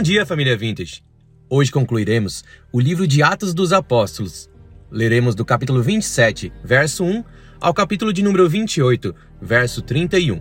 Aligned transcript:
bom 0.00 0.02
dia, 0.02 0.24
família 0.24 0.56
Vintage! 0.56 1.02
Hoje 1.46 1.70
concluiremos 1.70 2.42
o 2.72 2.80
livro 2.80 3.06
de 3.06 3.22
Atos 3.22 3.52
dos 3.52 3.70
Apóstolos. 3.70 4.48
Leremos 4.90 5.34
do 5.34 5.44
capítulo 5.44 5.82
27, 5.82 6.50
verso 6.64 7.04
1, 7.04 7.22
ao 7.60 7.74
capítulo 7.74 8.10
de 8.10 8.22
número 8.22 8.48
28, 8.48 9.14
verso 9.42 9.82
31. 9.82 10.40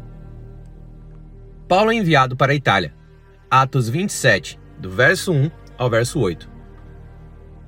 Paulo 1.67 1.91
é 1.91 1.95
enviado 1.95 2.37
para 2.37 2.53
a 2.53 2.55
Itália. 2.55 2.93
Atos 3.51 3.89
27, 3.89 4.57
do 4.79 4.89
verso 4.89 5.33
1 5.33 5.51
ao 5.77 5.89
verso 5.89 6.21
8. 6.21 6.49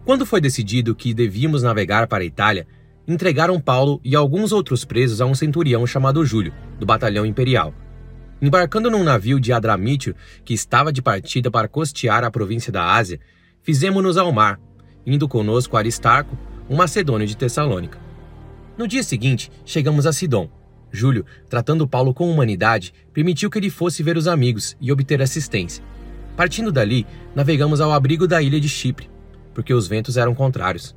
Quando 0.06 0.26
foi 0.26 0.40
decidido 0.40 0.96
que 0.96 1.14
devíamos 1.14 1.62
navegar 1.62 2.08
para 2.08 2.24
a 2.24 2.26
Itália, 2.26 2.66
entregaram 3.06 3.60
Paulo 3.60 4.00
e 4.02 4.16
alguns 4.16 4.54
outros 4.54 4.86
presos 4.86 5.20
a 5.20 5.26
um 5.26 5.36
centurião 5.36 5.86
chamado 5.86 6.26
Júlio, 6.26 6.54
do 6.80 6.86
batalhão 6.86 7.26
imperial. 7.26 7.74
Embarcando 8.42 8.90
num 8.90 9.04
navio 9.04 9.40
de 9.40 9.54
Adramítio, 9.54 10.16
que 10.44 10.56
estava 10.56 10.92
de 10.92 11.00
partida 11.00 11.52
para 11.52 11.68
costear 11.68 12.24
a 12.24 12.32
província 12.32 12.72
da 12.72 12.92
Ásia, 12.92 13.20
fizemos-nos 13.62 14.18
ao 14.18 14.32
mar, 14.32 14.60
indo 15.06 15.28
conosco 15.28 15.78
Aristarco, 15.78 16.36
um 16.68 16.76
macedônio 16.76 17.28
de 17.28 17.38
Tessalônica. 17.38 18.00
No 18.76 18.88
dia 18.88 19.04
seguinte, 19.04 19.52
chegamos 19.64 20.08
a 20.08 20.14
Sidom. 20.14 20.50
Júlio, 20.92 21.24
tratando 21.48 21.88
Paulo 21.88 22.16
com 22.16 22.32
humanidade, 22.32 22.94
permitiu 23.14 23.48
que 23.48 23.60
ele 23.60 23.70
fosse 23.70 24.02
ver 24.02 24.18
os 24.18 24.28
amigos 24.28 24.76
e 24.82 24.92
obter 24.92 25.22
assistência. 25.22 25.84
Partindo 26.36 26.72
dali, 26.72 27.06
navegamos 27.36 27.80
ao 27.80 27.92
abrigo 27.92 28.28
da 28.28 28.42
ilha 28.42 28.60
de 28.60 28.68
Chipre, 28.68 29.08
porque 29.54 29.72
os 29.74 29.88
ventos 29.88 30.18
eram 30.18 30.34
contrários. 30.34 30.96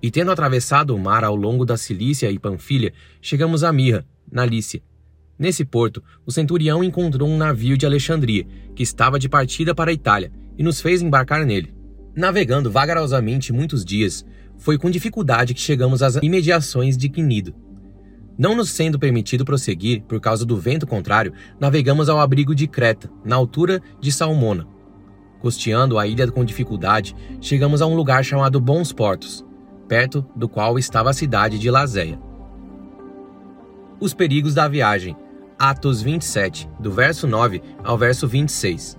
E 0.00 0.08
tendo 0.08 0.30
atravessado 0.30 0.94
o 0.94 0.98
mar 0.98 1.24
ao 1.24 1.34
longo 1.34 1.66
da 1.66 1.76
Cilícia 1.76 2.30
e 2.30 2.38
Panfilha, 2.38 2.92
chegamos 3.20 3.64
a 3.64 3.72
Mirra, 3.72 4.06
na 4.30 4.46
Lícia, 4.46 4.82
Nesse 5.38 5.64
porto, 5.64 6.02
o 6.24 6.32
centurião 6.32 6.82
encontrou 6.82 7.28
um 7.28 7.36
navio 7.36 7.76
de 7.76 7.84
Alexandria, 7.84 8.46
que 8.74 8.82
estava 8.82 9.18
de 9.18 9.28
partida 9.28 9.74
para 9.74 9.90
a 9.90 9.94
Itália, 9.94 10.32
e 10.56 10.62
nos 10.62 10.80
fez 10.80 11.02
embarcar 11.02 11.44
nele. 11.44 11.74
Navegando 12.14 12.70
vagarosamente 12.70 13.52
muitos 13.52 13.84
dias, 13.84 14.24
foi 14.56 14.78
com 14.78 14.90
dificuldade 14.90 15.52
que 15.52 15.60
chegamos 15.60 16.02
às 16.02 16.16
imediações 16.16 16.96
de 16.96 17.10
Quinido. 17.10 17.54
Não 18.38 18.54
nos 18.54 18.70
sendo 18.70 18.98
permitido 18.98 19.44
prosseguir 19.44 20.02
por 20.02 20.20
causa 20.20 20.46
do 20.46 20.56
vento 20.56 20.86
contrário, 20.86 21.34
navegamos 21.60 22.08
ao 22.08 22.18
abrigo 22.18 22.54
de 22.54 22.66
Creta, 22.66 23.10
na 23.22 23.36
altura 23.36 23.82
de 24.00 24.10
Salmona. 24.10 24.66
Costeando 25.40 25.98
a 25.98 26.06
ilha 26.06 26.30
com 26.30 26.44
dificuldade, 26.44 27.14
chegamos 27.40 27.82
a 27.82 27.86
um 27.86 27.94
lugar 27.94 28.24
chamado 28.24 28.58
Bons 28.58 28.92
Portos, 28.92 29.44
perto 29.86 30.24
do 30.34 30.48
qual 30.48 30.78
estava 30.78 31.10
a 31.10 31.14
cidade 31.14 31.58
de 31.58 31.70
Lazéia. 31.70 32.18
Os 34.00 34.12
perigos 34.12 34.54
da 34.54 34.68
viagem 34.68 35.16
Atos 35.58 36.02
27, 36.02 36.68
do 36.78 36.92
verso 36.92 37.26
9 37.26 37.62
ao 37.82 37.96
verso 37.96 38.28
26. 38.28 38.98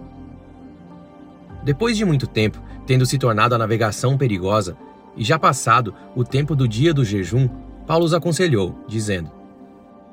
Depois 1.64 1.96
de 1.96 2.04
muito 2.04 2.26
tempo, 2.26 2.60
tendo 2.88 3.06
se 3.06 3.20
tornado 3.20 3.54
a 3.54 3.60
navegação 3.60 4.18
perigosa, 4.18 4.76
e 5.16 5.24
já 5.24 5.38
passado 5.38 5.94
o 6.16 6.24
tempo 6.24 6.56
do 6.56 6.68
dia 6.68 6.96
do 6.96 7.06
jejum, 7.06 7.48
Paulo 7.86 8.06
os 8.06 8.14
aconselhou, 8.14 8.76
dizendo: 8.88 9.30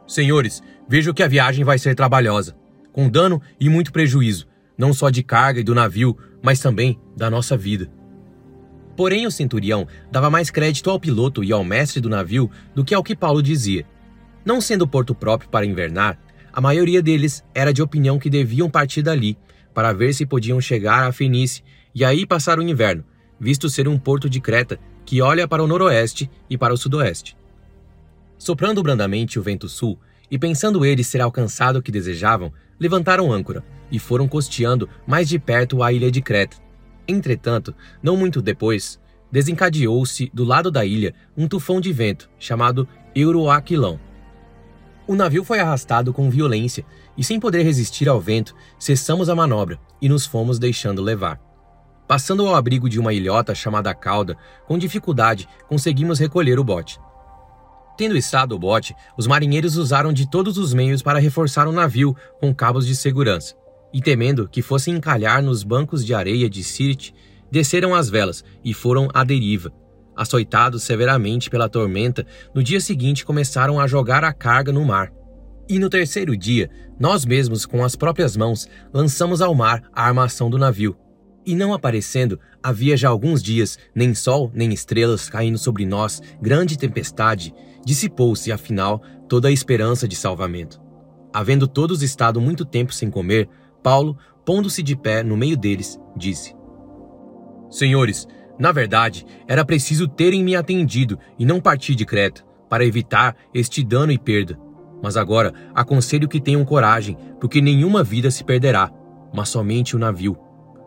Senhores, 0.06 0.62
vejo 0.86 1.14
que 1.14 1.22
a 1.22 1.28
viagem 1.28 1.64
vai 1.64 1.78
ser 1.78 1.94
trabalhosa, 1.94 2.54
com 2.92 3.08
dano 3.08 3.40
e 3.58 3.70
muito 3.70 3.90
prejuízo, 3.90 4.46
não 4.76 4.92
só 4.92 5.08
de 5.08 5.22
carga 5.22 5.60
e 5.60 5.64
do 5.64 5.74
navio, 5.74 6.14
mas 6.42 6.60
também 6.60 7.00
da 7.16 7.30
nossa 7.30 7.56
vida. 7.56 7.90
Porém, 8.94 9.26
o 9.26 9.30
centurião 9.30 9.88
dava 10.12 10.28
mais 10.28 10.50
crédito 10.50 10.90
ao 10.90 11.00
piloto 11.00 11.42
e 11.42 11.52
ao 11.52 11.64
mestre 11.64 12.02
do 12.02 12.10
navio 12.10 12.50
do 12.74 12.84
que 12.84 12.94
ao 12.94 13.02
que 13.02 13.16
Paulo 13.16 13.42
dizia. 13.42 13.86
Não 14.44 14.60
sendo 14.60 14.86
porto 14.86 15.14
próprio 15.14 15.48
para 15.48 15.64
invernar, 15.64 16.18
a 16.56 16.60
maioria 16.60 17.02
deles 17.02 17.42
era 17.52 17.72
de 17.72 17.82
opinião 17.82 18.16
que 18.16 18.30
deviam 18.30 18.70
partir 18.70 19.02
dali, 19.02 19.36
para 19.74 19.92
ver 19.92 20.14
se 20.14 20.24
podiam 20.24 20.60
chegar 20.60 21.02
à 21.02 21.10
Fenícia 21.10 21.64
e 21.92 22.04
aí 22.04 22.24
passar 22.24 22.60
o 22.60 22.62
inverno, 22.62 23.04
visto 23.40 23.68
ser 23.68 23.88
um 23.88 23.98
porto 23.98 24.30
de 24.30 24.40
Creta 24.40 24.78
que 25.04 25.20
olha 25.20 25.48
para 25.48 25.64
o 25.64 25.66
noroeste 25.66 26.30
e 26.48 26.56
para 26.56 26.72
o 26.72 26.76
sudoeste. 26.76 27.36
Soprando 28.38 28.84
brandamente 28.84 29.36
o 29.36 29.42
vento 29.42 29.68
sul, 29.68 29.98
e 30.30 30.38
pensando 30.38 30.84
eles 30.84 31.08
ser 31.08 31.20
alcançado 31.20 31.80
o 31.80 31.82
que 31.82 31.90
desejavam, 31.90 32.52
levantaram 32.78 33.32
âncora 33.32 33.64
e 33.90 33.98
foram 33.98 34.28
costeando 34.28 34.88
mais 35.04 35.28
de 35.28 35.40
perto 35.40 35.82
a 35.82 35.92
ilha 35.92 36.08
de 36.08 36.22
Creta. 36.22 36.56
Entretanto, 37.08 37.74
não 38.00 38.16
muito 38.16 38.40
depois, 38.40 39.00
desencadeou-se 39.28 40.30
do 40.32 40.44
lado 40.44 40.70
da 40.70 40.84
ilha 40.84 41.14
um 41.36 41.48
tufão 41.48 41.80
de 41.80 41.92
vento 41.92 42.30
chamado 42.38 42.86
Euroaquilão, 43.12 43.98
o 45.06 45.14
navio 45.14 45.44
foi 45.44 45.60
arrastado 45.60 46.12
com 46.12 46.30
violência 46.30 46.84
e, 47.16 47.22
sem 47.22 47.38
poder 47.38 47.62
resistir 47.62 48.08
ao 48.08 48.20
vento, 48.20 48.54
cessamos 48.78 49.28
a 49.28 49.34
manobra 49.34 49.78
e 50.00 50.08
nos 50.08 50.26
fomos 50.26 50.58
deixando 50.58 51.02
levar. 51.02 51.40
Passando 52.06 52.46
ao 52.46 52.54
abrigo 52.54 52.88
de 52.88 52.98
uma 52.98 53.12
ilhota 53.12 53.54
chamada 53.54 53.94
Cauda, 53.94 54.36
com 54.66 54.78
dificuldade 54.78 55.48
conseguimos 55.68 56.18
recolher 56.18 56.58
o 56.58 56.64
bote. 56.64 56.98
Tendo 57.96 58.16
estado 58.16 58.54
o 58.54 58.58
bote, 58.58 58.94
os 59.16 59.26
marinheiros 59.26 59.76
usaram 59.76 60.12
de 60.12 60.28
todos 60.28 60.58
os 60.58 60.74
meios 60.74 61.02
para 61.02 61.18
reforçar 61.18 61.68
o 61.68 61.72
navio 61.72 62.16
com 62.40 62.54
cabos 62.54 62.86
de 62.86 62.96
segurança, 62.96 63.54
e 63.92 64.02
temendo 64.02 64.48
que 64.48 64.62
fossem 64.62 64.94
encalhar 64.94 65.42
nos 65.42 65.62
bancos 65.62 66.04
de 66.04 66.12
areia 66.12 66.50
de 66.50 66.64
Sirte, 66.64 67.14
desceram 67.50 67.94
as 67.94 68.10
velas 68.10 68.44
e 68.64 68.74
foram 68.74 69.08
à 69.14 69.22
deriva, 69.22 69.72
Açoitados 70.16 70.82
severamente 70.82 71.50
pela 71.50 71.68
tormenta, 71.68 72.26
no 72.54 72.62
dia 72.62 72.80
seguinte 72.80 73.24
começaram 73.24 73.80
a 73.80 73.86
jogar 73.86 74.24
a 74.24 74.32
carga 74.32 74.72
no 74.72 74.84
mar. 74.84 75.12
E 75.68 75.78
no 75.78 75.88
terceiro 75.88 76.36
dia, 76.36 76.70
nós 76.98 77.24
mesmos, 77.24 77.64
com 77.64 77.82
as 77.82 77.96
próprias 77.96 78.36
mãos, 78.36 78.68
lançamos 78.92 79.40
ao 79.40 79.54
mar 79.54 79.82
a 79.92 80.06
armação 80.06 80.50
do 80.50 80.58
navio. 80.58 80.96
E 81.46 81.54
não 81.54 81.74
aparecendo, 81.74 82.38
havia 82.62 82.96
já 82.96 83.08
alguns 83.08 83.42
dias, 83.42 83.78
nem 83.94 84.14
sol 84.14 84.50
nem 84.54 84.72
estrelas 84.72 85.28
caindo 85.28 85.58
sobre 85.58 85.84
nós, 85.84 86.22
grande 86.40 86.78
tempestade, 86.78 87.54
dissipou-se, 87.84 88.50
afinal, 88.50 89.02
toda 89.28 89.48
a 89.48 89.52
esperança 89.52 90.08
de 90.08 90.16
salvamento. 90.16 90.80
Havendo 91.32 91.66
todos 91.66 92.02
estado 92.02 92.40
muito 92.40 92.64
tempo 92.64 92.94
sem 92.94 93.10
comer, 93.10 93.48
Paulo, 93.82 94.16
pondo-se 94.44 94.82
de 94.82 94.96
pé 94.96 95.22
no 95.22 95.36
meio 95.36 95.56
deles, 95.56 95.98
disse: 96.16 96.54
Senhores, 97.70 98.26
na 98.58 98.70
verdade, 98.70 99.26
era 99.48 99.64
preciso 99.64 100.06
terem 100.06 100.44
me 100.44 100.54
atendido 100.54 101.18
e 101.38 101.44
não 101.44 101.60
partir 101.60 101.94
de 101.94 102.04
Creta, 102.04 102.44
para 102.68 102.84
evitar 102.84 103.36
este 103.52 103.82
dano 103.82 104.12
e 104.12 104.18
perda. 104.18 104.58
Mas 105.02 105.16
agora 105.16 105.52
aconselho 105.74 106.28
que 106.28 106.40
tenham 106.40 106.64
coragem, 106.64 107.16
porque 107.40 107.60
nenhuma 107.60 108.02
vida 108.02 108.30
se 108.30 108.44
perderá, 108.44 108.90
mas 109.34 109.48
somente 109.48 109.96
o 109.96 109.98
navio. 109.98 110.36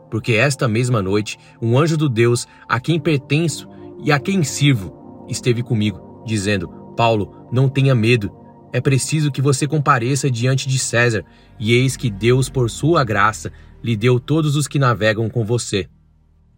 Porque 0.10 0.34
esta 0.34 0.68
mesma 0.68 1.02
noite, 1.02 1.38
um 1.62 1.78
anjo 1.78 1.98
do 1.98 2.08
Deus 2.08 2.48
a 2.68 2.80
quem 2.80 3.00
pertenço 3.00 3.68
e 4.04 4.12
a 4.12 4.20
quem 4.20 4.44
sirvo 4.44 5.26
esteve 5.28 5.62
comigo, 5.62 6.24
dizendo: 6.26 6.70
Paulo, 6.96 7.48
não 7.52 7.68
tenha 7.68 7.94
medo. 7.94 8.32
É 8.72 8.80
preciso 8.80 9.32
que 9.32 9.42
você 9.42 9.68
compareça 9.68 10.32
diante 10.32 10.68
de 10.68 10.80
César, 10.80 11.24
e 11.60 11.74
eis 11.74 11.98
que 11.98 12.10
Deus, 12.10 12.50
por 12.50 12.70
sua 12.70 13.04
graça, 13.04 13.52
lhe 13.84 13.96
deu 13.96 14.20
todos 14.20 14.56
os 14.56 14.68
que 14.68 14.80
navegam 14.80 15.30
com 15.30 15.44
você. 15.44 15.88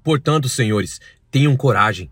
Portanto, 0.04 0.48
senhores, 0.48 1.00
tenham 1.30 1.56
coragem, 1.56 2.10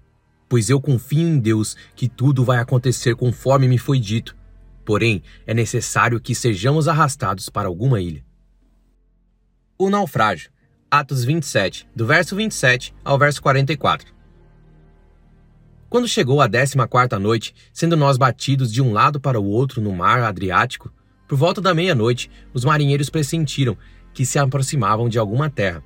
pois 0.48 0.70
eu 0.70 0.80
confio 0.80 1.28
em 1.28 1.40
Deus 1.40 1.76
que 1.96 2.08
tudo 2.08 2.44
vai 2.44 2.60
acontecer 2.60 3.16
conforme 3.16 3.68
me 3.68 3.78
foi 3.78 4.00
dito. 4.00 4.36
Porém, 4.86 5.22
é 5.46 5.54
necessário 5.54 6.20
que 6.20 6.34
sejamos 6.34 6.88
arrastados 6.88 7.50
para 7.50 7.68
alguma 7.68 8.00
ilha. 8.02 8.24
O 9.78 9.90
naufrágio. 9.90 10.52
Atos 10.90 11.26
27, 11.26 11.86
do 11.94 12.06
verso 12.06 12.34
27 12.34 12.96
ao 13.04 13.20
verso 13.20 13.42
44. 13.42 14.16
Quando 15.90 16.08
chegou 16.08 16.40
a 16.40 16.48
décima 16.48 16.88
quarta 16.88 17.20
noite, 17.20 17.54
sendo 17.74 17.98
nós 17.98 18.18
batidos 18.18 18.72
de 18.72 18.82
um 18.82 18.94
lado 18.94 19.20
para 19.20 19.40
o 19.40 19.46
outro 19.46 19.82
no 19.82 19.94
mar 19.94 20.22
Adriático, 20.22 20.94
por 21.28 21.38
volta 21.38 21.60
da 21.60 21.74
meia-noite, 21.74 22.32
os 22.54 22.64
marinheiros 22.64 23.10
pressentiram 23.10 23.78
que 24.14 24.26
se 24.26 24.40
aproximavam 24.40 25.10
de 25.10 25.20
alguma 25.20 25.50
terra 25.50 25.84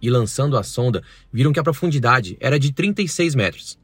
e, 0.00 0.10
lançando 0.10 0.56
a 0.56 0.62
sonda, 0.62 1.02
viram 1.32 1.52
que 1.52 1.60
a 1.60 1.62
profundidade 1.62 2.36
era 2.40 2.58
de 2.58 2.72
36 2.72 3.34
metros. 3.34 3.78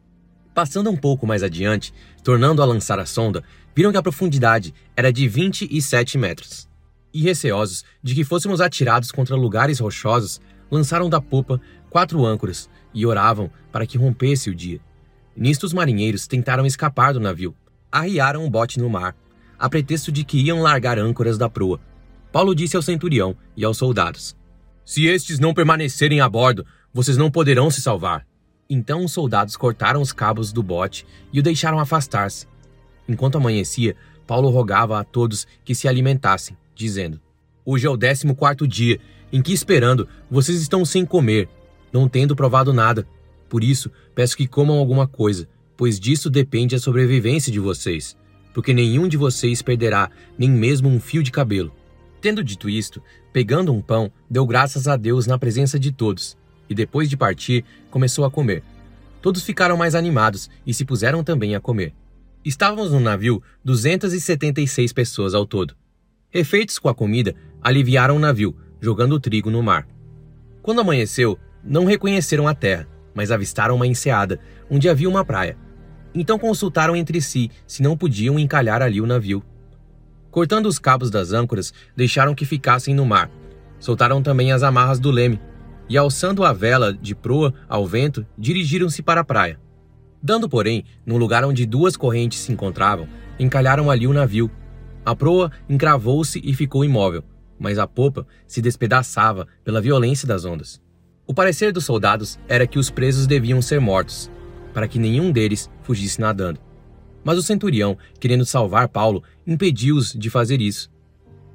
Passando 0.55 0.91
um 0.91 0.97
pouco 0.97 1.27
mais 1.27 1.43
adiante, 1.43 1.93
tornando 2.25 2.63
a 2.63 2.65
lançar 2.65 2.99
a 2.99 3.07
sonda, 3.07 3.43
viram 3.75 3.93
que 3.93 3.99
a 3.99 4.03
profundidade 4.03 4.73
era 4.97 5.13
de 5.13 5.29
27 5.29 6.17
metros. 6.17 6.69
E 7.13 7.23
receosos 7.23 7.85
de 8.03 8.15
que 8.15 8.25
fôssemos 8.25 8.61
atirados 8.61 9.13
contra 9.13 9.37
lugares 9.37 9.81
rochosos, 9.81 10.41
lançaram 10.71 11.11
da 11.11 11.21
popa 11.21 11.61
quatro 11.91 12.25
âncoras 12.25 12.69
e 12.93 13.05
oravam 13.05 13.51
para 13.71 13.87
que 13.87 13.99
rompesse 13.99 14.51
o 14.51 14.55
dia. 14.55 14.81
Nisto, 15.37 15.65
os 15.65 15.73
marinheiros 15.73 16.27
tentaram 16.27 16.65
escapar 16.65 17.13
do 17.13 17.21
navio. 17.21 17.55
Arriaram 17.93 18.45
o 18.45 18.51
bote 18.51 18.79
no 18.79 18.89
mar, 18.89 19.15
a 19.59 19.69
pretexto 19.69 20.11
de 20.11 20.25
que 20.25 20.39
iam 20.39 20.61
largar 20.61 20.99
âncoras 20.99 21.37
da 21.37 21.49
proa. 21.49 21.81
Paulo 22.33 22.55
disse 22.55 22.77
ao 22.77 22.83
centurião 22.83 23.37
e 23.57 23.65
aos 23.65 23.77
soldados: 23.77 24.37
se 24.87 25.05
estes 25.07 25.41
não 25.41 25.53
permanecerem 25.53 26.21
a 26.21 26.29
bordo, 26.29 26.65
vocês 26.95 27.17
não 27.17 27.29
poderão 27.29 27.73
se 27.73 27.83
salvar. 27.83 28.25
Então 28.71 29.05
os 29.05 29.11
soldados 29.11 29.57
cortaram 29.57 30.01
os 30.01 30.13
cabos 30.13 30.53
do 30.53 30.63
bote 30.63 31.05
e 31.33 31.41
o 31.41 31.43
deixaram 31.43 31.81
afastar-se. 31.81 32.47
Enquanto 33.09 33.37
amanhecia, 33.37 33.97
Paulo 34.29 34.49
rogava 34.49 35.01
a 35.01 35.03
todos 35.03 35.45
que 35.65 35.75
se 35.75 35.89
alimentassem, 35.89 36.57
dizendo: 36.73 37.21
Hoje 37.65 37.85
é 37.85 37.91
o 37.91 37.97
décimo 37.97 38.37
quarto 38.37 38.67
dia 38.67 39.01
em 39.33 39.43
que 39.43 39.53
esperando 39.53 40.09
vocês 40.31 40.63
estão 40.63 40.85
sem 40.85 41.05
comer, 41.05 41.49
não 41.93 42.09
tendo 42.09 42.37
provado 42.37 42.73
nada. 42.73 43.05
Por 43.49 43.65
isso, 43.65 43.91
peço 44.15 44.37
que 44.37 44.47
comam 44.47 44.79
alguma 44.79 45.09
coisa, 45.09 45.49
pois 45.77 45.99
disso 45.99 46.31
depende 46.31 46.77
a 46.77 46.79
sobrevivência 46.79 47.51
de 47.51 47.59
vocês, 47.59 48.17
porque 48.55 48.73
nenhum 48.73 49.09
de 49.09 49.17
vocês 49.17 49.63
perderá 49.63 50.11
nem 50.39 50.49
mesmo 50.49 50.89
um 50.89 51.01
fio 51.01 51.25
de 51.25 51.33
cabelo. 51.33 51.75
Tendo 52.21 52.43
dito 52.43 52.69
isto, 52.69 53.03
pegando 53.33 53.73
um 53.73 53.81
pão, 53.81 54.11
deu 54.29 54.47
graças 54.47 54.89
a 54.89 54.97
Deus 54.97 55.27
na 55.27 55.39
presença 55.39 55.79
de 55.79 55.93
todos, 55.93 56.37
e 56.69 56.75
depois 56.75 57.09
de 57.09 57.17
partir, 57.17 57.65
começou 57.91 58.25
a 58.25 58.31
comer. 58.31 58.63
Todos 59.21 59.43
ficaram 59.43 59.77
mais 59.77 59.95
animados 59.95 60.49
e 60.67 60.73
se 60.73 60.85
puseram 60.85 61.23
também 61.25 61.55
a 61.55 61.61
comer. 61.61 61.93
Estávamos 62.45 62.93
no 62.93 63.01
navio 63.01 63.43
276 63.65 64.93
pessoas 64.93 65.35
ao 65.35 65.45
todo. 65.45 65.75
Refeitos 66.31 66.79
com 66.79 66.89
a 66.89 66.95
comida, 66.95 67.35
aliviaram 67.61 68.17
o 68.17 68.21
navio, 68.21 68.57
jogando 68.81 69.15
o 69.15 69.21
trigo 69.21 69.51
no 69.51 69.63
mar. 69.63 69.87
Quando 70.63 70.81
amanheceu, 70.81 71.39
não 71.65 71.85
reconheceram 71.85 72.47
a 72.47 72.55
terra, 72.55 72.89
mas 73.15 73.31
avistaram 73.31 73.75
uma 73.75 73.87
enseada, 73.87 74.39
onde 74.71 74.89
havia 74.89 75.09
uma 75.09 75.25
praia. 75.25 75.57
Então 76.15 76.39
consultaram 76.39 76.95
entre 76.95 77.21
si 77.21 77.51
se 77.67 77.83
não 77.83 77.97
podiam 77.97 78.39
encalhar 78.39 78.81
ali 78.81 79.01
o 79.01 79.07
navio. 79.07 79.43
Cortando 80.37 80.67
os 80.67 80.79
cabos 80.79 81.11
das 81.11 81.33
âncoras, 81.33 81.73
deixaram 81.97 82.35
que 82.35 82.45
ficassem 82.45 82.95
no 82.95 83.07
mar. 83.07 83.31
Soltaram 83.79 84.23
também 84.23 84.53
as 84.53 84.63
amarras 84.63 85.01
do 85.01 85.11
leme, 85.11 85.41
e 85.89 85.97
alçando 85.97 86.45
a 86.45 86.53
vela 86.53 86.93
de 86.93 87.15
proa 87.15 87.55
ao 87.67 87.87
vento, 87.87 88.27
dirigiram-se 88.37 89.03
para 89.03 89.23
a 89.23 89.25
praia. 89.25 89.59
Dando, 90.23 90.47
porém, 90.47 90.85
no 91.07 91.17
lugar 91.17 91.43
onde 91.43 91.65
duas 91.65 91.97
correntes 91.97 92.39
se 92.39 92.53
encontravam, 92.53 93.09
encalharam 93.41 93.91
ali 93.91 94.07
o 94.07 94.13
navio. 94.13 94.51
A 95.07 95.17
proa 95.17 95.51
encravou-se 95.71 96.39
e 96.45 96.53
ficou 96.53 96.85
imóvel, 96.85 97.25
mas 97.59 97.79
a 97.79 97.87
popa 97.87 98.27
se 98.47 98.61
despedaçava 98.61 99.49
pela 99.65 99.81
violência 99.81 100.29
das 100.29 100.45
ondas. 100.45 100.83
O 101.27 101.33
parecer 101.33 101.73
dos 101.73 101.87
soldados 101.87 102.39
era 102.47 102.67
que 102.67 102.79
os 102.79 102.91
presos 102.91 103.27
deviam 103.27 103.63
ser 103.63 103.81
mortos, 103.81 104.31
para 104.75 104.87
que 104.87 104.99
nenhum 104.99 105.33
deles 105.33 105.71
fugisse 105.83 106.21
nadando. 106.21 106.66
Mas 107.27 107.37
o 107.39 107.43
centurião, 107.43 107.99
querendo 108.21 108.47
salvar 108.47 108.89
Paulo, 108.89 109.21
impediu-os 109.45 110.13
de 110.13 110.31
fazer 110.31 110.61
isso. 110.61 110.89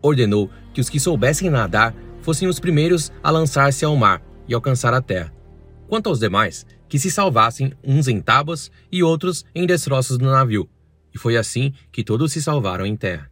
Ordenou 0.02 0.50
que 0.74 0.82
os 0.82 0.90
que 0.90 1.00
soubessem 1.00 1.50
nadar 1.50 1.96
fossem 2.20 2.46
os 2.46 2.60
primeiros 2.60 3.10
a 3.24 3.32
lançar-se 3.32 3.86
ao 3.86 3.96
mar 3.96 4.22
e 4.50 4.54
alcançar 4.54 4.94
a 4.94 5.02
terra. 5.02 5.34
Quanto 5.88 6.10
aos 6.10 6.20
demais, 6.20 6.66
que 6.90 7.00
se 7.00 7.10
salvassem 7.10 7.72
uns 7.82 8.10
em 8.10 8.20
tábuas 8.20 8.70
e 8.92 9.02
outros 9.02 9.46
em 9.56 9.66
destroços 9.66 10.18
do 10.18 10.26
navio. 10.26 10.70
E 11.14 11.18
foi 11.18 11.38
assim 11.38 11.72
que 11.90 12.04
todos 12.04 12.34
se 12.34 12.42
salvaram 12.42 12.86
em 12.86 12.98
terra. 12.98 13.32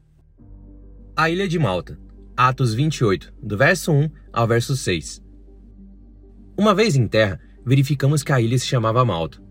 A 1.18 1.30
Ilha 1.30 1.46
de 1.46 1.60
Malta, 1.60 2.00
Atos 2.38 2.74
28, 2.74 3.34
do 3.44 3.58
verso 3.58 3.92
1 3.92 4.10
ao 4.32 4.48
verso 4.48 4.78
6. 4.78 5.22
Uma 6.58 6.74
vez 6.74 6.96
em 6.96 7.06
terra, 7.06 7.38
verificamos 7.66 8.24
que 8.24 8.32
a 8.32 8.40
ilha 8.40 8.58
se 8.58 8.66
chamava 8.66 9.04
Malta. 9.04 9.49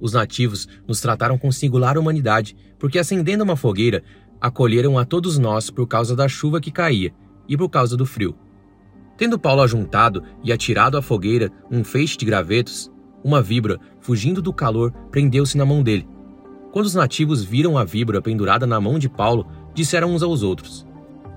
Os 0.00 0.12
nativos 0.12 0.68
nos 0.86 1.00
trataram 1.00 1.38
com 1.38 1.50
singular 1.50 1.96
humanidade, 1.96 2.56
porque 2.78 2.98
acendendo 2.98 3.44
uma 3.44 3.56
fogueira, 3.56 4.02
acolheram 4.40 4.98
a 4.98 5.04
todos 5.04 5.38
nós 5.38 5.70
por 5.70 5.86
causa 5.86 6.14
da 6.14 6.28
chuva 6.28 6.60
que 6.60 6.70
caía 6.70 7.12
e 7.48 7.56
por 7.56 7.68
causa 7.68 7.96
do 7.96 8.04
frio. 8.04 8.36
Tendo 9.16 9.38
Paulo 9.38 9.62
ajuntado 9.62 10.22
e 10.44 10.52
atirado 10.52 10.98
à 10.98 11.02
fogueira 11.02 11.50
um 11.70 11.82
feixe 11.82 12.16
de 12.16 12.26
gravetos, 12.26 12.90
uma 13.24 13.40
víbora, 13.40 13.80
fugindo 14.00 14.42
do 14.42 14.52
calor, 14.52 14.92
prendeu-se 15.10 15.56
na 15.56 15.64
mão 15.64 15.82
dele. 15.82 16.06
Quando 16.70 16.86
os 16.86 16.94
nativos 16.94 17.42
viram 17.42 17.78
a 17.78 17.84
víbora 17.84 18.20
pendurada 18.20 18.66
na 18.66 18.80
mão 18.80 18.98
de 18.98 19.08
Paulo, 19.08 19.46
disseram 19.74 20.14
uns 20.14 20.22
aos 20.22 20.42
outros: 20.42 20.86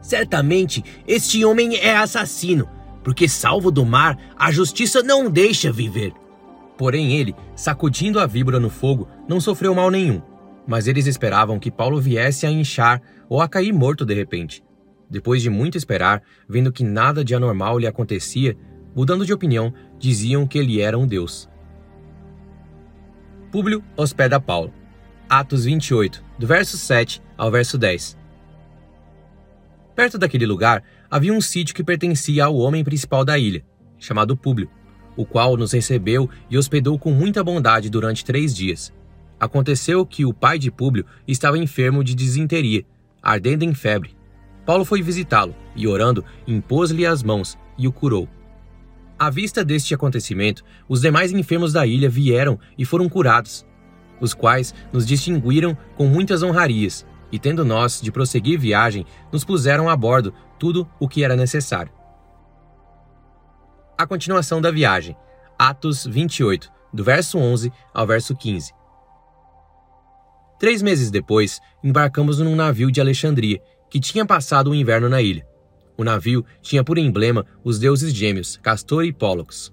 Certamente 0.01 0.83
este 1.07 1.45
homem 1.45 1.77
é 1.77 1.95
assassino 1.95 2.67
porque 3.03 3.27
salvo 3.27 3.71
do 3.71 3.85
mar, 3.85 4.17
a 4.37 4.51
justiça 4.51 5.01
não 5.01 5.29
deixa 5.29 5.71
viver. 5.71 6.13
Porém, 6.79 7.17
ele, 7.17 7.35
sacudindo 7.57 8.21
a 8.21 8.25
víbora 8.25 8.57
no 8.57 8.69
fogo, 8.69 9.05
não 9.27 9.41
sofreu 9.41 9.75
mal 9.75 9.91
nenhum. 9.91 10.21
Mas 10.65 10.87
eles 10.87 11.07
esperavam 11.07 11.59
que 11.59 11.69
Paulo 11.69 11.99
viesse 11.99 12.45
a 12.45 12.49
inchar 12.49 13.01
ou 13.27 13.41
a 13.41 13.49
cair 13.49 13.73
morto 13.73 14.05
de 14.05 14.13
repente. 14.13 14.63
Depois 15.09 15.41
de 15.41 15.49
muito 15.49 15.77
esperar, 15.77 16.23
vendo 16.47 16.71
que 16.71 16.81
nada 16.81 17.21
de 17.21 17.35
anormal 17.35 17.77
lhe 17.77 17.85
acontecia, 17.85 18.55
mudando 18.95 19.25
de 19.25 19.33
opinião, 19.33 19.73
diziam 19.99 20.47
que 20.47 20.57
ele 20.57 20.79
era 20.79 20.97
um 20.97 21.05
deus. 21.05 21.49
Públio 23.51 23.83
hospeda 23.97 24.39
Paulo. 24.39 24.73
Atos 25.27 25.65
28, 25.65 26.23
do 26.39 26.47
verso 26.47 26.77
7 26.77 27.21
ao 27.37 27.51
verso 27.51 27.77
10. 27.77 28.17
Perto 29.97 30.17
daquele 30.17 30.45
lugar 30.45 30.81
havia 31.11 31.33
um 31.33 31.41
sítio 31.41 31.75
que 31.75 31.83
pertencia 31.83 32.45
ao 32.45 32.55
homem 32.55 32.85
principal 32.85 33.25
da 33.25 33.37
ilha, 33.37 33.65
chamado 33.97 34.37
Públio, 34.37 34.69
o 35.19 35.25
qual 35.25 35.57
nos 35.57 35.73
recebeu 35.73 36.29
e 36.49 36.57
hospedou 36.57 36.97
com 36.97 37.11
muita 37.11 37.43
bondade 37.43 37.89
durante 37.89 38.23
três 38.23 38.55
dias. 38.55 38.93
Aconteceu 39.37 40.05
que 40.05 40.23
o 40.23 40.33
pai 40.33 40.57
de 40.57 40.71
Públio 40.71 41.05
estava 41.27 41.57
enfermo 41.57 42.05
de 42.05 42.15
disenteria, 42.15 42.85
ardendo 43.21 43.63
em 43.63 43.73
febre. 43.73 44.15
Paulo 44.65 44.85
foi 44.85 45.01
visitá-lo 45.01 45.53
e, 45.75 45.85
orando, 45.85 46.23
impôs-lhe 46.47 47.05
as 47.05 47.21
mãos 47.21 47.57
e 47.77 47.85
o 47.85 47.91
curou. 47.91 48.29
À 49.19 49.29
vista 49.29 49.61
deste 49.61 49.93
acontecimento, 49.93 50.63
os 50.87 51.01
demais 51.01 51.33
enfermos 51.33 51.73
da 51.73 51.85
ilha 51.85 52.09
vieram 52.09 52.57
e 52.77 52.85
foram 52.85 53.09
curados, 53.09 53.65
os 54.21 54.33
quais 54.33 54.73
nos 54.93 55.05
distinguiram 55.05 55.77
com 55.97 56.07
muitas 56.07 56.43
honrarias, 56.43 57.05
e 57.29 57.37
tendo 57.37 57.65
nós 57.65 57.99
de 58.01 58.09
prosseguir 58.09 58.57
viagem, 58.57 59.05
nos 59.33 59.43
puseram 59.43 59.89
a 59.89 59.97
bordo 59.97 60.33
tudo 60.57 60.87
o 60.97 61.09
que 61.09 61.25
era 61.25 61.35
necessário. 61.35 61.98
A 63.99 64.07
continuação 64.07 64.61
da 64.61 64.71
viagem, 64.71 65.13
Atos 65.57 66.07
28, 66.07 66.71
do 66.93 67.03
verso 67.03 67.37
11 67.37 67.69
ao 67.93 68.07
verso 68.07 68.33
15. 68.33 68.71
Três 70.57 70.81
meses 70.81 71.11
depois, 71.11 71.59
embarcamos 71.83 72.39
num 72.39 72.55
navio 72.55 72.89
de 72.89 73.01
Alexandria, 73.01 73.61
que 73.91 73.99
tinha 73.99 74.25
passado 74.25 74.69
o 74.69 74.73
inverno 74.73 75.09
na 75.09 75.21
ilha. 75.21 75.45
O 75.97 76.05
navio 76.05 76.45
tinha 76.61 76.81
por 76.81 76.97
emblema 76.97 77.45
os 77.61 77.77
deuses 77.77 78.13
gêmeos, 78.13 78.55
Castor 78.63 79.03
e 79.03 79.11
Pólux. 79.11 79.69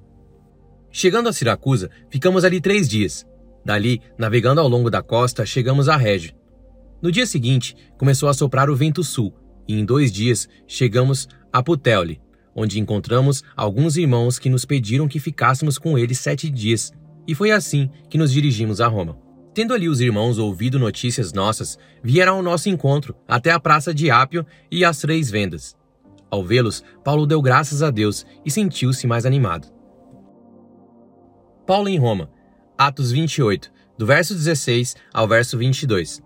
Chegando 0.91 1.29
a 1.29 1.33
Siracusa, 1.33 1.89
ficamos 2.11 2.45
ali 2.45 2.61
três 2.61 2.89
dias. 2.89 3.25
Dali, 3.65 4.03
navegando 4.19 4.61
ao 4.61 4.67
longo 4.67 4.91
da 4.91 5.05
costa, 5.05 5.47
chegamos 5.47 5.89
a 5.89 5.97
Régio. 5.97 6.35
No 7.01 7.13
dia 7.13 7.27
seguinte, 7.27 7.77
começou 7.97 8.29
a 8.29 8.35
soprar 8.35 8.69
o 8.69 8.75
vento 8.75 9.05
sul, 9.05 9.33
e 9.69 9.79
em 9.79 9.85
dois 9.85 10.11
dias 10.11 10.49
chegamos 10.67 11.29
a 11.53 11.63
Puteoli, 11.63 12.21
onde 12.57 12.81
encontramos 12.81 13.45
alguns 13.55 13.99
irmãos 13.99 14.39
que 14.39 14.49
nos 14.49 14.65
pediram 14.65 15.07
que 15.07 15.21
ficássemos 15.21 15.77
com 15.77 15.99
eles 15.99 16.19
sete 16.19 16.49
dias, 16.49 16.93
e 17.29 17.35
foi 17.35 17.51
assim 17.51 17.91
que 18.09 18.17
nos 18.17 18.33
dirigimos 18.33 18.81
a 18.81 18.89
Roma. 18.89 19.19
Tendo 19.53 19.75
ali 19.75 19.89
os 19.89 20.01
irmãos 20.01 20.39
ouvido 20.39 20.79
notícias 20.79 21.33
nossas, 21.33 21.79
vieram 22.03 22.37
ao 22.37 22.43
nosso 22.43 22.69
encontro 22.69 23.15
até 23.29 23.51
a 23.51 23.61
praça 23.61 23.93
de 23.93 24.11
Ápio 24.11 24.45
e 24.71 24.85
as 24.85 24.99
Três 24.99 25.31
Vendas. 25.31 25.77
Ao 26.31 26.45
vê-los, 26.45 26.83
Paulo 27.05 27.27
deu 27.27 27.41
graças 27.41 27.83
a 27.83 27.91
Deus 27.91 28.27
e 28.45 28.51
sentiu-se 28.51 29.07
mais 29.07 29.25
animado. 29.25 29.69
Paulo 31.67 31.89
em 31.89 31.99
Roma, 31.99 32.31
Atos 32.77 33.11
28, 33.11 33.73
do 33.99 34.07
verso 34.07 34.35
16 34.35 34.97
ao 35.13 35.27
verso 35.27 35.57
22. 35.57 36.23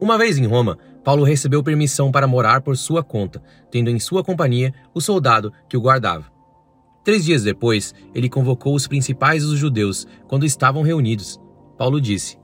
Uma 0.00 0.16
vez 0.16 0.38
em 0.38 0.46
Roma, 0.46 0.78
Paulo 1.04 1.22
recebeu 1.22 1.62
permissão 1.62 2.10
para 2.10 2.26
morar 2.26 2.62
por 2.62 2.76
sua 2.76 3.04
conta, 3.04 3.42
tendo 3.70 3.90
em 3.90 4.00
sua 4.00 4.24
companhia 4.24 4.72
o 4.94 5.00
soldado 5.00 5.52
que 5.68 5.76
o 5.76 5.80
guardava. 5.80 6.32
Três 7.04 7.22
dias 7.22 7.42
depois, 7.42 7.94
ele 8.14 8.30
convocou 8.30 8.74
os 8.74 8.86
principais 8.86 9.44
dos 9.44 9.58
judeus 9.58 10.06
quando 10.26 10.46
estavam 10.46 10.82
reunidos. 10.82 11.38
Paulo 11.76 12.00
disse: 12.00 12.38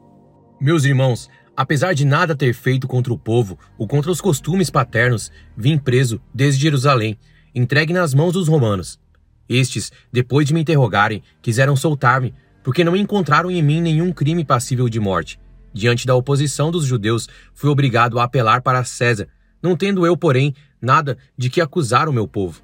Meus 0.61 0.85
irmãos, 0.85 1.31
apesar 1.57 1.95
de 1.95 2.05
nada 2.05 2.37
ter 2.37 2.53
feito 2.53 2.87
contra 2.87 3.11
o 3.11 3.19
povo 3.19 3.59
ou 3.79 3.89
contra 3.89 4.11
os 4.11 4.21
costumes 4.21 4.69
paternos, 4.69 5.33
vim 5.57 5.79
preso 5.79 6.21
desde 6.35 6.61
Jerusalém, 6.61 7.19
entregue 7.55 7.95
nas 7.95 8.13
mãos 8.13 8.35
dos 8.35 8.47
romanos. 8.47 9.01
Estes, 9.49 9.91
depois 10.13 10.47
de 10.47 10.53
me 10.53 10.61
interrogarem, 10.61 11.23
quiseram 11.41 11.75
soltar-me, 11.75 12.35
porque 12.63 12.85
não 12.85 12.95
encontraram 12.95 13.51
em 13.51 13.63
mim 13.63 13.81
nenhum 13.81 14.13
crime 14.13 14.45
passível 14.45 14.89
de 14.89 15.01
morte. 15.01 15.41
Diante 15.73 16.07
da 16.07 16.15
oposição 16.15 16.71
dos 16.71 16.85
judeus, 16.85 17.29
fui 17.55 17.71
obrigado 17.71 18.19
a 18.19 18.25
apelar 18.25 18.61
para 18.61 18.85
César, 18.85 19.29
não 19.63 19.77
tendo 19.77 20.05
eu, 20.05 20.17
porém, 20.17 20.55
nada 20.81 21.17
de 21.37 21.49
que 21.49 21.61
acusar 21.61 22.09
o 22.09 22.13
meu 22.13 22.27
povo. 22.27 22.63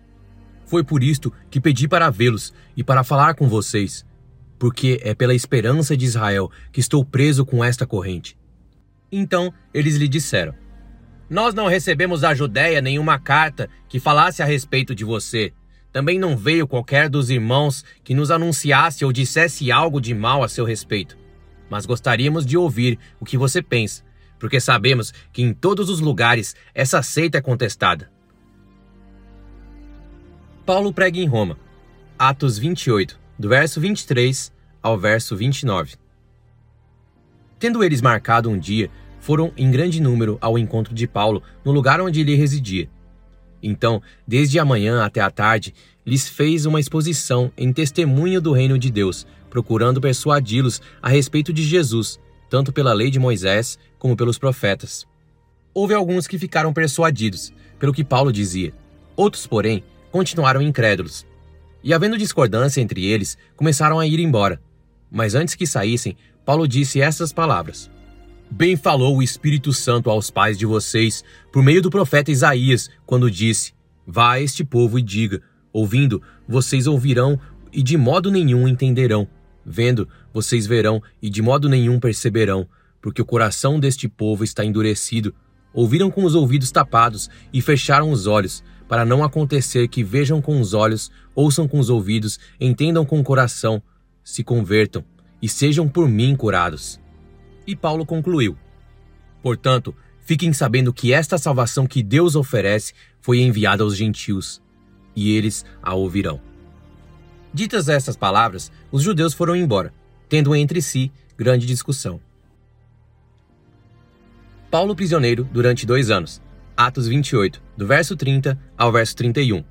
Foi 0.64 0.82
por 0.82 1.02
isto 1.02 1.32
que 1.48 1.60
pedi 1.60 1.86
para 1.86 2.10
vê-los 2.10 2.52
e 2.76 2.82
para 2.82 3.04
falar 3.04 3.34
com 3.34 3.48
vocês, 3.48 4.04
porque 4.58 5.00
é 5.02 5.14
pela 5.14 5.34
esperança 5.34 5.96
de 5.96 6.04
Israel 6.04 6.50
que 6.72 6.80
estou 6.80 7.04
preso 7.04 7.46
com 7.46 7.62
esta 7.62 7.86
corrente. 7.86 8.36
Então 9.12 9.54
eles 9.72 9.94
lhe 9.94 10.08
disseram: 10.08 10.54
Nós 11.30 11.54
não 11.54 11.68
recebemos 11.68 12.22
da 12.22 12.34
Judéia 12.34 12.80
nenhuma 12.80 13.20
carta 13.20 13.68
que 13.88 14.00
falasse 14.00 14.42
a 14.42 14.46
respeito 14.46 14.94
de 14.94 15.04
você. 15.04 15.52
Também 15.92 16.18
não 16.18 16.36
veio 16.36 16.66
qualquer 16.66 17.08
dos 17.08 17.30
irmãos 17.30 17.84
que 18.02 18.14
nos 18.14 18.32
anunciasse 18.32 19.04
ou 19.04 19.12
dissesse 19.12 19.70
algo 19.70 20.00
de 20.00 20.12
mal 20.12 20.42
a 20.42 20.48
seu 20.48 20.64
respeito 20.64 21.16
mas 21.68 21.87
gostaríamos 21.87 22.44
de 22.44 22.56
ouvir 22.56 22.99
o 23.20 23.25
que 23.25 23.37
você 23.37 23.62
pensa, 23.62 24.02
porque 24.38 24.61
sabemos 24.61 25.12
que 25.32 25.42
em 25.42 25.52
todos 25.52 25.88
os 25.88 26.00
lugares 26.00 26.54
essa 26.75 27.02
seita 27.02 27.38
é 27.38 27.40
contestada. 27.40 28.11
Paulo 30.64 30.92
prega 30.92 31.18
em 31.18 31.26
Roma. 31.26 31.58
Atos 32.18 32.58
28, 32.58 33.18
do 33.38 33.49
verso 33.49 33.80
23 33.80 34.52
ao 34.82 34.99
verso 34.99 35.37
29. 35.37 35.94
Tendo 37.58 37.82
eles 37.85 38.02
marcado 38.02 38.50
um 38.50 38.58
dia, 38.58 38.90
foram 39.20 39.52
em 39.56 39.70
grande 39.70 40.00
número 40.00 40.38
ao 40.40 40.58
encontro 40.58 40.94
de 40.94 41.06
Paulo 41.06 41.42
no 41.64 41.73
lugar 41.73 42.00
onde 42.00 42.20
ele 42.20 42.35
residia. 42.35 42.88
Então, 43.62 44.00
desde 44.26 44.58
a 44.58 44.64
manhã 44.64 45.04
até 45.04 45.20
a 45.20 45.30
tarde, 45.30 45.75
lhes 46.04 46.28
fez 46.28 46.66
uma 46.66 46.78
exposição 46.78 47.50
em 47.56 47.73
testemunho 47.73 48.40
do 48.40 48.52
reino 48.52 48.78
de 48.78 48.90
Deus, 48.90 49.26
procurando 49.50 50.00
persuadi-los 50.00 50.81
a 51.00 51.09
respeito 51.09 51.53
de 51.53 51.62
Jesus, 51.62 52.19
tanto 52.49 52.73
pela 52.73 52.93
lei 52.93 53.11
de 53.11 53.19
Moisés 53.19 53.79
como 53.99 54.17
pelos 54.17 54.38
profetas. 54.38 55.07
Houve 55.75 55.95
alguns 55.95 56.26
que 56.26 56.38
ficaram 56.38 56.73
persuadidos 56.73 57.53
pelo 57.79 57.93
que 57.93 58.05
Paulo 58.05 58.33
dizia. 58.33 58.73
Outros, 59.15 59.47
porém, 59.47 59.85
continuaram 60.11 60.62
incrédulos. 60.62 61.26
E 61.83 61.93
havendo 61.93 62.19
discordância 62.19 62.81
entre 62.81 63.05
eles, 63.05 63.37
começaram 63.55 63.99
a 63.99 64.07
ir 64.07 64.19
embora. 64.19 64.61
Mas 65.11 65.35
antes 65.35 65.55
que 65.55 65.67
saíssem, 65.67 66.17
Paulo 66.45 66.67
disse 66.67 67.00
estas 67.00 67.33
palavras: 67.33 67.91
Bem 68.50 68.76
falou 68.76 69.17
o 69.17 69.23
Espírito 69.23 69.73
Santo 69.73 70.09
aos 70.09 70.31
pais 70.31 70.57
de 70.57 70.65
vocês, 70.65 71.25
por 71.53 71.62
meio 71.62 71.83
do 71.83 71.91
profeta 71.91 72.31
Isaías, 72.31 72.88
quando 73.05 73.31
disse: 73.31 73.73
Vá 74.07 74.33
a 74.33 74.41
este 74.41 74.65
povo 74.65 74.99
e 74.99 75.03
diga: 75.03 75.43
Ouvindo, 75.73 76.23
vocês 76.49 76.87
ouvirão 76.87 77.38
e 77.73 77.83
de 77.83 77.97
modo 77.97 78.31
nenhum 78.31 78.67
entenderão. 78.67 79.29
Vendo, 79.68 80.08
vocês 80.32 80.64
verão 80.64 81.02
e 81.20 81.28
de 81.28 81.42
modo 81.42 81.68
nenhum 81.68 81.99
perceberão, 81.99 82.68
porque 83.02 83.20
o 83.20 83.25
coração 83.25 83.80
deste 83.80 84.08
povo 84.08 84.44
está 84.44 84.64
endurecido. 84.64 85.35
Ouviram 85.75 86.08
com 86.08 86.25
os 86.25 86.37
ouvidos 86.37 86.70
tapados 86.70 87.28
e 87.52 87.61
fecharam 87.61 88.12
os 88.12 88.28
olhos, 88.28 88.62
para 88.88 89.04
não 89.04 89.25
acontecer 89.25 89.88
que 89.88 90.04
vejam 90.04 90.40
com 90.40 90.61
os 90.61 90.73
olhos, 90.73 91.11
ouçam 91.35 91.66
com 91.66 91.80
os 91.80 91.90
ouvidos, 91.90 92.38
entendam 92.61 93.04
com 93.04 93.18
o 93.18 93.25
coração, 93.25 93.82
se 94.23 94.44
convertam 94.44 95.04
e 95.42 95.49
sejam 95.49 95.88
por 95.88 96.08
mim 96.08 96.37
curados. 96.37 97.00
E 97.66 97.75
Paulo 97.75 98.06
concluiu: 98.06 98.56
Portanto, 99.42 99.92
fiquem 100.20 100.52
sabendo 100.52 100.92
que 100.92 101.12
esta 101.12 101.37
salvação 101.37 101.88
que 101.88 102.04
Deus 102.04 102.37
oferece 102.37 102.92
foi 103.20 103.40
enviada 103.40 103.82
aos 103.82 103.96
gentios, 103.96 104.62
e 105.14 105.32
eles 105.32 105.64
a 105.82 105.92
ouvirão. 105.92 106.40
Ditas 107.56 107.88
estas 107.88 108.18
palavras, 108.18 108.70
os 108.92 109.02
judeus 109.02 109.32
foram 109.32 109.56
embora, 109.56 109.90
tendo 110.28 110.54
entre 110.54 110.82
si 110.82 111.10
grande 111.38 111.66
discussão. 111.66 112.20
Paulo 114.70 114.94
prisioneiro 114.94 115.48
durante 115.50 115.86
dois 115.86 116.10
anos. 116.10 116.42
Atos 116.76 117.08
28, 117.08 117.62
do 117.75 117.86
verso 117.86 118.14
30 118.14 118.58
ao 118.76 118.92
verso 118.92 119.16
31. 119.16 119.64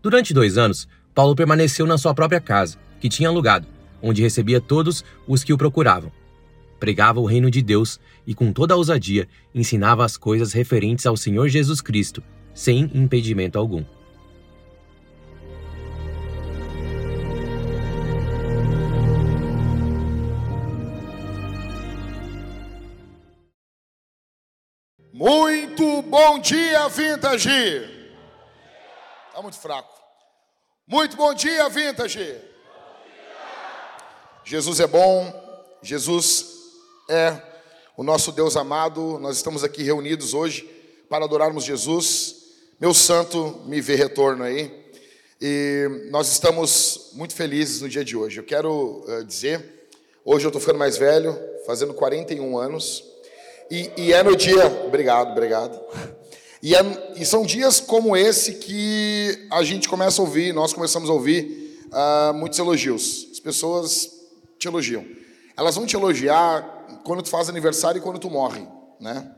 Durante 0.00 0.32
dois 0.32 0.56
anos, 0.56 0.88
Paulo 1.14 1.36
permaneceu 1.36 1.84
na 1.84 1.98
sua 1.98 2.14
própria 2.14 2.40
casa, 2.40 2.78
que 2.98 3.10
tinha 3.10 3.28
alugado, 3.28 3.66
onde 4.00 4.22
recebia 4.22 4.62
todos 4.62 5.04
os 5.28 5.44
que 5.44 5.52
o 5.52 5.58
procuravam. 5.58 6.10
Pregava 6.80 7.20
o 7.20 7.26
reino 7.26 7.50
de 7.50 7.60
Deus 7.60 8.00
e, 8.26 8.34
com 8.34 8.50
toda 8.50 8.72
a 8.72 8.78
ousadia, 8.78 9.28
ensinava 9.54 10.06
as 10.06 10.16
coisas 10.16 10.54
referentes 10.54 11.04
ao 11.04 11.18
Senhor 11.18 11.50
Jesus 11.50 11.82
Cristo, 11.82 12.22
sem 12.54 12.90
impedimento 12.94 13.58
algum. 13.58 13.84
Muito 25.18 26.02
bom 26.02 26.38
dia, 26.38 26.86
Vintage! 26.90 27.48
Está 29.28 29.40
muito 29.40 29.58
fraco. 29.58 29.88
Muito 30.86 31.16
bom 31.16 31.32
dia, 31.32 31.66
Vintage! 31.70 32.36
Jesus 34.44 34.78
é 34.78 34.86
bom, 34.86 35.32
Jesus 35.80 36.44
é 37.08 37.34
o 37.96 38.02
nosso 38.02 38.30
Deus 38.30 38.58
amado. 38.58 39.18
Nós 39.18 39.38
estamos 39.38 39.64
aqui 39.64 39.82
reunidos 39.82 40.34
hoje 40.34 40.68
para 41.08 41.24
adorarmos 41.24 41.64
Jesus. 41.64 42.36
Meu 42.78 42.92
santo 42.92 43.62
me 43.64 43.80
vê 43.80 43.94
retorno 43.94 44.44
aí. 44.44 44.70
E 45.40 46.08
nós 46.10 46.30
estamos 46.30 47.12
muito 47.14 47.34
felizes 47.34 47.80
no 47.80 47.88
dia 47.88 48.04
de 48.04 48.18
hoje. 48.18 48.40
Eu 48.40 48.44
quero 48.44 49.02
uh, 49.08 49.24
dizer, 49.24 49.88
hoje 50.22 50.44
eu 50.44 50.50
estou 50.50 50.60
ficando 50.60 50.78
mais 50.78 50.98
velho, 50.98 51.34
fazendo 51.64 51.94
41 51.94 52.58
anos. 52.58 53.15
E, 53.70 53.90
e 53.96 54.12
é 54.12 54.22
no 54.22 54.36
dia. 54.36 54.66
Obrigado, 54.86 55.32
obrigado. 55.32 55.80
E, 56.62 56.74
é, 56.74 56.80
e, 57.16 57.24
são 57.24 57.44
dias 57.44 57.80
como 57.80 58.16
esse 58.16 58.54
que 58.54 59.46
a 59.50 59.62
gente 59.62 59.88
começa 59.88 60.20
a 60.20 60.24
ouvir, 60.24 60.52
nós 60.52 60.72
começamos 60.72 61.08
a 61.08 61.12
ouvir 61.12 61.78
uh, 61.86 62.34
muitos 62.34 62.58
elogios. 62.58 63.28
As 63.30 63.40
pessoas 63.40 64.10
te 64.58 64.66
elogiam. 64.66 65.04
Elas 65.56 65.76
vão 65.76 65.86
te 65.86 65.96
elogiar 65.96 67.02
quando 67.04 67.22
tu 67.22 67.28
faz 67.28 67.48
aniversário 67.48 67.98
e 67.98 68.02
quando 68.02 68.18
tu 68.18 68.30
morre, 68.30 68.66
né? 69.00 69.30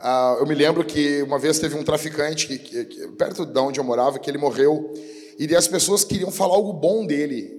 Uh, 0.00 0.40
eu 0.40 0.46
me 0.46 0.54
lembro 0.54 0.84
que 0.84 1.22
uma 1.22 1.38
vez 1.38 1.58
teve 1.58 1.74
um 1.74 1.82
traficante 1.82 2.46
que, 2.46 2.58
que, 2.58 2.84
que, 2.84 3.08
perto 3.08 3.46
de 3.46 3.58
onde 3.58 3.80
eu 3.80 3.84
morava 3.84 4.18
que 4.18 4.30
ele 4.30 4.36
morreu 4.36 4.92
e 5.38 5.54
as 5.56 5.66
pessoas 5.66 6.04
queriam 6.04 6.30
falar 6.30 6.54
algo 6.54 6.72
bom 6.72 7.06
dele. 7.06 7.54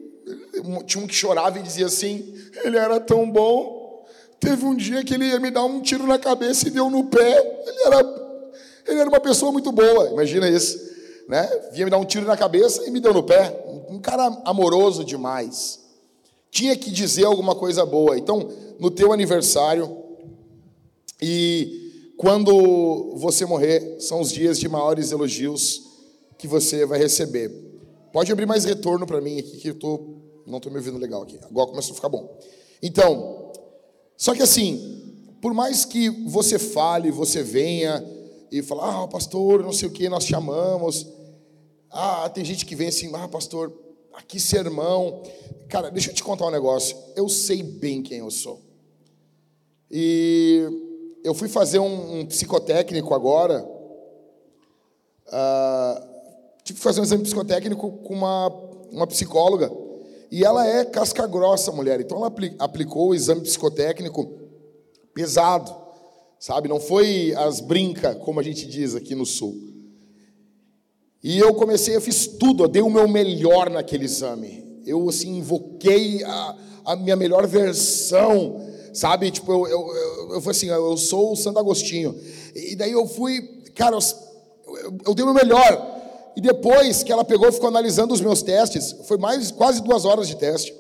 Tinha 0.86 1.04
um 1.04 1.08
que 1.08 1.16
chorava 1.16 1.58
e 1.60 1.64
dizia 1.64 1.86
assim: 1.86 2.34
ele 2.64 2.78
era 2.78 3.00
tão 3.00 3.30
bom. 3.30 3.77
Teve 4.40 4.66
um 4.66 4.76
dia 4.76 5.04
que 5.04 5.14
ele 5.14 5.26
ia 5.26 5.40
me 5.40 5.50
dar 5.50 5.64
um 5.64 5.82
tiro 5.82 6.06
na 6.06 6.20
cabeça 6.20 6.68
e 6.68 6.72
deu 6.72 6.90
no 6.90 7.06
pé. 7.06 7.64
Ele 7.66 7.84
era, 7.86 8.50
ele 8.88 9.00
era 9.00 9.10
uma 9.10 9.20
pessoa 9.20 9.52
muito 9.52 9.72
boa, 9.72 10.10
imagina 10.10 10.48
isso. 10.48 10.78
Né? 11.28 11.46
Vinha 11.74 11.86
me 11.86 11.92
dar 11.92 11.98
um 11.98 12.06
tiro 12.06 12.26
na 12.26 12.38
cabeça 12.38 12.88
e 12.88 12.92
me 12.92 13.00
deu 13.00 13.14
no 13.14 13.24
pé. 13.24 13.86
Um 13.90 14.00
cara 14.00 14.26
amoroso 14.46 15.04
demais. 15.04 15.80
Tinha 16.52 16.76
que 16.76 16.90
dizer 16.92 17.26
alguma 17.26 17.56
coisa 17.56 17.86
boa. 17.86 18.18
Então, 18.18 18.50
no 18.80 18.90
teu 18.90 19.12
aniversário 19.12 20.04
e 21.22 22.14
quando 22.18 23.14
você 23.16 23.46
morrer, 23.46 23.98
são 24.00 24.22
os 24.22 24.32
dias 24.32 24.60
de 24.60 24.68
maiores 24.68 25.12
elogios 25.12 25.84
que 26.38 26.48
você 26.48 26.86
vai 26.86 27.00
receber. 27.00 27.52
Pode 28.12 28.32
abrir 28.32 28.46
mais 28.46 28.66
retorno 28.66 29.06
para 29.06 29.22
mim 29.22 29.40
aqui, 29.40 29.58
que 29.58 29.70
eu 29.70 29.76
tô, 29.76 30.16
não 30.46 30.58
estou 30.58 30.72
me 30.72 30.78
ouvindo 30.78 30.98
legal 30.98 31.24
aqui. 31.24 31.40
Agora 31.44 31.68
começou 31.68 31.92
a 31.92 31.96
ficar 31.96 32.10
bom. 32.10 32.38
Então, 32.82 33.47
só 34.18 34.34
que 34.34 34.42
assim, 34.42 35.14
por 35.40 35.54
mais 35.54 35.86
que 35.86 36.10
você 36.28 36.58
fale, 36.58 37.12
você 37.12 37.44
venha 37.44 38.04
e 38.52 38.64
fala, 38.64 39.04
ah, 39.04 39.08
pastor, 39.08 39.64
não 39.64 39.72
sei 39.72 39.88
o 39.88 39.92
que, 39.92 40.10
nós 40.10 40.26
te 40.26 40.34
amamos. 40.34 41.06
Ah, 41.92 42.28
tem 42.28 42.44
gente 42.44 42.66
que 42.66 42.76
vem 42.76 42.88
assim, 42.88 43.12
ah, 43.14 43.28
pastor, 43.28 43.72
aqui 44.14 44.40
sermão. 44.40 45.22
Cara, 45.70 45.92
deixa 45.92 46.10
eu 46.10 46.16
te 46.16 46.24
contar 46.24 46.48
um 46.48 46.52
negócio. 46.52 46.98
Eu 47.16 47.30
sei 47.30 47.62
bem 47.62 48.02
quem 48.02 48.18
eu 48.18 48.32
sou. 48.32 48.62
E 49.90 50.68
eu 51.24 51.34
fui 51.34 51.48
fazer 51.48 51.80
um, 51.80 52.20
um 52.20 52.26
psicotécnico 52.26 53.14
agora. 53.14 53.64
Uh, 55.28 56.08
tive 56.64 56.80
que 56.80 56.84
fazer 56.84 57.02
um 57.02 57.04
exame 57.04 57.24
psicotécnico 57.24 57.92
com 57.92 58.14
uma, 58.14 58.48
uma 58.92 59.08
psicóloga. 59.08 59.72
E 60.30 60.44
ela 60.44 60.66
é 60.68 60.84
casca 60.86 61.26
grossa, 61.26 61.72
mulher. 61.72 62.00
Então 62.02 62.18
ela 62.18 62.34
aplicou 62.60 63.10
o 63.10 63.16
exame 63.16 63.42
psicotécnico 63.42 64.30
pesado, 65.14 65.74
sabe? 66.40 66.68
Não 66.68 66.80
foi 66.80 67.34
as 67.36 67.60
brinca, 67.60 68.16
como 68.16 68.40
a 68.40 68.44
gente 68.44 68.68
diz 68.68 68.96
aqui 68.96 69.16
no 69.16 69.26
sul. 69.26 69.56
E 71.24 71.40
eu 71.40 71.54
comecei, 71.56 71.96
eu 71.96 72.02
fiz 72.02 72.28
tudo, 72.28 72.64
eu 72.64 72.68
dei 72.68 72.82
o 72.82 72.90
meu 72.90 73.08
melhor 73.08 73.70
naquele 73.70 74.06
exame. 74.06 74.82
Eu 74.86 75.10
assim 75.10 75.38
invoquei 75.38 76.24
a, 76.24 76.56
a 76.86 76.96
minha 76.96 77.16
melhor 77.16 77.48
versão, 77.48 78.62
sabe? 78.94 79.32
Tipo, 79.32 79.52
eu, 79.52 79.68
eu, 79.68 79.96
eu, 79.96 80.34
eu 80.36 80.42
fui 80.42 80.52
assim, 80.52 80.68
eu 80.68 80.96
sou 80.98 81.34
o 81.34 81.36
Santo 81.36 81.60
Agostinho. 81.60 82.16
E 82.56 82.76
daí 82.76 82.92
eu 82.92 83.08
fui, 83.08 83.42
cara, 83.76 83.96
eu, 83.96 84.78
eu, 84.78 84.98
eu 85.08 85.16
dei 85.16 85.26
o 85.26 85.34
meu 85.34 85.34
melhor. 85.34 85.87
E 86.38 86.40
depois 86.40 87.02
que 87.02 87.12
ela 87.12 87.26
pegou 87.26 87.52
ficou 87.52 87.68
analisando 87.68 88.14
os 88.14 88.22
meus 88.22 88.44
testes, 88.44 88.96
foi 89.08 89.18
mais 89.18 89.50
quase 89.50 89.82
duas 89.82 90.06
horas 90.06 90.28
de 90.28 90.36
teste. 90.36 90.72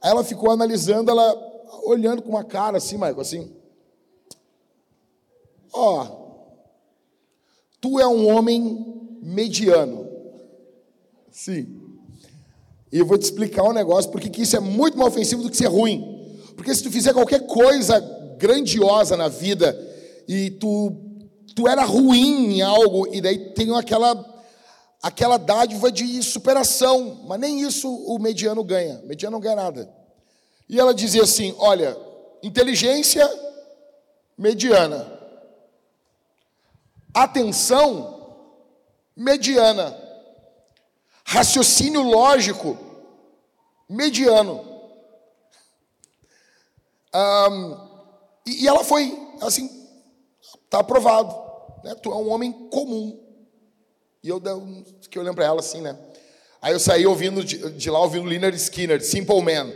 Aí 0.00 0.08
ela 0.08 0.22
ficou 0.22 0.52
analisando, 0.52 1.10
ela 1.10 1.36
olhando 1.82 2.22
com 2.22 2.28
uma 2.28 2.44
cara 2.44 2.78
assim, 2.78 2.94
Michael, 2.94 3.20
assim. 3.20 3.50
Ó, 5.72 6.06
tu 7.80 7.98
é 7.98 8.06
um 8.06 8.28
homem 8.32 9.18
mediano. 9.20 10.08
Sim. 11.28 11.66
E 12.92 13.00
eu 13.00 13.04
vou 13.04 13.18
te 13.18 13.22
explicar 13.22 13.64
um 13.64 13.72
negócio, 13.72 14.12
porque 14.12 14.30
que 14.30 14.42
isso 14.42 14.56
é 14.56 14.60
muito 14.60 14.96
mais 14.96 15.12
ofensivo 15.12 15.42
do 15.42 15.50
que 15.50 15.56
ser 15.56 15.66
ruim. 15.66 16.38
Porque 16.54 16.72
se 16.72 16.84
tu 16.84 16.90
fizer 16.90 17.12
qualquer 17.12 17.48
coisa 17.48 17.98
grandiosa 18.38 19.16
na 19.16 19.26
vida 19.26 19.76
e 20.28 20.50
tu, 20.50 20.92
tu 21.56 21.66
era 21.66 21.82
ruim 21.82 22.58
em 22.58 22.62
algo, 22.62 23.12
e 23.12 23.20
daí 23.20 23.50
tem 23.54 23.76
aquela 23.76 24.29
aquela 25.02 25.38
dádiva 25.38 25.90
de 25.90 26.22
superação, 26.22 27.22
mas 27.26 27.40
nem 27.40 27.62
isso 27.62 27.88
o 27.88 28.18
mediano 28.18 28.62
ganha. 28.62 29.00
O 29.02 29.06
mediano 29.06 29.36
não 29.36 29.40
ganha 29.40 29.56
nada. 29.56 29.92
E 30.68 30.78
ela 30.78 30.94
dizia 30.94 31.22
assim: 31.22 31.54
olha, 31.58 31.96
inteligência 32.42 33.28
mediana, 34.36 35.20
atenção 37.14 38.20
mediana. 39.16 39.96
Raciocínio 41.24 42.02
lógico, 42.02 42.76
mediano. 43.88 44.68
Um, 47.14 47.88
e, 48.46 48.66
ela 48.66 48.82
foi, 48.82 49.16
assim, 49.40 49.68
tá 50.68 50.80
aprovado. 50.80 51.32
Né? 51.84 51.94
Tu 51.96 52.10
é 52.10 52.16
um 52.16 52.30
homem 52.30 52.52
comum. 52.68 53.29
E 54.22 54.28
eu, 54.28 54.40
que 55.10 55.18
eu 55.18 55.22
lembro 55.22 55.36
para 55.36 55.46
ela 55.46 55.60
assim, 55.60 55.80
né? 55.80 55.98
Aí 56.60 56.72
eu 56.72 56.80
saí 56.80 57.06
ouvindo 57.06 57.42
de, 57.42 57.70
de 57.72 57.90
lá, 57.90 58.00
ouvindo 58.00 58.26
Leonard 58.26 58.56
Skinner, 58.56 59.02
Simple 59.02 59.40
Man. 59.40 59.72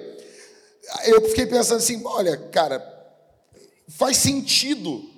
Eu 1.07 1.23
fiquei 1.29 1.47
pensando 1.47 1.79
assim, 1.79 2.03
olha, 2.05 2.37
cara, 2.37 2.83
faz 3.89 4.19
sentido. 4.19 5.11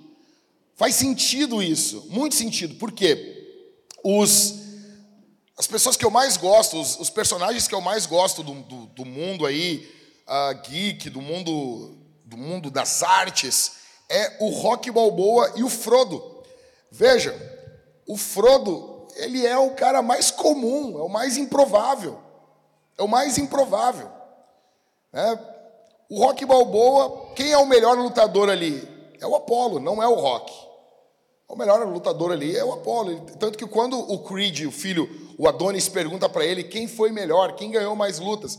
Faz 0.77 0.95
sentido 0.95 1.63
isso, 1.63 2.07
muito 2.11 2.35
sentido. 2.35 2.77
Por 2.77 2.93
quê? 2.93 3.65
Os, 4.05 4.55
as 5.57 5.67
pessoas 5.67 5.97
que 5.97 6.05
eu 6.05 6.11
mais 6.11 6.37
gosto, 6.37 6.79
os, 6.79 7.01
os 7.01 7.11
personagens 7.11 7.67
que 7.67 7.75
eu 7.75 7.81
mais 7.81 8.07
gosto 8.07 8.43
do, 8.43 8.55
do, 8.55 8.87
do 8.87 9.05
mundo 9.05 9.47
aí, 9.47 9.91
uh, 10.29 10.69
geek, 10.69 11.09
do 11.11 11.23
mundo, 11.23 11.97
do 12.25 12.37
mundo 12.37 12.71
das 12.71 13.03
artes, 13.03 13.73
é 14.09 14.37
o 14.39 14.51
Rock 14.51 14.91
Balboa 14.91 15.53
e 15.57 15.65
o 15.65 15.69
Frodo. 15.69 16.45
Veja, 16.93 17.35
o 18.07 18.17
Frodo 18.17 18.96
ele 19.17 19.47
é 19.47 19.59
o 19.59 19.71
cara 19.71 20.03
mais 20.03 20.31
comum, 20.31 20.99
é 20.99 21.03
o 21.03 21.09
mais 21.09 21.37
improvável. 21.37 22.19
É 22.99 23.03
o 23.03 23.09
mais 23.09 23.39
improvável. 23.39 24.09
É, 25.13 25.39
o 26.09 26.23
Rock 26.25 26.45
Balboa, 26.45 27.33
quem 27.35 27.53
é 27.53 27.59
o 27.59 27.67
melhor 27.67 27.97
lutador 27.97 28.49
ali? 28.49 28.87
É 29.21 29.27
o 29.27 29.35
Apollo, 29.35 29.81
não 29.81 30.03
é 30.03 30.07
o 30.07 30.15
Rock. 30.15 30.53
O 31.49 31.57
melhor 31.57 31.87
lutador 31.87 32.33
ali 32.33 32.57
é 32.57 32.65
o 32.65 32.73
Apollo. 32.73 33.21
Tanto 33.39 33.57
que 33.57 33.67
quando 33.67 33.99
o 33.99 34.19
Creed, 34.21 34.67
o 34.67 34.73
filho, 34.73 35.09
o 35.39 35.49
Adonis, 35.49 35.89
pergunta 35.89 36.29
para 36.29 36.45
ele 36.45 36.65
quem 36.65 36.89
foi 36.89 37.11
melhor, 37.11 37.55
quem 37.55 37.71
ganhou 37.71 37.95
mais 37.95 38.19
lutas. 38.19 38.59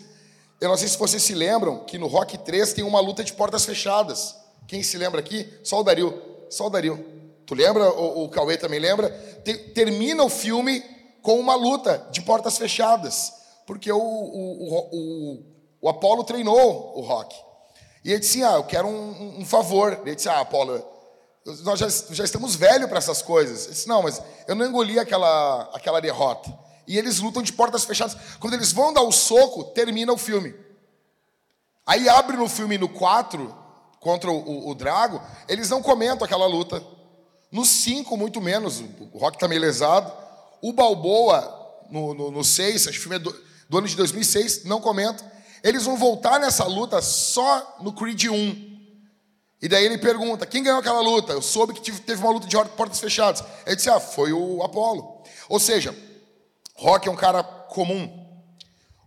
Eu 0.59 0.69
não 0.69 0.77
sei 0.77 0.87
se 0.87 0.97
vocês 0.97 1.21
se 1.21 1.33
lembram 1.33 1.83
que 1.85 1.97
no 1.97 2.07
Rock 2.07 2.37
3 2.37 2.73
tem 2.73 2.83
uma 2.83 2.99
luta 2.99 3.23
de 3.23 3.33
portas 3.33 3.65
fechadas. 3.65 4.35
Quem 4.67 4.81
se 4.81 4.97
lembra 4.97 5.19
aqui? 5.19 5.47
Só 5.63 5.81
o 5.81 5.83
Dario. 5.83 6.21
Só 6.49 6.67
o 6.67 6.69
Dario. 6.69 7.05
Tu 7.47 7.55
lembra? 7.55 7.89
O, 7.89 8.25
o 8.25 8.29
Cauê 8.29 8.57
também 8.57 8.77
lembra? 8.77 9.09
Te, 9.43 9.57
termina 9.69 10.21
o 10.21 10.29
filme 10.29 10.83
com 11.21 11.39
uma 11.39 11.55
luta 11.55 12.05
de 12.11 12.21
portas 12.21 12.57
fechadas, 12.57 13.33
porque 13.65 13.89
o, 13.89 13.97
o, 13.97 14.87
o, 14.91 15.43
o 15.81 15.89
Apolo 15.89 16.25
treinou 16.25 16.93
o 16.97 17.01
Rock. 17.01 17.33
E 18.03 18.11
ele 18.11 18.19
disse: 18.19 18.43
Ah, 18.43 18.55
eu 18.55 18.65
quero 18.65 18.87
um, 18.87 19.39
um 19.39 19.45
favor. 19.45 19.97
Ele 20.05 20.13
disse: 20.15 20.27
Ah, 20.27 20.41
Apolo, 20.41 20.85
nós 21.63 21.79
já, 21.79 21.87
já 22.13 22.25
estamos 22.25 22.53
velhos 22.55 22.89
para 22.89 22.97
essas 22.97 23.21
coisas. 23.21 23.63
Ele 23.63 23.73
disse: 23.73 23.87
Não, 23.87 24.03
mas 24.03 24.21
eu 24.45 24.53
não 24.53 24.65
engoli 24.65 24.99
aquela, 24.99 25.69
aquela 25.73 26.01
derrota. 26.01 26.53
E 26.85 26.97
eles 26.97 27.19
lutam 27.19 27.41
de 27.41 27.53
portas 27.53 27.85
fechadas. 27.85 28.17
Quando 28.41 28.55
eles 28.55 28.73
vão 28.73 28.91
dar 28.93 29.03
o 29.03 29.11
soco, 29.11 29.63
termina 29.63 30.11
o 30.11 30.17
filme. 30.17 30.53
Aí 31.85 32.09
abre 32.09 32.35
no 32.35 32.49
filme 32.49 32.77
no 32.77 32.89
4, 32.89 33.55
contra 34.01 34.29
o, 34.29 34.35
o, 34.35 34.69
o 34.69 34.75
Drago, 34.75 35.21
eles 35.47 35.69
não 35.69 35.81
comentam 35.81 36.25
aquela 36.25 36.45
luta. 36.45 36.83
No 37.51 37.65
5, 37.65 38.15
muito 38.17 38.41
menos. 38.41 38.83
O 39.13 39.17
Rock 39.17 39.37
está 39.37 39.47
meio 39.47 39.61
lesado. 39.61 40.11
O 40.61 40.73
Balboa, 40.73 41.85
no 41.89 42.43
6, 42.43 42.87
acho 42.87 42.91
que 42.91 42.97
o 42.97 43.01
filme 43.01 43.15
é 43.15 43.19
do, 43.19 43.35
do, 43.69 43.77
ano 43.77 43.87
de 43.87 43.95
2006, 43.95 44.65
não 44.65 44.81
comenta. 44.81 45.23
Eles 45.63 45.85
vão 45.85 45.97
voltar 45.97 46.39
nessa 46.39 46.65
luta 46.65 47.01
só 47.01 47.77
no 47.81 47.93
Creed 47.93 48.25
1. 48.25 48.77
E 49.61 49.67
daí 49.67 49.85
ele 49.85 49.97
pergunta: 49.97 50.45
quem 50.45 50.63
ganhou 50.63 50.79
aquela 50.79 51.01
luta? 51.01 51.33
Eu 51.33 51.41
soube 51.41 51.73
que 51.73 51.91
teve 51.91 52.21
uma 52.21 52.31
luta 52.31 52.47
de 52.47 52.55
portas 52.75 52.99
fechadas. 52.99 53.43
Ele 53.65 53.75
disse: 53.75 53.89
ah, 53.89 53.99
foi 53.99 54.33
o 54.33 54.61
Apollo. 54.63 55.23
Ou 55.49 55.59
seja, 55.59 55.95
Rock 56.75 57.07
é 57.07 57.11
um 57.11 57.15
cara 57.15 57.43
comum. 57.43 58.25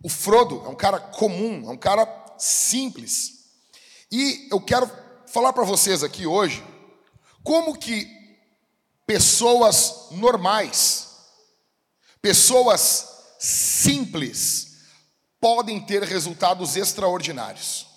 O 0.03 0.09
Frodo 0.09 0.63
é 0.65 0.69
um 0.69 0.75
cara 0.75 0.99
comum, 0.99 1.69
é 1.69 1.71
um 1.71 1.77
cara 1.77 2.07
simples. 2.37 3.41
E 4.11 4.47
eu 4.51 4.59
quero 4.59 4.89
falar 5.27 5.53
para 5.53 5.63
vocês 5.63 6.03
aqui 6.03 6.25
hoje 6.25 6.63
como 7.43 7.77
que 7.77 8.20
pessoas 9.05 10.07
normais, 10.11 11.07
pessoas 12.21 13.07
simples, 13.39 14.77
podem 15.39 15.79
ter 15.79 16.03
resultados 16.03 16.75
extraordinários. 16.75 17.87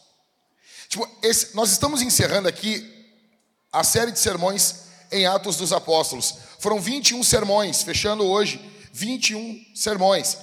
Tipo, 0.88 1.08
esse, 1.22 1.54
nós 1.54 1.70
estamos 1.70 2.00
encerrando 2.02 2.48
aqui 2.48 2.90
a 3.72 3.82
série 3.82 4.12
de 4.12 4.18
sermões 4.18 4.84
em 5.10 5.26
Atos 5.26 5.56
dos 5.56 5.72
Apóstolos. 5.72 6.34
Foram 6.58 6.80
21 6.80 7.22
sermões, 7.22 7.82
fechando 7.82 8.24
hoje 8.24 8.72
21 8.92 9.72
sermões. 9.74 10.38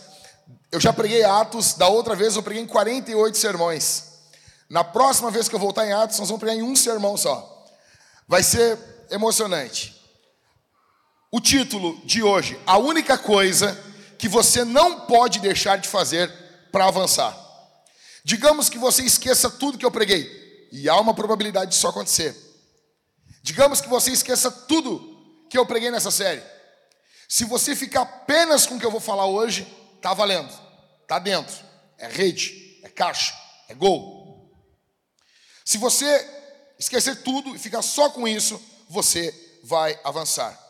Eu 0.72 0.80
já 0.80 0.92
preguei 0.92 1.24
Atos, 1.24 1.74
da 1.74 1.88
outra 1.88 2.16
vez 2.16 2.36
eu 2.36 2.44
preguei 2.44 2.62
em 2.64 2.68
48 2.68 3.38
sermões. 3.38 4.04
Na 4.70 4.84
próxima 4.84 5.32
vez 5.32 5.48
que 5.48 5.56
eu 5.56 5.60
voltar 5.60 5.88
em 5.88 5.94
Atos, 5.94 6.20
nós 6.20 6.28
vamos 6.28 6.40
pregar 6.40 6.58
em 6.58 6.64
um 6.64 6.76
sermão 6.76 7.16
só. 7.16 7.66
Vai 8.28 8.44
ser 8.44 8.78
emocionante. 9.10 10.01
O 11.32 11.40
título 11.40 12.00
de 12.04 12.22
hoje, 12.22 12.60
a 12.66 12.78
única 12.78 13.18
coisa 13.18 13.82
que 14.18 14.28
você 14.28 14.66
não 14.66 15.08
pode 15.08 15.40
deixar 15.40 15.78
de 15.78 15.88
fazer 15.88 16.30
para 16.74 16.86
avançar. 16.86 17.38
Digamos 18.24 18.68
que 18.68 18.78
você 18.78 19.04
esqueça 19.04 19.50
tudo 19.50 19.78
que 19.78 19.86
eu 19.86 19.92
preguei, 19.92 20.70
e 20.74 20.90
há 20.90 21.00
uma 21.00 21.14
probabilidade 21.14 21.72
disso 21.72 21.88
acontecer. 21.88 22.36
Digamos 23.42 23.80
que 23.80 23.88
você 23.88 24.12
esqueça 24.12 24.52
tudo 24.52 25.46
que 25.50 25.58
eu 25.58 25.66
preguei 25.66 25.90
nessa 25.90 26.12
série. 26.12 26.44
Se 27.30 27.46
você 27.46 27.78
ficar 27.78 28.02
apenas 28.02 28.68
com 28.68 28.76
o 28.76 28.80
que 28.80 28.86
eu 28.86 28.92
vou 28.92 29.00
falar 29.00 29.26
hoje, 29.26 29.66
tá 30.02 30.14
valendo. 30.14 30.54
Tá 31.08 31.18
dentro. 31.18 31.56
É 31.98 32.08
rede, 32.08 32.80
é 32.84 32.90
caixa, 32.90 33.34
é 33.70 33.74
gol. 33.74 34.52
Se 35.64 35.78
você 35.78 36.06
esquecer 36.78 37.24
tudo 37.24 37.56
e 37.56 37.60
ficar 37.60 37.82
só 37.82 38.10
com 38.10 38.28
isso, 38.28 38.62
você 38.90 39.34
vai 39.64 39.98
avançar. 40.04 40.61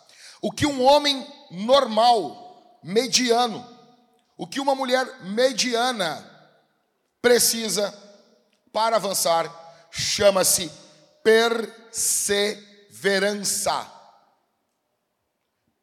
O 0.42 0.52
que 0.52 0.66
um 0.66 0.84
homem 0.84 1.26
normal, 1.52 2.80
mediano, 2.84 3.64
o 4.38 4.48
que 4.48 4.60
uma 4.60 4.74
mulher 4.74 5.06
mediana 5.22 6.28
precisa 7.22 7.94
para 8.74 8.96
avançar, 8.96 9.46
chama-se 9.92 10.72
perseverança. 11.24 13.88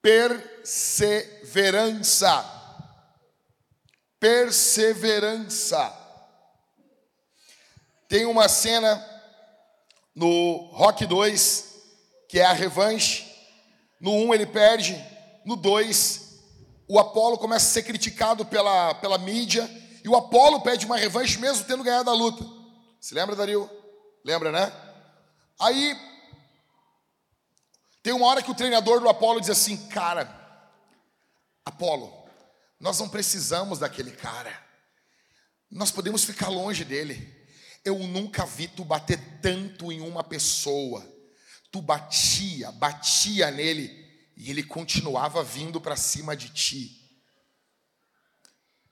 Perseverança. 0.02 2.44
Perseverança. 4.18 5.94
Tem 8.08 8.26
uma 8.26 8.48
cena 8.48 9.06
no 10.14 10.70
Rock 10.72 11.04
2, 11.06 11.74
que 12.28 12.40
é 12.40 12.44
a 12.44 12.52
revanche, 12.52 13.27
no 14.00 14.12
1 14.12 14.26
um 14.26 14.34
ele 14.34 14.46
perde, 14.46 14.96
no 15.44 15.56
2 15.56 16.28
o 16.88 16.98
Apolo 16.98 17.36
começa 17.36 17.66
a 17.66 17.70
ser 17.70 17.82
criticado 17.82 18.46
pela, 18.46 18.94
pela 18.94 19.18
mídia 19.18 19.68
e 20.02 20.08
o 20.08 20.16
Apolo 20.16 20.62
pede 20.62 20.86
uma 20.86 20.96
revanche 20.96 21.38
mesmo 21.38 21.66
tendo 21.66 21.84
ganhado 21.84 22.08
a 22.08 22.14
luta. 22.14 22.42
Se 22.98 23.14
lembra, 23.14 23.36
Dario? 23.36 23.68
Lembra, 24.24 24.50
né? 24.50 24.72
Aí 25.60 25.94
tem 28.02 28.14
uma 28.14 28.26
hora 28.26 28.42
que 28.42 28.50
o 28.50 28.54
treinador 28.54 29.00
do 29.00 29.08
Apolo 29.08 29.38
diz 29.38 29.50
assim: 29.50 29.76
Cara, 29.88 30.34
Apolo, 31.62 32.10
nós 32.80 32.98
não 32.98 33.08
precisamos 33.08 33.78
daquele 33.78 34.12
cara. 34.12 34.52
Nós 35.70 35.90
podemos 35.90 36.24
ficar 36.24 36.48
longe 36.48 36.84
dele. 36.84 37.36
Eu 37.84 37.98
nunca 37.98 38.46
vi 38.46 38.66
tu 38.66 38.82
bater 38.82 39.18
tanto 39.42 39.92
em 39.92 40.00
uma 40.00 40.24
pessoa 40.24 41.06
tu 41.70 41.82
batia, 41.82 42.72
batia 42.72 43.50
nele 43.50 44.06
e 44.36 44.50
ele 44.50 44.62
continuava 44.62 45.42
vindo 45.42 45.80
para 45.80 45.96
cima 45.96 46.36
de 46.36 46.50
ti. 46.50 46.94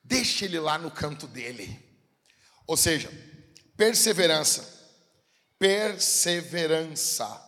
Deixa 0.02 0.44
ele 0.44 0.58
lá 0.58 0.78
no 0.78 0.90
canto 0.90 1.26
dele. 1.26 1.84
Ou 2.66 2.76
seja, 2.76 3.10
perseverança. 3.76 4.74
Perseverança. 5.58 7.44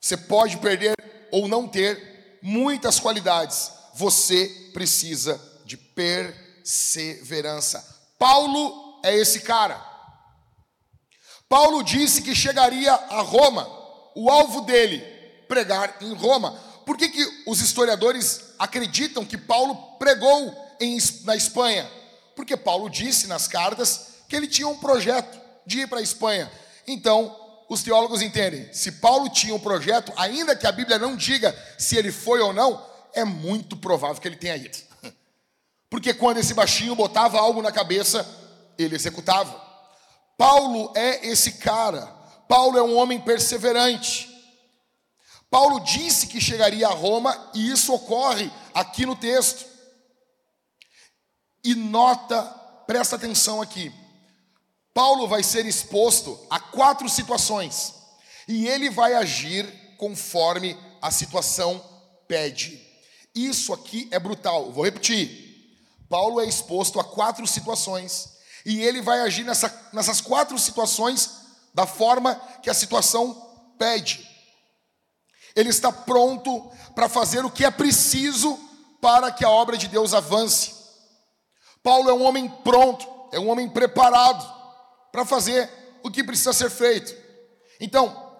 Você 0.00 0.16
pode 0.16 0.56
perder 0.58 0.94
ou 1.30 1.46
não 1.46 1.68
ter 1.68 2.38
muitas 2.42 2.98
qualidades. 2.98 3.70
Você 3.94 4.70
precisa 4.72 5.40
de 5.64 5.76
perseverança. 5.76 7.80
Paulo 8.18 9.00
é 9.04 9.14
esse 9.14 9.40
cara. 9.40 9.88
Paulo 11.48 11.82
disse 11.82 12.22
que 12.22 12.34
chegaria 12.34 12.92
a 12.92 13.20
Roma 13.22 13.79
o 14.14 14.30
alvo 14.30 14.62
dele, 14.62 14.98
pregar 15.48 15.96
em 16.00 16.12
Roma. 16.14 16.52
Por 16.84 16.96
que, 16.96 17.08
que 17.08 17.42
os 17.46 17.60
historiadores 17.60 18.40
acreditam 18.58 19.24
que 19.24 19.38
Paulo 19.38 19.74
pregou 19.98 20.54
em, 20.80 20.98
na 21.24 21.36
Espanha? 21.36 21.90
Porque 22.34 22.56
Paulo 22.56 22.88
disse 22.88 23.26
nas 23.26 23.46
cartas 23.46 24.08
que 24.28 24.36
ele 24.36 24.46
tinha 24.46 24.68
um 24.68 24.78
projeto 24.78 25.38
de 25.66 25.80
ir 25.80 25.88
para 25.88 25.98
a 25.98 26.02
Espanha. 26.02 26.50
Então, 26.86 27.36
os 27.68 27.82
teólogos 27.82 28.22
entendem, 28.22 28.68
se 28.72 28.92
Paulo 28.92 29.28
tinha 29.28 29.54
um 29.54 29.60
projeto, 29.60 30.12
ainda 30.16 30.56
que 30.56 30.66
a 30.66 30.72
Bíblia 30.72 30.98
não 30.98 31.14
diga 31.14 31.56
se 31.78 31.96
ele 31.96 32.10
foi 32.10 32.40
ou 32.40 32.52
não, 32.52 32.84
é 33.12 33.24
muito 33.24 33.76
provável 33.76 34.20
que 34.20 34.26
ele 34.26 34.36
tenha 34.36 34.56
ido. 34.56 34.76
Porque 35.88 36.12
quando 36.12 36.38
esse 36.38 36.54
baixinho 36.54 36.96
botava 36.96 37.38
algo 37.38 37.62
na 37.62 37.70
cabeça, 37.70 38.26
ele 38.76 38.96
executava. 38.96 39.54
Paulo 40.36 40.92
é 40.96 41.26
esse 41.28 41.52
cara. 41.52 42.19
Paulo 42.50 42.76
é 42.76 42.82
um 42.82 42.96
homem 42.96 43.20
perseverante. 43.20 44.28
Paulo 45.48 45.78
disse 45.78 46.26
que 46.26 46.40
chegaria 46.40 46.88
a 46.88 46.92
Roma 46.92 47.52
e 47.54 47.70
isso 47.70 47.94
ocorre 47.94 48.50
aqui 48.74 49.06
no 49.06 49.14
texto. 49.14 49.64
E 51.62 51.76
nota, 51.76 52.42
presta 52.88 53.14
atenção 53.14 53.62
aqui. 53.62 53.94
Paulo 54.92 55.28
vai 55.28 55.44
ser 55.44 55.64
exposto 55.64 56.44
a 56.50 56.58
quatro 56.58 57.08
situações 57.08 57.94
e 58.48 58.66
ele 58.66 58.90
vai 58.90 59.14
agir 59.14 59.64
conforme 59.96 60.76
a 61.00 61.12
situação 61.12 61.80
pede. 62.26 62.84
Isso 63.32 63.72
aqui 63.72 64.08
é 64.10 64.18
brutal. 64.18 64.72
Vou 64.72 64.84
repetir. 64.84 65.78
Paulo 66.08 66.40
é 66.40 66.46
exposto 66.46 66.98
a 66.98 67.04
quatro 67.04 67.46
situações 67.46 68.28
e 68.66 68.80
ele 68.80 69.00
vai 69.00 69.20
agir 69.20 69.44
nessa, 69.44 69.88
nessas 69.92 70.20
quatro 70.20 70.58
situações 70.58 71.39
da 71.74 71.86
forma 71.86 72.34
que 72.62 72.70
a 72.70 72.74
situação 72.74 73.34
pede. 73.78 74.28
Ele 75.54 75.68
está 75.68 75.92
pronto 75.92 76.70
para 76.94 77.08
fazer 77.08 77.44
o 77.44 77.50
que 77.50 77.64
é 77.64 77.70
preciso 77.70 78.58
para 79.00 79.32
que 79.32 79.44
a 79.44 79.50
obra 79.50 79.76
de 79.76 79.88
Deus 79.88 80.14
avance. 80.14 80.74
Paulo 81.82 82.10
é 82.10 82.12
um 82.12 82.22
homem 82.22 82.48
pronto, 82.48 83.06
é 83.32 83.40
um 83.40 83.48
homem 83.48 83.68
preparado 83.68 84.46
para 85.10 85.24
fazer 85.24 85.68
o 86.02 86.10
que 86.10 86.22
precisa 86.22 86.52
ser 86.52 86.70
feito. 86.70 87.14
Então, 87.80 88.30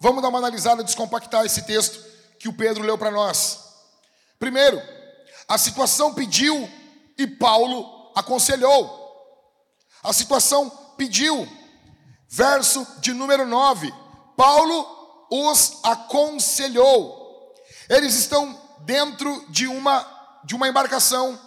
vamos 0.00 0.22
dar 0.22 0.28
uma 0.28 0.38
analisada, 0.38 0.82
descompactar 0.82 1.44
esse 1.44 1.62
texto 1.62 2.04
que 2.38 2.48
o 2.48 2.52
Pedro 2.52 2.84
leu 2.84 2.98
para 2.98 3.10
nós. 3.10 3.58
Primeiro, 4.38 4.80
a 5.46 5.56
situação 5.56 6.14
pediu 6.14 6.68
e 7.16 7.26
Paulo 7.26 8.12
aconselhou. 8.14 9.06
A 10.02 10.12
situação 10.12 10.68
pediu. 10.96 11.46
Verso 12.28 12.86
de 13.00 13.12
número 13.12 13.46
9. 13.46 13.92
Paulo 14.36 15.26
os 15.30 15.78
aconselhou. 15.82 17.54
Eles 17.88 18.14
estão 18.14 18.58
dentro 18.80 19.44
de 19.48 19.66
uma 19.66 20.18
de 20.44 20.54
uma 20.54 20.68
embarcação. 20.68 21.38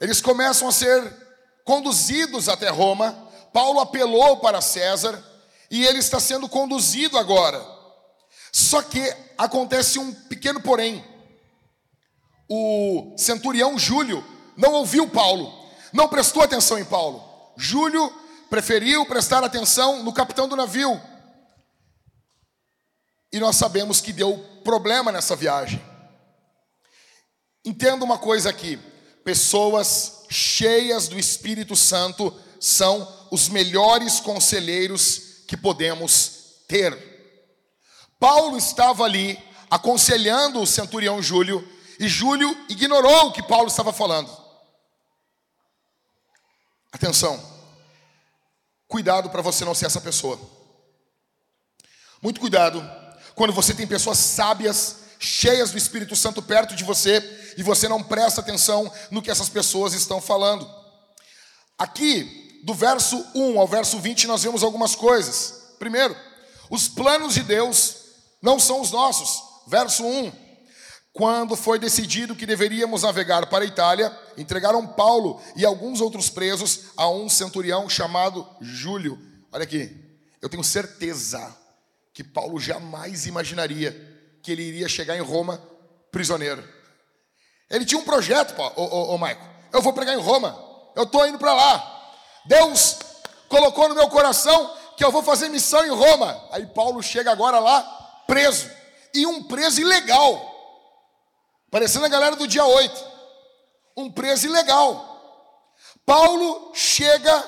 Eles 0.00 0.20
começam 0.20 0.68
a 0.68 0.72
ser 0.72 1.02
conduzidos 1.64 2.48
até 2.48 2.68
Roma. 2.68 3.12
Paulo 3.52 3.80
apelou 3.80 4.38
para 4.38 4.60
César 4.60 5.22
e 5.70 5.84
ele 5.84 5.98
está 5.98 6.20
sendo 6.20 6.48
conduzido 6.48 7.18
agora. 7.18 7.64
Só 8.52 8.80
que 8.82 9.14
acontece 9.36 9.98
um 9.98 10.12
pequeno 10.12 10.60
porém. 10.60 11.04
O 12.48 13.14
centurião 13.18 13.78
Júlio 13.78 14.24
não 14.56 14.72
ouviu 14.72 15.08
Paulo, 15.08 15.52
não 15.92 16.08
prestou 16.08 16.42
atenção 16.42 16.78
em 16.78 16.84
Paulo. 16.84 17.22
Júlio 17.56 18.12
preferiu 18.50 19.04
prestar 19.06 19.42
atenção 19.44 20.02
no 20.02 20.12
capitão 20.12 20.48
do 20.48 20.56
navio. 20.56 21.00
E 23.32 23.38
nós 23.38 23.56
sabemos 23.56 24.00
que 24.00 24.12
deu 24.12 24.38
problema 24.64 25.12
nessa 25.12 25.36
viagem. 25.36 25.82
Entenda 27.64 28.04
uma 28.04 28.18
coisa 28.18 28.50
aqui: 28.50 28.78
pessoas 29.24 30.24
cheias 30.30 31.08
do 31.08 31.18
Espírito 31.18 31.74
Santo 31.74 32.34
são 32.60 33.26
os 33.30 33.48
melhores 33.48 34.20
conselheiros 34.20 35.42
que 35.46 35.56
podemos 35.56 36.62
ter. 36.68 37.14
Paulo 38.18 38.56
estava 38.56 39.04
ali 39.04 39.38
aconselhando 39.68 40.60
o 40.60 40.66
centurião 40.66 41.20
Júlio, 41.20 41.66
e 41.98 42.08
Júlio 42.08 42.56
ignorou 42.68 43.26
o 43.26 43.32
que 43.32 43.42
Paulo 43.42 43.66
estava 43.66 43.92
falando. 43.92 44.30
Atenção, 46.92 47.55
cuidado 48.88 49.30
para 49.30 49.42
você 49.42 49.64
não 49.64 49.74
ser 49.74 49.86
essa 49.86 50.00
pessoa. 50.00 50.38
Muito 52.22 52.40
cuidado 52.40 52.82
quando 53.34 53.52
você 53.52 53.74
tem 53.74 53.86
pessoas 53.86 54.18
sábias, 54.18 54.96
cheias 55.18 55.70
do 55.70 55.78
Espírito 55.78 56.16
Santo 56.16 56.42
perto 56.42 56.74
de 56.74 56.84
você 56.84 57.54
e 57.56 57.62
você 57.62 57.88
não 57.88 58.02
presta 58.02 58.40
atenção 58.40 58.90
no 59.10 59.22
que 59.22 59.30
essas 59.30 59.48
pessoas 59.48 59.92
estão 59.92 60.20
falando. 60.20 60.68
Aqui, 61.78 62.60
do 62.64 62.72
verso 62.72 63.24
1 63.34 63.60
ao 63.60 63.66
verso 63.66 63.98
20, 63.98 64.26
nós 64.26 64.42
vemos 64.42 64.62
algumas 64.62 64.94
coisas. 64.94 65.74
Primeiro, 65.78 66.16
os 66.70 66.88
planos 66.88 67.34
de 67.34 67.42
Deus 67.42 67.96
não 68.40 68.58
são 68.58 68.80
os 68.80 68.90
nossos. 68.90 69.42
Verso 69.66 70.04
1. 70.04 70.45
Quando 71.16 71.56
foi 71.56 71.78
decidido 71.78 72.36
que 72.36 72.44
deveríamos 72.44 73.02
navegar 73.02 73.46
para 73.46 73.64
a 73.64 73.66
Itália, 73.66 74.14
entregaram 74.36 74.86
Paulo 74.86 75.40
e 75.56 75.64
alguns 75.64 76.02
outros 76.02 76.28
presos 76.28 76.90
a 76.94 77.08
um 77.08 77.26
centurião 77.26 77.88
chamado 77.88 78.46
Júlio. 78.60 79.18
Olha 79.50 79.64
aqui, 79.64 79.96
eu 80.42 80.48
tenho 80.50 80.62
certeza 80.62 81.56
que 82.12 82.22
Paulo 82.22 82.60
jamais 82.60 83.24
imaginaria 83.24 83.92
que 84.42 84.52
ele 84.52 84.60
iria 84.60 84.90
chegar 84.90 85.16
em 85.16 85.22
Roma 85.22 85.58
prisioneiro. 86.12 86.62
Ele 87.70 87.86
tinha 87.86 87.98
um 87.98 88.04
projeto, 88.04 88.54
ô, 88.76 89.14
ô, 89.14 89.16
Maico. 89.16 89.42
Eu 89.72 89.80
vou 89.80 89.94
pregar 89.94 90.14
em 90.14 90.20
Roma. 90.20 90.54
Eu 90.94 91.04
estou 91.04 91.26
indo 91.26 91.38
para 91.38 91.54
lá. 91.54 92.12
Deus 92.44 92.98
colocou 93.48 93.88
no 93.88 93.94
meu 93.94 94.10
coração 94.10 94.70
que 94.98 95.04
eu 95.04 95.10
vou 95.10 95.22
fazer 95.22 95.48
missão 95.48 95.82
em 95.82 95.90
Roma. 95.90 96.46
Aí 96.52 96.66
Paulo 96.66 97.02
chega 97.02 97.32
agora 97.32 97.58
lá 97.58 97.80
preso. 98.26 98.70
E 99.14 99.24
um 99.26 99.44
preso 99.44 99.80
ilegal. 99.80 100.55
Parecendo 101.76 102.06
a 102.06 102.08
galera 102.08 102.34
do 102.36 102.48
dia 102.48 102.64
8. 102.64 103.04
Um 103.98 104.10
preso 104.10 104.46
ilegal. 104.46 105.68
Paulo 106.06 106.72
chega 106.74 107.38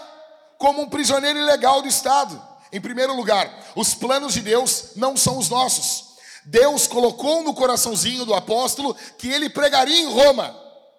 como 0.58 0.82
um 0.82 0.88
prisioneiro 0.90 1.38
ilegal 1.38 1.80
do 1.80 1.88
Estado. 1.88 2.38
Em 2.70 2.78
primeiro 2.78 3.16
lugar, 3.16 3.72
os 3.74 3.94
planos 3.94 4.34
de 4.34 4.42
Deus 4.42 4.90
não 4.96 5.16
são 5.16 5.38
os 5.38 5.48
nossos. 5.48 6.18
Deus 6.44 6.86
colocou 6.86 7.42
no 7.42 7.54
coraçãozinho 7.54 8.26
do 8.26 8.34
apóstolo 8.34 8.94
que 9.16 9.28
ele 9.28 9.48
pregaria 9.48 9.98
em 9.98 10.12
Roma. 10.12 10.54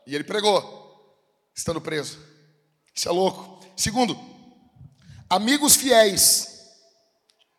E 0.07 0.15
ele 0.15 0.23
pregou, 0.23 1.15
estando 1.55 1.79
preso. 1.79 2.17
Isso 2.95 3.07
é 3.07 3.11
louco. 3.11 3.63
Segundo, 3.75 4.19
amigos 5.29 5.75
fiéis 5.75 6.47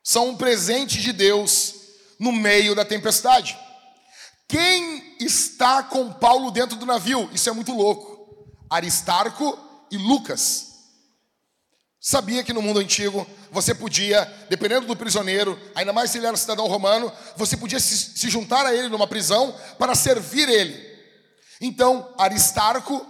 são 0.03 0.31
um 0.31 0.37
presente 0.37 1.01
de 1.01 1.13
Deus 1.13 1.77
no 2.19 2.33
meio 2.33 2.75
da 2.75 2.85
tempestade. 2.85 3.57
Quem 4.49 5.10
está 5.21 5.83
com 5.83 6.13
Paulo 6.13 6.51
dentro 6.51 6.77
do 6.77 6.87
navio? 6.87 7.29
Isso 7.33 7.49
é 7.49 7.53
muito 7.53 7.73
louco. 7.73 8.47
Aristarco 8.69 9.59
e 9.91 9.97
Lucas. 9.97 10.71
Sabia 12.01 12.43
que 12.43 12.53
no 12.53 12.63
mundo 12.63 12.81
antigo 12.81 13.27
você 13.51 13.75
podia, 13.75 14.25
dependendo 14.49 14.87
do 14.87 14.97
prisioneiro, 14.97 15.59
ainda 15.75 15.93
mais 15.93 16.11
se 16.11 16.19
ele 16.19 16.27
era 16.27 16.37
cidadão 16.37 16.67
romano, 16.67 17.13
você 17.37 17.57
podia 17.57 17.79
se, 17.79 17.95
se 17.95 18.31
juntar 18.31 18.65
a 18.65 18.75
ele 18.75 18.89
numa 18.89 19.07
prisão 19.07 19.55
para 19.79 19.95
servir 19.95 20.49
ele. 20.49 20.89
Então, 21.61 22.15
Aristarco, 22.17 23.05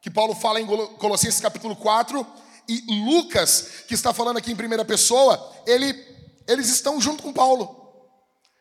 que 0.00 0.10
Paulo 0.10 0.34
fala 0.34 0.60
em 0.60 0.66
Colossenses 0.66 1.40
capítulo 1.40 1.74
4, 1.74 2.24
e 2.68 3.02
Lucas, 3.04 3.84
que 3.88 3.94
está 3.94 4.14
falando 4.14 4.36
aqui 4.36 4.52
em 4.52 4.56
primeira 4.56 4.84
pessoa, 4.84 5.52
ele, 5.66 5.92
eles 6.46 6.68
estão 6.68 7.00
junto 7.00 7.24
com 7.24 7.32
Paulo, 7.32 7.76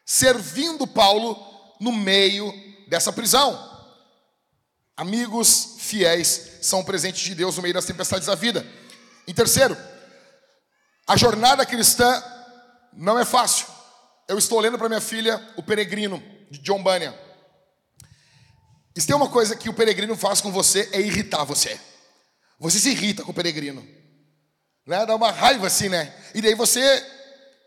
servindo 0.04 0.88
Paulo 0.88 1.38
no 1.80 1.92
meio 1.92 2.71
dessa 2.92 3.14
prisão. 3.14 3.58
Amigos 4.98 5.78
fiéis 5.80 6.58
são 6.62 6.84
presentes 6.84 7.22
de 7.22 7.34
Deus 7.34 7.56
no 7.56 7.62
meio 7.62 7.74
das 7.74 7.86
tempestades 7.86 8.28
da 8.28 8.36
vida. 8.36 8.68
Em 9.26 9.34
terceiro, 9.34 9.78
a 11.08 11.16
jornada 11.16 11.66
cristã 11.66 12.22
não 12.92 13.18
é 13.18 13.24
fácil. 13.24 13.66
Eu 14.28 14.38
estou 14.38 14.60
lendo 14.60 14.78
para 14.78 14.90
minha 14.90 15.00
filha 15.00 15.42
O 15.56 15.64
Peregrino, 15.64 16.22
de 16.52 16.60
John 16.60 16.84
Bunyan. 16.84 17.16
E 18.94 19.00
se 19.00 19.08
tem 19.08 19.16
uma 19.16 19.30
coisa 19.30 19.56
que 19.56 19.70
o 19.70 19.74
peregrino 19.74 20.18
faz 20.18 20.42
com 20.42 20.52
você, 20.52 20.90
é 20.92 21.00
irritar 21.00 21.46
você. 21.46 21.80
Você 22.60 22.78
se 22.78 22.90
irrita 22.90 23.24
com 23.24 23.32
o 23.32 23.34
peregrino. 23.34 23.88
Né? 24.86 25.06
Dá 25.06 25.16
uma 25.16 25.32
raiva 25.32 25.68
assim, 25.68 25.88
né? 25.88 26.14
E 26.36 26.42
daí 26.42 26.56
você, 26.56 27.02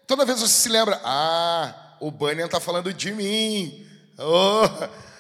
toda 0.07 0.27
vez 0.27 0.39
você 0.39 0.53
se 0.53 0.69
lembra, 0.69 1.01
ah, 1.03 1.97
o 1.99 2.11
Bunyan 2.11 2.45
está 2.45 2.61
falando 2.61 2.93
de 2.93 3.11
mim. 3.11 3.89
Oh, 4.19 5.14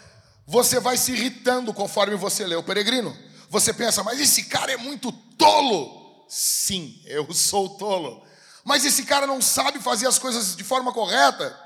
você 0.47 0.79
vai 0.79 0.97
se 0.97 1.13
irritando 1.13 1.73
conforme 1.73 2.17
você 2.17 2.47
lê 2.47 2.55
o 2.55 2.63
peregrino. 2.63 3.17
Você 3.49 3.73
pensa, 3.73 4.03
mas 4.03 4.21
esse 4.21 4.45
cara 4.45 4.73
é 4.73 4.77
muito 4.77 5.13
tolo. 5.13 6.27
Sim, 6.29 7.01
eu 7.07 7.33
sou 7.33 7.77
tolo. 7.77 8.25
Mas 8.65 8.85
esse 8.85 9.05
cara 9.05 9.27
não 9.27 9.41
sabe 9.41 9.79
fazer 9.79 10.07
as 10.07 10.19
coisas 10.19 10.57
de 10.57 10.65
forma 10.65 10.93
correta. 10.93 11.59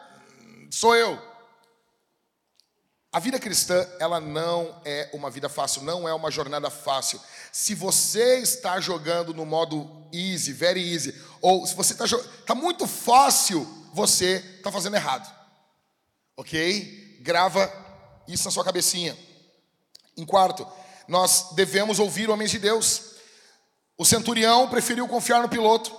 Sou 0.70 0.94
eu. 0.94 1.18
A 3.10 3.18
vida 3.20 3.38
cristã, 3.38 3.86
ela 3.98 4.20
não 4.20 4.82
é 4.84 5.08
uma 5.14 5.30
vida 5.30 5.48
fácil, 5.48 5.82
não 5.82 6.06
é 6.06 6.12
uma 6.12 6.30
jornada 6.30 6.68
fácil. 6.68 7.18
Se 7.50 7.74
você 7.74 8.38
está 8.38 8.78
jogando 8.80 9.32
no 9.32 9.46
modo 9.46 10.06
easy, 10.12 10.52
very 10.52 10.92
easy, 10.92 11.14
ou 11.40 11.66
se 11.66 11.74
você 11.74 11.94
está 11.94 12.04
tá 12.46 12.54
muito 12.54 12.86
fácil, 12.86 13.66
você 13.94 14.44
está 14.58 14.70
fazendo 14.70 14.96
errado. 14.96 15.32
Ok? 16.36 17.08
grava 17.20 17.66
isso 18.28 18.44
na 18.44 18.50
sua 18.50 18.64
cabecinha. 18.64 19.18
Em 20.16 20.24
quarto, 20.24 20.66
nós 21.08 21.48
devemos 21.52 21.98
ouvir 21.98 22.28
homens 22.28 22.50
de 22.50 22.58
Deus. 22.58 23.14
O 23.96 24.04
centurião 24.04 24.68
preferiu 24.68 25.08
confiar 25.08 25.42
no 25.42 25.48
piloto. 25.48 25.96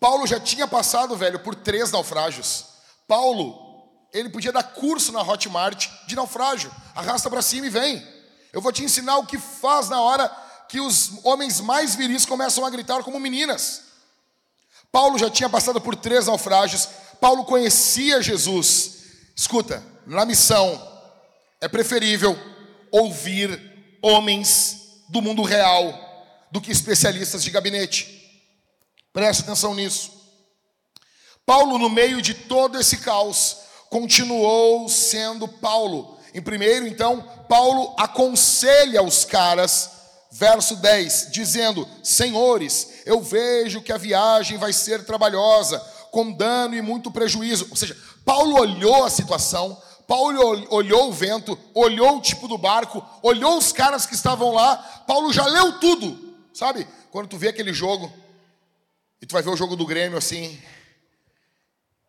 Paulo 0.00 0.26
já 0.26 0.40
tinha 0.40 0.66
passado, 0.66 1.14
velho, 1.16 1.38
por 1.40 1.54
três 1.54 1.92
naufrágios. 1.92 2.64
Paulo, 3.06 3.88
ele 4.12 4.30
podia 4.30 4.50
dar 4.50 4.62
curso 4.62 5.12
na 5.12 5.20
Hotmart 5.20 5.88
de 6.06 6.16
naufrágio. 6.16 6.74
Arrasta 6.94 7.28
para 7.28 7.42
cima 7.42 7.66
e 7.66 7.70
vem. 7.70 8.04
Eu 8.52 8.60
vou 8.60 8.72
te 8.72 8.82
ensinar 8.82 9.18
o 9.18 9.26
que 9.26 9.38
faz 9.38 9.88
na 9.88 10.00
hora 10.00 10.28
que 10.68 10.80
os 10.80 11.24
homens 11.24 11.60
mais 11.60 11.94
viris 11.94 12.24
começam 12.24 12.64
a 12.64 12.70
gritar 12.70 13.02
como 13.02 13.20
meninas. 13.20 13.82
Paulo 14.90 15.18
já 15.18 15.30
tinha 15.30 15.48
passado 15.48 15.80
por 15.80 15.94
três 15.94 16.26
naufrágios. 16.26 16.88
Paulo 17.20 17.44
conhecia 17.44 18.22
Jesus. 18.22 18.94
Escuta, 19.36 19.82
na 20.06 20.24
missão 20.24 20.91
é 21.62 21.68
preferível 21.68 22.36
ouvir 22.90 23.96
homens 24.02 25.04
do 25.08 25.22
mundo 25.22 25.44
real 25.44 25.96
do 26.50 26.60
que 26.60 26.72
especialistas 26.72 27.44
de 27.44 27.52
gabinete. 27.52 28.20
Preste 29.12 29.42
atenção 29.42 29.72
nisso. 29.72 30.10
Paulo, 31.46 31.78
no 31.78 31.88
meio 31.88 32.20
de 32.20 32.34
todo 32.34 32.80
esse 32.80 32.96
caos, 32.96 33.58
continuou 33.88 34.88
sendo 34.88 35.46
Paulo. 35.46 36.18
Em 36.34 36.42
primeiro, 36.42 36.84
então, 36.84 37.22
Paulo 37.48 37.94
aconselha 37.96 39.00
os 39.00 39.24
caras, 39.24 39.88
verso 40.32 40.74
10, 40.76 41.28
dizendo: 41.30 41.88
Senhores, 42.02 43.02
eu 43.06 43.22
vejo 43.22 43.82
que 43.82 43.92
a 43.92 43.98
viagem 43.98 44.58
vai 44.58 44.72
ser 44.72 45.04
trabalhosa, 45.04 45.78
com 46.10 46.32
dano 46.32 46.74
e 46.74 46.82
muito 46.82 47.10
prejuízo. 47.10 47.68
Ou 47.70 47.76
seja, 47.76 47.96
Paulo 48.24 48.58
olhou 48.58 49.04
a 49.04 49.10
situação, 49.10 49.80
Paulo 50.06 50.66
olhou 50.70 51.08
o 51.08 51.12
vento, 51.12 51.58
olhou 51.74 52.18
o 52.18 52.20
tipo 52.20 52.48
do 52.48 52.58
barco, 52.58 53.04
olhou 53.22 53.56
os 53.56 53.72
caras 53.72 54.06
que 54.06 54.14
estavam 54.14 54.52
lá. 54.52 54.76
Paulo 55.06 55.32
já 55.32 55.46
leu 55.46 55.78
tudo, 55.78 56.36
sabe? 56.52 56.86
Quando 57.10 57.28
tu 57.28 57.38
vê 57.38 57.48
aquele 57.48 57.72
jogo, 57.72 58.12
e 59.20 59.26
tu 59.26 59.32
vai 59.32 59.42
ver 59.42 59.50
o 59.50 59.56
jogo 59.56 59.76
do 59.76 59.86
Grêmio 59.86 60.18
assim, 60.18 60.60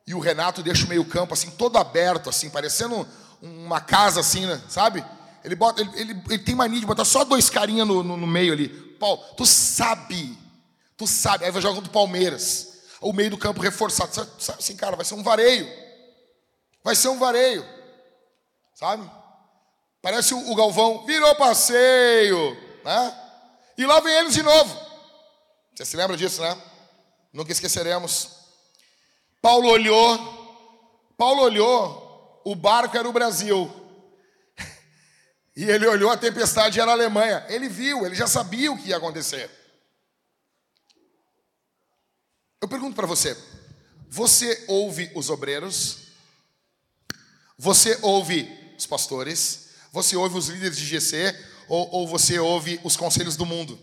e 0.05 0.13
o 0.13 0.19
Renato 0.19 0.61
deixa 0.61 0.85
o 0.85 0.89
meio-campo 0.89 1.33
assim, 1.33 1.51
todo 1.51 1.77
aberto, 1.77 2.29
assim, 2.29 2.49
parecendo 2.49 3.07
uma 3.41 3.79
casa 3.79 4.19
assim, 4.19 4.45
né? 4.45 4.61
sabe? 4.67 5.03
Ele, 5.43 5.55
bota, 5.55 5.81
ele, 5.81 5.91
ele, 5.95 6.23
ele, 6.29 6.39
tem 6.39 6.55
mania 6.55 6.79
de 6.79 6.85
botar 6.85 7.05
só 7.05 7.23
dois 7.25 7.49
carinhas 7.49 7.87
no, 7.87 8.01
no, 8.01 8.15
no, 8.15 8.27
meio 8.27 8.53
ali. 8.53 8.69
Paulo, 8.69 9.21
tu 9.35 9.45
sabe, 9.45 10.37
tu 10.95 11.05
sabe. 11.05 11.43
Aí 11.43 11.51
vai 11.51 11.61
jogar 11.61 11.75
contra 11.75 11.89
o 11.89 11.93
Palmeiras. 11.93 12.81
O 13.01 13.11
meio 13.11 13.29
do 13.29 13.37
campo 13.37 13.61
reforçado. 13.61 14.13
Sabe, 14.15 14.31
sabe 14.39 14.59
assim, 14.59 14.75
cara, 14.77 14.95
vai 14.95 15.03
ser 15.03 15.15
um 15.15 15.23
vareio. 15.23 15.67
Vai 16.81 16.95
ser 16.95 17.09
um 17.09 17.19
vareio. 17.19 17.65
Sabe? 18.83 19.09
Parece 20.01 20.33
o, 20.33 20.55
Galvão, 20.55 21.05
virou 21.05 21.33
passeio, 21.35 22.51
né? 22.83 23.17
E 23.77 23.85
lá 23.85 24.01
vem 24.01 24.13
eles 24.13 24.33
de 24.33 24.43
novo. 24.43 24.77
Você 25.73 25.85
se 25.85 25.95
lembra 25.95 26.17
disso, 26.17 26.41
né? 26.41 26.61
Nunca 27.31 27.53
esqueceremos. 27.53 28.29
Paulo 29.41 29.69
olhou, 29.69 30.17
Paulo 31.17 31.43
olhou, 31.43 32.41
o 32.43 32.55
barco 32.55 32.97
era 32.97 33.07
o 33.07 33.13
Brasil. 33.13 33.73
E 35.55 35.63
ele 35.63 35.87
olhou 35.87 36.11
a 36.11 36.17
tempestade 36.17 36.77
era 36.77 36.91
a 36.91 36.93
Alemanha. 36.93 37.45
Ele 37.47 37.69
viu, 37.69 38.05
ele 38.05 38.15
já 38.15 38.27
sabia 38.27 38.69
o 38.69 38.77
que 38.77 38.89
ia 38.89 38.97
acontecer. 38.97 39.49
Eu 42.59 42.67
pergunto 42.67 42.95
para 42.97 43.07
você: 43.07 43.37
você 44.09 44.65
ouve 44.67 45.09
os 45.15 45.29
obreiros? 45.29 45.99
Você 47.57 47.97
ouve 48.01 48.62
os 48.77 48.85
pastores? 48.85 49.69
Você 49.91 50.15
ouve 50.15 50.37
os 50.37 50.47
líderes 50.47 50.77
de 50.77 50.85
GC? 50.85 51.35
Ou, 51.67 51.89
ou 51.91 52.07
você 52.07 52.39
ouve 52.39 52.79
os 52.83 52.97
conselhos 52.97 53.35
do 53.35 53.45
mundo? 53.45 53.79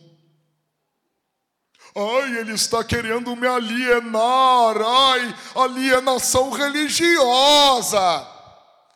Ai, 1.94 2.38
ele 2.38 2.52
está 2.52 2.84
querendo 2.84 3.34
me 3.34 3.46
alienar. 3.46 4.76
Ai, 4.80 5.34
alienação 5.54 6.50
religiosa. 6.50 7.98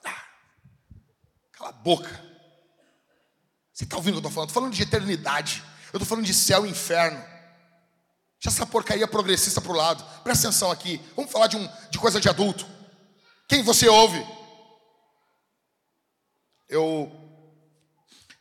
Ah, 0.04 0.24
cala 1.52 1.70
a 1.70 1.72
boca. 1.72 2.24
Você 3.72 3.84
está 3.84 3.96
ouvindo 3.96 4.18
o 4.18 4.20
que 4.20 4.26
eu 4.26 4.28
estou 4.28 4.30
falando? 4.30 4.48
Estou 4.50 4.62
falando 4.62 4.74
de 4.74 4.82
eternidade. 4.82 5.62
Eu 5.92 5.98
estou 5.98 6.06
falando 6.06 6.26
de 6.26 6.34
céu 6.34 6.64
e 6.64 6.70
inferno. 6.70 7.22
Já 8.38 8.50
essa 8.50 8.66
porcaria 8.66 9.08
progressista 9.08 9.60
para 9.60 9.72
o 9.72 9.76
lado. 9.76 10.04
Presta 10.22 10.48
atenção 10.48 10.70
aqui. 10.70 11.00
Vamos 11.16 11.32
falar 11.32 11.48
de, 11.48 11.56
um, 11.56 11.68
de 11.90 11.98
coisa 11.98 12.20
de 12.20 12.28
adulto. 12.28 12.66
Quem 13.48 13.62
você 13.62 13.88
ouve? 13.88 14.24
Eu 16.74 17.08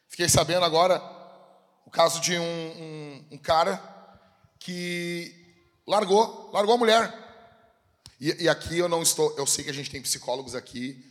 fiquei 0.09 0.27
sabendo 0.27 0.65
agora 0.65 0.99
o 1.85 1.91
caso 1.91 2.19
de 2.19 2.35
um, 2.35 2.41
um, 2.41 3.27
um 3.33 3.37
cara 3.37 3.77
que 4.57 5.53
largou, 5.85 6.49
largou 6.51 6.73
a 6.73 6.77
mulher. 6.79 7.13
E, 8.19 8.45
e, 8.45 8.49
aqui 8.49 8.79
eu 8.79 8.89
não 8.89 9.03
estou, 9.03 9.37
eu 9.37 9.45
sei 9.45 9.63
que 9.63 9.69
a 9.69 9.73
gente 9.73 9.91
tem 9.91 10.01
psicólogos 10.01 10.55
aqui. 10.55 11.07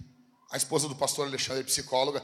A 0.51 0.57
esposa 0.57 0.89
do 0.89 0.97
pastor 0.97 1.29
Alexandre 1.29 1.63
é 1.63 1.65
psicóloga. 1.65 2.21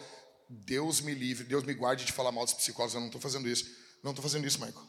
Deus 0.49 1.01
me 1.01 1.15
livre, 1.15 1.45
Deus 1.45 1.63
me 1.63 1.75
guarde 1.75 2.05
de 2.05 2.11
falar 2.13 2.33
mal 2.33 2.45
dos 2.45 2.55
psicólogos. 2.55 2.95
Eu 2.95 3.01
não 3.01 3.07
estou 3.07 3.21
fazendo 3.21 3.49
isso. 3.49 3.71
Não 4.03 4.11
estou 4.11 4.23
fazendo 4.25 4.49
isso, 4.49 4.59
Michael. 4.59 4.85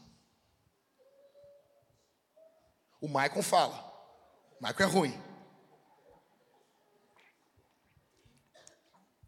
O 2.99 3.07
Michael 3.07 3.43
fala. 3.43 3.77
O 4.59 4.65
Michael 4.65 4.89
é 4.89 4.91
ruim. 4.91 5.23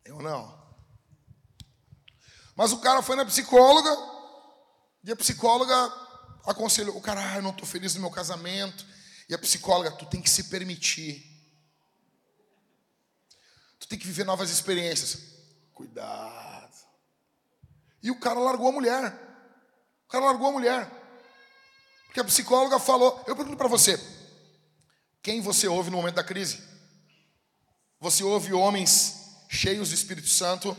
Eu 0.04 0.24
não. 0.24 0.61
Mas 2.56 2.72
o 2.72 2.80
cara 2.80 3.02
foi 3.02 3.16
na 3.16 3.26
psicóloga 3.26 3.90
e 5.04 5.12
a 5.12 5.16
psicóloga 5.16 5.76
aconselhou 6.46 6.96
o 6.98 7.02
cara, 7.02 7.34
ah, 7.34 7.36
eu 7.38 7.42
não 7.42 7.52
estou 7.52 7.66
feliz 7.66 7.96
no 7.96 8.02
meu 8.02 8.12
casamento. 8.12 8.86
E 9.28 9.34
a 9.34 9.38
psicóloga, 9.38 9.92
tu 9.92 10.06
tem 10.06 10.22
que 10.22 10.30
se 10.30 10.46
permitir. 10.46 11.26
Tu 13.80 13.88
tem 13.88 13.98
que 13.98 14.06
viver 14.06 14.26
novas 14.26 14.50
experiências. 14.50 15.20
Cuidado. 15.74 16.76
E 18.04 18.12
o 18.12 18.20
cara 18.20 18.40
largou 18.40 18.68
a 18.68 18.72
mulher. 18.72 19.14
O 20.08 20.12
cara 20.12 20.26
largou 20.26 20.48
a 20.48 20.52
mulher. 20.52 20.90
Porque 22.06 22.20
a 22.20 22.26
psicóloga 22.26 22.78
falou. 22.80 23.24
Eu 23.26 23.36
pergunto 23.36 23.58
para 23.58 23.68
você: 23.68 24.00
quem 25.24 25.42
você 25.42 25.68
ouve 25.68 25.90
no 25.90 25.98
momento 25.98 26.16
da 26.16 26.24
crise? 26.24 26.62
Você 28.00 28.24
ouve 28.24 28.54
homens 28.54 29.16
cheios 29.48 29.90
do 29.90 29.96
Espírito 29.96 30.28
Santo? 30.28 30.76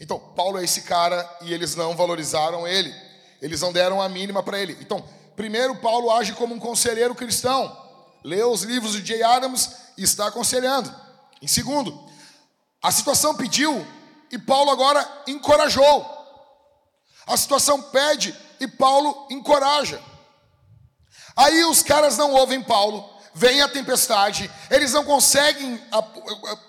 Então, 0.00 0.18
Paulo 0.18 0.58
é 0.58 0.64
esse 0.64 0.82
cara 0.82 1.28
e 1.42 1.52
eles 1.52 1.74
não 1.74 1.96
valorizaram 1.96 2.66
ele. 2.66 2.94
Eles 3.40 3.60
não 3.60 3.72
deram 3.72 4.00
a 4.00 4.08
mínima 4.08 4.42
para 4.42 4.58
ele. 4.58 4.76
Então, 4.80 5.04
primeiro, 5.36 5.76
Paulo 5.76 6.10
age 6.10 6.32
como 6.32 6.54
um 6.54 6.60
conselheiro 6.60 7.14
cristão. 7.14 7.76
Lê 8.24 8.42
os 8.42 8.62
livros 8.62 8.92
de 8.92 9.04
Jay 9.04 9.22
Adams 9.22 9.70
e 9.96 10.02
está 10.02 10.28
aconselhando. 10.28 10.94
Em 11.40 11.46
segundo, 11.46 12.08
a 12.82 12.90
situação 12.90 13.34
pediu 13.34 13.86
e 14.30 14.38
Paulo 14.38 14.70
agora 14.70 15.06
encorajou. 15.26 16.06
A 17.26 17.36
situação 17.36 17.82
pede 17.82 18.34
e 18.60 18.66
Paulo 18.66 19.26
encoraja. 19.30 20.00
Aí 21.36 21.64
os 21.64 21.82
caras 21.82 22.16
não 22.16 22.32
ouvem 22.32 22.62
Paulo, 22.62 23.08
vem 23.32 23.60
a 23.60 23.68
tempestade, 23.68 24.50
eles 24.70 24.92
não 24.92 25.04
conseguem 25.04 25.80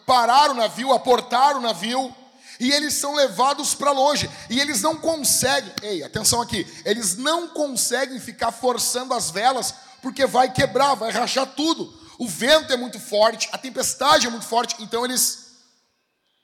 parar 0.06 0.52
o 0.52 0.54
navio, 0.54 0.94
aportar 0.94 1.58
o 1.58 1.62
navio, 1.62 2.16
e 2.60 2.72
eles 2.72 2.94
são 2.94 3.16
levados 3.16 3.74
para 3.74 3.92
longe, 3.92 4.30
e 4.50 4.60
eles 4.60 4.82
não 4.82 4.98
conseguem, 4.98 5.72
ei, 5.82 6.04
atenção 6.04 6.42
aqui, 6.42 6.68
eles 6.84 7.16
não 7.16 7.48
conseguem 7.48 8.20
ficar 8.20 8.52
forçando 8.52 9.14
as 9.14 9.30
velas, 9.32 9.74
porque 10.02 10.26
vai 10.26 10.52
quebrar, 10.52 10.96
vai 10.96 11.12
rachar 11.12 11.48
tudo. 11.48 11.98
O 12.18 12.28
vento 12.28 12.74
é 12.74 12.76
muito 12.76 13.00
forte, 13.00 13.48
a 13.54 13.58
tempestade 13.58 14.28
é 14.28 14.30
muito 14.30 14.46
forte, 14.46 14.76
então 14.80 15.06
eles 15.06 15.52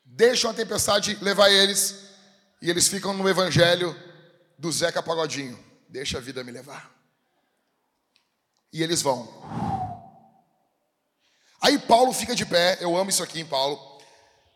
deixam 0.05 0.49
a 0.49 0.53
tempestade 0.53 1.17
levar 1.21 1.49
eles, 1.49 1.95
e 2.61 2.69
eles 2.69 2.87
ficam 2.87 3.13
no 3.13 3.27
evangelho 3.27 3.93
do 4.57 4.71
Zeca 4.71 5.03
Pagodinho: 5.03 5.59
deixa 5.89 6.17
a 6.17 6.21
vida 6.21 6.43
me 6.45 6.51
levar. 6.51 6.89
E 8.71 8.81
eles 8.81 9.01
vão. 9.01 9.27
Aí 11.61 11.77
Paulo 11.77 12.13
fica 12.13 12.33
de 12.33 12.45
pé, 12.45 12.77
eu 12.79 12.95
amo 12.95 13.09
isso 13.09 13.23
aqui 13.23 13.41
em 13.41 13.45
Paulo. 13.45 13.94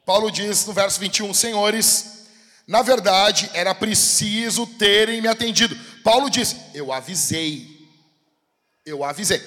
Paulo 0.09 0.31
diz 0.31 0.65
no 0.65 0.73
verso 0.73 0.99
21, 0.99 1.31
senhores, 1.35 2.25
na 2.65 2.81
verdade 2.81 3.47
era 3.53 3.75
preciso 3.75 4.65
terem 4.65 5.21
me 5.21 5.27
atendido. 5.27 5.75
Paulo 6.03 6.31
diz, 6.31 6.55
eu 6.73 6.91
avisei, 6.91 7.87
eu 8.83 9.03
avisei. 9.03 9.39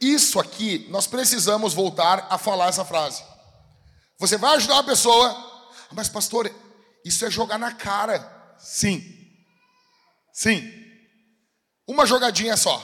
Isso 0.00 0.38
aqui, 0.38 0.86
nós 0.88 1.08
precisamos 1.08 1.74
voltar 1.74 2.28
a 2.30 2.38
falar 2.38 2.68
essa 2.68 2.84
frase. 2.84 3.24
Você 4.16 4.36
vai 4.36 4.54
ajudar 4.54 4.74
uma 4.74 4.84
pessoa, 4.84 5.30
ah, 5.30 5.94
mas 5.94 6.08
pastor, 6.08 6.48
isso 7.04 7.26
é 7.26 7.28
jogar 7.28 7.58
na 7.58 7.72
cara. 7.72 8.54
Sim, 8.56 9.02
sim. 10.32 10.72
Uma 11.88 12.06
jogadinha 12.06 12.56
só. 12.56 12.80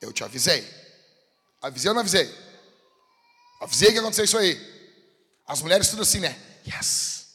Eu 0.00 0.14
te 0.14 0.24
avisei. 0.24 0.66
Avisei 1.60 1.90
ou 1.90 1.94
não 1.94 2.00
avisei? 2.00 2.34
Avisei 3.60 3.92
que 3.92 3.98
aconteceu 3.98 4.24
isso 4.24 4.38
aí. 4.38 4.69
As 5.50 5.60
mulheres 5.62 5.88
tudo 5.88 6.02
assim, 6.02 6.20
né? 6.20 6.38
Yes. 6.64 7.26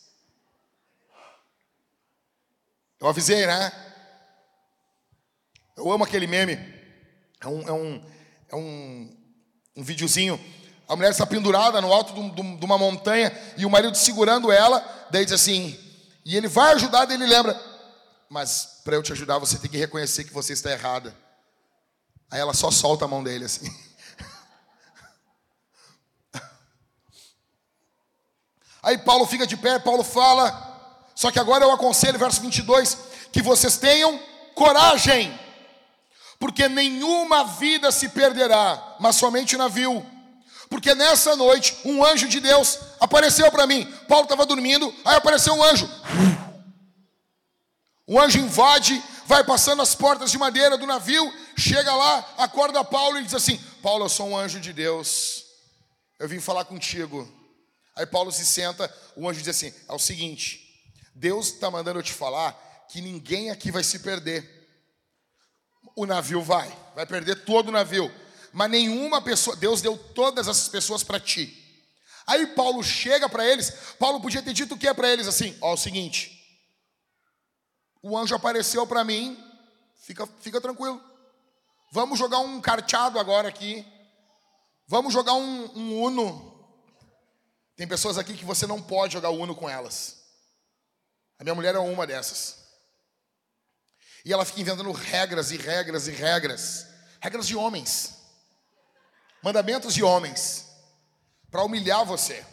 Eu 2.97 3.09
avisei, 3.09 3.45
né? 3.45 3.69
Eu 5.75 5.91
amo 5.91 6.05
aquele 6.05 6.25
meme. 6.25 6.53
É 7.41 7.47
um, 7.49 7.67
é 7.67 7.73
um, 7.73 8.11
é 8.51 8.55
um, 8.55 9.17
um 9.75 9.83
videozinho. 9.83 10.39
A 10.87 10.95
mulher 10.95 11.11
está 11.11 11.25
pendurada 11.25 11.81
no 11.81 11.91
alto 11.91 12.13
de 12.13 12.65
uma 12.65 12.77
montanha 12.77 13.37
e 13.57 13.65
o 13.65 13.69
marido 13.69 13.97
segurando 13.97 14.49
ela. 14.49 14.79
Daí 15.11 15.25
diz 15.25 15.33
assim: 15.33 15.77
e 16.23 16.37
ele 16.37 16.47
vai 16.47 16.71
ajudar, 16.71 17.03
daí 17.03 17.17
ele 17.17 17.27
lembra. 17.27 17.61
Mas 18.29 18.79
para 18.85 18.95
eu 18.95 19.03
te 19.03 19.11
ajudar, 19.11 19.39
você 19.39 19.57
tem 19.57 19.69
que 19.69 19.77
reconhecer 19.77 20.23
que 20.23 20.33
você 20.33 20.53
está 20.53 20.71
errada. 20.71 21.13
Aí 22.31 22.39
ela 22.39 22.53
só 22.53 22.71
solta 22.71 23.03
a 23.03 23.09
mão 23.09 23.21
dele 23.21 23.43
assim. 23.43 23.69
Aí 28.85 28.99
Paulo 28.99 29.25
fica 29.25 29.47
de 29.47 29.57
pé, 29.57 29.79
Paulo 29.79 30.03
fala, 30.03 31.09
só 31.15 31.31
que 31.31 31.39
agora 31.39 31.65
eu 31.65 31.71
aconselho, 31.71 32.19
verso 32.19 32.39
22, 32.39 32.95
que 33.31 33.41
vocês 33.41 33.77
tenham 33.77 34.19
coragem, 34.53 35.37
porque 36.39 36.69
nenhuma 36.69 37.45
vida 37.45 37.91
se 37.91 38.09
perderá, 38.09 38.95
mas 38.99 39.15
somente 39.15 39.55
o 39.55 39.57
navio. 39.57 40.05
Porque 40.69 40.93
nessa 40.93 41.35
noite, 41.35 41.75
um 41.83 42.05
anjo 42.05 42.27
de 42.27 42.39
Deus 42.39 42.77
apareceu 42.99 43.51
para 43.51 43.65
mim. 43.65 43.91
Paulo 44.07 44.25
estava 44.25 44.45
dormindo, 44.45 44.93
aí 45.03 45.15
apareceu 45.15 45.55
um 45.55 45.63
anjo. 45.63 45.89
Um 48.07 48.19
anjo 48.19 48.37
invade, 48.37 49.03
vai 49.25 49.43
passando 49.43 49.81
as 49.81 49.95
portas 49.95 50.29
de 50.29 50.37
madeira 50.37 50.77
do 50.77 50.85
navio, 50.85 51.33
chega 51.57 51.91
lá, 51.91 52.23
acorda 52.37 52.83
Paulo 52.83 53.17
e 53.17 53.23
diz 53.23 53.33
assim: 53.33 53.57
Paulo, 53.81 54.05
eu 54.05 54.09
sou 54.09 54.27
um 54.27 54.37
anjo 54.37 54.59
de 54.59 54.71
Deus, 54.71 55.43
eu 56.19 56.29
vim 56.29 56.39
falar 56.39 56.65
contigo. 56.65 57.27
Aí 57.95 58.05
Paulo 58.05 58.31
se 58.31 58.45
senta, 58.45 58.93
o 59.15 59.27
anjo 59.27 59.39
diz 59.39 59.49
assim: 59.49 59.73
é 59.87 59.93
o 59.93 59.99
seguinte, 59.99 60.83
Deus 61.13 61.47
está 61.47 61.71
mandando 61.71 61.99
eu 61.99 62.03
te 62.03 62.11
falar 62.11 62.53
que 62.89 63.01
ninguém 63.01 63.49
aqui 63.49 63.71
vai 63.71 63.83
se 63.83 63.99
perder. 63.99 64.53
O 65.95 66.05
navio 66.05 66.41
vai, 66.41 66.69
vai 66.93 67.05
perder 67.05 67.45
todo 67.45 67.69
o 67.69 67.71
navio, 67.71 68.11
mas 68.51 68.69
nenhuma 68.69 69.21
pessoa, 69.21 69.55
Deus 69.55 69.81
deu 69.81 69.97
todas 69.97 70.47
essas 70.47 70.67
pessoas 70.67 71.03
para 71.03 71.19
ti. 71.19 71.61
Aí 72.27 72.47
Paulo 72.47 72.83
chega 72.83 73.29
para 73.29 73.45
eles, 73.45 73.71
Paulo 73.97 74.19
podia 74.19 74.41
ter 74.41 74.51
dito 74.51 74.75
o 74.75 74.77
que 74.77 74.87
é 74.87 74.93
para 74.93 75.09
eles 75.09 75.27
assim: 75.27 75.57
ó, 75.61 75.71
é 75.71 75.73
o 75.73 75.77
seguinte, 75.77 76.35
o 78.01 78.17
anjo 78.17 78.35
apareceu 78.35 78.85
para 78.85 79.05
mim, 79.05 79.41
fica, 80.01 80.27
fica 80.41 80.59
tranquilo. 80.59 81.01
Vamos 81.91 82.19
jogar 82.19 82.39
um 82.39 82.59
carteado 82.59 83.17
agora 83.17 83.47
aqui. 83.47 83.85
Vamos 84.87 85.13
jogar 85.13 85.33
um, 85.33 85.71
um 85.75 86.03
Uno 86.03 86.54
tem 87.75 87.87
pessoas 87.87 88.17
aqui 88.17 88.35
que 88.35 88.45
você 88.45 88.65
não 88.65 88.81
pode 88.81 89.13
jogar 89.13 89.29
Uno 89.29 89.55
com 89.55 89.69
elas. 89.69 90.23
A 91.37 91.43
minha 91.43 91.55
mulher 91.55 91.75
é 91.75 91.79
uma 91.79 92.07
dessas. 92.07 92.63
E 94.23 94.31
ela 94.31 94.45
fica 94.45 94.61
inventando 94.61 94.91
regras 94.91 95.51
e 95.51 95.57
regras 95.57 96.07
e 96.07 96.11
regras. 96.11 96.87
Regras 97.19 97.47
de 97.47 97.55
homens. 97.55 98.15
Mandamentos 99.43 99.93
de 99.93 100.03
homens. 100.03 100.65
Para 101.51 101.63
humilhar 101.63 102.05
você. 102.05 102.45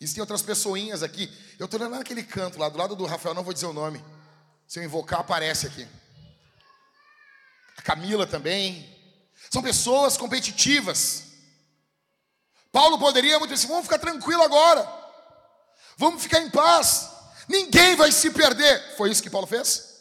Existem 0.00 0.20
outras 0.20 0.42
pessoinhas 0.42 1.02
aqui. 1.02 1.30
Eu 1.58 1.66
estou 1.66 1.78
olhando 1.78 1.96
naquele 1.96 2.22
canto 2.22 2.58
lá, 2.58 2.68
do 2.68 2.78
lado 2.78 2.96
do 2.96 3.04
Rafael, 3.04 3.34
não 3.34 3.44
vou 3.44 3.52
dizer 3.52 3.66
o 3.66 3.72
nome. 3.72 4.02
Se 4.66 4.78
eu 4.78 4.84
invocar, 4.84 5.20
aparece 5.20 5.66
aqui. 5.66 5.86
A 7.76 7.82
Camila 7.82 8.26
também. 8.26 8.88
São 9.50 9.62
pessoas 9.62 10.16
competitivas. 10.16 11.31
Paulo 12.72 12.98
poderia 12.98 13.38
muito 13.38 13.52
assim: 13.52 13.68
vamos 13.68 13.84
ficar 13.84 13.98
tranquilo 13.98 14.42
agora, 14.42 14.90
vamos 15.98 16.22
ficar 16.22 16.40
em 16.40 16.50
paz, 16.50 17.10
ninguém 17.46 17.94
vai 17.94 18.10
se 18.10 18.30
perder. 18.30 18.96
Foi 18.96 19.10
isso 19.10 19.22
que 19.22 19.30
Paulo 19.30 19.46
fez? 19.46 20.00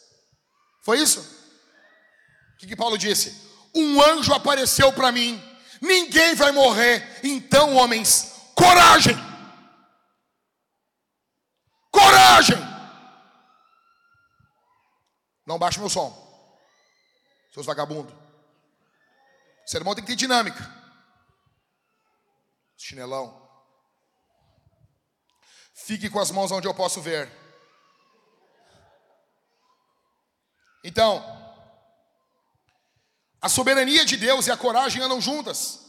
Foi 0.81 0.97
isso? 0.97 1.19
O 1.19 2.57
que, 2.57 2.67
que 2.67 2.75
Paulo 2.75 2.97
disse? 2.97 3.49
Um 3.75 4.01
anjo 4.01 4.33
apareceu 4.33 4.91
para 4.93 5.11
mim, 5.11 5.41
ninguém 5.81 6.33
vai 6.33 6.51
morrer. 6.53 7.19
Então, 7.21 7.75
homens, 7.75 8.31
coragem! 8.55 9.15
Coragem! 11.91 12.57
Não 15.45 15.59
baixe 15.59 15.79
meu 15.79 15.89
som, 15.89 16.15
seus 17.53 17.65
vagabundos. 17.65 18.13
O 18.13 19.69
sermão 19.69 19.93
tem 19.93 20.03
que 20.03 20.11
ter 20.11 20.15
dinâmica 20.15 20.80
chinelão. 22.81 23.41
Fique 25.73 26.09
com 26.09 26.19
as 26.19 26.31
mãos 26.31 26.51
onde 26.51 26.67
eu 26.67 26.73
posso 26.73 27.01
ver. 27.01 27.31
Então, 30.83 31.23
a 33.41 33.47
soberania 33.47 34.03
de 34.03 34.17
Deus 34.17 34.47
e 34.47 34.51
a 34.51 34.57
coragem 34.57 35.01
andam 35.01 35.21
juntas. 35.21 35.79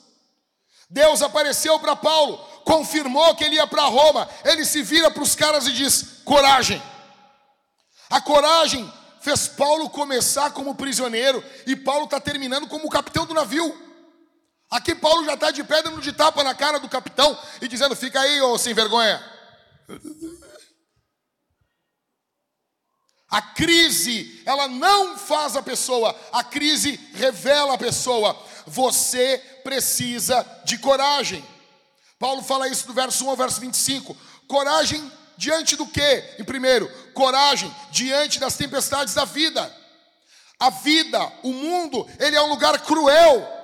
Deus 0.88 1.22
apareceu 1.22 1.78
para 1.80 1.96
Paulo, 1.96 2.36
confirmou 2.64 3.34
que 3.34 3.44
ele 3.44 3.56
ia 3.56 3.66
para 3.66 3.84
Roma. 3.84 4.28
Ele 4.44 4.64
se 4.64 4.82
vira 4.82 5.10
para 5.10 5.22
os 5.22 5.34
caras 5.34 5.66
e 5.66 5.72
diz: 5.72 6.20
coragem. 6.24 6.82
A 8.10 8.20
coragem 8.20 8.90
fez 9.20 9.48
Paulo 9.48 9.88
começar 9.88 10.50
como 10.50 10.74
prisioneiro 10.74 11.42
e 11.66 11.74
Paulo 11.74 12.04
está 12.04 12.20
terminando 12.20 12.68
como 12.68 12.90
capitão 12.90 13.24
do 13.24 13.32
navio. 13.32 13.91
Aqui 14.72 14.94
Paulo 14.94 15.22
já 15.26 15.34
está 15.34 15.50
de 15.50 15.62
pé 15.62 15.82
dando 15.82 16.00
de 16.00 16.14
tapa 16.14 16.42
na 16.42 16.54
cara 16.54 16.80
do 16.80 16.88
capitão 16.88 17.38
e 17.60 17.68
dizendo: 17.68 17.94
fica 17.94 18.18
aí, 18.18 18.40
ô 18.40 18.56
sem 18.56 18.72
vergonha. 18.72 19.22
A 23.28 23.42
crise, 23.42 24.42
ela 24.46 24.68
não 24.68 25.18
faz 25.18 25.56
a 25.56 25.62
pessoa, 25.62 26.18
a 26.32 26.42
crise 26.42 26.98
revela 27.12 27.74
a 27.74 27.78
pessoa. 27.78 28.34
Você 28.66 29.36
precisa 29.62 30.42
de 30.64 30.78
coragem. 30.78 31.44
Paulo 32.18 32.42
fala 32.42 32.66
isso 32.66 32.86
do 32.86 32.94
verso 32.94 33.26
1 33.26 33.30
ao 33.30 33.36
verso 33.36 33.60
25. 33.60 34.16
Coragem 34.48 35.12
diante 35.36 35.76
do 35.76 35.86
que? 35.86 36.36
Em 36.38 36.44
primeiro, 36.44 36.90
coragem 37.12 37.70
diante 37.90 38.40
das 38.40 38.56
tempestades 38.56 39.12
da 39.12 39.26
vida. 39.26 39.70
A 40.58 40.70
vida, 40.70 41.20
o 41.42 41.52
mundo, 41.52 42.08
ele 42.18 42.36
é 42.36 42.40
um 42.40 42.48
lugar 42.48 42.80
cruel 42.80 43.61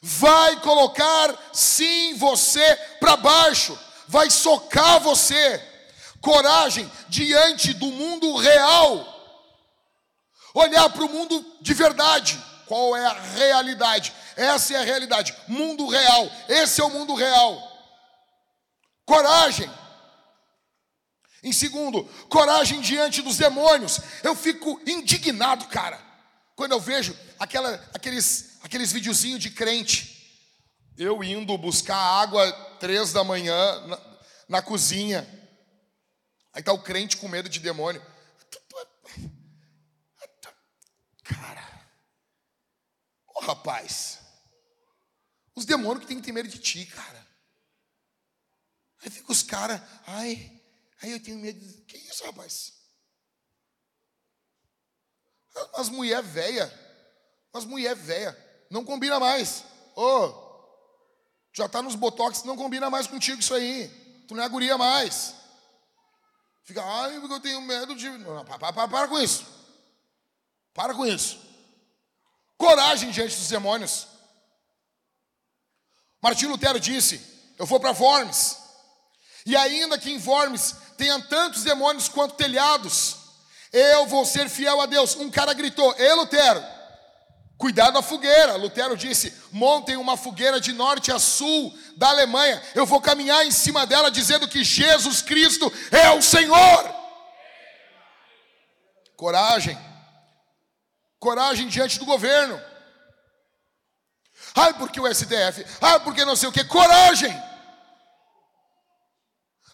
vai 0.00 0.60
colocar 0.60 1.36
sim 1.52 2.14
você 2.14 2.76
para 2.98 3.16
baixo, 3.16 3.78
vai 4.08 4.30
socar 4.30 5.00
você. 5.00 5.68
Coragem 6.20 6.90
diante 7.08 7.72
do 7.74 7.86
mundo 7.86 8.36
real. 8.36 9.06
Olhar 10.52 10.88
para 10.90 11.04
o 11.04 11.08
mundo 11.08 11.44
de 11.60 11.72
verdade. 11.72 12.42
Qual 12.66 12.96
é 12.96 13.06
a 13.06 13.12
realidade? 13.12 14.12
Essa 14.36 14.74
é 14.74 14.76
a 14.76 14.84
realidade. 14.84 15.34
Mundo 15.48 15.88
real. 15.88 16.30
Esse 16.48 16.80
é 16.80 16.84
o 16.84 16.90
mundo 16.90 17.14
real. 17.14 17.70
Coragem. 19.06 19.70
Em 21.42 21.52
segundo, 21.52 22.04
coragem 22.28 22.80
diante 22.80 23.22
dos 23.22 23.38
demônios. 23.38 24.00
Eu 24.22 24.36
fico 24.36 24.78
indignado, 24.86 25.64
cara, 25.66 25.98
quando 26.54 26.72
eu 26.72 26.80
vejo 26.80 27.16
aquela, 27.38 27.82
aqueles 27.94 28.49
aqueles 28.62 28.92
videozinhos 28.92 29.40
de 29.40 29.50
crente. 29.50 30.18
Eu 30.96 31.24
indo 31.24 31.56
buscar 31.56 31.96
água 31.96 32.50
três 32.78 33.12
da 33.12 33.24
manhã 33.24 33.86
na, 33.86 34.20
na 34.48 34.62
cozinha. 34.62 35.26
Aí 36.52 36.62
tá 36.62 36.72
o 36.72 36.82
crente 36.82 37.16
com 37.16 37.28
medo 37.28 37.48
de 37.48 37.60
demônio. 37.60 38.04
Cara, 41.22 41.88
ô 43.28 43.32
oh, 43.36 43.40
rapaz, 43.40 44.18
os 45.54 45.64
demônios 45.64 46.00
que 46.00 46.08
tem 46.08 46.18
que 46.18 46.24
ter 46.24 46.32
medo 46.32 46.48
de 46.48 46.58
ti, 46.58 46.84
cara. 46.86 47.26
Aí 49.02 49.10
fica 49.10 49.30
os 49.30 49.42
caras, 49.42 49.80
ai, 50.06 50.60
aí 51.00 51.12
eu 51.12 51.22
tenho 51.22 51.38
medo. 51.38 51.58
De... 51.58 51.82
Que 51.82 51.96
isso, 51.96 52.24
rapaz? 52.24 52.74
As 55.74 55.88
mulher 55.88 56.22
velha, 56.22 56.70
as 57.52 57.64
mulher 57.64 57.94
velha 57.94 58.49
não 58.70 58.84
combina 58.84 59.18
mais. 59.18 59.64
Ô, 59.96 60.02
oh, 60.02 60.50
já 61.52 61.66
está 61.66 61.82
nos 61.82 61.96
botox, 61.96 62.44
não 62.44 62.56
combina 62.56 62.88
mais 62.88 63.06
contigo 63.06 63.40
isso 63.40 63.52
aí. 63.52 63.88
Tu 64.28 64.34
não 64.34 64.44
é 64.44 64.48
guria 64.48 64.78
mais. 64.78 65.34
Fica, 66.64 66.82
ai, 66.84 67.18
porque 67.18 67.34
eu 67.34 67.40
tenho 67.40 67.60
medo 67.60 67.96
de. 67.96 68.08
Não, 68.08 68.44
para, 68.44 68.72
para, 68.72 68.88
para 68.88 69.08
com 69.08 69.18
isso. 69.18 69.44
Para 70.72 70.94
com 70.94 71.04
isso. 71.04 71.38
Coragem 72.56 73.10
diante 73.10 73.36
dos 73.36 73.48
demônios. 73.48 74.06
Martinho 76.22 76.52
Lutero 76.52 76.78
disse: 76.78 77.20
Eu 77.58 77.66
vou 77.66 77.80
para 77.80 77.90
Worms. 77.90 78.56
E 79.44 79.56
ainda 79.56 79.98
que 79.98 80.10
em 80.10 80.22
Worms 80.24 80.76
tenha 80.96 81.20
tantos 81.22 81.64
demônios 81.64 82.08
quanto 82.08 82.36
telhados, 82.36 83.16
eu 83.72 84.06
vou 84.06 84.24
ser 84.24 84.48
fiel 84.48 84.80
a 84.80 84.86
Deus. 84.86 85.16
Um 85.16 85.30
cara 85.30 85.52
gritou: 85.54 85.92
Ei, 85.98 86.12
Lutero, 86.14 86.62
Cuidado 87.60 87.92
da 87.92 88.00
fogueira. 88.00 88.56
Lutero 88.56 88.96
disse: 88.96 89.34
montem 89.52 89.94
uma 89.98 90.16
fogueira 90.16 90.58
de 90.58 90.72
norte 90.72 91.12
a 91.12 91.18
sul 91.18 91.78
da 91.94 92.08
Alemanha. 92.08 92.60
Eu 92.74 92.86
vou 92.86 93.02
caminhar 93.02 93.44
em 93.44 93.50
cima 93.50 93.84
dela 93.84 94.10
dizendo 94.10 94.48
que 94.48 94.64
Jesus 94.64 95.20
Cristo 95.20 95.70
é 95.90 96.08
o 96.08 96.22
Senhor. 96.22 96.96
Coragem. 99.14 99.78
Coragem 101.18 101.68
diante 101.68 101.98
do 101.98 102.06
governo. 102.06 102.58
Ai, 104.54 104.72
porque 104.72 104.98
o 104.98 105.14
STF. 105.14 105.66
Ai, 105.82 106.00
porque 106.00 106.24
não 106.24 106.36
sei 106.36 106.48
o 106.48 106.52
que. 106.52 106.64
Coragem. 106.64 107.30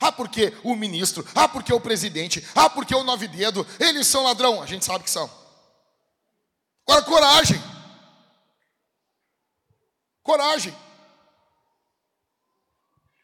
Ah, 0.01 0.11
porque 0.11 0.53
o 0.64 0.74
ministro. 0.74 1.24
Ah, 1.37 1.47
porque 1.47 1.72
o 1.72 1.80
presidente. 1.80 2.45
Ah, 2.53 2.68
porque 2.68 2.97
o 2.97 3.05
nove 3.05 3.28
dedo. 3.28 3.64
Eles 3.78 4.09
são 4.09 4.24
ladrão. 4.24 4.61
A 4.61 4.66
gente 4.66 4.84
sabe 4.84 5.05
que 5.05 5.11
são. 5.11 5.30
Agora, 6.84 7.05
coragem. 7.05 7.76
Coragem. 10.27 10.77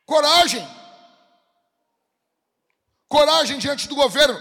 Coragem. 0.07 0.69
Coragem 3.09 3.59
diante 3.59 3.89
do 3.89 3.97
governo. 3.97 4.41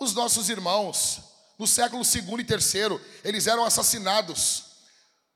Os 0.00 0.12
nossos 0.12 0.48
irmãos, 0.48 1.20
no 1.56 1.68
século 1.68 2.02
II 2.02 2.40
e 2.40 2.44
terceiro, 2.44 3.00
eles 3.22 3.46
eram 3.46 3.64
assassinados. 3.64 4.64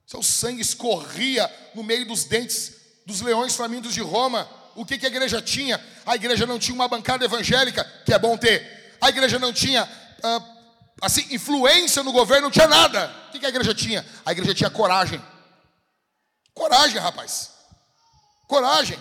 Seu 0.05 0.21
sangue 0.21 0.63
escorria 0.63 1.49
no 1.77 1.85
meio 1.85 2.05
dos 2.09 2.25
dentes 2.25 2.75
dos 3.07 3.21
leões 3.21 3.55
famintos 3.55 3.95
de 3.95 4.01
Roma. 4.01 4.51
O 4.75 4.85
que, 4.85 4.99
que 4.99 5.07
a 5.07 5.09
igreja 5.09 5.41
tinha? 5.41 5.81
A 6.05 6.17
igreja 6.17 6.45
não 6.45 6.59
tinha 6.59 6.75
uma 6.75 6.89
bancada 6.89 7.25
evangélica, 7.25 7.85
que 8.05 8.13
é 8.13 8.19
bom 8.19 8.37
ter. 8.37 8.99
A 9.01 9.11
igreja 9.11 9.39
não 9.39 9.53
tinha, 9.53 9.85
uh, 9.85 10.45
assim, 11.01 11.25
influência 11.33 12.03
no 12.03 12.11
governo, 12.11 12.47
não 12.47 12.51
tinha 12.51 12.67
nada. 12.67 13.15
O 13.29 13.31
que, 13.31 13.39
que 13.39 13.47
a 13.47 13.49
igreja 13.49 13.73
tinha? 13.73 14.05
A 14.27 14.33
igreja 14.33 14.53
tinha 14.53 14.71
coragem. 14.71 15.23
Coragem, 16.59 16.99
rapaz. 16.99 17.53
Coragem. 18.49 19.01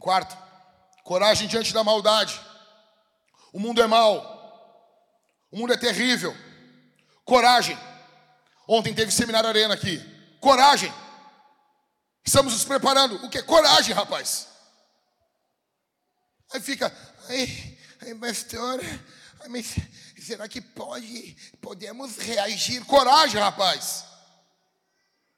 Quarto, 0.00 0.36
coragem 1.04 1.46
diante 1.46 1.72
da 1.72 1.84
maldade. 1.84 2.38
O 3.52 3.60
mundo 3.60 3.80
é 3.80 3.86
mau. 3.86 4.18
O 5.48 5.56
mundo 5.56 5.72
é 5.72 5.76
terrível. 5.76 6.36
Coragem. 7.24 7.78
Ontem 8.66 8.92
teve 8.92 9.12
seminário 9.12 9.48
arena 9.48 9.74
aqui. 9.74 10.00
Coragem. 10.40 10.92
Estamos 12.24 12.52
nos 12.52 12.64
preparando. 12.64 13.24
O 13.24 13.30
que? 13.30 13.42
Coragem, 13.44 13.94
rapaz. 13.94 14.48
Aí 16.52 16.60
fica, 16.60 16.92
ai, 17.28 17.78
ai 18.02 18.14
pastor, 18.16 18.80
mas 19.48 19.76
será 20.24 20.48
que 20.48 20.60
pode, 20.60 21.36
podemos 21.60 22.16
reagir? 22.16 22.84
Coragem, 22.86 23.40
rapaz. 23.40 24.04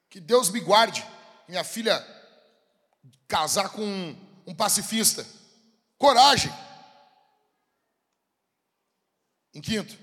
Que 0.09 0.19
Deus 0.19 0.49
me 0.49 0.59
guarde. 0.59 1.05
Minha 1.47 1.63
filha 1.63 2.05
casar 3.27 3.69
com 3.69 4.15
um, 4.45 4.55
pacifista. 4.55 5.25
Coragem. 5.97 6.53
Em 9.53 9.61
quinto, 9.61 9.97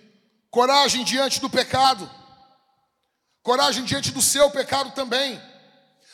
coragem 0.51 1.05
diante 1.05 1.41
do 1.41 1.49
pecado. 1.49 2.11
Coragem 3.43 3.85
diante 3.85 4.11
do 4.11 4.21
seu 4.21 4.51
pecado 4.51 4.93
também. 4.93 5.41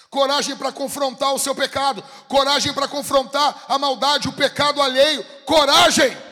Coragem 0.09 0.57
para 0.57 0.73
confrontar 0.73 1.33
o 1.33 1.39
seu 1.39 1.55
pecado. 1.55 2.03
Coragem 2.29 2.73
para 2.75 2.89
confrontar 2.89 3.65
a 3.69 3.79
maldade, 3.79 4.29
o 4.29 4.33
pecado 4.33 4.83
alheio. 4.83 5.25
Coragem. 5.45 6.30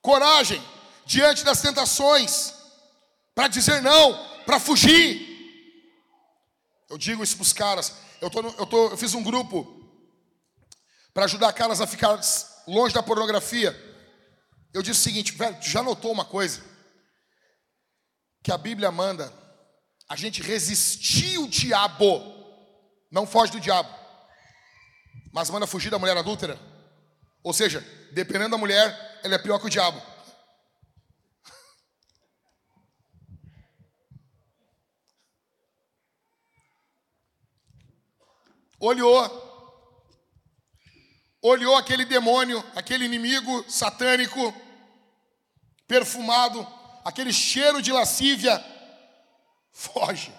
Coragem 0.00 0.62
diante 1.04 1.44
das 1.44 1.60
tentações. 1.60 2.54
Para 3.34 3.48
dizer 3.48 3.80
não, 3.82 4.42
para 4.44 4.60
fugir. 4.60 5.28
Eu 6.88 6.98
digo 6.98 7.22
isso 7.22 7.36
para 7.36 7.42
os 7.42 7.52
caras. 7.52 7.94
Eu, 8.20 8.30
tô, 8.30 8.40
eu, 8.40 8.66
tô, 8.66 8.88
eu 8.88 8.96
fiz 8.96 9.14
um 9.14 9.22
grupo 9.22 9.80
para 11.14 11.24
ajudar 11.24 11.52
caras 11.52 11.80
a 11.80 11.86
ficar 11.86 12.20
longe 12.66 12.94
da 12.94 13.02
pornografia. 13.02 13.76
Eu 14.72 14.82
disse 14.82 15.00
o 15.00 15.02
seguinte, 15.02 15.32
velho, 15.32 15.56
já 15.60 15.82
notou 15.82 16.12
uma 16.12 16.24
coisa? 16.24 16.62
Que 18.42 18.52
a 18.52 18.58
Bíblia 18.58 18.90
manda 18.90 19.32
a 20.08 20.16
gente 20.16 20.42
resistir 20.42 21.38
o 21.38 21.48
diabo, 21.48 22.20
não 23.10 23.26
foge 23.26 23.52
do 23.52 23.60
diabo, 23.60 23.88
mas 25.32 25.50
manda 25.50 25.66
fugir 25.66 25.90
da 25.90 25.98
mulher 25.98 26.16
adúltera. 26.16 26.58
Ou 27.42 27.52
seja, 27.52 27.80
dependendo 28.12 28.50
da 28.50 28.58
mulher, 28.58 29.20
ela 29.22 29.34
é 29.34 29.38
pior 29.38 29.58
que 29.58 29.66
o 29.66 29.70
diabo. 29.70 30.10
olhou, 38.80 40.00
olhou 41.42 41.76
aquele 41.76 42.06
demônio, 42.06 42.64
aquele 42.74 43.04
inimigo 43.04 43.70
satânico, 43.70 44.54
perfumado, 45.86 46.66
aquele 47.04 47.32
cheiro 47.32 47.82
de 47.82 47.92
lascívia, 47.92 48.64
foge, 49.70 50.32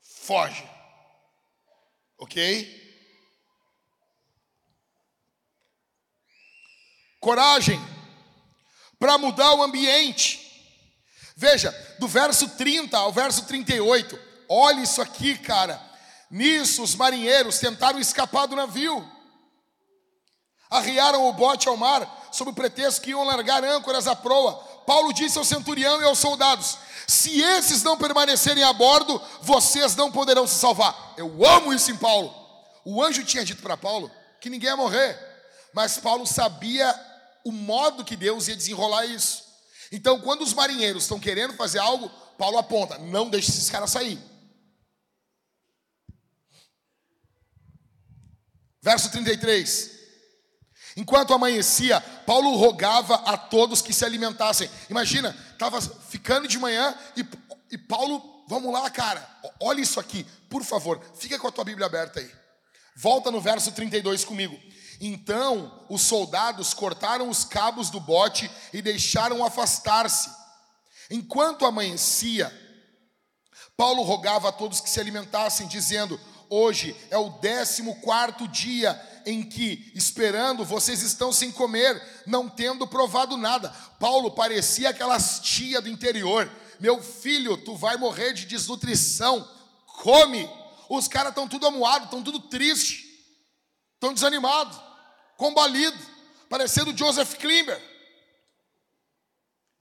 foge, 0.00 0.68
ok? 2.18 2.83
Coragem 7.24 7.82
para 8.98 9.16
mudar 9.16 9.54
o 9.54 9.62
ambiente. 9.62 10.44
Veja, 11.34 11.72
do 11.98 12.06
verso 12.06 12.46
30 12.50 12.98
ao 12.98 13.10
verso 13.10 13.46
38, 13.46 14.18
olha 14.46 14.82
isso 14.82 15.00
aqui, 15.00 15.38
cara. 15.38 15.80
Nisso, 16.30 16.82
os 16.82 16.94
marinheiros 16.94 17.58
tentaram 17.58 17.98
escapar 17.98 18.44
do 18.44 18.54
navio. 18.54 19.10
Arriaram 20.68 21.26
o 21.26 21.32
bote 21.32 21.66
ao 21.66 21.78
mar, 21.78 22.28
sob 22.30 22.50
o 22.50 22.54
pretexto 22.54 23.00
que 23.00 23.10
iam 23.10 23.24
largar 23.24 23.64
âncoras 23.64 24.06
à 24.06 24.14
proa. 24.14 24.56
Paulo 24.86 25.10
disse 25.14 25.38
ao 25.38 25.46
centurião 25.46 26.02
e 26.02 26.04
aos 26.04 26.18
soldados: 26.18 26.76
Se 27.08 27.40
esses 27.40 27.82
não 27.82 27.96
permanecerem 27.96 28.64
a 28.64 28.72
bordo, 28.74 29.18
vocês 29.40 29.96
não 29.96 30.12
poderão 30.12 30.46
se 30.46 30.56
salvar. 30.56 31.14
Eu 31.16 31.42
amo 31.46 31.72
isso 31.72 31.90
em 31.90 31.96
Paulo. 31.96 32.34
O 32.84 33.02
anjo 33.02 33.24
tinha 33.24 33.46
dito 33.46 33.62
para 33.62 33.78
Paulo 33.78 34.10
que 34.38 34.50
ninguém 34.50 34.68
ia 34.68 34.76
morrer, 34.76 35.18
mas 35.72 35.96
Paulo 35.96 36.26
sabia 36.26 37.13
o 37.44 37.52
modo 37.52 38.04
que 38.04 38.16
Deus 38.16 38.48
ia 38.48 38.56
desenrolar 38.56 39.04
isso. 39.04 39.44
Então, 39.92 40.20
quando 40.20 40.42
os 40.42 40.54
marinheiros 40.54 41.04
estão 41.04 41.20
querendo 41.20 41.54
fazer 41.54 41.78
algo, 41.78 42.08
Paulo 42.38 42.58
aponta: 42.58 42.98
não 42.98 43.28
deixe 43.28 43.50
esses 43.50 43.70
caras 43.70 43.90
sair. 43.90 44.18
Verso 48.82 49.10
33. 49.10 49.92
Enquanto 50.96 51.34
amanhecia, 51.34 52.00
Paulo 52.00 52.56
rogava 52.56 53.16
a 53.16 53.36
todos 53.36 53.82
que 53.82 53.92
se 53.92 54.04
alimentassem. 54.04 54.70
Imagina, 54.88 55.36
estava 55.52 55.80
ficando 55.80 56.46
de 56.46 56.58
manhã 56.58 56.96
e, 57.16 57.26
e 57.72 57.78
Paulo, 57.78 58.44
vamos 58.48 58.72
lá, 58.72 58.88
cara, 58.90 59.26
olha 59.60 59.80
isso 59.80 59.98
aqui, 59.98 60.24
por 60.48 60.62
favor, 60.62 61.00
fica 61.16 61.38
com 61.38 61.48
a 61.48 61.52
tua 61.52 61.64
Bíblia 61.64 61.86
aberta 61.86 62.20
aí. 62.20 62.30
Volta 62.94 63.30
no 63.30 63.40
verso 63.40 63.72
32 63.72 64.24
comigo. 64.24 64.56
Então 65.00 65.84
os 65.88 66.02
soldados 66.02 66.72
cortaram 66.72 67.28
os 67.28 67.44
cabos 67.44 67.90
do 67.90 68.00
bote 68.00 68.50
e 68.72 68.80
deixaram 68.80 69.44
afastar-se. 69.44 70.30
Enquanto 71.10 71.66
amanhecia, 71.66 72.52
Paulo 73.76 74.02
rogava 74.02 74.48
a 74.48 74.52
todos 74.52 74.80
que 74.80 74.88
se 74.90 75.00
alimentassem, 75.00 75.66
dizendo: 75.66 76.18
Hoje 76.48 76.96
é 77.10 77.18
o 77.18 77.30
décimo 77.40 77.96
quarto 77.96 78.46
dia 78.46 79.00
em 79.26 79.42
que, 79.42 79.90
esperando, 79.94 80.64
vocês 80.64 81.02
estão 81.02 81.32
sem 81.32 81.50
comer, 81.50 82.00
não 82.26 82.48
tendo 82.48 82.86
provado 82.86 83.36
nada. 83.36 83.70
Paulo 83.98 84.30
parecia 84.30 84.90
aquelas 84.90 85.40
tia 85.40 85.80
do 85.80 85.88
interior. 85.88 86.50
Meu 86.78 87.02
filho, 87.02 87.56
tu 87.56 87.74
vai 87.76 87.96
morrer 87.96 88.32
de 88.32 88.46
desnutrição. 88.46 89.48
Come. 89.86 90.48
Os 90.88 91.08
caras 91.08 91.30
estão 91.30 91.48
tudo 91.48 91.66
amuados, 91.66 92.06
estão 92.06 92.22
tudo 92.22 92.38
triste, 92.38 93.04
estão 93.94 94.12
desanimados, 94.12 94.78
combalido, 95.36 95.98
parecendo 96.48 96.96
Joseph 96.96 97.34
Klimber. 97.34 97.80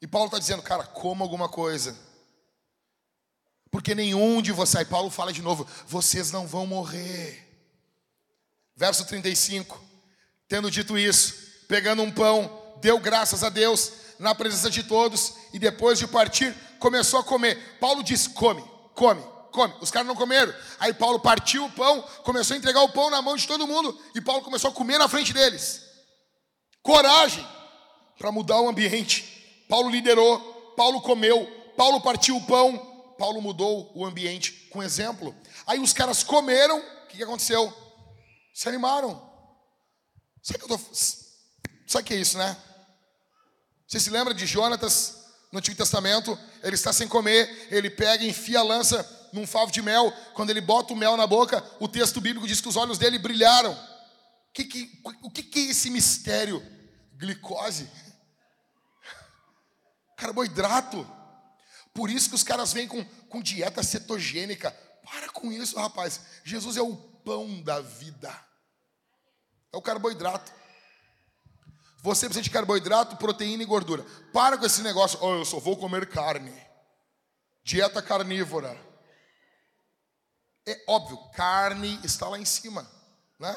E 0.02 0.08
Paulo 0.08 0.28
está 0.28 0.40
dizendo, 0.40 0.62
cara, 0.62 0.84
coma 0.84 1.24
alguma 1.24 1.48
coisa 1.48 1.98
porque 3.74 3.96
nenhum 3.96 4.40
de 4.40 4.52
vocês, 4.52 4.76
aí 4.76 4.86
Paulo 4.86 5.10
fala 5.10 5.34
de 5.34 5.42
novo, 5.42 5.68
vocês 5.88 6.30
não 6.30 6.46
vão 6.46 6.68
morrer. 6.68 7.44
Verso 8.76 9.04
35, 9.04 9.84
tendo 10.48 10.70
dito 10.70 10.96
isso, 10.96 11.34
pegando 11.68 12.04
um 12.04 12.12
pão, 12.12 12.76
deu 12.82 13.00
graças 13.00 13.44
a 13.44 13.50
Deus 13.50 13.92
na 14.20 14.36
presença 14.36 14.70
de 14.70 14.84
todos 14.84 15.34
e 15.52 15.58
depois 15.58 15.98
de 15.98 16.06
partir, 16.06 16.56
começou 16.78 17.20
a 17.20 17.24
comer. 17.24 17.80
Paulo 17.80 18.04
disse: 18.04 18.30
come, 18.30 18.64
come, 18.94 19.24
come. 19.54 19.74
Os 19.80 19.92
caras 19.92 20.08
não 20.08 20.16
comeram. 20.16 20.54
Aí 20.80 20.94
Paulo 20.94 21.20
partiu 21.20 21.64
o 21.66 21.72
pão, 21.72 22.02
começou 22.24 22.56
a 22.56 22.58
entregar 22.58 22.82
o 22.82 22.90
pão 22.90 23.10
na 23.10 23.22
mão 23.22 23.38
de 23.38 23.48
todo 23.48 23.68
mundo 23.68 23.98
e 24.14 24.20
Paulo 24.20 24.42
começou 24.42 24.72
a 24.72 24.74
comer 24.74 24.98
na 24.98 25.08
frente 25.08 25.32
deles. 25.32 25.82
Coragem 26.82 27.48
para 28.18 28.32
mudar 28.32 28.60
o 28.60 28.68
ambiente. 28.68 29.66
Paulo 29.70 29.90
liderou, 29.90 30.74
Paulo 30.76 31.02
comeu, 31.02 31.46
Paulo 31.78 32.02
partiu 32.02 32.36
o 32.36 32.46
pão, 32.46 33.16
Paulo 33.18 33.42
mudou 33.42 33.92
o 33.96 34.06
ambiente 34.06 34.68
com 34.70 34.84
exemplo. 34.84 35.34
Aí 35.66 35.80
os 35.80 35.94
caras 35.94 36.24
comeram, 36.24 36.80
o 36.80 37.08
que, 37.08 37.24
aconteceu? 37.24 37.72
Se 38.54 38.68
animaram. 38.68 39.32
Sabe 40.42 40.60
que 40.60 40.66
eu 40.66 40.78
tô. 40.78 40.84
Sabe 41.88 42.04
que 42.06 42.14
é 42.14 42.18
isso, 42.18 42.38
né? 42.38 42.58
Você 43.88 44.00
se 44.00 44.10
lembra 44.10 44.34
de 44.34 44.46
Jonatas 44.46 45.26
no 45.52 45.60
Antigo 45.60 45.78
Testamento? 45.78 46.38
Ele 46.64 46.76
está 46.76 46.92
sem 46.92 47.08
comer, 47.08 47.68
ele 47.70 47.90
pega 47.90 48.26
enfia 48.26 48.60
a 48.60 48.64
lança 48.64 49.23
num 49.34 49.48
favo 49.48 49.72
de 49.72 49.82
mel. 49.82 50.12
Quando 50.34 50.52
ele 50.52 50.62
bota 50.62 50.94
o 50.94 50.96
mel 50.96 51.18
na 51.18 51.28
boca, 51.28 51.62
o 51.80 51.88
texto 51.88 52.22
bíblico 52.22 52.48
diz 52.48 52.62
que 52.62 52.70
os 52.70 52.78
olhos 52.78 52.98
dele 52.98 53.18
brilharam. 53.18 53.74
O 53.74 54.54
que, 54.54 54.64
que, 54.64 55.02
o 55.24 55.32
que, 55.32 55.44
que 55.44 55.60
é 55.60 55.72
esse 55.72 55.90
mistério? 55.90 56.64
Glicose? 57.18 57.90
Carboidrato. 60.16 61.06
Por 61.94 62.10
isso 62.10 62.30
que 62.30 62.36
os 62.36 62.44
caras 62.44 62.72
vêm 62.72 62.88
com, 62.88 63.04
com 63.28 63.42
dieta 63.42 63.84
cetogênica. 63.84 64.72
Para 65.04 65.30
com 65.30 65.52
isso, 65.52 65.78
rapaz. 65.78 66.22
Jesus 66.44 66.78
é 66.78 66.82
o 66.82 66.96
pão 66.96 67.62
da 67.62 67.82
vida. 67.82 68.34
É 69.72 69.78
o 69.78 69.82
carboidrato. 69.82 70.52
Você 72.04 72.26
precisa 72.26 72.44
de 72.44 72.50
carboidrato, 72.50 73.16
proteína 73.16 73.64
e 73.64 73.66
gordura. 73.66 74.06
Para 74.32 74.58
com 74.58 74.66
esse 74.66 74.82
negócio. 74.82 75.18
Oh, 75.22 75.36
eu 75.36 75.46
só 75.46 75.60
vou 75.60 75.78
comer 75.78 76.08
carne. 76.08 76.54
Dieta 77.64 78.02
carnívora. 78.02 78.93
É 80.66 80.82
óbvio, 80.88 81.18
carne 81.34 82.00
está 82.04 82.28
lá 82.28 82.40
em 82.40 82.46
cima, 82.46 82.90
né? 83.38 83.56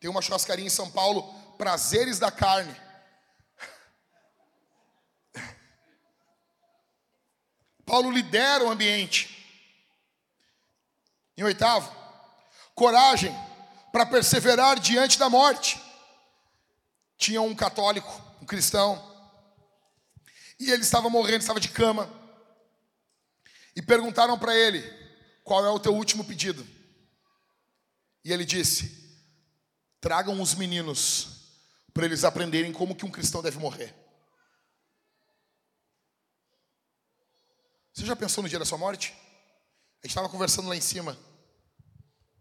Tem 0.00 0.08
uma 0.08 0.22
churrascaria 0.22 0.64
em 0.64 0.70
São 0.70 0.90
Paulo, 0.90 1.32
prazeres 1.58 2.18
da 2.18 2.30
carne. 2.30 2.74
Paulo 7.84 8.10
lidera 8.10 8.64
o 8.64 8.70
ambiente. 8.70 9.38
Em 11.36 11.44
oitavo, 11.44 11.94
coragem 12.74 13.34
para 13.92 14.06
perseverar 14.06 14.80
diante 14.80 15.18
da 15.18 15.28
morte. 15.28 15.80
Tinha 17.18 17.42
um 17.42 17.54
católico, 17.54 18.10
um 18.40 18.46
cristão, 18.46 19.12
e 20.58 20.70
ele 20.70 20.82
estava 20.82 21.10
morrendo, 21.10 21.40
estava 21.40 21.60
de 21.60 21.68
cama. 21.68 22.08
E 23.74 23.82
perguntaram 23.82 24.38
para 24.38 24.54
ele: 24.56 25.01
qual 25.44 25.64
é 25.64 25.70
o 25.70 25.80
teu 25.80 25.94
último 25.94 26.24
pedido? 26.24 26.66
E 28.24 28.32
ele 28.32 28.44
disse: 28.44 29.02
Tragam 30.00 30.40
os 30.40 30.54
meninos 30.54 31.42
para 31.92 32.04
eles 32.04 32.24
aprenderem 32.24 32.72
como 32.72 32.94
que 32.94 33.04
um 33.04 33.10
cristão 33.10 33.42
deve 33.42 33.58
morrer. 33.58 33.94
Você 37.92 38.06
já 38.06 38.16
pensou 38.16 38.42
no 38.42 38.48
dia 38.48 38.58
da 38.58 38.64
sua 38.64 38.78
morte? 38.78 39.12
A 40.02 40.06
gente 40.06 40.10
estava 40.10 40.28
conversando 40.28 40.68
lá 40.68 40.76
em 40.76 40.80
cima. 40.80 41.12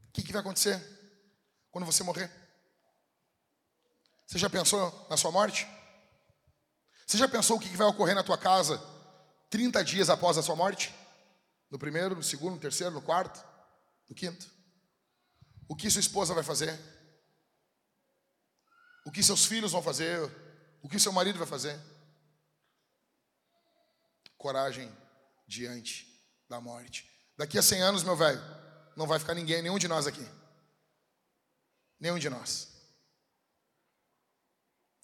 O 0.08 0.12
que, 0.14 0.24
que 0.24 0.32
vai 0.32 0.41
acontecer 0.41 0.82
quando 1.70 1.86
você 1.86 2.04
morrer? 2.04 2.32
Você 4.26 4.38
já 4.39 4.49
pensou 4.49 5.08
na 5.10 5.18
sua 5.18 5.32
morte? 5.32 5.68
Você 7.06 7.18
já 7.18 7.28
pensou 7.28 7.58
o 7.58 7.60
que, 7.60 7.70
que 7.70 7.76
vai 7.78 7.88
ocorrer 7.88 8.16
na 8.16 8.24
tua 8.24 8.38
casa 8.38 8.82
30 9.49 9.84
dias 9.84 10.10
após 10.10 10.38
a 10.38 10.41
sua 10.41 10.56
morte? 10.56 10.93
No 11.72 11.80
primeiro, 11.80 12.15
no 12.15 12.22
segundo, 12.22 12.55
no 12.55 12.59
terceiro, 12.59 12.93
no 12.93 13.01
quarto, 13.01 13.43
no 14.09 14.13
quinto. 14.13 14.51
O 15.69 15.76
que 15.76 15.89
sua 15.89 16.01
esposa 16.01 16.34
vai 16.34 16.43
fazer? 16.43 16.78
O 19.05 19.11
que 19.11 19.24
seus 19.24 19.45
filhos 19.45 19.72
vão 19.72 19.82
fazer? 19.82 20.19
O 20.84 20.89
que 20.89 20.99
seu 20.99 21.13
marido 21.13 21.39
vai 21.39 21.47
fazer? 21.47 21.80
Coragem 24.38 24.91
diante 25.47 26.07
da 26.49 26.59
morte. 26.59 27.09
Daqui 27.38 27.57
a 27.57 27.63
100 27.63 27.82
anos, 27.82 28.03
meu 28.03 28.17
velho, 28.17 28.41
não 28.97 29.07
vai 29.07 29.17
ficar 29.17 29.34
ninguém, 29.34 29.61
nenhum 29.61 29.80
de 29.80 29.88
nós 29.88 30.05
aqui. 30.05 30.28
Nenhum 31.97 32.19
de 32.19 32.30
nós. 32.30 32.67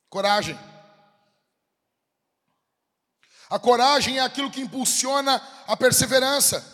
Coragem. 0.09 0.57
A 3.49 3.57
coragem 3.57 4.17
é 4.17 4.21
aquilo 4.21 4.51
que 4.51 4.61
impulsiona 4.61 5.41
a 5.67 5.77
perseverança. 5.77 6.65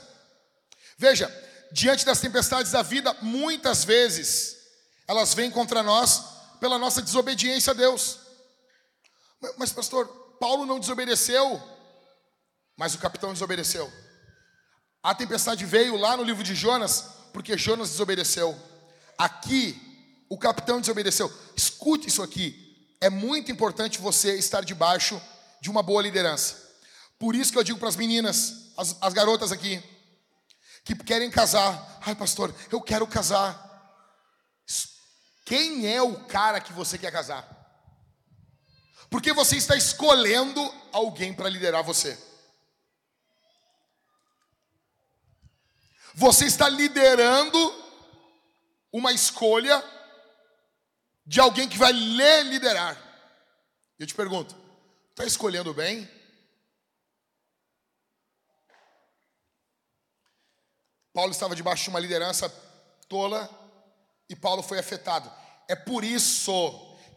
Veja, 0.98 1.32
diante 1.72 2.06
das 2.06 2.20
tempestades 2.20 2.72
da 2.72 2.82
vida, 2.82 3.16
muitas 3.22 3.84
vezes 3.84 4.58
elas 5.08 5.34
vêm 5.34 5.52
contra 5.52 5.84
nós 5.84 6.24
pela 6.60 6.80
nossa 6.80 7.02
desobediência 7.02 7.72
a 7.72 7.74
Deus. 7.74 8.20
Mas, 9.58 9.72
pastor, 9.72 10.08
Paulo 10.40 10.66
não 10.66 10.80
desobedeceu, 10.80 11.62
mas 12.78 12.96
o 12.96 13.00
capitão 13.00 13.34
desobedeceu. 13.34 13.92
A 15.02 15.14
tempestade 15.14 15.66
veio 15.66 15.98
lá 15.98 16.16
no 16.16 16.24
livro 16.24 16.44
de 16.44 16.56
Jonas, 16.56 17.04
porque 17.34 17.58
Jonas 17.58 17.90
desobedeceu. 17.90 18.58
Aqui, 19.18 19.80
o 20.30 20.38
capitão 20.38 20.80
desobedeceu. 20.80 21.32
Escute 21.56 22.08
isso 22.08 22.24
aqui. 22.24 22.96
É 23.02 23.10
muito 23.10 23.52
importante 23.52 24.00
você 24.00 24.38
estar 24.38 24.64
debaixo 24.64 25.22
de 25.62 25.70
uma 25.70 25.84
boa 25.84 26.02
liderança. 26.02 26.63
Por 27.20 27.36
isso 27.36 27.52
que 27.52 27.58
eu 27.58 27.64
digo 27.64 27.80
para 27.80 27.90
as 27.90 27.96
meninas, 27.96 28.74
as, 28.78 28.98
as 29.02 29.14
garotas 29.14 29.52
aqui, 29.52 29.82
que 30.84 30.96
querem 30.96 31.32
casar. 31.32 32.00
Ai, 32.06 32.16
pastor, 32.16 32.54
eu 32.72 32.82
quero 32.82 33.08
casar. 33.08 33.72
Quem 35.46 35.88
é 35.88 36.02
o 36.02 36.26
cara 36.26 36.60
que 36.60 36.74
você 36.74 36.98
quer 36.98 37.12
casar? 37.12 37.48
Porque 39.10 39.32
você 39.34 39.58
está 39.58 39.76
escolhendo 39.76 40.62
alguém 40.92 41.34
para 41.34 41.50
liderar 41.50 41.84
você. 41.84 42.18
Você 46.16 46.46
está 46.46 46.70
liderando 46.70 47.58
uma 48.92 49.12
escolha 49.12 49.84
de 51.26 51.40
alguém 51.40 51.68
que 51.68 51.78
vai 51.78 51.92
lhe 51.92 52.44
liderar. 52.44 53.02
Eu 53.98 54.06
te 54.06 54.14
pergunto, 54.14 54.56
está 55.12 55.26
escolhendo 55.26 55.74
bem? 55.74 56.10
Paulo 61.14 61.32
estava 61.32 61.56
debaixo 61.56 61.84
de 61.84 61.90
uma 61.92 62.00
liderança 62.00 62.50
tola 63.08 63.50
e 64.28 64.36
Paulo 64.36 64.64
foi 64.64 64.80
afetado. 64.80 65.32
É 65.68 65.76
por 65.76 66.04
isso 66.04 66.52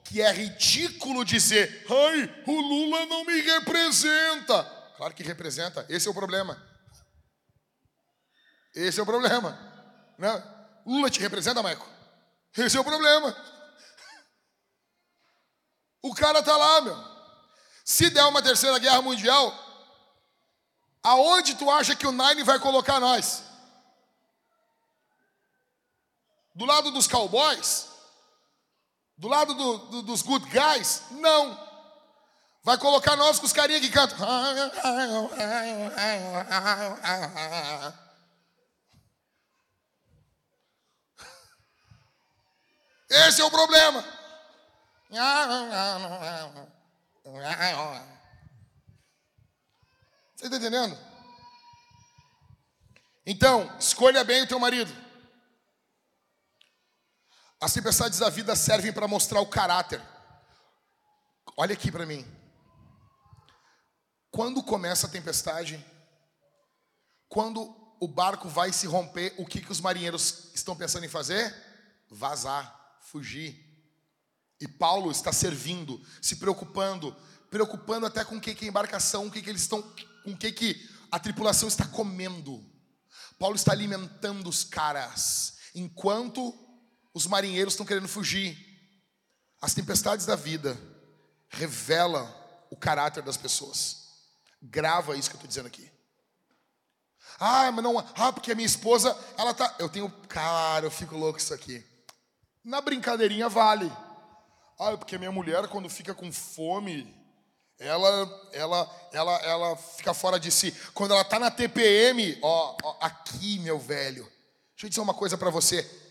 que 0.05 0.21
é 0.21 0.31
ridículo 0.31 1.25
dizer: 1.25 1.87
ai, 1.89 2.45
o 2.47 2.61
Lula 2.61 3.07
não 3.07 3.25
me 3.25 3.41
representa. 3.41 4.65
Claro 4.97 5.15
que 5.15 5.23
representa, 5.23 5.85
esse 5.89 6.07
é 6.07 6.11
o 6.11 6.15
problema. 6.15 6.63
Esse 8.75 9.01
é 9.01 9.03
o 9.03 9.07
problema. 9.07 9.59
Né? 10.19 10.43
Lula 10.85 11.11
te 11.11 11.19
representa, 11.21 11.63
Maico? 11.63 11.87
Esse 12.57 12.77
é 12.77 12.81
o 12.81 12.85
problema. 12.85 13.35
O 16.03 16.15
cara 16.15 16.43
tá 16.43 16.57
lá, 16.57 16.81
meu. 16.83 16.97
Se 17.85 18.11
der 18.11 18.25
uma 18.25 18.43
terceira 18.43 18.79
guerra 18.79 19.01
mundial, 19.01 19.53
aonde 21.03 21.55
tu 21.55 21.71
acha 21.71 21.97
que 21.97 22.07
o 22.07 22.13
Nine 22.13 22.43
vai 22.43 22.59
colocar 22.59 23.01
nós? 23.01 23.46
Do 26.57 26.65
lado 26.65 26.91
dos 26.91 27.07
cowboys? 27.07 27.87
Do 29.19 29.29
lado 29.29 29.53
do, 29.53 29.79
do, 29.79 30.03
dos 30.03 30.23
good 30.23 30.47
guys? 30.49 31.03
Não. 31.11 31.67
Vai 32.63 32.79
colocar 32.79 33.15
nós 33.15 33.39
com 33.39 33.45
os 33.45 33.53
carinha 33.53 33.79
que 33.79 33.91
cantam. 33.91 34.17
Esse 43.09 43.43
é 43.43 43.45
o 43.45 43.51
problema. 43.51 44.03
Você 50.35 50.47
está 50.47 50.57
entendendo? 50.57 50.99
Então, 53.27 53.71
escolha 53.79 54.25
bem 54.25 54.43
o 54.43 54.49
teu 54.49 54.59
marido. 54.59 55.06
As 57.61 57.73
tempestades 57.73 58.19
da 58.19 58.29
vida 58.29 58.55
servem 58.55 58.93
para 58.93 59.09
mostrar 59.09 59.41
o 59.41 59.47
caráter. 59.47 60.03
Olha 61.57 61.73
aqui 61.73 61.91
para 61.91 62.05
mim. 62.05 62.27
Quando 64.31 64.63
começa 64.63 65.07
a 65.07 65.11
tempestade, 65.11 65.83
quando 67.29 67.75
o 67.99 68.07
barco 68.07 68.49
vai 68.49 68.73
se 68.73 68.87
romper, 68.87 69.35
o 69.39 69.47
que, 69.47 69.63
que 69.63 69.73
os 69.73 69.81
marinheiros 69.81 70.51
estão 70.55 70.77
pensando 70.77 71.07
em 71.07 71.09
fazer? 71.09 71.55
Vazar, 72.11 72.99
fugir. 73.01 73.65
E 74.61 74.69
Paulo 74.69 75.11
está 75.11 75.33
servindo, 75.33 75.99
se 76.21 76.37
preocupando, 76.37 77.17
preocupando 77.51 78.05
até 78.05 78.23
com 78.23 78.37
o 78.37 78.41
que, 78.41 78.55
que 78.55 78.67
a 78.67 78.69
embarcação, 78.69 79.27
o 79.27 79.31
que, 79.31 79.41
que 79.41 79.49
eles 79.49 79.63
estão, 79.63 79.81
com 80.25 80.33
o 80.33 80.37
que, 80.37 80.53
que 80.53 80.91
a 81.11 81.19
tripulação 81.19 81.69
está 81.69 81.87
comendo. 81.87 82.63
Paulo 83.39 83.57
está 83.57 83.73
alimentando 83.73 84.49
os 84.49 84.63
caras, 84.63 85.57
enquanto 85.75 86.66
os 87.17 87.27
marinheiros 87.27 87.73
estão 87.73 87.87
querendo 87.87 88.07
fugir. 88.07 88.59
As 89.59 89.73
tempestades 89.73 90.27
da 90.27 90.37
vida 90.37 90.79
revelam 91.49 92.31
o 92.71 92.77
caráter 92.77 93.23
das 93.23 93.39
pessoas. 93.39 94.09
Grava 94.61 95.17
isso 95.17 95.31
que 95.31 95.37
eu 95.37 95.39
estou 95.39 95.49
dizendo 95.49 95.67
aqui. 95.67 95.91
Ah, 97.41 97.73
mas 97.73 97.83
não. 97.83 97.99
Ah, 98.15 98.31
porque 98.35 98.53
a 98.53 98.55
minha 98.55 98.67
esposa, 98.67 99.19
ela 99.39 99.55
tá. 99.55 99.77
Eu 99.79 99.89
tenho. 99.89 100.11
Cara, 100.29 100.85
eu 100.85 100.91
fico 100.91 101.17
louco 101.17 101.39
isso 101.39 101.55
aqui. 101.55 101.83
Na 102.63 102.83
brincadeirinha 102.83 103.49
vale. 103.49 103.91
Ah, 104.79 104.95
porque 104.99 105.17
minha 105.17 105.33
mulher, 105.33 105.67
quando 105.69 105.89
fica 105.89 106.13
com 106.15 106.31
fome, 106.31 107.17
ela, 107.79 108.51
ela, 108.53 109.09
ela, 109.11 109.37
ela 109.39 109.77
fica 109.77 110.13
fora 110.13 110.39
de 110.39 110.51
si. 110.51 110.71
Quando 110.93 111.13
ela 111.13 111.23
está 111.23 111.39
na 111.39 111.51
TPM, 111.51 112.39
ó, 112.43 112.77
ó, 112.83 112.97
aqui, 113.01 113.59
meu 113.61 113.79
velho. 113.79 114.31
Deixa 114.75 114.85
eu 114.85 114.91
dizer 114.91 115.01
uma 115.01 115.15
coisa 115.15 115.39
para 115.39 115.49
você. 115.49 116.05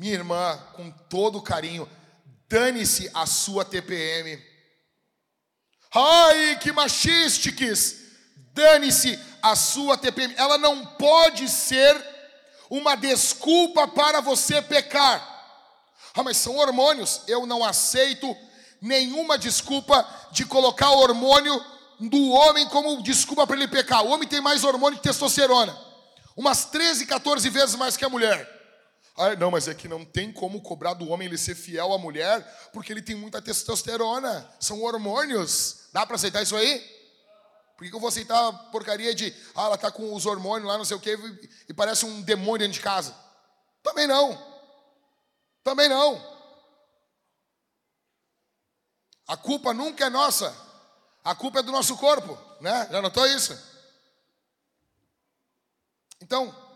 Minha 0.00 0.14
irmã, 0.14 0.58
com 0.72 0.90
todo 0.90 1.42
carinho, 1.42 1.86
dane-se 2.48 3.10
a 3.12 3.26
sua 3.26 3.66
TPM. 3.66 4.42
Ai, 5.94 6.58
que 6.58 6.72
machistes! 6.72 7.96
Dane-se 8.54 9.20
a 9.42 9.54
sua 9.54 9.98
TPM. 9.98 10.34
Ela 10.38 10.56
não 10.56 10.86
pode 10.86 11.46
ser 11.50 11.94
uma 12.70 12.94
desculpa 12.94 13.86
para 13.88 14.22
você 14.22 14.62
pecar. 14.62 15.20
Ah, 16.14 16.22
mas 16.22 16.38
são 16.38 16.56
hormônios. 16.56 17.20
Eu 17.26 17.44
não 17.44 17.62
aceito 17.62 18.34
nenhuma 18.80 19.36
desculpa 19.36 20.08
de 20.32 20.46
colocar 20.46 20.92
o 20.92 20.98
hormônio 21.00 21.62
do 22.00 22.30
homem 22.30 22.66
como 22.70 23.02
desculpa 23.02 23.46
para 23.46 23.54
ele 23.54 23.68
pecar. 23.68 24.02
O 24.02 24.08
homem 24.08 24.26
tem 24.26 24.40
mais 24.40 24.64
hormônio 24.64 24.98
que 24.98 25.04
testosterona. 25.06 25.78
Umas 26.34 26.64
13, 26.64 27.04
14 27.04 27.50
vezes 27.50 27.74
mais 27.74 27.98
que 27.98 28.04
a 28.06 28.08
mulher. 28.08 28.59
Ah, 29.20 29.36
não, 29.36 29.50
mas 29.50 29.68
é 29.68 29.74
que 29.74 29.86
não 29.86 30.02
tem 30.02 30.32
como 30.32 30.62
cobrar 30.62 30.94
do 30.94 31.10
homem 31.10 31.28
ele 31.28 31.36
ser 31.36 31.54
fiel 31.54 31.92
à 31.92 31.98
mulher, 31.98 32.40
porque 32.72 32.90
ele 32.90 33.02
tem 33.02 33.14
muita 33.14 33.42
testosterona. 33.42 34.50
São 34.58 34.82
hormônios. 34.82 35.90
Dá 35.92 36.06
para 36.06 36.16
aceitar 36.16 36.42
isso 36.42 36.56
aí? 36.56 36.80
Por 37.76 37.86
que 37.86 37.94
eu 37.94 38.00
vou 38.00 38.08
aceitar 38.08 38.48
a 38.48 38.52
porcaria 38.52 39.14
de, 39.14 39.30
ah, 39.54 39.64
ela 39.66 39.76
tá 39.76 39.90
com 39.90 40.14
os 40.14 40.24
hormônios 40.24 40.66
lá, 40.66 40.78
não 40.78 40.86
sei 40.86 40.96
o 40.96 41.00
quê, 41.00 41.18
e 41.68 41.74
parece 41.74 42.06
um 42.06 42.22
demônio 42.22 42.60
dentro 42.60 42.72
de 42.72 42.80
casa? 42.80 43.14
Também 43.82 44.06
não. 44.06 44.42
Também 45.62 45.86
não. 45.86 46.18
A 49.26 49.36
culpa 49.36 49.74
nunca 49.74 50.06
é 50.06 50.10
nossa. 50.10 50.56
A 51.22 51.34
culpa 51.34 51.58
é 51.58 51.62
do 51.62 51.72
nosso 51.72 51.94
corpo, 51.98 52.38
né? 52.62 52.88
Já 52.90 53.02
notou 53.02 53.26
isso? 53.26 53.58
Então, 56.22 56.69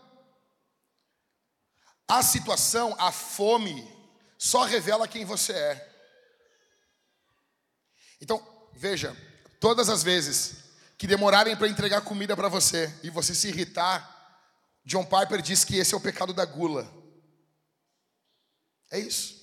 a 2.07 2.21
situação, 2.21 2.95
a 2.99 3.11
fome, 3.11 3.87
só 4.37 4.63
revela 4.63 5.07
quem 5.07 5.25
você 5.25 5.53
é. 5.53 5.95
Então, 8.21 8.41
veja, 8.73 9.15
todas 9.59 9.89
as 9.89 10.03
vezes 10.03 10.63
que 10.97 11.07
demorarem 11.07 11.55
para 11.55 11.67
entregar 11.67 12.01
comida 12.01 12.35
para 12.35 12.47
você 12.47 12.93
e 13.03 13.09
você 13.09 13.33
se 13.33 13.47
irritar, 13.49 14.13
John 14.85 15.03
Piper 15.03 15.41
diz 15.41 15.63
que 15.63 15.77
esse 15.77 15.93
é 15.93 15.97
o 15.97 16.01
pecado 16.01 16.33
da 16.33 16.45
gula. 16.45 16.89
É 18.91 18.99
isso. 18.99 19.35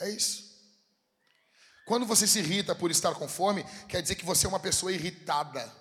É 0.00 0.10
isso. 0.10 0.48
Quando 1.86 2.04
você 2.04 2.26
se 2.26 2.38
irrita 2.40 2.74
por 2.74 2.90
estar 2.90 3.14
com 3.14 3.26
fome, 3.26 3.64
quer 3.88 4.02
dizer 4.02 4.14
que 4.14 4.24
você 4.24 4.44
é 4.44 4.48
uma 4.48 4.60
pessoa 4.60 4.92
irritada. 4.92 5.74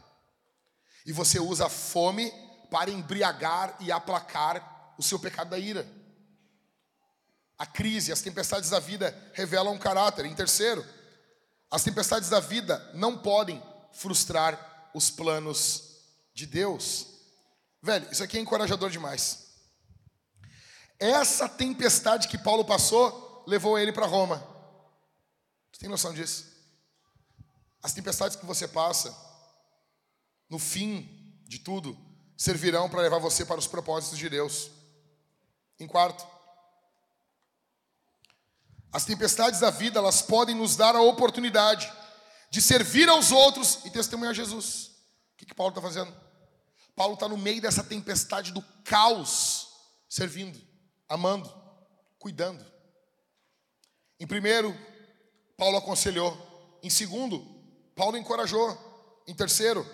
E 1.05 1.11
você 1.11 1.39
usa 1.39 1.65
a 1.65 1.69
fome 1.69 2.31
para 2.71 2.89
embriagar 2.89 3.75
e 3.81 3.91
aplacar 3.91 4.76
o 4.97 5.03
seu 5.03 5.19
pecado 5.19 5.49
da 5.49 5.59
ira. 5.59 5.87
A 7.57 7.65
crise, 7.65 8.11
as 8.11 8.21
tempestades 8.21 8.69
da 8.69 8.79
vida 8.79 9.15
revelam 9.33 9.73
um 9.73 9.79
caráter. 9.79 10.25
Em 10.25 10.35
terceiro, 10.35 10.85
as 11.69 11.83
tempestades 11.83 12.29
da 12.29 12.39
vida 12.39 12.91
não 12.93 13.17
podem 13.17 13.61
frustrar 13.91 14.91
os 14.93 15.09
planos 15.09 15.83
de 16.33 16.45
Deus. 16.45 17.07
Velho, 17.81 18.07
isso 18.11 18.23
aqui 18.23 18.37
é 18.37 18.41
encorajador 18.41 18.89
demais. 18.89 19.47
Essa 20.99 21.47
tempestade 21.47 22.27
que 22.27 22.37
Paulo 22.37 22.65
passou 22.65 23.43
levou 23.47 23.77
ele 23.77 23.91
para 23.91 24.05
Roma. 24.05 24.37
Você 25.71 25.81
tem 25.81 25.89
noção 25.89 26.13
disso? 26.13 26.45
As 27.81 27.93
tempestades 27.93 28.35
que 28.35 28.45
você 28.45 28.67
passa, 28.67 29.15
no 30.49 30.59
fim 30.59 31.39
de 31.45 31.59
tudo, 31.59 31.97
servirão 32.35 32.89
para 32.89 33.01
levar 33.01 33.19
você 33.19 33.45
para 33.45 33.59
os 33.59 33.67
propósitos 33.67 34.17
de 34.17 34.29
Deus. 34.29 34.71
Em 35.79 35.87
quarto, 35.87 36.25
as 38.91 39.05
tempestades 39.05 39.59
da 39.59 39.69
vida, 39.69 39.99
elas 39.99 40.21
podem 40.21 40.55
nos 40.55 40.75
dar 40.75 40.95
a 40.95 41.01
oportunidade 41.01 41.91
de 42.49 42.61
servir 42.61 43.07
aos 43.09 43.31
outros 43.31 43.85
e 43.85 43.89
testemunhar 43.91 44.33
Jesus. 44.33 44.87
O 45.33 45.37
que, 45.37 45.45
que 45.45 45.53
Paulo 45.53 45.71
está 45.71 45.81
fazendo? 45.81 46.15
Paulo 46.95 47.13
está 47.13 47.27
no 47.27 47.37
meio 47.37 47.61
dessa 47.61 47.83
tempestade 47.83 48.51
do 48.51 48.63
caos, 48.83 49.67
servindo, 50.09 50.59
amando, 51.07 51.53
cuidando. 52.17 52.65
Em 54.19 54.25
primeiro, 54.25 54.75
Paulo 55.55 55.77
aconselhou. 55.77 56.35
Em 56.81 56.89
segundo, 56.89 57.45
Paulo 57.95 58.17
encorajou. 58.17 58.75
Em 59.27 59.35
terceiro, 59.35 59.85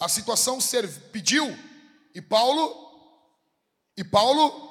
a 0.00 0.08
situação 0.08 0.58
pediu 1.12 1.46
e 2.14 2.20
Paulo 2.20 2.88
e 3.96 4.02
Paulo 4.02 4.67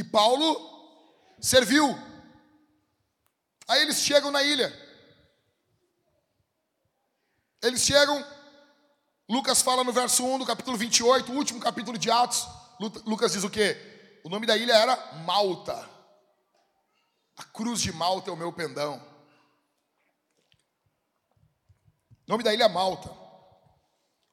e 0.00 0.04
Paulo 0.04 0.56
serviu. 1.40 1.86
Aí 3.68 3.82
eles 3.82 3.98
chegam 3.98 4.30
na 4.30 4.42
ilha. 4.42 4.68
Eles 7.62 7.82
chegam, 7.82 8.24
Lucas 9.28 9.60
fala 9.60 9.84
no 9.84 9.92
verso 9.92 10.24
1 10.24 10.38
do 10.38 10.46
capítulo 10.46 10.78
28, 10.78 11.30
o 11.30 11.36
último 11.36 11.60
capítulo 11.60 11.98
de 11.98 12.10
Atos. 12.10 12.46
Lucas 13.04 13.32
diz 13.32 13.44
o 13.44 13.50
quê? 13.50 13.76
O 14.24 14.30
nome 14.30 14.46
da 14.46 14.56
ilha 14.56 14.72
era 14.72 14.96
Malta. 15.26 15.88
A 17.36 17.44
cruz 17.44 17.82
de 17.82 17.92
Malta 17.92 18.30
é 18.30 18.32
o 18.32 18.36
meu 18.36 18.52
pendão. 18.52 19.06
nome 22.26 22.42
da 22.42 22.54
ilha 22.54 22.68
Malta. 22.68 23.10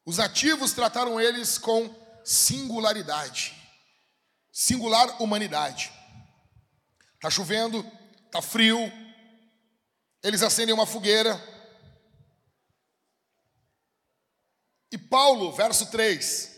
Os 0.05 0.18
nativos 0.18 0.72
trataram 0.72 1.20
eles 1.20 1.57
com 1.57 1.93
singularidade, 2.24 3.57
singular 4.60 5.22
humanidade. 5.22 5.91
Tá 7.22 7.30
chovendo, 7.30 7.86
tá 8.32 8.41
frio. 8.41 8.91
Eles 10.24 10.41
acendem 10.41 10.74
uma 10.74 10.88
fogueira. 10.88 11.39
E 14.91 14.97
Paulo, 14.97 15.51
verso 15.51 15.86
3, 15.91 16.51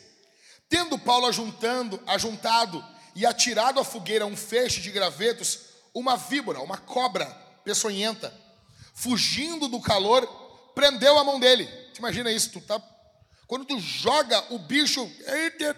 tendo 0.69 0.97
Paulo 0.97 1.27
ajuntando, 1.27 2.01
ajuntado 2.07 2.81
e 3.13 3.25
atirado 3.25 3.81
à 3.81 3.83
fogueira 3.83 4.25
um 4.25 4.37
feixe 4.37 4.79
de 4.79 4.91
gravetos, 4.91 5.59
uma 5.93 6.15
víbora, 6.15 6.61
uma 6.61 6.77
cobra 6.77 7.25
peçonhenta, 7.65 8.33
fugindo 8.93 9.67
do 9.67 9.81
calor, 9.81 10.25
prendeu 10.73 11.19
a 11.19 11.23
mão 11.25 11.37
dele. 11.37 11.65
Te 11.91 11.97
imagina 11.97 12.31
isso, 12.31 12.51
tu 12.51 12.61
tá. 12.61 12.81
Quando 13.45 13.65
tu 13.65 13.77
joga 13.77 14.53
o 14.53 14.57
bicho, 14.57 15.11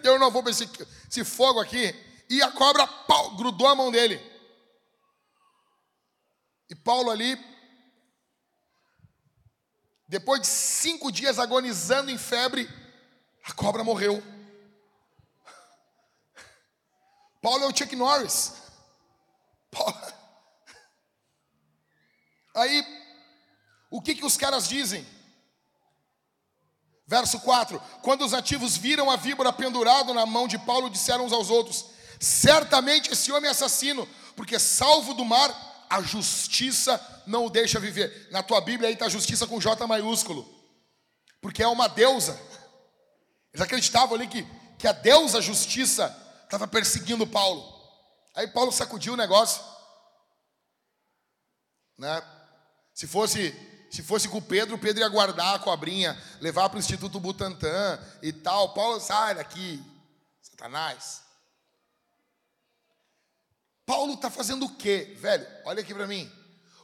eu 0.04 0.20
não 0.20 0.30
vou 0.30 0.40
para 0.40 0.52
esse, 0.52 0.70
esse 1.10 1.24
fogo 1.24 1.58
aqui, 1.58 2.11
e 2.32 2.42
a 2.42 2.50
cobra 2.50 2.86
pau, 2.86 3.36
grudou 3.36 3.68
a 3.68 3.74
mão 3.74 3.90
dele. 3.90 4.18
E 6.70 6.74
Paulo 6.74 7.10
ali, 7.10 7.38
depois 10.08 10.40
de 10.40 10.46
cinco 10.46 11.12
dias 11.12 11.38
agonizando 11.38 12.10
em 12.10 12.16
febre, 12.16 12.66
a 13.44 13.52
cobra 13.52 13.84
morreu. 13.84 14.22
Paulo 17.42 17.64
é 17.64 17.66
o 17.66 17.76
Chuck 17.76 17.94
Norris. 17.94 18.54
Paulo... 19.70 19.94
Aí 22.54 22.82
o 23.90 24.00
que, 24.00 24.14
que 24.14 24.24
os 24.24 24.38
caras 24.38 24.66
dizem? 24.66 25.06
Verso 27.06 27.38
4: 27.40 27.78
Quando 28.00 28.24
os 28.24 28.32
nativos 28.32 28.74
viram 28.78 29.10
a 29.10 29.16
víbora 29.16 29.52
pendurada 29.52 30.14
na 30.14 30.24
mão 30.24 30.48
de 30.48 30.58
Paulo, 30.58 30.88
disseram 30.88 31.26
uns 31.26 31.32
aos 31.32 31.50
outros: 31.50 31.91
Certamente 32.22 33.10
esse 33.10 33.32
homem 33.32 33.48
é 33.48 33.50
assassino, 33.50 34.08
porque 34.36 34.56
salvo 34.56 35.12
do 35.12 35.24
mar, 35.24 35.50
a 35.90 36.00
justiça 36.00 37.04
não 37.26 37.46
o 37.46 37.50
deixa 37.50 37.80
viver. 37.80 38.28
Na 38.30 38.44
tua 38.44 38.60
Bíblia 38.60 38.88
aí 38.88 38.94
está 38.94 39.08
justiça 39.08 39.44
com 39.44 39.60
J 39.60 39.84
maiúsculo, 39.88 40.48
porque 41.40 41.64
é 41.64 41.66
uma 41.66 41.88
deusa. 41.88 42.40
Eles 43.52 43.60
acreditavam 43.60 44.14
ali 44.14 44.28
que, 44.28 44.46
que 44.78 44.86
a 44.86 44.92
deusa 44.92 45.42
justiça 45.42 46.16
estava 46.44 46.68
perseguindo 46.68 47.26
Paulo. 47.26 47.60
Aí 48.36 48.46
Paulo 48.46 48.70
sacudiu 48.70 49.14
o 49.14 49.16
negócio. 49.16 49.60
Né? 51.98 52.22
Se 52.94 53.08
fosse 53.08 53.52
se 53.90 54.02
fosse 54.02 54.28
com 54.28 54.38
o 54.38 54.42
Pedro, 54.42 54.76
o 54.76 54.78
Pedro 54.78 55.02
ia 55.02 55.08
guardar 55.08 55.56
a 55.56 55.58
cobrinha, 55.58 56.16
levar 56.40 56.68
para 56.68 56.76
o 56.76 56.80
Instituto 56.80 57.18
Butantan 57.18 58.00
e 58.22 58.32
tal. 58.32 58.72
Paulo, 58.72 59.00
sai 59.00 59.34
daqui, 59.34 59.84
Satanás. 60.40 61.21
Paulo 63.84 64.14
está 64.14 64.30
fazendo 64.30 64.66
o 64.66 64.74
quê, 64.76 65.16
velho? 65.20 65.46
Olha 65.64 65.80
aqui 65.80 65.92
para 65.94 66.06
mim. 66.06 66.30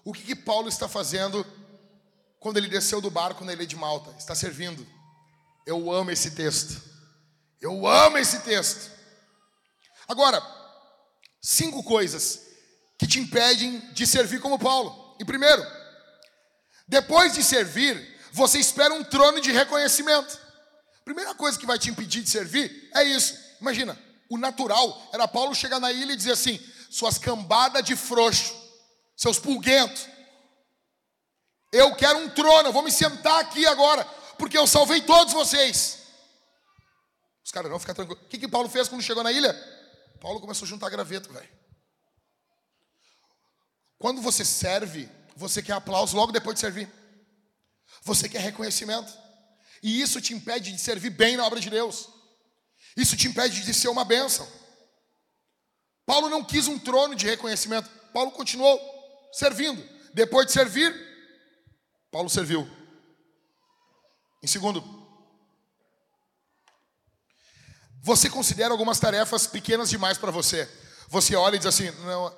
O 0.05 0.12
que, 0.12 0.22
que 0.22 0.34
Paulo 0.34 0.68
está 0.68 0.88
fazendo 0.88 1.46
quando 2.40 2.57
ele 2.57 2.68
desceu 2.68 3.01
do 3.01 3.11
barco 3.11 3.44
na 3.44 3.53
ilha 3.53 3.66
de 3.66 3.76
Malta? 3.76 4.14
Está 4.18 4.34
servindo. 4.34 4.86
Eu 5.66 5.92
amo 5.92 6.11
esse 6.11 6.30
texto. 6.32 6.82
Eu 7.61 7.86
amo 7.86 8.18
esse 8.18 8.40
texto. 8.40 8.90
Agora, 10.09 10.42
cinco 11.40 11.82
coisas 11.82 12.40
que 12.99 13.07
te 13.07 13.20
impedem 13.20 13.80
de 13.92 14.07
servir 14.07 14.40
como 14.40 14.59
Paulo. 14.59 15.16
E 15.20 15.24
primeiro, 15.24 15.64
depois 16.86 17.34
de 17.34 17.42
servir, 17.42 18.18
você 18.32 18.59
espera 18.59 18.94
um 18.94 19.05
trono 19.05 19.40
de 19.40 19.53
reconhecimento. 19.53 20.38
Primeira 21.05 21.34
coisa 21.34 21.59
que 21.59 21.66
vai 21.66 21.78
te 21.78 21.90
impedir 21.90 22.22
de 22.22 22.30
servir 22.30 22.90
é 22.94 23.05
isso. 23.05 23.36
Imagina, 23.61 23.99
o 24.28 24.38
natural 24.38 25.09
era 25.12 25.28
Paulo 25.28 25.55
chegar 25.55 25.80
na 25.80 25.92
ilha 25.92 26.12
e 26.12 26.16
dizer 26.16 26.32
assim: 26.32 26.59
suas 26.91 27.18
cambadas 27.18 27.84
de 27.84 27.95
frouxo, 27.97 28.55
seus 29.16 29.39
pulguentos, 29.39 30.07
eu 31.72 31.95
quero 31.95 32.18
um 32.18 32.30
trono, 32.30 32.68
eu 32.68 32.72
vou 32.72 32.82
me 32.82 32.91
sentar 32.91 33.41
aqui 33.41 33.66
agora, 33.66 34.05
porque 34.39 34.57
eu 34.57 34.66
salvei 34.66 35.03
todos 35.03 35.34
vocês. 35.34 35.99
Os 37.45 37.51
caras 37.51 37.70
não, 37.70 37.78
ficar 37.78 37.95
tranquilo. 37.95 38.20
O 38.22 38.28
que, 38.28 38.39
que 38.39 38.49
Paulo 38.49 38.68
fez 38.68 38.89
quando 38.89 39.03
chegou 39.03 39.22
na 39.22 39.32
ilha? 39.32 39.55
Paulo 40.20 40.41
começou 40.41 40.66
a 40.66 40.68
juntar 40.68 40.91
graveto, 40.91 41.32
velho. 41.32 41.49
Quando 43.99 44.22
você 44.22 44.45
serve, 44.45 45.09
você 45.36 45.62
quer 45.62 45.72
aplauso 45.72 46.16
logo 46.16 46.32
depois 46.32 46.55
de 46.55 46.61
servir. 46.61 46.91
Você 48.03 48.28
quer 48.28 48.41
reconhecimento. 48.41 49.12
E 49.82 50.01
isso 50.01 50.20
te 50.20 50.34
impede 50.34 50.72
de 50.72 50.78
servir 50.78 51.11
bem 51.11 51.36
na 51.36 51.47
obra 51.47 51.61
de 51.61 51.70
Deus. 51.70 52.09
Isso 52.97 53.16
te 53.16 53.28
impede 53.28 53.62
de 53.62 53.74
ser 53.74 53.89
uma 53.89 54.05
bênção. 54.05 54.47
Paulo 56.09 56.30
não 56.30 56.42
quis 56.42 56.66
um 56.66 56.78
trono 56.78 57.14
de 57.14 57.26
reconhecimento. 57.26 57.90
Paulo 58.14 58.30
continuou 58.30 58.80
servindo. 59.30 59.86
Depois 60.14 60.46
de 60.46 60.52
servir, 60.52 60.90
Paulo 62.11 62.30
serviu. 62.30 62.66
Em 64.42 64.46
segundo, 64.46 64.82
você 68.00 68.30
considera 68.30 68.72
algumas 68.72 68.98
tarefas 68.98 69.46
pequenas 69.46 69.90
demais 69.90 70.16
para 70.16 70.30
você. 70.30 70.66
Você 71.09 71.36
olha 71.36 71.56
e 71.56 71.59
diz 71.59 71.66
assim: 71.66 71.90
não, 72.06 72.34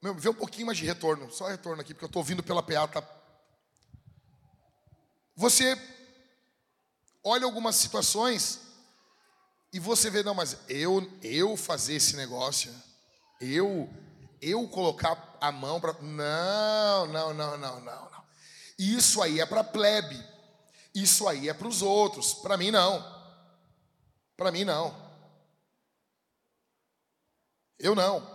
meu, 0.00 0.14
vê 0.14 0.30
um 0.30 0.34
pouquinho 0.34 0.64
mais 0.64 0.78
de 0.78 0.86
retorno, 0.86 1.30
só 1.30 1.48
retorno 1.48 1.82
aqui, 1.82 1.92
porque 1.92 2.06
eu 2.06 2.06
estou 2.06 2.20
ouvindo 2.20 2.42
pela 2.42 2.62
PA. 2.62 2.88
Tá... 2.88 3.06
Você 5.36 5.78
olha 7.22 7.44
algumas 7.44 7.76
situações 7.76 8.58
e 9.72 9.78
você 9.78 10.10
vê, 10.10 10.22
não, 10.22 10.34
mas 10.34 10.58
eu, 10.68 11.10
eu 11.22 11.56
fazer 11.56 11.94
esse 11.94 12.14
negócio, 12.14 12.70
eu, 13.40 13.88
eu 14.40 14.68
colocar 14.68 15.38
a 15.40 15.50
mão 15.50 15.80
para. 15.80 15.94
Não, 15.94 17.06
não, 17.06 17.32
não, 17.32 17.56
não, 17.56 17.80
não, 17.80 18.10
não. 18.10 18.24
Isso 18.78 19.22
aí 19.22 19.40
é 19.40 19.46
para 19.46 19.64
plebe. 19.64 20.22
Isso 20.94 21.26
aí 21.26 21.48
é 21.48 21.54
para 21.54 21.66
os 21.66 21.80
outros. 21.80 22.34
Para 22.34 22.58
mim, 22.58 22.70
não. 22.70 23.02
Para 24.36 24.52
mim, 24.52 24.62
não. 24.62 24.94
Eu 27.78 27.94
não. 27.94 28.30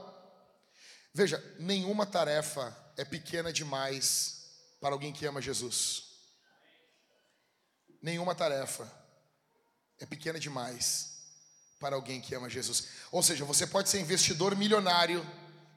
Veja, 1.13 1.43
nenhuma 1.59 2.05
tarefa 2.07 2.75
é 2.97 3.05
pequena 3.05 3.53
demais 3.53 4.55
para 4.81 4.95
alguém 4.95 5.13
que 5.13 5.25
ama 5.25 5.39
Jesus. 5.39 6.03
Nenhuma 8.01 8.33
tarefa 8.33 8.91
é 9.99 10.05
pequena 10.05 10.39
demais 10.39 11.16
para 11.79 11.95
alguém 11.95 12.19
que 12.21 12.33
ama 12.33 12.49
Jesus. 12.49 12.89
Ou 13.11 13.21
seja, 13.21 13.45
você 13.45 13.67
pode 13.67 13.89
ser 13.89 13.99
investidor 13.99 14.55
milionário 14.55 15.25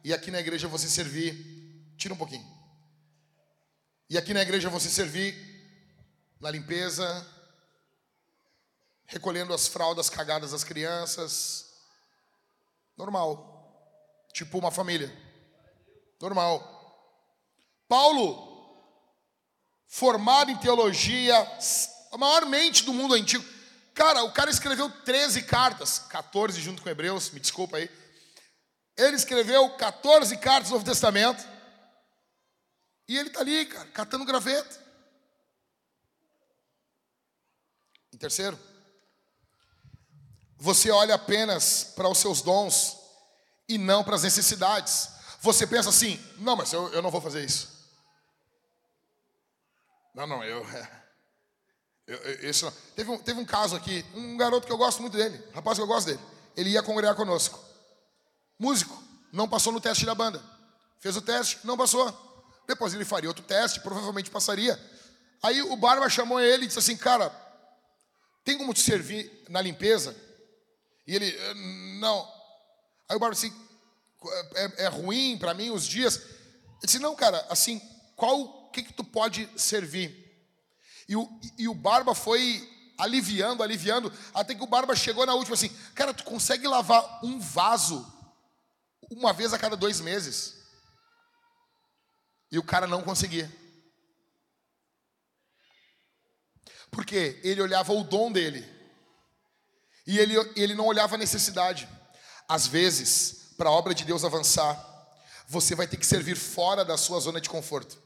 e 0.03 0.13
aqui 0.13 0.31
na 0.31 0.41
igreja 0.41 0.69
você 0.69 0.89
servir. 0.89 1.95
Tira 1.97 2.15
um 2.15 2.17
pouquinho. 2.17 2.47
E 4.09 4.17
aqui 4.17 4.33
na 4.33 4.43
igreja 4.43 4.71
você 4.71 4.89
servir 4.89 5.35
na 6.41 6.51
limpeza, 6.51 7.27
recolhendo 9.07 9.53
as 9.53 9.69
fraldas 9.69 10.09
cagadas 10.09 10.53
das 10.53 10.65
crianças. 10.65 11.67
Normal. 12.97 13.49
Tipo 14.33 14.59
uma 14.59 14.71
família. 14.71 15.15
Normal. 16.21 16.79
Paulo, 17.89 18.51
formado 19.87 20.51
em 20.51 20.57
teologia, 20.57 21.37
a 22.13 22.17
maior 22.17 22.47
mente 22.47 22.85
do 22.85 22.93
mundo 22.93 23.15
antigo. 23.15 23.45
Cara, 24.01 24.25
o 24.25 24.33
cara 24.33 24.51
escreveu 24.51 24.89
13 24.89 25.43
cartas, 25.43 25.99
14 25.99 26.59
junto 26.59 26.81
com 26.81 26.89
Hebreus, 26.89 27.29
me 27.33 27.39
desculpa 27.39 27.77
aí. 27.77 27.91
Ele 28.97 29.15
escreveu 29.15 29.77
14 29.77 30.39
cartas 30.39 30.71
do 30.71 30.73
Novo 30.73 30.87
Testamento. 30.87 31.47
E 33.07 33.19
ele 33.19 33.29
está 33.29 33.41
ali, 33.41 33.67
cara, 33.67 33.87
catando 33.91 34.25
graveto. 34.25 34.81
Em 38.11 38.17
terceiro, 38.17 38.59
você 40.57 40.91
olha 40.91 41.15
apenas 41.15 41.85
para 41.85 42.09
os 42.09 42.17
seus 42.17 42.41
dons 42.41 42.97
e 43.69 43.77
não 43.77 44.03
para 44.03 44.15
as 44.15 44.23
necessidades. 44.23 45.11
Você 45.43 45.67
pensa 45.67 45.91
assim: 45.91 46.19
não, 46.39 46.57
mas 46.57 46.73
eu, 46.73 46.91
eu 46.95 47.03
não 47.03 47.11
vou 47.11 47.21
fazer 47.21 47.45
isso. 47.45 47.69
Não, 50.15 50.27
não, 50.27 50.43
eu. 50.43 50.65
Teve, 52.97 53.11
um, 53.11 53.19
teve 53.19 53.41
um 53.41 53.45
caso 53.45 53.77
aqui, 53.77 54.05
um 54.15 54.37
garoto 54.37 54.67
que 54.67 54.73
eu 54.73 54.79
gosto 54.79 55.01
muito 55.01 55.17
dele, 55.17 55.43
um 55.51 55.55
rapaz 55.55 55.79
que 55.79 55.83
eu 55.83 55.87
gosto 55.87 56.07
dele. 56.07 56.21
Ele 56.57 56.71
ia 56.71 56.83
congregar 56.83 57.15
conosco. 57.15 57.59
Músico, 58.59 59.03
não 59.33 59.49
passou 59.49 59.73
no 59.73 59.81
teste 59.81 60.05
da 60.05 60.15
banda. 60.15 60.43
Fez 60.99 61.17
o 61.17 61.23
teste, 61.23 61.59
não 61.65 61.77
passou. 61.77 62.13
Depois 62.67 62.93
ele 62.93 63.05
faria 63.05 63.29
outro 63.31 63.45
teste, 63.45 63.81
provavelmente 63.81 64.31
passaria. 64.31 64.79
Aí 65.43 65.63
o 65.63 65.77
Barba 65.77 66.09
chamou 66.09 66.41
ele 66.41 66.65
e 66.65 66.67
disse 66.67 66.79
assim: 66.79 66.97
Cara, 66.97 67.31
tem 68.45 68.59
como 68.59 68.75
te 68.75 68.81
servir 68.81 69.45
na 69.49 69.63
limpeza? 69.63 70.15
E 71.07 71.15
ele, 71.15 71.29
eh, 71.29 71.55
não. 72.01 72.29
Aí 73.09 73.17
o 73.17 73.19
Barba 73.19 73.35
disse: 73.35 73.53
é, 74.55 74.85
é 74.85 74.89
ruim 74.89 75.39
para 75.39 75.55
mim 75.55 75.71
os 75.71 75.87
dias. 75.87 76.17
Ele 76.17 76.87
disse, 76.87 76.99
não, 76.99 77.15
cara, 77.15 77.45
assim, 77.49 77.81
qual, 78.17 78.41
o 78.41 78.71
que 78.71 78.83
que 78.83 78.93
tu 78.93 79.05
pode 79.05 79.49
servir? 79.57 80.30
E 81.11 81.17
o, 81.17 81.41
e 81.59 81.69
o 81.69 81.75
Barba 81.75 82.15
foi 82.15 82.73
aliviando, 82.97 83.65
aliviando, 83.65 84.13
até 84.33 84.55
que 84.55 84.63
o 84.63 84.67
Barba 84.69 84.95
chegou 84.95 85.27
na 85.27 85.35
última 85.35 85.55
assim, 85.55 85.69
cara, 85.93 86.15
tu 86.15 86.23
consegue 86.23 86.69
lavar 86.69 87.25
um 87.25 87.41
vaso 87.41 88.07
uma 89.11 89.33
vez 89.33 89.53
a 89.53 89.59
cada 89.59 89.77
dois 89.77 90.01
meses? 90.01 90.55
E 92.49 92.61
o 92.61 92.63
cara 92.63 92.87
não 92.87 93.03
conseguia. 93.03 93.51
Porque 96.93 97.41
ele 97.43 97.61
olhava 97.61 97.93
o 97.93 98.05
dom 98.05 98.31
dele. 98.31 98.65
E 100.07 100.17
ele, 100.17 100.35
ele 100.55 100.77
não 100.77 100.87
olhava 100.87 101.17
a 101.17 101.19
necessidade. 101.19 101.89
Às 102.49 102.69
vezes, 102.69 103.53
para 103.57 103.69
a 103.69 103.73
obra 103.73 103.97
de 103.97 104.05
Deus 104.05 104.25
avançar, 104.25 104.79
você 105.49 105.75
vai 105.75 105.89
ter 105.89 105.97
que 105.97 106.07
servir 106.07 106.37
fora 106.37 106.85
da 106.85 106.97
sua 106.97 107.19
zona 107.19 107.41
de 107.41 107.49
conforto. 107.49 108.01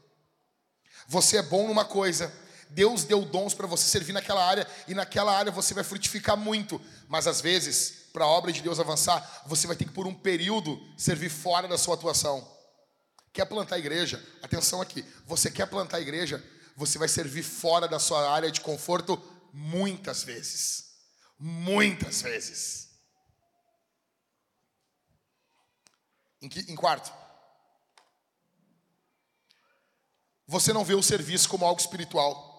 Você 1.07 1.37
é 1.37 1.43
bom 1.43 1.67
numa 1.67 1.85
coisa, 1.85 2.33
Deus 2.75 3.05
deu 3.05 3.23
dons 3.23 3.53
para 3.53 3.65
você 3.65 3.87
servir 3.87 4.11
naquela 4.11 4.45
área 4.45 4.67
e 4.85 4.93
naquela 4.93 5.33
área 5.33 5.49
você 5.49 5.73
vai 5.73 5.81
frutificar 5.81 6.35
muito, 6.35 6.79
mas 7.07 7.25
às 7.25 7.39
vezes, 7.39 8.09
para 8.11 8.25
a 8.25 8.27
obra 8.27 8.51
de 8.51 8.61
Deus 8.61 8.81
avançar, 8.81 9.43
você 9.45 9.65
vai 9.65 9.77
ter 9.77 9.85
que 9.85 9.93
por 9.93 10.05
um 10.05 10.13
período 10.13 10.77
servir 10.97 11.29
fora 11.29 11.69
da 11.69 11.77
sua 11.77 11.95
atuação. 11.95 12.45
Quer 13.31 13.45
plantar 13.45 13.79
igreja? 13.79 14.21
Atenção 14.43 14.81
aqui. 14.81 15.05
Você 15.25 15.49
quer 15.49 15.67
plantar 15.67 16.01
igreja? 16.01 16.43
Você 16.75 16.97
vai 16.97 17.07
servir 17.07 17.43
fora 17.43 17.87
da 17.87 17.97
sua 17.97 18.29
área 18.29 18.51
de 18.51 18.59
conforto 18.59 19.17
muitas 19.53 20.23
vezes. 20.23 20.95
Muitas 21.39 22.21
vezes. 22.21 22.89
Em, 26.41 26.49
que, 26.49 26.59
em 26.69 26.75
quarto, 26.75 27.09
você 30.45 30.73
não 30.73 30.83
vê 30.83 30.93
o 30.93 31.01
serviço 31.01 31.47
como 31.47 31.65
algo 31.65 31.79
espiritual. 31.79 32.54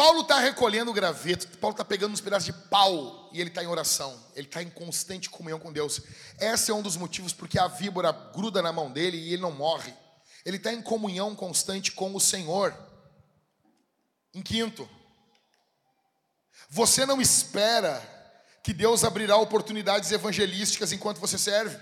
Paulo 0.00 0.22
está 0.22 0.38
recolhendo 0.38 0.90
o 0.90 0.94
graveto, 0.94 1.46
Paulo 1.58 1.74
está 1.74 1.84
pegando 1.84 2.14
uns 2.14 2.22
pedaços 2.22 2.46
de 2.46 2.54
pau 2.54 3.28
e 3.34 3.38
ele 3.38 3.50
está 3.50 3.62
em 3.62 3.66
oração, 3.66 4.18
ele 4.34 4.46
está 4.46 4.62
em 4.62 4.70
constante 4.70 5.28
comunhão 5.28 5.60
com 5.60 5.70
Deus. 5.70 6.00
Esse 6.38 6.70
é 6.70 6.74
um 6.74 6.80
dos 6.80 6.96
motivos 6.96 7.34
porque 7.34 7.58
a 7.58 7.68
víbora 7.68 8.10
gruda 8.10 8.62
na 8.62 8.72
mão 8.72 8.90
dele 8.90 9.18
e 9.18 9.34
ele 9.34 9.42
não 9.42 9.52
morre. 9.52 9.92
Ele 10.42 10.56
está 10.56 10.72
em 10.72 10.80
comunhão 10.80 11.36
constante 11.36 11.92
com 11.92 12.16
o 12.16 12.18
Senhor. 12.18 12.74
Em 14.32 14.40
quinto, 14.40 14.88
você 16.70 17.04
não 17.04 17.20
espera 17.20 18.00
que 18.64 18.72
Deus 18.72 19.04
abrirá 19.04 19.36
oportunidades 19.36 20.10
evangelísticas 20.10 20.92
enquanto 20.92 21.20
você 21.20 21.36
serve. 21.36 21.78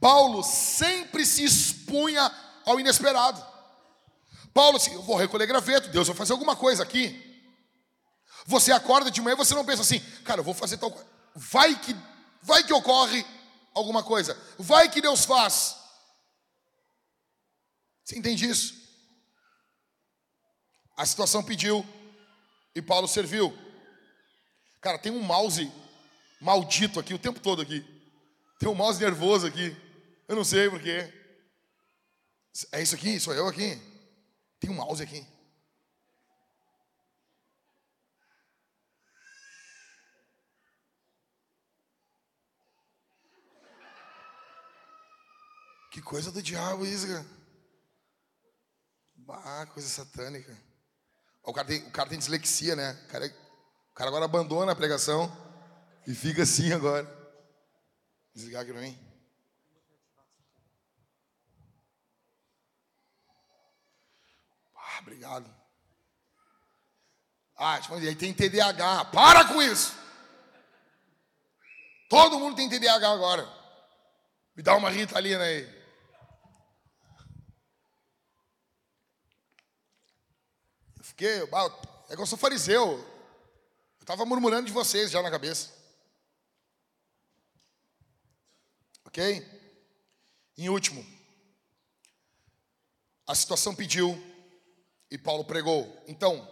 Paulo 0.00 0.42
sempre 0.42 1.26
se 1.26 1.44
expunha 1.44 2.34
ao 2.64 2.80
inesperado. 2.80 3.47
Paulo, 4.52 4.76
assim, 4.76 4.94
eu 4.94 5.02
vou 5.02 5.16
recolher 5.16 5.46
graveto, 5.46 5.88
Deus 5.88 6.08
vai 6.08 6.16
fazer 6.16 6.32
alguma 6.32 6.56
coisa 6.56 6.82
aqui. 6.82 7.24
Você 8.46 8.72
acorda 8.72 9.10
de 9.10 9.20
manhã 9.20 9.34
e 9.34 9.36
você 9.36 9.54
não 9.54 9.64
pensa 9.64 9.82
assim, 9.82 10.00
cara, 10.24 10.40
eu 10.40 10.44
vou 10.44 10.54
fazer 10.54 10.78
tal 10.78 10.90
coisa. 10.90 11.06
Vai 11.34 11.78
que, 11.78 11.94
vai 12.42 12.64
que 12.64 12.72
ocorre 12.72 13.24
alguma 13.74 14.02
coisa. 14.02 14.36
Vai 14.58 14.90
que 14.90 15.00
Deus 15.00 15.24
faz. 15.24 15.76
Você 18.04 18.18
entende 18.18 18.48
isso? 18.48 18.74
A 20.96 21.04
situação 21.04 21.42
pediu 21.42 21.86
e 22.74 22.80
Paulo 22.80 23.06
serviu. 23.06 23.56
Cara, 24.80 24.98
tem 24.98 25.12
um 25.12 25.20
mouse 25.20 25.70
maldito 26.40 26.98
aqui 26.98 27.12
o 27.12 27.18
tempo 27.18 27.40
todo 27.40 27.60
aqui. 27.60 27.84
Tem 28.58 28.68
um 28.68 28.74
mouse 28.74 29.00
nervoso 29.00 29.46
aqui. 29.46 29.76
Eu 30.26 30.36
não 30.36 30.44
sei 30.44 30.70
porquê. 30.70 31.12
É 32.72 32.82
isso 32.82 32.94
aqui? 32.94 33.20
Sou 33.20 33.34
eu 33.34 33.46
aqui? 33.46 33.80
Tem 34.60 34.70
um 34.70 34.74
mouse 34.74 35.02
aqui. 35.02 35.26
Que 45.90 46.02
coisa 46.02 46.30
do 46.30 46.42
diabo 46.42 46.86
isso, 46.86 47.06
cara. 47.08 47.26
Ah, 49.44 49.66
coisa 49.66 49.88
satânica. 49.88 50.56
O 51.42 51.52
cara, 51.52 51.66
tem, 51.66 51.86
o 51.86 51.90
cara 51.90 52.08
tem 52.08 52.18
dislexia, 52.18 52.76
né? 52.76 52.92
O 53.04 53.08
cara, 53.08 53.26
o 53.26 53.94
cara 53.94 54.08
agora 54.08 54.24
abandona 54.24 54.72
a 54.72 54.76
pregação 54.76 55.30
e 56.06 56.14
fica 56.14 56.42
assim 56.42 56.72
agora. 56.72 57.06
Desligar 58.34 58.62
aqui 58.62 58.72
pra 58.72 58.80
mim. 58.80 59.07
Ah, 64.98 65.00
obrigado. 65.00 65.54
Ah, 67.56 67.80
aí 67.92 68.16
tem 68.16 68.34
TDAH. 68.34 69.04
Para 69.06 69.44
com 69.44 69.62
isso! 69.62 69.96
Todo 72.08 72.38
mundo 72.38 72.56
tem 72.56 72.68
TDAH 72.68 73.12
agora. 73.12 73.48
Me 74.56 74.62
dá 74.62 74.74
uma 74.74 74.90
ritalina 74.90 75.44
aí. 75.44 75.62
Eu 80.96 81.04
fiquei, 81.04 81.42
é 82.08 82.16
que 82.16 82.20
eu 82.20 82.26
sou 82.26 82.36
fariseu. 82.36 82.98
Eu 82.98 84.00
estava 84.00 84.26
murmurando 84.26 84.66
de 84.66 84.72
vocês 84.72 85.12
já 85.12 85.22
na 85.22 85.30
cabeça. 85.30 85.72
Ok? 89.04 89.46
Em 90.56 90.68
último, 90.68 91.06
a 93.28 93.34
situação 93.34 93.76
pediu 93.76 94.20
e 95.10 95.16
Paulo 95.16 95.44
pregou. 95.44 96.04
Então, 96.06 96.46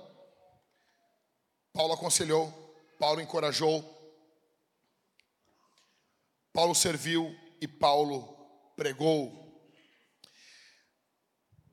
Paulo 1.73 1.93
aconselhou, 1.93 2.51
Paulo 2.99 3.21
encorajou, 3.21 3.95
Paulo 6.53 6.75
serviu 6.75 7.35
e 7.61 7.69
Paulo 7.69 8.23
pregou. 8.77 9.45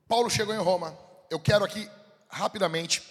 Paulo 0.06 0.28
chegou 0.28 0.54
em 0.54 0.58
Roma. 0.58 0.98
Eu 1.30 1.40
quero 1.40 1.64
aqui 1.64 1.90
rapidamente 2.28 3.02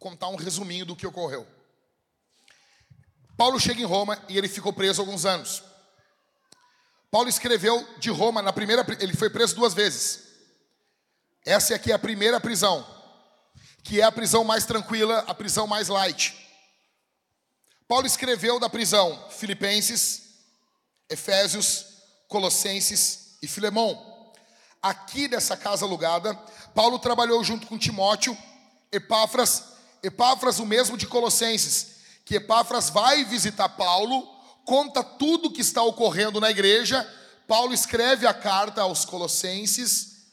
contar 0.00 0.28
um 0.28 0.36
resuminho 0.36 0.84
do 0.84 0.96
que 0.96 1.06
ocorreu. 1.06 1.46
Paulo 3.36 3.60
chega 3.60 3.80
em 3.80 3.84
Roma 3.84 4.20
e 4.28 4.36
ele 4.36 4.48
ficou 4.48 4.72
preso 4.72 5.00
alguns 5.00 5.24
anos. 5.24 5.62
Paulo 7.08 7.28
escreveu 7.28 7.86
de 7.98 8.10
Roma 8.10 8.42
na 8.42 8.52
primeira, 8.52 8.84
ele 8.98 9.14
foi 9.14 9.30
preso 9.30 9.54
duas 9.54 9.74
vezes. 9.74 10.26
Essa 11.44 11.76
aqui 11.76 11.92
é 11.92 11.94
a 11.94 11.98
primeira 11.98 12.40
prisão 12.40 12.95
que 13.86 14.00
é 14.00 14.04
a 14.04 14.10
prisão 14.10 14.42
mais 14.42 14.66
tranquila, 14.66 15.24
a 15.28 15.34
prisão 15.34 15.64
mais 15.64 15.86
light. 15.86 16.34
Paulo 17.86 18.04
escreveu 18.04 18.58
da 18.58 18.68
prisão 18.68 19.16
Filipenses, 19.30 20.22
Efésios, 21.08 21.86
Colossenses 22.26 23.36
e 23.40 23.46
Filemão. 23.46 24.32
Aqui 24.82 25.28
nessa 25.28 25.56
casa 25.56 25.84
alugada, 25.84 26.34
Paulo 26.74 26.98
trabalhou 26.98 27.44
junto 27.44 27.68
com 27.68 27.78
Timóteo, 27.78 28.36
Epáfras, 28.90 29.62
Epáfras 30.02 30.58
o 30.58 30.66
mesmo 30.66 30.96
de 30.96 31.06
Colossenses, 31.06 31.98
que 32.24 32.34
Epáfras 32.34 32.90
vai 32.90 33.24
visitar 33.24 33.68
Paulo, 33.68 34.28
conta 34.64 35.04
tudo 35.04 35.46
o 35.46 35.52
que 35.52 35.60
está 35.60 35.82
ocorrendo 35.84 36.40
na 36.40 36.50
igreja. 36.50 37.08
Paulo 37.46 37.72
escreve 37.72 38.26
a 38.26 38.34
carta 38.34 38.82
aos 38.82 39.04
Colossenses 39.04 40.24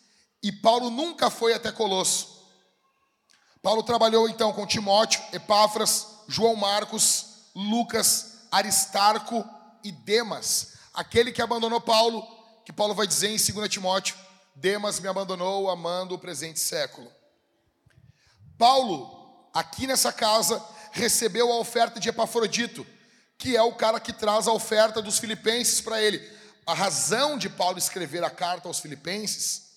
e 0.41 0.51
Paulo 0.51 0.89
nunca 0.89 1.30
foi 1.30 1.54
até 1.54 1.72
Colosso. 1.72 2.33
Paulo 3.64 3.82
trabalhou 3.82 4.28
então 4.28 4.51
com 4.51 4.68
Timóteo, 4.68 5.24
Epáfras, 5.32 6.05
João 6.28 6.53
Marcos, 6.53 7.47
Lucas, 7.55 8.39
Aristarco 8.51 9.47
e 9.82 9.89
Demas. 9.89 10.74
Aquele 10.93 11.32
que 11.32 11.41
abandonou 11.41 11.80
Paulo, 11.80 12.28
que 12.66 12.74
Paulo 12.74 12.93
vai 12.93 13.07
dizer 13.07 13.30
em 13.30 13.53
2 13.53 13.70
Timóteo: 13.70 14.18
Demas 14.53 14.99
me 14.99 15.07
abandonou 15.07 15.70
amando 15.70 16.14
o 16.14 16.20
presente 16.20 16.59
século. 16.59 17.09
Paulo, 18.57 19.49
aqui 19.53 19.88
nessa 19.88 20.11
casa, 20.11 20.61
recebeu 20.91 21.49
a 21.49 21.57
oferta 21.57 22.01
de 22.01 22.09
Epafrodito, 22.09 22.86
que 23.38 23.55
é 23.55 23.61
o 23.61 23.76
cara 23.76 23.97
que 23.97 24.11
traz 24.11 24.45
a 24.45 24.51
oferta 24.51 25.01
dos 25.01 25.20
filipenses 25.20 25.80
para 25.80 26.01
ele. 26.01 26.22
A 26.66 26.74
razão 26.74 27.38
de 27.38 27.49
Paulo 27.49 27.78
escrever 27.78 28.26
a 28.26 28.30
carta 28.30 28.68
aos 28.68 28.82
filipenses 28.82 29.72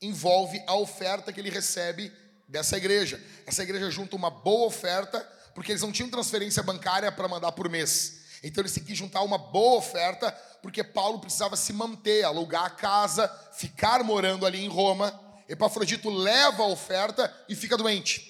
envolve 0.00 0.62
a 0.66 0.74
oferta 0.74 1.32
que 1.32 1.40
ele 1.40 1.50
recebe 1.50 2.12
dessa 2.50 2.76
igreja. 2.76 3.22
Essa 3.46 3.62
igreja 3.62 3.90
junta 3.90 4.16
uma 4.16 4.30
boa 4.30 4.66
oferta, 4.66 5.20
porque 5.54 5.72
eles 5.72 5.82
não 5.82 5.92
tinham 5.92 6.10
transferência 6.10 6.62
bancária 6.62 7.10
para 7.10 7.28
mandar 7.28 7.52
por 7.52 7.68
mês. 7.68 8.20
Então 8.42 8.62
eles 8.62 8.72
tinham 8.72 8.86
que 8.86 8.94
juntar 8.94 9.22
uma 9.22 9.38
boa 9.38 9.78
oferta, 9.78 10.30
porque 10.62 10.82
Paulo 10.82 11.20
precisava 11.20 11.56
se 11.56 11.72
manter, 11.72 12.24
alugar 12.24 12.64
a 12.64 12.70
casa, 12.70 13.28
ficar 13.52 14.02
morando 14.02 14.44
ali 14.44 14.64
em 14.64 14.68
Roma. 14.68 15.18
Epafrodito 15.48 16.10
leva 16.10 16.62
a 16.62 16.66
oferta 16.66 17.32
e 17.48 17.54
fica 17.54 17.76
doente. 17.76 18.26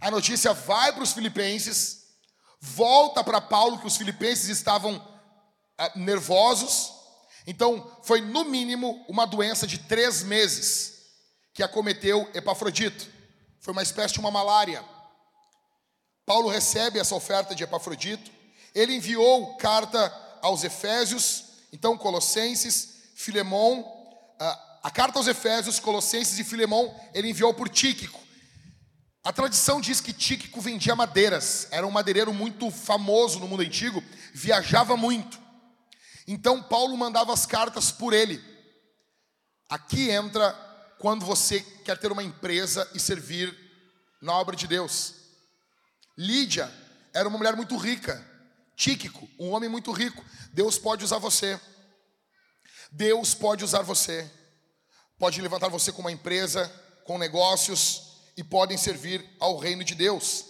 A 0.00 0.10
notícia 0.10 0.52
vai 0.52 0.92
para 0.92 1.02
os 1.02 1.12
filipenses, 1.12 2.04
volta 2.60 3.22
para 3.24 3.40
Paulo, 3.40 3.78
que 3.78 3.86
os 3.86 3.96
filipenses 3.96 4.48
estavam 4.48 5.02
ah, 5.76 5.92
nervosos. 5.96 6.92
Então, 7.46 7.98
foi 8.02 8.20
no 8.20 8.44
mínimo 8.44 9.04
uma 9.08 9.26
doença 9.26 9.66
de 9.66 9.78
três 9.78 10.22
meses 10.22 10.98
que 11.52 11.62
acometeu 11.62 12.30
Epafrodito. 12.34 13.17
Foi 13.60 13.72
uma 13.72 13.82
espécie 13.82 14.14
de 14.14 14.20
uma 14.20 14.30
malária. 14.30 14.84
Paulo 16.24 16.48
recebe 16.48 16.98
essa 16.98 17.14
oferta 17.14 17.54
de 17.54 17.64
Epafrodito. 17.64 18.30
Ele 18.74 18.94
enviou 18.94 19.56
carta 19.56 20.14
aos 20.42 20.62
Efésios, 20.62 21.44
então 21.72 21.96
Colossenses, 21.96 23.12
Filemão. 23.14 23.84
A 24.82 24.90
carta 24.90 25.18
aos 25.18 25.26
Efésios, 25.26 25.80
Colossenses 25.80 26.38
e 26.38 26.44
Filemão, 26.44 26.94
ele 27.12 27.30
enviou 27.30 27.52
por 27.52 27.68
Tíquico. 27.68 28.20
A 29.24 29.32
tradição 29.32 29.80
diz 29.80 30.00
que 30.00 30.12
Tíquico 30.12 30.60
vendia 30.60 30.94
madeiras, 30.94 31.66
era 31.70 31.86
um 31.86 31.90
madeireiro 31.90 32.32
muito 32.32 32.70
famoso 32.70 33.40
no 33.40 33.48
mundo 33.48 33.62
antigo, 33.62 34.02
viajava 34.32 34.96
muito. 34.96 35.38
Então 36.26 36.62
Paulo 36.62 36.96
mandava 36.96 37.32
as 37.32 37.44
cartas 37.44 37.90
por 37.90 38.12
ele. 38.12 38.42
Aqui 39.68 40.10
entra 40.10 40.67
quando 40.98 41.24
você 41.24 41.60
quer 41.84 41.98
ter 41.98 42.10
uma 42.10 42.22
empresa 42.22 42.88
e 42.94 43.00
servir 43.00 43.56
na 44.20 44.32
obra 44.34 44.56
de 44.56 44.66
Deus. 44.66 45.14
Lídia 46.16 46.72
era 47.14 47.28
uma 47.28 47.38
mulher 47.38 47.56
muito 47.56 47.76
rica. 47.76 48.24
Tíquico, 48.76 49.28
um 49.38 49.50
homem 49.50 49.68
muito 49.68 49.90
rico. 49.92 50.24
Deus 50.52 50.78
pode 50.78 51.04
usar 51.04 51.18
você. 51.18 51.60
Deus 52.90 53.34
pode 53.34 53.64
usar 53.64 53.82
você. 53.82 54.30
Pode 55.18 55.40
levantar 55.40 55.68
você 55.68 55.92
com 55.92 56.00
uma 56.00 56.12
empresa, 56.12 56.68
com 57.04 57.18
negócios 57.18 58.08
e 58.36 58.44
podem 58.44 58.78
servir 58.78 59.28
ao 59.40 59.58
reino 59.58 59.82
de 59.82 59.94
Deus. 59.94 60.44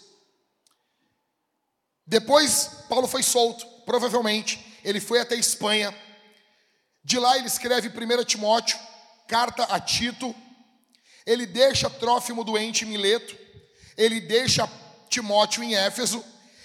Depois, 2.06 2.84
Paulo 2.88 3.06
foi 3.06 3.22
solto, 3.22 3.66
provavelmente. 3.84 4.78
Ele 4.84 5.00
foi 5.00 5.20
até 5.20 5.34
Espanha. 5.34 5.94
De 7.04 7.18
lá, 7.18 7.36
ele 7.36 7.46
escreve 7.46 7.88
1 7.88 8.24
Timóteo, 8.24 8.78
carta 9.28 9.64
a 9.64 9.78
Tito, 9.78 10.34
ele 11.26 11.44
deixa 11.44 11.90
Trófimo 11.90 12.42
doente 12.42 12.84
em 12.84 12.88
Mileto, 12.88 13.36
ele 13.96 14.20
deixa 14.20 14.68
Timóteo 15.10 15.62
em 15.62 15.76
Éfeso, 15.76 16.24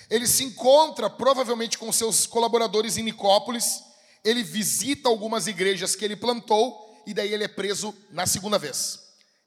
ele 0.10 0.26
se 0.26 0.46
encontra 0.46 1.10
provavelmente 1.10 1.78
com 1.78 1.92
seus 1.92 2.26
colaboradores 2.26 2.98
em 2.98 3.04
Nicópolis, 3.04 3.84
ele 4.24 4.42
visita 4.42 5.10
algumas 5.10 5.48
igrejas 5.48 5.96
que 5.96 6.06
ele 6.06 6.16
plantou 6.16 7.04
e 7.06 7.14
daí 7.14 7.34
ele 7.34 7.44
é 7.44 7.48
preso 7.50 7.94
na 8.10 8.26
segunda 8.26 8.58
vez. 8.58 9.00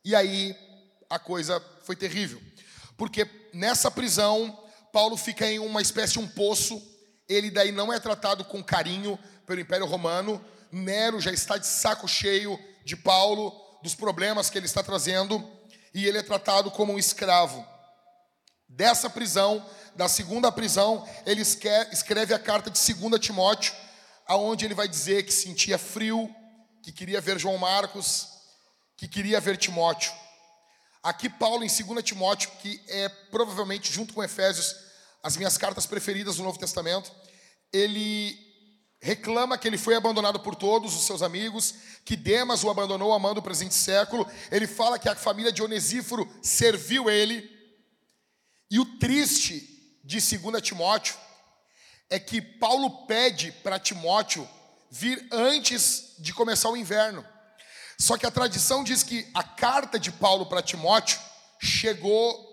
E 0.04 0.14
aí 0.14 0.54
a 1.08 1.18
coisa 1.18 1.64
foi 1.84 1.96
terrível, 1.96 2.40
porque 2.98 3.26
nessa 3.54 3.90
prisão 3.90 4.62
Paulo 4.92 5.16
fica 5.16 5.50
em 5.50 5.58
uma 5.58 5.80
espécie 5.80 6.14
de 6.14 6.18
um 6.18 6.28
poço, 6.28 6.82
ele 7.26 7.50
daí 7.50 7.72
não 7.72 7.90
é 7.90 7.98
tratado 7.98 8.44
com 8.44 8.62
carinho 8.62 9.18
pelo 9.46 9.60
Império 9.60 9.86
Romano, 9.86 10.44
Nero 10.70 11.20
já 11.20 11.32
está 11.32 11.56
de 11.56 11.66
saco 11.66 12.06
cheio 12.06 12.58
de 12.86 12.96
Paulo, 12.96 13.52
dos 13.82 13.96
problemas 13.96 14.48
que 14.48 14.56
ele 14.56 14.66
está 14.66 14.80
trazendo, 14.80 15.44
e 15.92 16.06
ele 16.06 16.18
é 16.18 16.22
tratado 16.22 16.70
como 16.70 16.92
um 16.92 16.98
escravo. 16.98 17.66
Dessa 18.68 19.10
prisão, 19.10 19.68
da 19.96 20.08
segunda 20.08 20.52
prisão, 20.52 21.04
ele 21.26 21.42
escreve 21.42 22.32
a 22.32 22.38
carta 22.38 22.70
de 22.70 22.94
2 22.94 23.20
Timóteo, 23.20 23.74
aonde 24.24 24.64
ele 24.64 24.74
vai 24.74 24.86
dizer 24.86 25.24
que 25.24 25.32
sentia 25.32 25.76
frio, 25.78 26.32
que 26.80 26.92
queria 26.92 27.20
ver 27.20 27.40
João 27.40 27.58
Marcos, 27.58 28.28
que 28.96 29.08
queria 29.08 29.40
ver 29.40 29.56
Timóteo. 29.56 30.12
Aqui 31.02 31.28
Paulo 31.28 31.64
em 31.64 31.68
2 31.68 32.04
Timóteo, 32.04 32.52
que 32.62 32.80
é 32.86 33.08
provavelmente 33.08 33.92
junto 33.92 34.14
com 34.14 34.22
Efésios 34.22 34.76
as 35.24 35.36
minhas 35.36 35.58
cartas 35.58 35.86
preferidas 35.86 36.36
do 36.36 36.44
Novo 36.44 36.58
Testamento, 36.58 37.10
ele 37.72 38.45
reclama 39.06 39.56
que 39.56 39.68
ele 39.68 39.78
foi 39.78 39.94
abandonado 39.94 40.40
por 40.40 40.56
todos 40.56 40.96
os 40.96 41.06
seus 41.06 41.22
amigos, 41.22 41.74
que 42.04 42.16
Demas 42.16 42.64
o 42.64 42.70
abandonou 42.70 43.12
amando 43.12 43.38
o 43.38 43.42
presente 43.42 43.72
século. 43.72 44.26
Ele 44.50 44.66
fala 44.66 44.98
que 44.98 45.08
a 45.08 45.14
família 45.14 45.52
de 45.52 45.62
Onesíforo 45.62 46.28
serviu 46.42 47.08
ele. 47.08 47.48
E 48.68 48.80
o 48.80 48.98
triste 48.98 50.00
de 50.02 50.18
2 50.18 50.60
Timóteo 50.60 51.14
é 52.10 52.18
que 52.18 52.42
Paulo 52.42 53.06
pede 53.06 53.52
para 53.62 53.78
Timóteo 53.78 54.46
vir 54.90 55.24
antes 55.30 56.16
de 56.18 56.34
começar 56.34 56.68
o 56.68 56.76
inverno. 56.76 57.24
Só 57.96 58.18
que 58.18 58.26
a 58.26 58.30
tradição 58.30 58.82
diz 58.82 59.04
que 59.04 59.30
a 59.32 59.44
carta 59.44 60.00
de 60.00 60.10
Paulo 60.10 60.46
para 60.46 60.62
Timóteo 60.62 61.20
chegou 61.60 62.44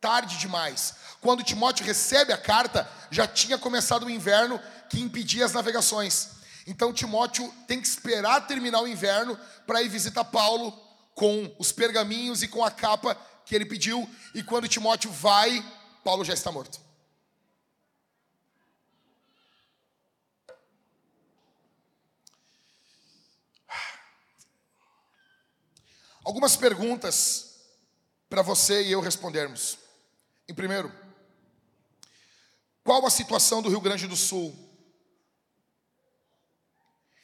tarde 0.00 0.38
demais. 0.38 0.94
Quando 1.20 1.44
Timóteo 1.44 1.84
recebe 1.84 2.32
a 2.32 2.38
carta, 2.38 2.90
já 3.10 3.26
tinha 3.26 3.58
começado 3.58 4.06
o 4.06 4.10
inverno 4.10 4.58
que 4.88 5.00
impedia 5.00 5.44
as 5.44 5.52
navegações. 5.52 6.30
Então 6.66 6.92
Timóteo 6.92 7.52
tem 7.66 7.80
que 7.80 7.88
esperar 7.88 8.46
terminar 8.46 8.80
o 8.80 8.88
inverno 8.88 9.38
para 9.66 9.82
ir 9.82 9.88
visitar 9.88 10.24
Paulo 10.24 10.72
com 11.14 11.54
os 11.58 11.72
pergaminhos 11.72 12.42
e 12.42 12.48
com 12.48 12.64
a 12.64 12.70
capa 12.70 13.14
que 13.44 13.54
ele 13.54 13.66
pediu. 13.66 14.08
E 14.34 14.42
quando 14.42 14.68
Timóteo 14.68 15.10
vai, 15.10 15.64
Paulo 16.04 16.24
já 16.24 16.34
está 16.34 16.52
morto. 16.52 16.80
Algumas 26.28 26.56
perguntas 26.56 27.48
para 28.28 28.42
você 28.42 28.82
e 28.82 28.92
eu 28.92 29.00
respondermos. 29.00 29.78
Em 30.46 30.52
primeiro, 30.52 30.92
qual 32.84 33.06
a 33.06 33.10
situação 33.10 33.62
do 33.62 33.70
Rio 33.70 33.80
Grande 33.80 34.06
do 34.06 34.14
Sul? 34.14 34.54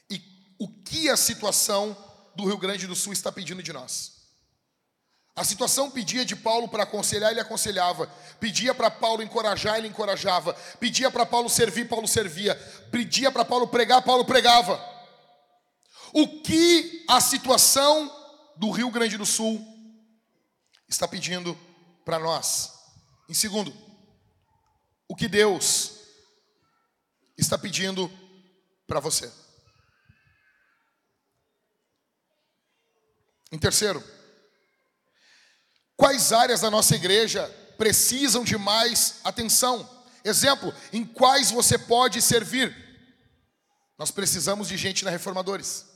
E 0.08 0.22
o 0.58 0.68
que 0.94 1.10
a 1.10 1.16
situação 1.16 1.96
do 2.36 2.44
Rio 2.44 2.56
Grande 2.56 2.86
do 2.86 2.94
Sul 2.94 3.12
está 3.12 3.32
pedindo 3.32 3.60
de 3.60 3.72
nós? 3.72 4.12
A 5.34 5.42
situação 5.42 5.90
pedia 5.90 6.24
de 6.24 6.36
Paulo 6.36 6.68
para 6.68 6.84
aconselhar, 6.84 7.32
ele 7.32 7.40
aconselhava. 7.40 8.06
Pedia 8.38 8.72
para 8.72 8.88
Paulo 8.88 9.20
encorajar, 9.20 9.76
ele 9.76 9.88
encorajava. 9.88 10.54
Pedia 10.78 11.10
para 11.10 11.26
Paulo 11.26 11.48
servir, 11.48 11.88
Paulo 11.88 12.06
servia. 12.06 12.54
Pedia 12.92 13.32
para 13.32 13.44
Paulo 13.44 13.66
pregar, 13.66 14.02
Paulo 14.02 14.24
pregava. 14.24 14.80
O 16.12 16.40
que 16.42 17.04
a 17.08 17.20
situação 17.20 18.08
do 18.56 18.70
Rio 18.70 18.88
Grande 18.88 19.18
do 19.18 19.26
Sul 19.26 19.60
está 20.88 21.08
pedindo 21.08 21.58
para 22.04 22.20
nós. 22.20 22.72
Em 23.28 23.34
segundo, 23.34 23.74
o 25.08 25.16
que 25.16 25.26
Deus 25.26 25.94
está 27.36 27.58
pedindo 27.58 28.08
para 28.86 29.00
você. 29.00 29.43
Em 33.54 33.58
terceiro, 33.58 34.02
quais 35.96 36.32
áreas 36.32 36.62
da 36.62 36.72
nossa 36.72 36.96
igreja 36.96 37.46
precisam 37.78 38.42
de 38.42 38.58
mais 38.58 39.20
atenção? 39.22 39.88
Exemplo, 40.24 40.74
em 40.92 41.04
quais 41.04 41.52
você 41.52 41.78
pode 41.78 42.20
servir? 42.20 42.76
Nós 43.96 44.10
precisamos 44.10 44.66
de 44.66 44.76
gente 44.76 45.04
na 45.04 45.10
Reformadores. 45.12 45.86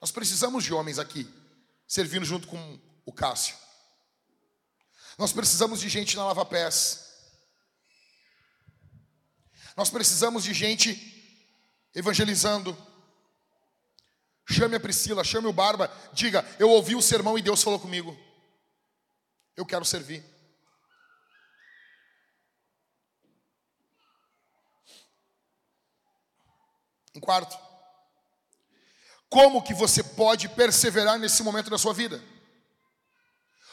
Nós 0.00 0.12
precisamos 0.12 0.62
de 0.62 0.72
homens 0.72 1.00
aqui, 1.00 1.28
servindo 1.88 2.24
junto 2.24 2.46
com 2.46 2.80
o 3.04 3.12
Cássio. 3.12 3.56
Nós 5.18 5.32
precisamos 5.32 5.80
de 5.80 5.88
gente 5.88 6.14
na 6.14 6.26
Lava 6.26 6.46
Pés. 6.46 7.10
Nós 9.76 9.90
precisamos 9.90 10.44
de 10.44 10.54
gente 10.54 11.42
evangelizando. 11.92 12.72
Chame 14.48 14.76
a 14.76 14.80
Priscila, 14.80 15.24
chame 15.24 15.48
o 15.48 15.52
Barba, 15.52 15.90
diga: 16.12 16.44
Eu 16.58 16.70
ouvi 16.70 16.94
o 16.94 17.02
sermão 17.02 17.36
e 17.36 17.42
Deus 17.42 17.62
falou 17.62 17.80
comigo. 17.80 18.16
Eu 19.56 19.66
quero 19.66 19.84
servir. 19.84 20.24
Em 27.14 27.20
quarto, 27.20 27.58
como 29.28 29.62
que 29.62 29.74
você 29.74 30.02
pode 30.02 30.48
perseverar 30.50 31.18
nesse 31.18 31.42
momento 31.42 31.70
da 31.70 31.78
sua 31.78 31.94
vida? 31.94 32.22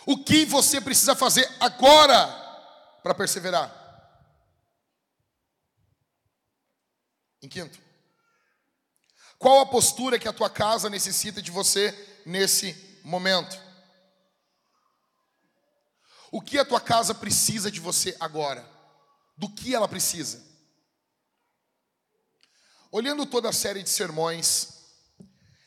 O 0.05 0.24
que 0.24 0.45
você 0.45 0.82
precisa 0.82 1.15
fazer 1.15 1.49
agora 1.59 2.26
para 3.03 3.13
perseverar? 3.13 3.82
Em 7.41 7.49
quinto, 7.49 7.82
qual 9.44 9.60
a 9.60 9.66
postura 9.66 10.18
que 10.18 10.28
a 10.30 10.32
tua 10.32 10.50
casa 10.50 10.89
necessita 10.89 11.41
de 11.41 11.52
você 11.52 11.91
nesse 12.26 12.74
momento? 13.04 13.62
O 16.32 16.41
que 16.41 16.58
a 16.58 16.64
tua 16.64 16.80
casa 16.80 17.14
precisa 17.14 17.70
de 17.70 17.82
você 17.82 18.16
agora? 18.22 18.66
Do 19.38 19.50
que 19.50 19.76
ela 19.76 19.86
precisa? 19.86 20.41
Olhando 22.89 23.26
toda 23.26 23.50
a 23.50 23.54
série 23.54 23.84
de 23.84 23.89
sermões 23.89 24.82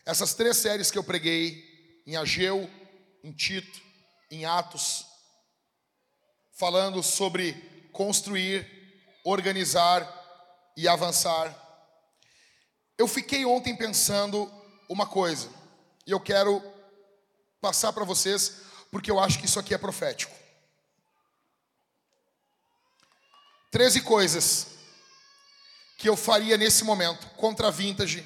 essas 0.06 0.32
três 0.32 0.56
séries 0.56 0.90
que 0.90 0.96
eu 0.96 1.04
preguei, 1.04 1.62
em 2.06 2.16
Ageu, 2.16 2.70
em 3.22 3.32
Tito, 3.32 3.82
em 4.30 4.46
Atos, 4.46 5.04
falando 6.52 7.02
sobre 7.02 7.52
construir, 7.92 8.66
organizar 9.22 10.08
e 10.78 10.88
avançar. 10.88 11.65
Eu 12.98 13.06
fiquei 13.06 13.44
ontem 13.44 13.76
pensando 13.76 14.50
uma 14.88 15.06
coisa, 15.06 15.50
e 16.06 16.10
eu 16.10 16.20
quero 16.20 16.62
passar 17.60 17.92
para 17.92 18.04
vocês, 18.04 18.62
porque 18.90 19.10
eu 19.10 19.20
acho 19.20 19.38
que 19.38 19.46
isso 19.46 19.58
aqui 19.58 19.74
é 19.74 19.78
profético. 19.78 20.34
Treze 23.70 24.00
coisas 24.00 24.68
que 25.98 26.08
eu 26.08 26.16
faria 26.16 26.56
nesse 26.56 26.84
momento 26.84 27.28
contra 27.30 27.68
a 27.68 27.70
vintage 27.70 28.24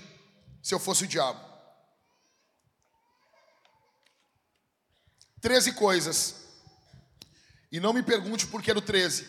se 0.62 0.74
eu 0.74 0.78
fosse 0.78 1.04
o 1.04 1.08
diabo. 1.08 1.40
Treze 5.40 5.72
coisas. 5.72 6.36
E 7.72 7.80
não 7.80 7.92
me 7.92 8.02
pergunte 8.02 8.46
por 8.46 8.62
que 8.62 8.74
do 8.74 8.82
treze. 8.82 9.26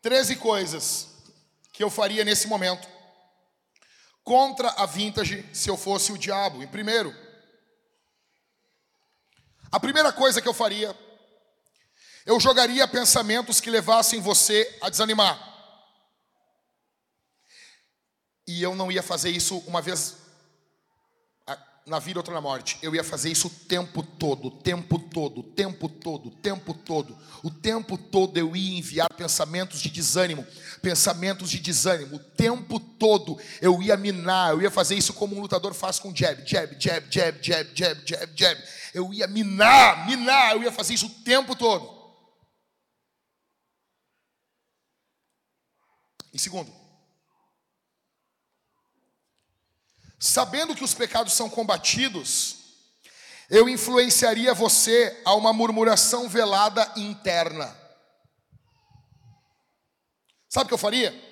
Treze 0.00 0.34
coisas 0.36 1.19
que 1.80 1.84
eu 1.84 1.88
faria 1.88 2.22
nesse 2.26 2.46
momento 2.46 2.86
contra 4.22 4.68
a 4.72 4.84
vintage 4.84 5.48
se 5.50 5.70
eu 5.70 5.78
fosse 5.78 6.12
o 6.12 6.18
diabo. 6.18 6.62
Em 6.62 6.66
primeiro, 6.66 7.10
a 9.72 9.80
primeira 9.80 10.12
coisa 10.12 10.42
que 10.42 10.46
eu 10.46 10.52
faria, 10.52 10.94
eu 12.26 12.38
jogaria 12.38 12.86
pensamentos 12.86 13.62
que 13.62 13.70
levassem 13.70 14.20
você 14.20 14.78
a 14.82 14.90
desanimar. 14.90 15.40
E 18.46 18.62
eu 18.62 18.74
não 18.74 18.92
ia 18.92 19.02
fazer 19.02 19.30
isso 19.30 19.56
uma 19.60 19.80
vez 19.80 20.18
na 21.86 21.98
vida, 21.98 22.18
outra 22.18 22.34
na 22.34 22.40
morte. 22.40 22.78
Eu 22.82 22.94
ia 22.94 23.02
fazer 23.02 23.30
isso 23.30 23.48
o 23.48 23.50
tempo 23.50 24.02
todo, 24.02 24.48
o 24.48 24.50
tempo 24.50 24.98
todo, 24.98 25.40
o 25.40 25.42
tempo 25.42 25.88
todo, 25.88 26.28
o 26.28 26.30
tempo 26.30 26.74
todo. 26.74 27.16
O 27.42 27.50
tempo 27.50 27.96
todo 27.96 28.36
eu 28.36 28.54
ia 28.54 28.78
enviar 28.78 29.12
pensamentos 29.14 29.80
de 29.80 29.90
desânimo, 29.90 30.46
pensamentos 30.82 31.50
de 31.50 31.58
desânimo. 31.58 32.16
O 32.16 32.18
tempo 32.18 32.78
todo 32.78 33.38
eu 33.60 33.82
ia 33.82 33.96
minar, 33.96 34.52
eu 34.52 34.62
ia 34.62 34.70
fazer 34.70 34.94
isso 34.94 35.12
como 35.14 35.36
um 35.36 35.40
lutador 35.40 35.74
faz 35.74 35.98
com 35.98 36.14
jab, 36.14 36.42
jab, 36.46 36.76
jab, 36.78 37.06
jab, 37.10 37.38
jab, 37.42 37.70
jab, 37.74 38.00
jab, 38.06 38.32
jab. 38.36 38.62
Eu 38.94 39.12
ia 39.12 39.26
minar, 39.26 40.06
minar, 40.06 40.52
eu 40.52 40.62
ia 40.62 40.72
fazer 40.72 40.94
isso 40.94 41.06
o 41.06 41.24
tempo 41.24 41.56
todo. 41.56 41.98
Em 46.32 46.38
segundo, 46.38 46.79
Sabendo 50.20 50.74
que 50.74 50.84
os 50.84 50.92
pecados 50.92 51.32
são 51.32 51.48
combatidos, 51.48 52.56
eu 53.48 53.66
influenciaria 53.70 54.52
você 54.52 55.18
a 55.24 55.34
uma 55.34 55.50
murmuração 55.50 56.28
velada 56.28 56.92
interna. 56.94 57.74
Sabe 60.46 60.66
o 60.66 60.68
que 60.68 60.74
eu 60.74 60.78
faria? 60.78 61.30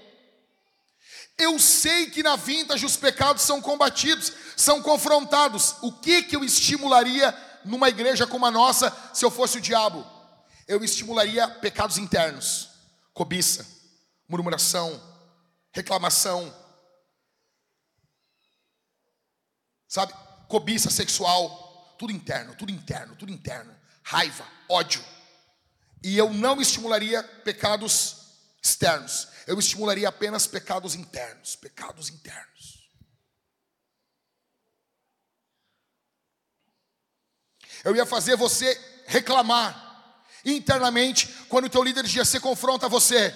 Eu 1.37 1.59
sei 1.59 2.11
que 2.11 2.23
na 2.23 2.35
vintage 2.35 2.87
os 2.87 2.97
pecados 2.97 3.43
são 3.43 3.61
combatidos, 3.61 4.33
são 4.57 4.83
confrontados. 4.83 5.77
O 5.83 5.93
que 5.93 6.23
que 6.23 6.35
eu 6.35 6.43
estimularia 6.43 7.37
numa 7.67 7.91
igreja 7.91 8.27
como 8.27 8.47
a 8.47 8.51
nossa 8.51 8.91
se 9.13 9.23
eu 9.23 9.31
fosse 9.31 9.59
o 9.59 9.61
diabo? 9.61 10.05
Eu 10.67 10.83
estimularia 10.83 11.47
pecados 11.47 11.99
internos, 11.99 12.71
cobiça, 13.13 13.67
murmuração, 14.27 15.01
reclamação, 15.73 16.53
Sabe? 19.89 20.13
Cobiça 20.47 20.91
sexual, 20.91 21.97
tudo 21.99 22.13
interno, 22.13 22.55
tudo 22.55 22.71
interno, 22.71 23.17
tudo 23.17 23.33
interno. 23.33 23.75
Raiva, 24.03 24.47
ódio. 24.69 25.03
E 26.03 26.17
eu 26.17 26.33
não 26.33 26.61
estimularia 26.61 27.23
pecados 27.23 28.17
externos. 28.63 29.29
Eu 29.47 29.59
estimularia 29.59 30.09
apenas 30.09 30.47
pecados 30.47 30.95
internos, 30.95 31.57
pecados 31.57 32.11
internos. 32.11 32.89
Eu 37.85 37.97
ia 37.97 38.05
fazer 38.05 38.37
você 38.37 38.79
reclamar 39.07 39.87
internamente 40.45 41.29
quando 41.49 41.67
o 41.67 41.71
teu 41.71 41.83
líder 41.83 42.05
de 42.05 42.11
GC 42.11 42.41
confronta 42.41 42.89
você. 42.89 43.35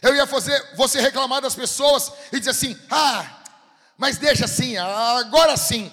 Eu 0.00 0.14
ia 0.14 0.26
fazer 0.26 0.76
você 0.76 1.00
reclamar 1.00 1.40
das 1.40 1.54
pessoas 1.54 2.12
e 2.32 2.38
dizer 2.38 2.50
assim: 2.50 2.78
"Ah, 2.90 3.37
mas 3.98 4.16
deixa 4.16 4.46
assim, 4.46 4.78
agora 4.78 5.56
sim". 5.58 5.92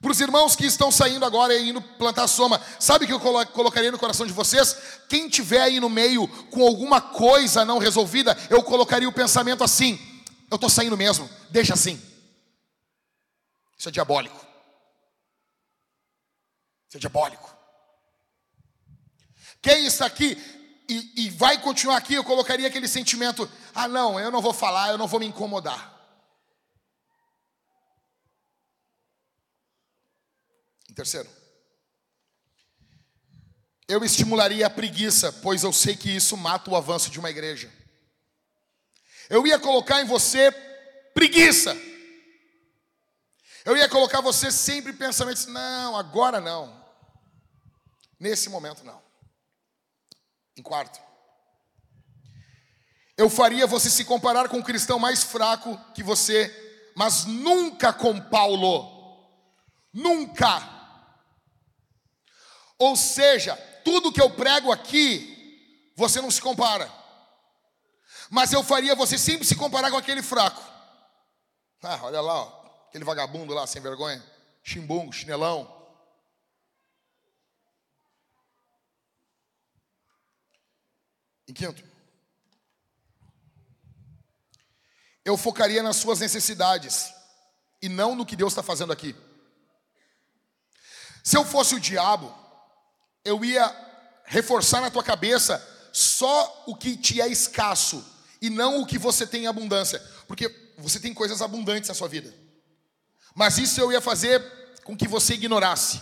Para 0.00 0.12
os 0.12 0.20
irmãos 0.20 0.54
que 0.54 0.64
estão 0.64 0.92
saindo 0.92 1.24
agora 1.24 1.54
e 1.54 1.70
indo 1.70 1.82
plantar 1.82 2.28
soma, 2.28 2.60
sabe 2.78 3.04
o 3.04 3.08
que 3.08 3.12
eu 3.12 3.46
colocaria 3.46 3.90
no 3.90 3.98
coração 3.98 4.26
de 4.26 4.32
vocês? 4.32 4.76
Quem 5.08 5.28
tiver 5.28 5.60
aí 5.60 5.80
no 5.80 5.88
meio 5.88 6.28
com 6.50 6.64
alguma 6.64 7.00
coisa 7.00 7.64
não 7.64 7.78
resolvida, 7.78 8.36
eu 8.48 8.62
colocaria 8.62 9.08
o 9.08 9.12
pensamento 9.12 9.64
assim: 9.64 9.98
eu 10.50 10.54
estou 10.54 10.70
saindo 10.70 10.96
mesmo, 10.96 11.28
deixa 11.50 11.74
assim. 11.74 12.00
Isso 13.76 13.88
é 13.88 13.92
diabólico. 13.92 14.36
Isso 16.88 16.96
é 16.96 17.00
diabólico. 17.00 17.54
Quem 19.60 19.84
está 19.84 20.06
aqui 20.06 20.36
e, 20.88 21.26
e 21.26 21.30
vai 21.30 21.60
continuar 21.60 21.98
aqui, 21.98 22.14
eu 22.14 22.24
colocaria 22.24 22.66
aquele 22.66 22.88
sentimento: 22.88 23.48
ah, 23.74 23.86
não, 23.86 24.18
eu 24.18 24.30
não 24.30 24.40
vou 24.40 24.54
falar, 24.54 24.90
eu 24.90 24.98
não 24.98 25.06
vou 25.06 25.20
me 25.20 25.26
incomodar. 25.26 25.94
Terceiro, 30.94 31.28
eu 33.86 34.02
estimularia 34.02 34.66
a 34.66 34.70
preguiça, 34.70 35.32
pois 35.32 35.62
eu 35.62 35.72
sei 35.72 35.94
que 35.94 36.10
isso 36.10 36.36
mata 36.36 36.70
o 36.70 36.76
avanço 36.76 37.10
de 37.10 37.18
uma 37.18 37.30
igreja. 37.30 37.72
Eu 39.30 39.46
ia 39.46 39.58
colocar 39.58 40.00
em 40.00 40.06
você 40.06 40.50
preguiça. 41.12 41.76
Eu 43.64 43.76
ia 43.76 43.88
colocar 43.88 44.22
você 44.22 44.50
sempre 44.50 44.92
pensamentos, 44.92 45.46
não, 45.46 45.96
agora 45.96 46.40
não. 46.40 46.82
Nesse 48.18 48.48
momento 48.48 48.82
não. 48.82 49.07
Em 50.58 50.62
quarto, 50.62 51.00
eu 53.16 53.30
faria 53.30 53.64
você 53.64 53.88
se 53.88 54.04
comparar 54.04 54.48
com 54.48 54.56
um 54.56 54.62
cristão 54.62 54.98
mais 54.98 55.22
fraco 55.22 55.78
que 55.94 56.02
você, 56.02 56.92
mas 56.96 57.24
nunca 57.26 57.92
com 57.92 58.20
Paulo. 58.20 58.96
Nunca. 59.94 60.68
Ou 62.76 62.96
seja, 62.96 63.56
tudo 63.84 64.12
que 64.12 64.20
eu 64.20 64.30
prego 64.30 64.72
aqui, 64.72 65.92
você 65.96 66.20
não 66.20 66.30
se 66.30 66.42
compara. 66.42 66.92
Mas 68.28 68.52
eu 68.52 68.64
faria 68.64 68.96
você 68.96 69.16
sempre 69.16 69.46
se 69.46 69.54
comparar 69.54 69.92
com 69.92 69.96
aquele 69.96 70.24
fraco. 70.24 70.60
Ah, 71.84 72.00
olha 72.02 72.20
lá, 72.20 72.34
ó, 72.34 72.86
aquele 72.88 73.04
vagabundo 73.04 73.54
lá, 73.54 73.64
sem 73.64 73.80
vergonha, 73.80 74.20
chimbungo, 74.64 75.12
chinelão. 75.12 75.77
Em 81.48 81.52
quinto, 81.54 81.82
eu 85.24 85.36
focaria 85.36 85.82
nas 85.82 85.96
suas 85.96 86.20
necessidades 86.20 87.12
e 87.80 87.88
não 87.88 88.14
no 88.14 88.26
que 88.26 88.36
Deus 88.36 88.52
está 88.52 88.62
fazendo 88.62 88.92
aqui. 88.92 89.16
Se 91.24 91.36
eu 91.36 91.44
fosse 91.44 91.74
o 91.74 91.80
diabo, 91.80 92.34
eu 93.24 93.44
ia 93.44 93.74
reforçar 94.24 94.80
na 94.80 94.90
tua 94.90 95.02
cabeça 95.02 95.66
só 95.92 96.64
o 96.66 96.76
que 96.76 96.96
te 96.96 97.20
é 97.20 97.28
escasso 97.28 98.04
e 98.40 98.50
não 98.50 98.80
o 98.80 98.86
que 98.86 98.98
você 98.98 99.26
tem 99.26 99.44
em 99.44 99.46
abundância, 99.46 100.00
porque 100.26 100.48
você 100.76 101.00
tem 101.00 101.12
coisas 101.12 101.42
abundantes 101.42 101.88
na 101.88 101.94
sua 101.94 102.08
vida. 102.08 102.32
Mas 103.34 103.58
isso 103.58 103.80
eu 103.80 103.90
ia 103.90 104.00
fazer 104.00 104.42
com 104.84 104.96
que 104.96 105.08
você 105.08 105.34
ignorasse 105.34 106.00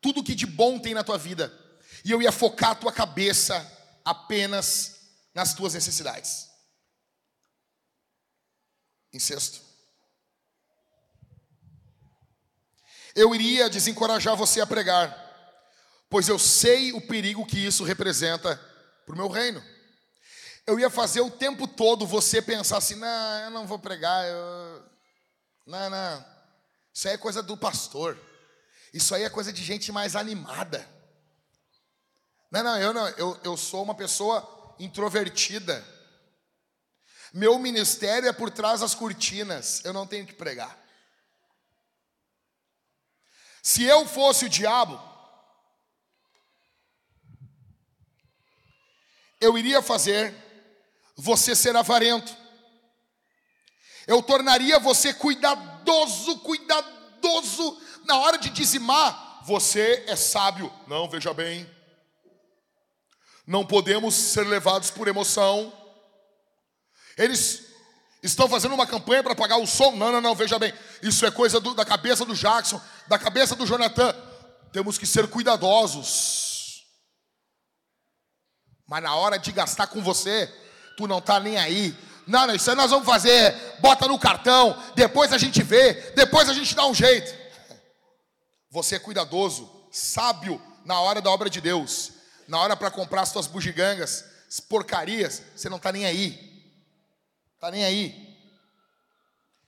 tudo 0.00 0.22
que 0.22 0.34
de 0.34 0.44
bom 0.44 0.78
tem 0.78 0.92
na 0.92 1.02
tua 1.02 1.16
vida, 1.16 1.50
e 2.04 2.10
eu 2.10 2.20
ia 2.20 2.30
focar 2.30 2.72
a 2.72 2.74
tua 2.74 2.92
cabeça 2.92 3.73
apenas 4.04 4.96
nas 5.34 5.54
tuas 5.54 5.74
necessidades. 5.74 6.48
Em 9.12 9.18
sexto, 9.18 9.60
eu 13.14 13.34
iria 13.34 13.70
desencorajar 13.70 14.36
você 14.36 14.60
a 14.60 14.66
pregar 14.66 15.24
pois 16.14 16.28
eu 16.28 16.38
sei 16.38 16.92
o 16.92 17.00
perigo 17.00 17.44
que 17.44 17.58
isso 17.58 17.82
representa 17.82 18.54
para 19.04 19.14
o 19.14 19.18
meu 19.18 19.26
reino. 19.26 19.60
Eu 20.64 20.78
ia 20.78 20.88
fazer 20.88 21.20
o 21.20 21.28
tempo 21.28 21.66
todo 21.66 22.06
você 22.06 22.40
pensar 22.40 22.76
assim: 22.76 22.94
não, 22.94 23.40
eu 23.40 23.50
não 23.50 23.66
vou 23.66 23.80
pregar, 23.80 24.24
eu... 24.24 24.84
não, 25.66 25.90
não, 25.90 26.24
isso 26.94 27.08
aí 27.08 27.14
é 27.14 27.18
coisa 27.18 27.42
do 27.42 27.56
pastor, 27.56 28.16
isso 28.92 29.12
aí 29.12 29.24
é 29.24 29.28
coisa 29.28 29.52
de 29.52 29.64
gente 29.64 29.90
mais 29.90 30.14
animada. 30.14 30.88
Não, 32.54 32.62
não, 32.62 32.78
eu 32.78 32.94
não, 32.94 33.08
eu, 33.08 33.40
eu 33.42 33.56
sou 33.56 33.82
uma 33.82 33.96
pessoa 33.96 34.76
introvertida. 34.78 35.84
Meu 37.32 37.58
ministério 37.58 38.28
é 38.28 38.32
por 38.32 38.48
trás 38.48 38.78
das 38.78 38.94
cortinas, 38.94 39.84
eu 39.84 39.92
não 39.92 40.06
tenho 40.06 40.24
que 40.24 40.34
pregar. 40.34 40.78
Se 43.60 43.82
eu 43.82 44.06
fosse 44.06 44.44
o 44.44 44.48
diabo, 44.48 45.02
eu 49.40 49.58
iria 49.58 49.82
fazer 49.82 50.32
você 51.16 51.56
ser 51.56 51.74
avarento. 51.74 52.36
Eu 54.06 54.22
tornaria 54.22 54.78
você 54.78 55.12
cuidadoso, 55.12 56.38
cuidadoso 56.38 57.82
na 58.04 58.16
hora 58.18 58.38
de 58.38 58.48
dizimar. 58.50 59.42
Você 59.44 60.04
é 60.06 60.14
sábio. 60.14 60.72
Não, 60.86 61.10
veja 61.10 61.34
bem. 61.34 61.73
Não 63.46 63.64
podemos 63.64 64.14
ser 64.14 64.46
levados 64.46 64.90
por 64.90 65.08
emoção. 65.08 65.72
Eles 67.16 67.62
estão 68.22 68.48
fazendo 68.48 68.74
uma 68.74 68.86
campanha 68.86 69.22
para 69.22 69.34
pagar 69.34 69.58
o 69.58 69.66
som. 69.66 69.92
Não, 69.92 70.10
não, 70.10 70.20
não, 70.20 70.34
veja 70.34 70.58
bem. 70.58 70.72
Isso 71.02 71.26
é 71.26 71.30
coisa 71.30 71.60
do, 71.60 71.74
da 71.74 71.84
cabeça 71.84 72.24
do 72.24 72.34
Jackson, 72.34 72.80
da 73.06 73.18
cabeça 73.18 73.54
do 73.54 73.66
Jonathan. 73.66 74.14
Temos 74.72 74.96
que 74.96 75.06
ser 75.06 75.28
cuidadosos. 75.28 76.84
Mas 78.86 79.02
na 79.02 79.14
hora 79.14 79.38
de 79.38 79.52
gastar 79.52 79.86
com 79.86 80.02
você, 80.02 80.52
tu 80.96 81.06
não 81.06 81.20
tá 81.20 81.38
nem 81.38 81.56
aí. 81.56 81.96
Não, 82.26 82.46
não, 82.46 82.54
isso 82.54 82.70
aí 82.70 82.76
nós 82.76 82.90
vamos 82.90 83.06
fazer, 83.06 83.54
bota 83.80 84.08
no 84.08 84.18
cartão, 84.18 84.82
depois 84.94 85.30
a 85.32 85.36
gente 85.36 85.62
vê, 85.62 85.92
depois 86.12 86.48
a 86.48 86.54
gente 86.54 86.74
dá 86.74 86.86
um 86.86 86.94
jeito. 86.94 87.34
Você 88.70 88.96
é 88.96 88.98
cuidadoso, 88.98 89.70
sábio 89.92 90.60
na 90.84 90.98
hora 91.00 91.20
da 91.20 91.30
obra 91.30 91.50
de 91.50 91.60
Deus. 91.60 92.13
Na 92.46 92.58
hora 92.60 92.76
para 92.76 92.90
comprar 92.90 93.22
as 93.22 93.32
tuas 93.32 93.46
bugigangas, 93.46 94.24
as 94.48 94.60
porcarias, 94.60 95.42
você 95.54 95.68
não 95.68 95.78
tá 95.78 95.90
nem 95.90 96.06
aí. 96.06 96.72
Tá 97.58 97.70
nem 97.70 97.84
aí. 97.84 98.36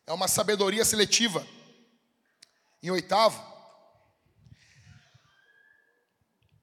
É 0.07 0.12
uma 0.12 0.28
sabedoria 0.28 0.85
seletiva. 0.85 1.47
Em 2.82 2.90
oitavo, 2.90 3.43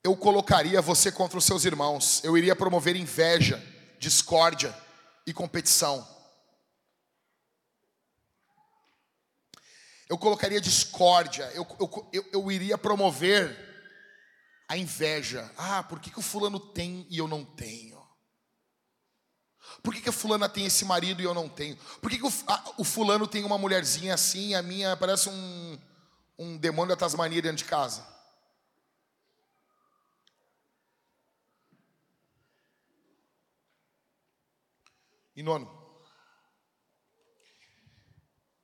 eu 0.04 0.16
colocaria 0.16 0.82
você 0.82 1.12
contra 1.12 1.38
os 1.38 1.46
seus 1.46 1.66
irmãos. 1.66 2.24
Eu 2.24 2.38
iria 2.38 2.56
promover 2.56 2.96
inveja, 2.96 3.62
discórdia 4.00 4.76
e 5.26 5.34
competição. 5.34 6.08
Eu 10.10 10.18
colocaria 10.18 10.62
discórdia, 10.62 11.50
eu, 11.56 11.66
eu, 11.80 12.10
eu, 12.14 12.30
eu 12.34 12.52
iria 12.52 12.78
promover 12.78 13.73
a 14.68 14.78
inveja. 14.78 15.52
Ah, 15.58 15.84
por 15.84 16.00
que, 16.00 16.10
que 16.10 16.20
o 16.20 16.24
fulano 16.24 16.60
tem 16.60 17.06
e 17.10 17.18
eu 17.18 17.28
não 17.28 17.44
tenho? 17.44 18.02
Por 19.82 19.94
que, 19.94 20.02
que 20.02 20.10
a 20.10 20.14
fulana 20.14 20.48
tem 20.48 20.66
esse 20.66 20.86
marido 20.86 21.22
e 21.22 21.26
eu 21.26 21.34
não 21.34 21.50
tenho? 21.50 21.78
Por 22.02 22.10
que, 22.10 22.18
que 22.18 22.26
o, 22.26 22.32
a, 22.48 22.74
o 22.78 22.84
fulano 22.84 23.28
tem 23.28 23.44
uma 23.44 23.58
mulherzinha 23.58 24.14
assim 24.14 24.50
e 24.50 24.56
a 24.56 24.62
minha 24.62 24.96
parece 24.96 25.30
um, 25.30 25.80
um 26.38 26.58
demônio 26.58 26.96
da 26.96 27.00
Tasmania 27.00 27.42
dentro 27.42 27.58
de 27.58 27.66
casa? 27.66 28.06
E 35.36 35.42
nono, 35.42 35.68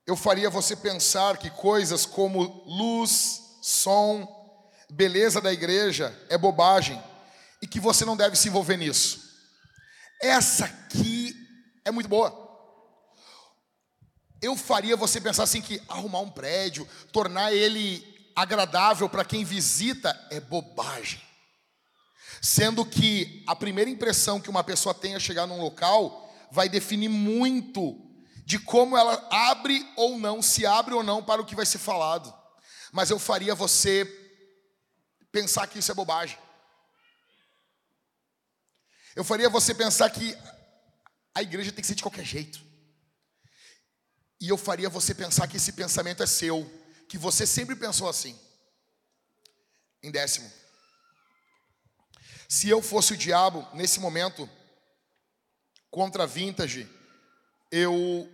eu 0.06 0.16
faria 0.16 0.50
você 0.50 0.76
pensar 0.76 1.38
que 1.38 1.50
coisas 1.50 2.06
como 2.06 2.64
luz, 2.66 3.60
som, 3.62 4.39
beleza 4.90 5.40
da 5.40 5.54
igreja 5.54 6.18
é 6.30 6.38
bobagem 6.38 7.02
e 7.62 7.68
que 7.68 7.80
você 7.80 8.06
não 8.06 8.18
deve 8.18 8.36
se 8.36 8.48
envolver 8.48 8.78
nisso. 8.78 9.30
Essa 10.22 10.66
aqui 10.66 11.34
é 11.86 11.92
muito 11.92 12.10
boa. 12.10 12.48
Eu 14.42 14.56
faria 14.56 14.96
você 14.96 15.20
pensar 15.20 15.44
assim 15.44 15.62
que 15.62 15.82
arrumar 15.88 16.20
um 16.20 16.30
prédio, 16.30 16.88
tornar 17.12 17.54
ele 17.54 18.06
agradável 18.36 19.10
para 19.10 19.26
quem 19.26 19.44
visita 19.44 20.18
é 20.32 20.40
bobagem. 20.40 21.22
Sendo 22.42 22.86
que 22.86 23.44
a 23.48 23.56
primeira 23.56 23.90
impressão 23.90 24.40
que 24.40 24.50
uma 24.50 24.64
pessoa 24.64 24.96
tem 24.96 25.16
a 25.16 25.20
chegar 25.20 25.46
num 25.46 25.62
local 25.62 26.34
vai 26.52 26.70
definir 26.70 27.10
muito 27.10 27.98
de 28.46 28.58
como 28.58 28.98
ela 28.98 29.28
abre 29.30 29.86
ou 29.96 30.18
não, 30.18 30.42
se 30.42 30.66
abre 30.66 30.94
ou 30.94 31.04
não 31.04 31.22
para 31.22 31.42
o 31.42 31.46
que 31.46 31.56
vai 31.56 31.66
ser 31.66 31.78
falado. 31.78 32.34
Mas 32.92 33.10
eu 33.10 33.20
faria 33.20 33.54
você 33.54 34.06
pensar 35.32 35.68
que 35.68 35.80
isso 35.80 35.92
é 35.92 35.96
bobagem. 35.96 36.38
Eu 39.16 39.24
faria 39.24 39.50
você 39.50 39.74
pensar 39.74 40.10
que 40.10 40.38
a 41.34 41.42
igreja 41.42 41.72
tem 41.72 41.82
que 41.82 41.88
ser 41.88 41.96
de 41.96 42.04
qualquer 42.04 42.26
jeito. 42.26 42.62
E 44.42 44.50
eu 44.50 44.58
faria 44.58 44.90
você 44.90 45.14
pensar 45.14 45.48
que 45.48 45.58
esse 45.58 45.74
pensamento 45.74 46.24
é 46.24 46.28
seu, 46.28 46.66
que 47.08 47.18
você 47.18 47.46
sempre 47.46 47.76
pensou 47.76 48.08
assim. 48.08 48.40
Em 50.02 50.12
décimo, 50.12 50.50
se 52.48 52.70
eu 52.70 52.82
fosse 52.82 53.14
o 53.14 53.18
diabo 53.18 53.68
nesse 53.74 54.00
momento, 54.00 54.50
contra 55.92 56.24
a 56.24 56.28
vintage, 56.28 56.90
eu 57.72 58.28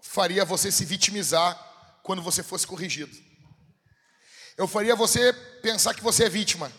faria 0.00 0.44
você 0.44 0.72
se 0.72 0.84
vitimizar 0.84 2.00
quando 2.02 2.22
você 2.22 2.42
fosse 2.42 2.66
corrigido. 2.66 3.25
Eu 4.56 4.66
faria 4.66 4.96
você 4.96 5.32
pensar 5.60 5.94
que 5.94 6.02
você 6.02 6.24
é 6.24 6.28
vítima. 6.28 6.72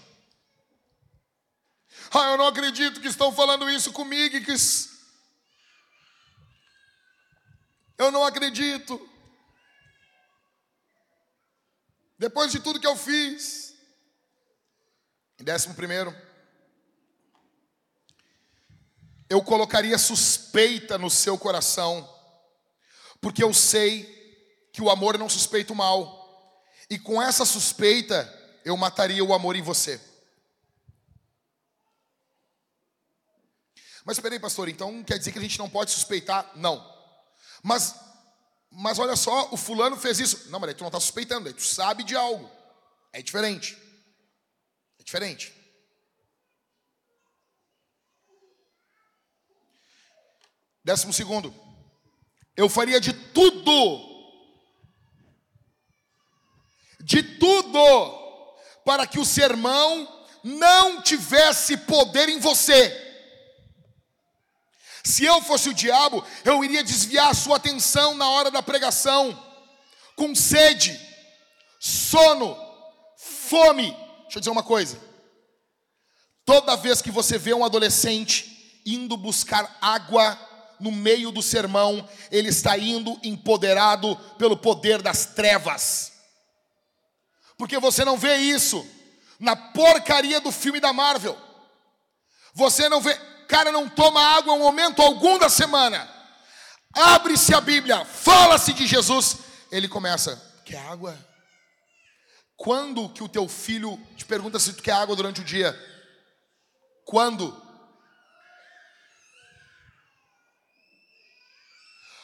Ah, 2.11 2.31
eu 2.31 2.37
não 2.37 2.47
acredito 2.47 3.01
que 3.01 3.07
estão 3.07 3.31
falando 3.31 3.69
isso 3.69 3.91
comigo. 3.91 4.39
Que... 4.43 4.53
Eu 7.97 8.11
não 8.11 8.23
acredito. 8.23 9.09
Depois 12.17 12.51
de 12.51 12.59
tudo 12.59 12.79
que 12.79 12.87
eu 12.87 12.95
fiz. 12.95 13.75
Em 15.39 15.43
décimo 15.43 15.75
primeiro, 15.75 16.15
eu 19.29 19.43
colocaria 19.43 19.97
suspeita 19.99 20.97
no 20.97 21.11
seu 21.11 21.37
coração, 21.37 22.09
porque 23.21 23.43
eu 23.43 23.53
sei 23.53 24.15
que 24.73 24.81
o 24.81 24.89
amor 24.89 25.15
não 25.17 25.29
suspeita 25.29 25.73
o 25.73 25.75
mal, 25.75 26.26
e 26.89 26.97
com 26.97 27.21
essa 27.21 27.45
suspeita 27.45 28.33
eu 28.63 28.75
mataria 28.77 29.23
o 29.23 29.33
amor 29.33 29.55
em 29.55 29.61
você. 29.61 29.99
Mas 34.05 34.19
peraí, 34.19 34.39
pastor, 34.39 34.69
então 34.69 35.03
quer 35.03 35.17
dizer 35.17 35.33
que 35.33 35.39
a 35.39 35.41
gente 35.41 35.59
não 35.59 35.69
pode 35.69 35.91
suspeitar? 35.91 36.49
Não. 36.55 36.81
Mas, 37.61 37.93
mas 38.71 38.99
olha 38.99 39.17
só, 39.17 39.49
o 39.51 39.57
fulano 39.57 39.97
fez 39.97 40.19
isso. 40.19 40.49
Não, 40.49 40.59
mas 40.59 40.69
aí 40.69 40.75
tu 40.75 40.81
não 40.81 40.87
está 40.87 40.99
suspeitando, 40.99 41.47
aí 41.49 41.53
tu 41.53 41.63
sabe 41.63 42.03
de 42.03 42.15
algo. 42.15 42.49
É 43.11 43.21
diferente. 43.21 43.77
É 44.97 45.03
diferente. 45.03 45.53
Décimo 50.85 51.11
segundo, 51.11 51.53
eu 52.55 52.69
faria 52.69 53.01
de 53.01 53.11
tudo, 53.11 54.16
de 56.99 57.21
tudo, 57.21 57.79
para 58.85 59.05
que 59.05 59.19
o 59.19 59.25
sermão 59.25 60.07
não 60.43 61.01
tivesse 61.01 61.77
poder 61.77 62.29
em 62.29 62.39
você. 62.39 63.05
Se 65.03 65.23
eu 65.23 65.41
fosse 65.41 65.69
o 65.69 65.73
diabo, 65.73 66.23
eu 66.43 66.63
iria 66.63 66.83
desviar 66.83 67.29
a 67.29 67.33
sua 67.33 67.57
atenção 67.57 68.15
na 68.15 68.29
hora 68.29 68.51
da 68.51 68.61
pregação, 68.61 69.37
com 70.15 70.35
sede, 70.35 70.99
sono, 71.79 72.57
fome. 73.17 73.91
Deixa 74.23 74.37
eu 74.37 74.39
dizer 74.41 74.51
uma 74.51 74.63
coisa. 74.63 74.99
Toda 76.45 76.75
vez 76.75 77.01
que 77.01 77.11
você 77.11 77.37
vê 77.37 77.53
um 77.53 77.63
adolescente 77.63 78.81
indo 78.85 79.17
buscar 79.17 79.77
água 79.81 80.37
no 80.79 80.91
meio 80.91 81.31
do 81.31 81.41
sermão, 81.41 82.07
ele 82.31 82.49
está 82.49 82.77
indo 82.77 83.19
empoderado 83.23 84.15
pelo 84.37 84.57
poder 84.57 85.01
das 85.01 85.25
trevas. 85.25 86.16
Porque 87.57 87.79
você 87.79 88.05
não 88.05 88.17
vê 88.17 88.35
isso 88.37 88.87
na 89.39 89.55
porcaria 89.55 90.39
do 90.39 90.51
filme 90.51 90.79
da 90.79 90.93
Marvel. 90.93 91.37
Você 92.53 92.87
não 92.87 93.01
vê, 93.01 93.13
cara 93.47 93.71
não 93.71 93.89
toma 93.89 94.21
água 94.21 94.55
em 94.55 94.59
momento 94.59 95.01
algum 95.01 95.37
da 95.37 95.49
semana. 95.49 96.07
Abre-se 96.93 97.53
a 97.53 97.61
Bíblia, 97.61 98.05
fala-se 98.05 98.73
de 98.73 98.85
Jesus, 98.87 99.37
ele 99.71 99.87
começa, 99.87 100.41
quer 100.65 100.79
água? 100.87 101.17
Quando 102.55 103.09
que 103.09 103.23
o 103.23 103.29
teu 103.29 103.47
filho 103.47 103.99
te 104.15 104.25
pergunta 104.25 104.57
se 104.57 104.73
tu 104.73 104.81
quer 104.81 104.93
água 104.93 105.15
durante 105.15 105.41
o 105.41 105.43
dia? 105.43 105.77
Quando? 107.05 107.65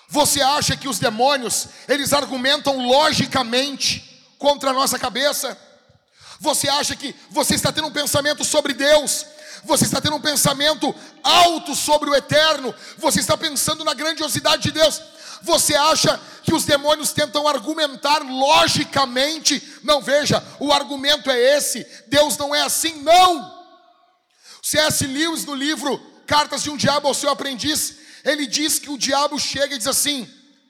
Você 0.10 0.42
acha 0.42 0.76
que 0.76 0.88
os 0.88 1.00
demônios, 1.00 1.70
eles 1.88 2.14
argumentam 2.14 2.88
logicamente 2.88 4.13
contra 4.44 4.72
a 4.72 4.74
nossa 4.74 5.00
cabeça? 5.00 5.58
Você 6.38 6.68
acha 6.68 6.98
que 6.98 7.16
você 7.30 7.56
está 7.56 7.72
tendo 7.72 7.88
um 7.88 7.94
pensamento 7.94 8.44
sobre 8.44 8.74
Deus? 8.74 9.26
Você 9.64 9.86
está 9.86 10.02
tendo 10.02 10.18
um 10.18 10.22
pensamento 10.22 10.94
alto 11.24 11.74
sobre 11.74 12.10
o 12.10 12.14
eterno? 12.14 12.76
Você 12.98 13.22
está 13.22 13.38
pensando 13.38 13.86
na 13.86 13.94
grandiosidade 13.94 14.64
de 14.64 14.72
Deus? 14.72 15.02
Você 15.44 15.74
acha 15.74 16.20
que 16.44 16.54
os 16.54 16.66
demônios 16.66 17.14
tentam 17.14 17.48
argumentar 17.48 18.22
logicamente? 18.22 19.64
Não, 19.82 20.02
veja, 20.02 20.44
o 20.60 20.74
argumento 20.74 21.32
é 21.32 21.40
esse: 21.58 21.88
Deus 22.08 22.38
não 22.38 22.54
é 22.54 22.64
assim, 22.64 23.02
não. 23.02 23.64
C.S. 24.62 25.08
Lewis, 25.08 25.46
no 25.46 25.56
livro 25.56 25.98
Cartas 26.28 26.64
de 26.64 26.70
um 26.70 26.76
Diabo 26.76 27.08
ao 27.08 27.14
Seu 27.14 27.30
Aprendiz, 27.30 27.96
ele 28.26 28.46
diz 28.46 28.78
que 28.78 28.90
o 28.90 28.98
diabo 28.98 29.40
chega 29.40 29.76
e 29.76 29.78
diz 29.78 29.88
assim: 29.88 30.30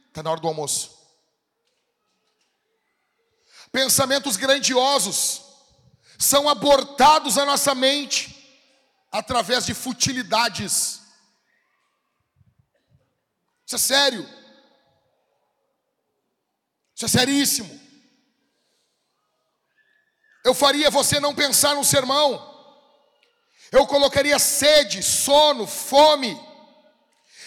está 0.10 0.22
na 0.22 0.30
hora 0.30 0.42
do 0.42 0.48
almoço. 0.48 0.93
Pensamentos 3.74 4.38
grandiosos 4.38 5.42
são 6.18 6.48
abortados 6.48 7.38
na 7.38 7.46
nossa 7.46 7.74
mente 7.74 8.40
através 9.12 9.66
de 9.66 9.74
futilidades. 9.74 11.02
Isso 13.66 13.76
é 13.76 13.80
sério. 13.80 14.30
Isso 16.96 17.06
é 17.06 17.08
seríssimo. 17.08 17.82
Eu 20.46 20.54
faria 20.54 20.92
você 20.92 21.20
não 21.20 21.34
pensar 21.34 21.74
no 21.74 21.84
sermão. 21.84 22.52
Eu 23.72 23.88
colocaria 23.88 24.38
sede, 24.38 25.02
sono, 25.02 25.66
fome 25.66 26.40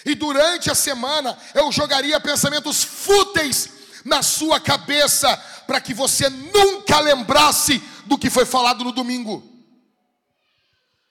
e 0.05 0.13
durante 0.13 0.69
a 0.69 0.75
semana 0.75 1.37
eu 1.53 1.71
jogaria 1.71 2.19
pensamentos 2.19 2.83
fúteis 2.83 3.76
na 4.03 4.21
sua 4.21 4.59
cabeça, 4.59 5.35
para 5.65 5.81
que 5.81 5.93
você 5.93 6.29
nunca 6.29 6.99
lembrasse 6.99 7.79
do 8.05 8.17
que 8.17 8.29
foi 8.29 8.45
falado 8.45 8.83
no 8.83 8.91
domingo. 8.91 9.43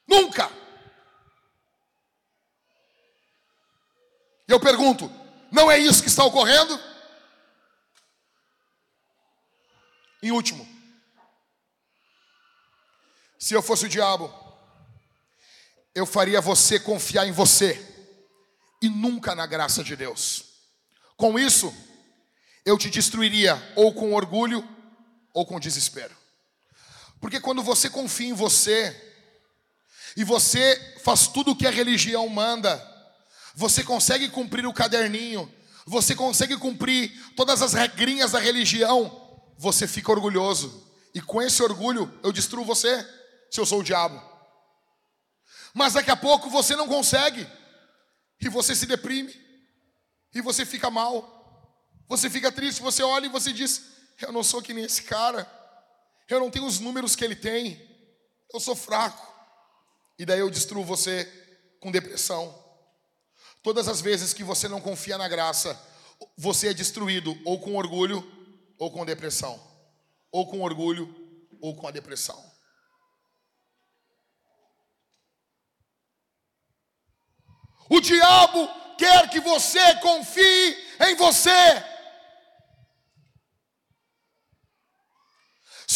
Nunca. 0.07 0.51
Eu 4.49 4.61
pergunto: 4.61 5.11
não 5.51 5.71
é 5.71 5.79
isso 5.79 6.03
que 6.03 6.09
está 6.09 6.25
ocorrendo? 6.25 6.81
Em 10.23 10.31
último, 10.31 10.67
se 13.39 13.55
eu 13.55 13.63
fosse 13.63 13.87
o 13.87 13.89
diabo, 13.89 14.33
eu 15.95 16.07
faria 16.07 16.41
você 16.41 16.81
confiar 16.81 17.27
em 17.27 17.33
você 17.33 17.95
e 18.83 18.89
nunca 18.89 19.35
na 19.35 19.47
graça 19.47 19.85
de 19.85 19.95
Deus. 19.95 20.45
Com 21.17 21.39
isso, 21.39 21.75
eu 22.67 22.77
te 22.77 22.91
destruiria 22.91 23.57
ou 23.77 23.95
com 23.95 24.13
orgulho 24.13 24.69
ou 25.33 25.47
com 25.47 25.61
desespero. 25.61 26.15
Porque 27.21 27.41
quando 27.41 27.63
você 27.63 27.89
confia 27.89 28.29
em 28.29 28.33
você 28.33 28.95
e 30.17 30.25
você 30.25 30.99
faz 31.05 31.29
tudo 31.29 31.53
o 31.53 31.57
que 31.57 31.67
a 31.67 31.71
religião 31.71 32.29
manda, 32.29 32.77
você 33.55 33.85
consegue 33.85 34.29
cumprir 34.29 34.67
o 34.67 34.75
caderninho, 34.75 35.51
você 35.87 36.15
consegue 36.17 36.57
cumprir 36.57 37.13
todas 37.37 37.63
as 37.63 37.73
regrinhas 37.73 38.33
da 38.33 38.41
religião, 38.41 39.41
você 39.57 39.87
fica 39.87 40.11
orgulhoso. 40.11 40.85
E 41.15 41.21
com 41.21 41.41
esse 41.41 41.63
orgulho 41.63 42.13
eu 42.25 42.33
destruo 42.33 42.65
você, 42.65 43.09
se 43.49 43.61
eu 43.61 43.65
sou 43.65 43.81
o 43.81 43.85
diabo. 43.85 44.21
Mas 45.73 45.93
daqui 45.93 46.11
a 46.11 46.17
pouco 46.17 46.51
você 46.51 46.75
não 46.75 46.89
consegue 46.89 47.47
e 48.41 48.49
você 48.49 48.75
se 48.75 48.87
deprime, 48.87 49.33
e 50.35 50.41
você 50.41 50.67
fica 50.67 50.91
mal, 50.91 51.36
você 52.09 52.31
fica 52.31 52.53
triste, 52.53 52.83
você 52.83 53.03
olha 53.03 53.27
e 53.27 53.31
você 53.31 53.53
diz: 53.53 53.83
Eu 54.21 54.33
não 54.33 54.43
sou 54.43 54.63
que 54.63 54.73
nem 54.73 54.85
esse 54.85 55.03
cara, 55.03 55.51
eu 56.29 56.41
não 56.41 56.51
tenho 56.51 56.67
os 56.67 56.79
números 56.81 57.17
que 57.17 57.25
ele 57.25 57.37
tem, 57.37 57.81
eu 58.53 58.61
sou 58.61 58.77
fraco, 58.77 59.27
e 60.19 60.25
daí 60.25 60.41
eu 60.41 60.51
destruo 60.51 60.85
você 60.85 61.25
com 61.81 61.91
depressão. 61.91 62.65
Todas 63.63 63.89
as 63.89 64.01
vezes 64.01 64.33
que 64.33 64.45
você 64.45 64.69
não 64.69 64.81
confia 64.81 65.19
na 65.19 65.29
graça, 65.29 65.79
você 66.37 66.69
é 66.69 66.75
destruído 66.75 67.37
ou 67.45 67.61
com 67.61 67.77
orgulho 67.77 68.25
ou 68.79 68.91
com 68.91 69.05
depressão. 69.05 69.61
ou 70.31 70.47
com 70.47 70.61
orgulho, 70.61 71.09
ou 71.63 71.75
com 71.75 71.89
a 71.89 71.91
depressão. 71.91 72.39
O 77.89 78.01
diabo 78.01 78.69
quer 78.99 79.31
que 79.31 79.41
você 79.41 79.95
confie 80.01 80.77
em 81.09 81.15
você. 81.15 81.96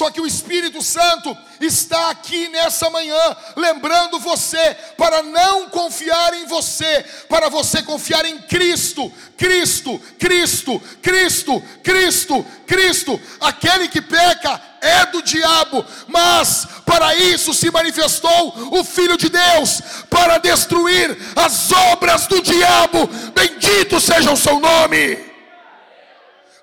Só 0.01 0.11
que 0.11 0.19
o 0.19 0.27
Espírito 0.27 0.81
Santo 0.81 1.37
está 1.61 2.09
aqui 2.09 2.49
nessa 2.49 2.89
manhã, 2.89 3.37
lembrando 3.55 4.19
você 4.19 4.75
para 4.97 5.23
não 5.23 5.69
confiar 5.69 6.33
em 6.33 6.47
você, 6.47 7.05
para 7.29 7.51
você 7.51 7.83
confiar 7.83 8.25
em 8.25 8.39
Cristo, 8.39 9.13
Cristo, 9.37 10.01
Cristo, 10.19 10.81
Cristo, 11.03 11.63
Cristo, 11.83 12.47
Cristo. 12.67 13.21
Aquele 13.43 13.89
que 13.89 14.01
peca 14.01 14.59
é 14.81 15.05
do 15.05 15.21
diabo, 15.21 15.85
mas 16.09 16.67
para 16.87 17.15
isso 17.15 17.53
se 17.53 17.71
manifestou 17.71 18.71
o 18.81 18.83
Filho 18.83 19.19
de 19.19 19.29
Deus 19.29 19.83
para 20.09 20.39
destruir 20.39 21.15
as 21.37 21.71
obras 21.93 22.27
do 22.27 22.41
diabo. 22.41 23.07
Bendito 23.35 24.01
seja 24.01 24.33
o 24.33 24.37
seu 24.39 24.59
nome. 24.61 25.19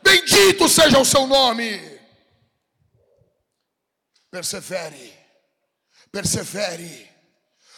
Bendito 0.01 0.68
seja 0.68 0.97
o 0.97 1.05
seu 1.05 1.27
nome. 1.27 1.86
Persevere, 4.30 5.14
persevere. 6.12 7.10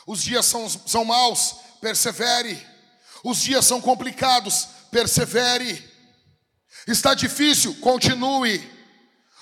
Os 0.08 0.24
dias 0.24 0.46
são, 0.46 0.68
são 0.68 1.06
maus, 1.06 1.56
persevere. 1.80 2.68
Os 3.24 3.40
dias 3.42 3.66
são 3.66 3.80
complicados, 3.80 4.68
persevere. 4.92 5.88
Está 6.88 7.14
difícil, 7.14 7.76
continue. 7.80 8.80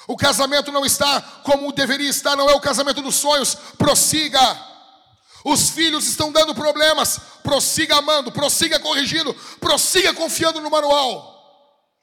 O 0.07 0.15
casamento 0.15 0.71
não 0.71 0.85
está 0.85 1.21
como 1.43 1.71
deveria 1.71 2.09
estar, 2.09 2.35
não 2.35 2.49
é 2.49 2.53
o 2.53 2.61
casamento 2.61 3.01
dos 3.01 3.15
sonhos, 3.15 3.55
prossiga. 3.77 4.39
Os 5.43 5.69
filhos 5.69 6.07
estão 6.07 6.31
dando 6.31 6.55
problemas, 6.55 7.19
prossiga 7.43 7.97
amando, 7.97 8.31
prossiga 8.31 8.79
corrigindo, 8.79 9.33
prossiga 9.59 10.13
confiando 10.13 10.59
no 10.59 10.69
manual. 10.69 11.35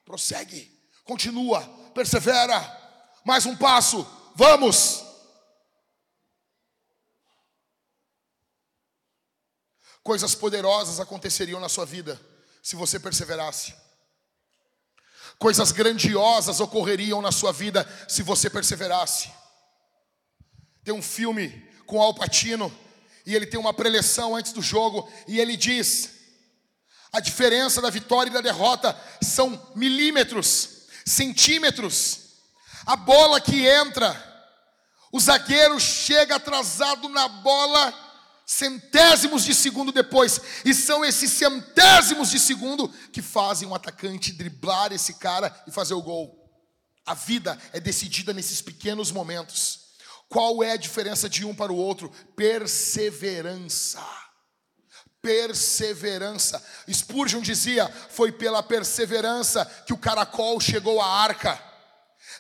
Prossegue, 0.05 0.71
continua, 1.05 1.61
persevera. 1.95 2.83
Mais 3.25 3.47
um 3.47 3.57
passo, 3.57 4.07
Vamos. 4.35 5.05
Coisas 10.03 10.35
poderosas 10.35 11.01
aconteceriam 11.01 11.61
na 11.61 11.69
sua 11.69 11.87
vida 11.87 12.21
se 12.63 12.77
você 12.77 12.99
perseverasse. 12.99 13.75
Coisas 15.39 15.73
grandiosas 15.73 16.61
ocorreriam 16.61 17.23
na 17.23 17.33
sua 17.33 17.53
vida 17.53 17.89
se 18.09 18.23
você 18.23 18.51
perseverasse. 18.51 19.33
Tem 20.83 20.93
um 20.93 21.03
filme 21.03 21.49
com 21.87 22.01
Al 22.01 22.15
Pacino 22.15 22.73
e 23.25 23.35
ele 23.35 23.47
tem 23.47 23.59
uma 23.59 23.73
preleção 23.73 24.37
antes 24.37 24.53
do 24.53 24.61
jogo 24.61 25.11
e 25.27 25.41
ele 25.41 25.57
diz: 25.57 26.11
a 27.13 27.21
diferença 27.21 27.81
da 27.81 27.91
vitória 27.91 28.29
e 28.29 28.33
da 28.33 28.41
derrota 28.41 28.99
são 29.23 29.73
milímetros, 29.75 30.89
centímetros. 31.07 32.24
A 32.87 32.97
bola 32.97 33.41
que 33.41 33.67
entra, 33.67 34.15
o 35.11 35.19
zagueiro 35.19 35.81
chega 35.81 36.37
atrasado 36.37 37.09
na 37.09 37.29
bola 37.29 37.95
centésimos 38.47 39.45
de 39.45 39.55
segundo 39.55 39.91
depois, 39.91 40.41
e 40.65 40.75
são 40.75 41.05
esses 41.05 41.31
centésimos 41.31 42.31
de 42.31 42.39
segundo 42.39 42.89
que 43.11 43.23
fazem 43.23 43.67
um 43.67 43.75
atacante 43.75 44.33
driblar 44.33 44.93
esse 44.93 45.15
cara 45.15 45.55
e 45.67 45.71
fazer 45.71 45.95
o 45.95 46.03
gol. 46.03 46.45
A 47.07 47.15
vida 47.15 47.59
é 47.73 47.81
decidida 47.81 48.33
nesses 48.33 48.61
pequenos 48.61 49.11
momentos. 49.11 49.81
Qual 50.29 50.63
é 50.63 50.73
a 50.73 50.77
diferença 50.77 51.29
de 51.29 51.45
um 51.45 51.55
para 51.55 51.73
o 51.73 51.77
outro? 51.77 52.11
Perseverança. 52.37 54.05
Perseverança. 55.23 56.63
Spurgeon 56.91 57.41
dizia: 57.41 57.89
foi 58.11 58.33
pela 58.33 58.63
perseverança 58.63 59.65
que 59.87 59.93
o 59.93 59.99
caracol 59.99 60.61
chegou 60.61 61.01
à 61.01 61.07
arca. 61.07 61.74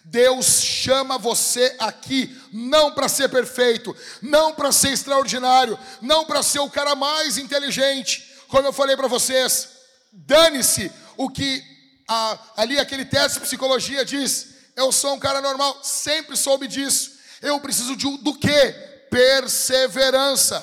Deus 0.04 0.62
chama 0.62 1.16
você 1.16 1.74
aqui 1.78 2.38
não 2.52 2.92
para 2.92 3.08
ser 3.08 3.28
perfeito, 3.30 3.96
não 4.20 4.54
para 4.54 4.70
ser 4.70 4.90
extraordinário, 4.90 5.78
não 6.02 6.26
para 6.26 6.42
ser 6.42 6.58
o 6.58 6.70
cara 6.70 6.94
mais 6.94 7.38
inteligente. 7.38 8.30
Como 8.48 8.68
eu 8.68 8.72
falei 8.72 8.96
para 8.96 9.08
vocês, 9.08 9.68
dane-se 10.12 10.92
o 11.16 11.30
que 11.30 11.64
a, 12.06 12.38
ali 12.58 12.78
aquele 12.78 13.06
teste 13.06 13.38
de 13.38 13.46
psicologia 13.46 14.04
diz. 14.04 14.48
Eu 14.76 14.92
sou 14.92 15.14
um 15.14 15.18
cara 15.18 15.40
normal, 15.40 15.80
sempre 15.82 16.36
soube 16.36 16.68
disso. 16.68 17.12
Eu 17.40 17.58
preciso 17.60 17.96
de, 17.96 18.18
do 18.18 18.34
que? 18.34 18.72
Perseverança. 19.10 20.62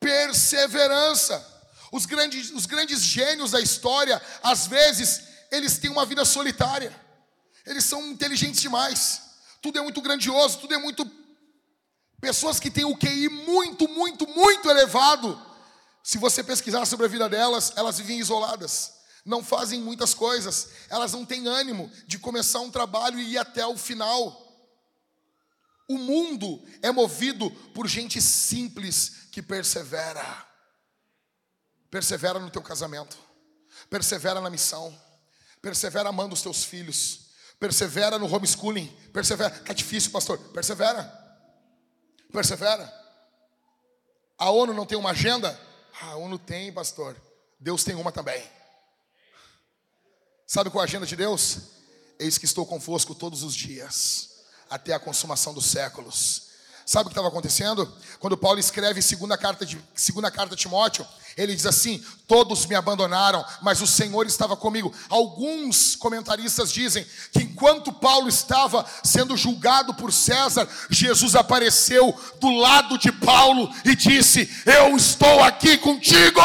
Perseverança. 0.00 1.46
Os 1.92 2.06
grandes, 2.06 2.50
os 2.50 2.64
grandes 2.64 3.02
gênios 3.02 3.50
da 3.50 3.60
história, 3.60 4.20
às 4.42 4.66
vezes, 4.66 5.22
eles 5.50 5.78
têm 5.78 5.90
uma 5.90 6.06
vida 6.06 6.24
solitária. 6.24 7.07
Eles 7.68 7.84
são 7.84 8.06
inteligentes 8.08 8.60
demais. 8.60 9.20
Tudo 9.60 9.78
é 9.78 9.82
muito 9.82 10.00
grandioso, 10.00 10.58
tudo 10.58 10.74
é 10.74 10.78
muito. 10.78 11.08
Pessoas 12.20 12.58
que 12.58 12.70
têm 12.70 12.84
o 12.84 12.96
QI 12.96 13.28
muito, 13.28 13.86
muito, 13.86 14.26
muito 14.26 14.70
elevado. 14.70 15.40
Se 16.02 16.16
você 16.16 16.42
pesquisar 16.42 16.86
sobre 16.86 17.04
a 17.04 17.08
vida 17.08 17.28
delas, 17.28 17.72
elas 17.76 17.98
vivem 17.98 18.18
isoladas. 18.18 18.94
Não 19.24 19.44
fazem 19.44 19.82
muitas 19.82 20.14
coisas. 20.14 20.70
Elas 20.88 21.12
não 21.12 21.26
têm 21.26 21.46
ânimo 21.46 21.92
de 22.06 22.18
começar 22.18 22.60
um 22.60 22.70
trabalho 22.70 23.18
e 23.18 23.32
ir 23.32 23.38
até 23.38 23.66
o 23.66 23.76
final. 23.76 24.46
O 25.86 25.98
mundo 25.98 26.64
é 26.80 26.90
movido 26.90 27.50
por 27.74 27.86
gente 27.86 28.22
simples 28.22 29.28
que 29.30 29.42
persevera. 29.42 30.46
Persevera 31.90 32.38
no 32.38 32.50
teu 32.50 32.62
casamento. 32.62 33.18
Persevera 33.90 34.40
na 34.40 34.48
missão. 34.48 34.98
Persevera 35.60 36.08
amando 36.08 36.34
os 36.34 36.42
teus 36.42 36.64
filhos. 36.64 37.27
Persevera 37.58 38.18
no 38.18 38.32
homeschooling. 38.32 38.86
Persevera. 39.12 39.50
Tá 39.50 39.72
difícil, 39.72 40.10
pastor. 40.10 40.38
Persevera. 40.52 41.04
Persevera. 42.32 42.92
A 44.38 44.50
ONU 44.50 44.72
não 44.72 44.86
tem 44.86 44.96
uma 44.96 45.10
agenda? 45.10 45.58
A 46.00 46.14
ONU 46.16 46.38
tem, 46.38 46.72
pastor. 46.72 47.16
Deus 47.58 47.82
tem 47.82 47.94
uma 47.94 48.12
também. 48.12 48.42
Sabe 50.46 50.70
qual 50.70 50.82
é 50.82 50.86
a 50.86 50.88
agenda 50.88 51.06
de 51.06 51.16
Deus? 51.16 51.58
Eis 52.18 52.38
que 52.38 52.44
estou 52.44 52.64
convosco 52.64 53.14
todos 53.14 53.42
os 53.42 53.54
dias, 53.54 54.44
até 54.70 54.92
a 54.92 54.98
consumação 54.98 55.52
dos 55.52 55.66
séculos. 55.66 56.47
Sabe 56.88 57.02
o 57.02 57.10
que 57.10 57.12
estava 57.12 57.28
acontecendo? 57.28 57.86
Quando 58.18 58.34
Paulo 58.34 58.58
escreve 58.58 59.02
segunda 59.02 59.36
carta 59.36 59.66
de 59.66 59.78
segunda 59.94 60.30
carta 60.30 60.54
a 60.54 60.56
Timóteo, 60.56 61.06
ele 61.36 61.54
diz 61.54 61.66
assim: 61.66 62.02
Todos 62.26 62.64
me 62.64 62.74
abandonaram, 62.74 63.44
mas 63.60 63.82
o 63.82 63.86
Senhor 63.86 64.26
estava 64.26 64.56
comigo. 64.56 64.90
Alguns 65.10 65.94
comentaristas 65.94 66.72
dizem 66.72 67.06
que 67.30 67.42
enquanto 67.42 67.92
Paulo 67.92 68.26
estava 68.26 68.86
sendo 69.04 69.36
julgado 69.36 69.92
por 69.92 70.10
César, 70.10 70.66
Jesus 70.88 71.34
apareceu 71.34 72.18
do 72.40 72.48
lado 72.56 72.96
de 72.96 73.12
Paulo 73.12 73.70
e 73.84 73.94
disse: 73.94 74.48
Eu 74.64 74.96
estou 74.96 75.44
aqui 75.44 75.76
contigo. 75.76 76.40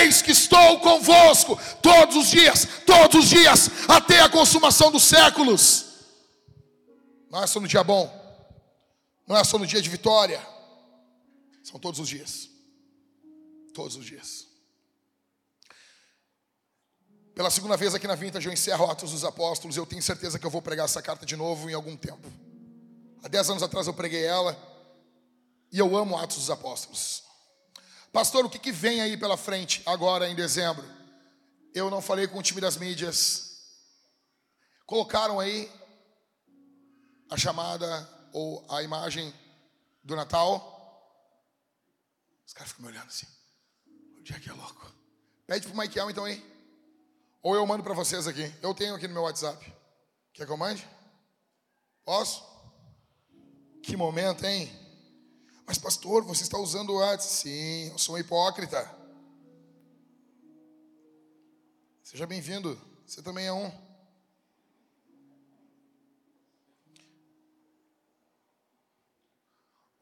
Eis 0.00 0.20
que 0.20 0.32
estou 0.32 0.80
convosco 0.80 1.58
todos 1.80 2.14
os 2.14 2.28
dias, 2.28 2.68
todos 2.84 3.24
os 3.24 3.30
dias, 3.30 3.70
até 3.88 4.20
a 4.20 4.28
consumação 4.28 4.92
dos 4.92 5.04
séculos. 5.04 5.93
Não 7.34 7.42
é 7.42 7.48
só 7.48 7.58
no 7.58 7.66
dia 7.66 7.82
bom, 7.82 8.08
não 9.26 9.36
é 9.36 9.42
só 9.42 9.58
no 9.58 9.66
dia 9.66 9.82
de 9.82 9.90
vitória, 9.90 10.40
são 11.64 11.80
todos 11.80 11.98
os 11.98 12.08
dias. 12.08 12.48
Todos 13.74 13.96
os 13.96 14.06
dias. 14.06 14.46
Pela 17.34 17.50
segunda 17.50 17.76
vez 17.76 17.92
aqui 17.92 18.06
na 18.06 18.14
Vintage 18.14 18.46
eu 18.46 18.52
encerro 18.52 18.88
Atos 18.88 19.10
dos 19.10 19.24
Apóstolos. 19.24 19.76
Eu 19.76 19.84
tenho 19.84 20.00
certeza 20.00 20.38
que 20.38 20.46
eu 20.46 20.50
vou 20.50 20.62
pregar 20.62 20.84
essa 20.84 21.02
carta 21.02 21.26
de 21.26 21.34
novo 21.34 21.68
em 21.68 21.74
algum 21.74 21.96
tempo. 21.96 22.32
Há 23.20 23.26
dez 23.26 23.50
anos 23.50 23.64
atrás 23.64 23.88
eu 23.88 23.94
preguei 23.94 24.24
ela. 24.24 24.56
E 25.72 25.78
eu 25.80 25.96
amo 25.96 26.16
Atos 26.16 26.36
dos 26.36 26.50
Apóstolos. 26.50 27.24
Pastor, 28.12 28.44
o 28.44 28.48
que, 28.48 28.60
que 28.60 28.70
vem 28.70 29.00
aí 29.00 29.16
pela 29.16 29.36
frente 29.36 29.82
agora 29.86 30.28
em 30.28 30.36
dezembro? 30.36 30.88
Eu 31.74 31.90
não 31.90 32.00
falei 32.00 32.28
com 32.28 32.38
o 32.38 32.42
time 32.44 32.60
das 32.60 32.76
mídias. 32.76 33.58
Colocaram 34.86 35.40
aí 35.40 35.68
a 37.34 37.36
chamada 37.36 38.08
ou 38.32 38.64
a 38.68 38.80
imagem 38.82 39.34
do 40.04 40.14
Natal. 40.14 40.70
Os 42.46 42.52
caras 42.52 42.70
ficam 42.70 42.86
me 42.86 42.92
olhando 42.92 43.08
assim. 43.08 43.26
O 44.16 44.22
dia 44.22 44.38
que 44.38 44.48
é 44.48 44.52
louco. 44.52 44.92
Pede 45.44 45.66
pro 45.66 45.76
Michael 45.76 46.10
então 46.10 46.24
aí. 46.24 46.42
Ou 47.42 47.56
eu 47.56 47.66
mando 47.66 47.82
para 47.82 47.92
vocês 47.92 48.28
aqui. 48.28 48.54
Eu 48.62 48.72
tenho 48.72 48.94
aqui 48.94 49.08
no 49.08 49.14
meu 49.14 49.24
WhatsApp. 49.24 49.60
Quer 50.32 50.46
que 50.46 50.52
eu 50.52 50.56
mande? 50.56 50.88
Posso? 52.04 52.44
Que 53.82 53.96
momento, 53.96 54.44
hein? 54.44 54.70
Mas 55.66 55.76
pastor, 55.76 56.22
você 56.22 56.44
está 56.44 56.56
usando 56.56 56.90
o 56.90 56.98
WhatsApp? 56.98 57.32
Sim, 57.32 57.90
eu 57.90 57.98
sou 57.98 58.14
um 58.14 58.18
hipócrita. 58.18 58.88
Seja 62.04 62.26
bem-vindo. 62.28 62.80
Você 63.04 63.20
também 63.22 63.46
é 63.46 63.52
um. 63.52 63.83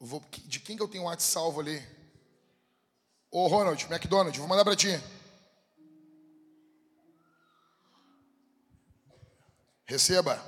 Vou, 0.05 0.21
de 0.45 0.59
quem 0.59 0.75
que 0.75 0.83
eu 0.83 0.87
tenho 0.89 1.05
um 1.05 1.07
WhatsApp 1.07 1.31
salvo 1.31 1.61
ali? 1.61 1.81
Ô 3.31 3.47
Ronald, 3.47 3.85
McDonald, 3.85 4.37
vou 4.37 4.49
mandar 4.49 4.65
para 4.65 4.75
ti. 4.75 4.89
Receba. 9.85 10.43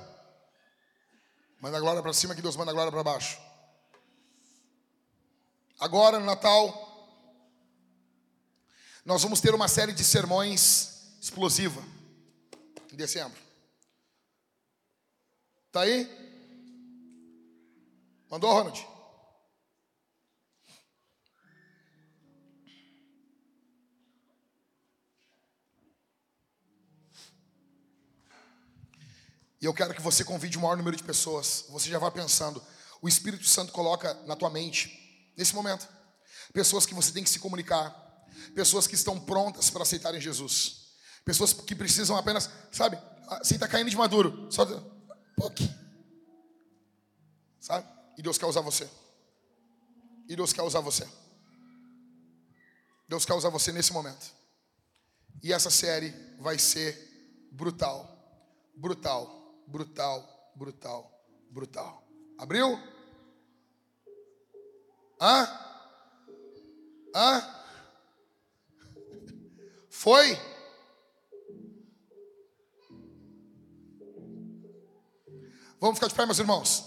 Manda 1.58 1.78
a 1.78 1.80
glória 1.80 2.02
para 2.02 2.12
cima 2.12 2.34
que 2.34 2.42
Deus 2.42 2.54
manda 2.54 2.70
a 2.70 2.74
glória 2.74 2.92
para 2.92 3.02
baixo. 3.02 3.40
Agora 5.80 6.20
no 6.20 6.26
Natal, 6.26 6.68
nós 9.06 9.22
vamos 9.22 9.40
ter 9.40 9.54
uma 9.54 9.68
série 9.68 9.94
de 9.94 10.04
sermões 10.04 11.16
explosiva 11.18 11.82
em 12.92 12.96
dezembro. 12.96 13.40
Tá 15.72 15.80
aí? 15.80 16.06
Mandou, 18.28 18.52
Ronald? 18.52 18.95
E 29.66 29.68
eu 29.68 29.74
quero 29.74 29.92
que 29.92 30.00
você 30.00 30.22
convide 30.22 30.56
o 30.56 30.60
maior 30.60 30.76
número 30.76 30.96
de 30.96 31.02
pessoas. 31.02 31.64
Você 31.70 31.90
já 31.90 31.98
vai 31.98 32.12
pensando. 32.12 32.62
O 33.02 33.08
Espírito 33.08 33.44
Santo 33.46 33.72
coloca 33.72 34.14
na 34.24 34.36
tua 34.36 34.48
mente, 34.48 35.32
nesse 35.36 35.52
momento, 35.56 35.88
pessoas 36.52 36.86
que 36.86 36.94
você 36.94 37.10
tem 37.10 37.24
que 37.24 37.28
se 37.28 37.40
comunicar, 37.40 37.90
pessoas 38.54 38.86
que 38.86 38.94
estão 38.94 39.18
prontas 39.18 39.68
para 39.68 39.82
aceitarem 39.82 40.20
Jesus, 40.20 40.92
pessoas 41.24 41.52
que 41.52 41.74
precisam 41.74 42.16
apenas, 42.16 42.48
sabe, 42.70 42.96
assim 43.26 43.56
está 43.56 43.66
caindo 43.66 43.90
de 43.90 43.96
maduro, 43.96 44.46
só 44.52 44.64
pouquinho, 45.36 45.76
sabe? 47.58 47.88
E 48.16 48.22
Deus 48.22 48.38
quer 48.38 48.46
usar 48.46 48.60
você. 48.60 48.88
E 50.28 50.36
Deus 50.36 50.52
quer 50.52 50.62
usar 50.62 50.78
você. 50.78 51.08
Deus 53.08 53.24
quer 53.24 53.34
usar 53.34 53.48
você 53.48 53.72
nesse 53.72 53.92
momento. 53.92 54.30
E 55.42 55.52
essa 55.52 55.70
série 55.70 56.14
vai 56.38 56.56
ser 56.56 57.50
brutal, 57.50 58.08
brutal 58.76 59.35
brutal, 59.66 60.52
brutal, 60.54 61.10
brutal. 61.50 62.06
Abriu? 62.38 62.78
Hã? 65.20 65.48
Hã? 67.14 67.56
Foi? 69.88 70.38
Vamos 75.80 75.96
ficar 75.96 76.08
de 76.08 76.14
pé, 76.14 76.26
meus 76.26 76.38
irmãos. 76.38 76.84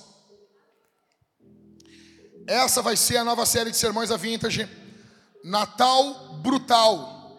Essa 2.48 2.82
vai 2.82 2.98
ser 2.98 3.18
a 3.18 3.24
nova 3.24 3.46
série 3.46 3.72
de 3.72 3.78
sermões 3.78 4.10
da 4.10 4.18
Vintage. 4.18 4.68
Natal 5.44 6.38
brutal. 6.38 7.38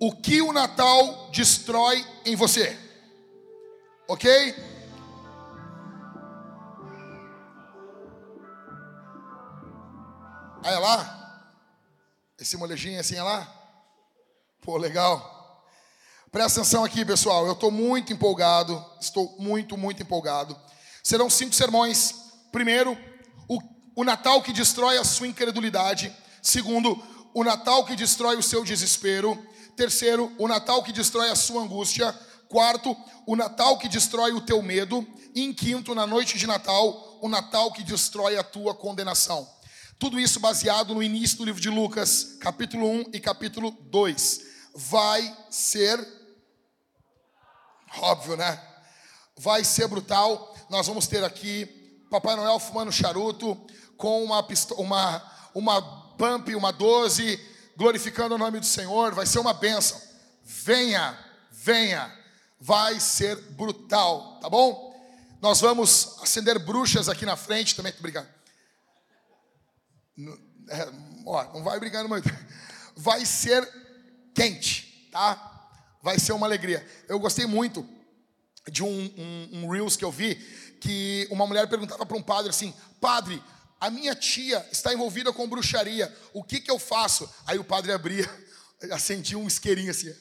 O 0.00 0.14
que 0.14 0.42
o 0.42 0.52
Natal 0.52 1.30
destrói 1.30 2.04
em 2.24 2.36
você? 2.36 2.78
Ok? 4.08 4.75
Ah, 10.66 10.72
é 10.72 10.78
lá? 10.80 11.52
Esse 12.40 12.56
molejinho 12.56 12.98
assim 12.98 13.14
é 13.14 13.22
lá? 13.22 13.46
Pô, 14.60 14.76
legal. 14.76 15.64
Presta 16.32 16.58
atenção 16.58 16.82
aqui, 16.82 17.04
pessoal. 17.04 17.46
Eu 17.46 17.52
estou 17.52 17.70
muito 17.70 18.12
empolgado. 18.12 18.84
Estou 19.00 19.36
muito, 19.38 19.76
muito 19.76 20.02
empolgado. 20.02 20.58
Serão 21.04 21.30
cinco 21.30 21.54
sermões. 21.54 22.16
Primeiro, 22.50 22.98
o, 23.46 23.60
o 23.94 24.02
Natal 24.02 24.42
que 24.42 24.52
destrói 24.52 24.98
a 24.98 25.04
sua 25.04 25.28
incredulidade. 25.28 26.12
Segundo, 26.42 27.00
o 27.32 27.44
Natal 27.44 27.84
que 27.84 27.94
destrói 27.94 28.34
o 28.34 28.42
seu 28.42 28.64
desespero. 28.64 29.40
Terceiro, 29.76 30.34
o 30.36 30.48
Natal 30.48 30.82
que 30.82 30.92
destrói 30.92 31.30
a 31.30 31.36
sua 31.36 31.62
angústia. 31.62 32.12
Quarto, 32.48 32.96
o 33.24 33.36
Natal 33.36 33.78
que 33.78 33.88
destrói 33.88 34.32
o 34.32 34.40
teu 34.40 34.60
medo. 34.62 35.06
E 35.32 35.44
em 35.44 35.54
quinto, 35.54 35.94
na 35.94 36.08
noite 36.08 36.36
de 36.36 36.44
Natal, 36.44 37.20
o 37.22 37.28
Natal 37.28 37.70
que 37.70 37.84
destrói 37.84 38.36
a 38.36 38.42
tua 38.42 38.74
condenação. 38.74 39.54
Tudo 39.98 40.20
isso 40.20 40.38
baseado 40.38 40.94
no 40.94 41.02
início 41.02 41.38
do 41.38 41.44
livro 41.46 41.60
de 41.60 41.70
Lucas, 41.70 42.36
capítulo 42.38 42.86
1 42.86 43.04
e 43.14 43.20
capítulo 43.20 43.70
2. 43.70 44.42
Vai 44.74 45.34
ser 45.50 46.06
óbvio, 47.98 48.36
né? 48.36 48.62
Vai 49.38 49.64
ser 49.64 49.88
brutal. 49.88 50.54
Nós 50.68 50.86
vamos 50.86 51.06
ter 51.06 51.24
aqui 51.24 51.64
Papai 52.10 52.36
Noel 52.36 52.58
fumando 52.58 52.92
charuto 52.92 53.56
com 53.96 54.22
uma 54.22 54.46
uma 54.76 55.32
uma 55.54 55.80
pump, 56.18 56.54
uma 56.54 56.70
12, 56.70 57.40
glorificando 57.74 58.34
o 58.34 58.38
nome 58.38 58.60
do 58.60 58.66
Senhor. 58.66 59.14
Vai 59.14 59.24
ser 59.24 59.38
uma 59.38 59.54
bênção. 59.54 59.98
Venha, 60.44 61.18
venha. 61.50 62.14
Vai 62.60 63.00
ser 63.00 63.36
brutal, 63.52 64.40
tá 64.40 64.50
bom? 64.50 64.94
Nós 65.40 65.58
vamos 65.62 66.18
acender 66.20 66.58
bruxas 66.58 67.08
aqui 67.08 67.24
na 67.24 67.36
frente 67.36 67.74
também, 67.74 67.94
obrigado. 67.98 68.35
É, 70.68 70.92
ó, 71.24 71.54
não 71.54 71.62
vai 71.62 71.78
brigando 71.78 72.08
muito. 72.08 72.28
Vai 72.96 73.26
ser 73.26 73.66
quente, 74.34 75.08
tá? 75.12 75.70
Vai 76.02 76.18
ser 76.18 76.32
uma 76.32 76.46
alegria. 76.46 76.86
Eu 77.08 77.18
gostei 77.18 77.46
muito 77.46 77.86
de 78.70 78.82
um, 78.82 78.88
um, 78.88 79.48
um 79.52 79.70
Reels 79.70 79.96
que 79.96 80.04
eu 80.04 80.10
vi, 80.10 80.34
que 80.80 81.28
uma 81.30 81.46
mulher 81.46 81.68
perguntava 81.68 82.06
para 82.06 82.16
um 82.16 82.22
padre 82.22 82.50
assim: 82.50 82.74
Padre, 83.00 83.42
a 83.80 83.90
minha 83.90 84.14
tia 84.14 84.66
está 84.72 84.92
envolvida 84.92 85.32
com 85.32 85.48
bruxaria, 85.48 86.14
o 86.32 86.42
que, 86.42 86.60
que 86.60 86.70
eu 86.70 86.78
faço? 86.78 87.28
Aí 87.46 87.58
o 87.58 87.64
padre 87.64 87.92
abria, 87.92 88.28
acendia 88.90 89.38
um 89.38 89.46
isqueirinho 89.46 89.90
assim. 89.90 90.14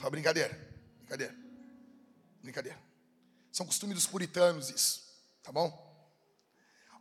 Só 0.00 0.10
brincadeira, 0.10 0.52
brincadeira, 0.98 1.34
brincadeira. 2.42 2.78
São 3.52 3.64
costumes 3.64 3.94
dos 3.94 4.06
puritanos 4.06 4.68
isso, 4.68 5.02
tá 5.42 5.52
bom? 5.52 5.72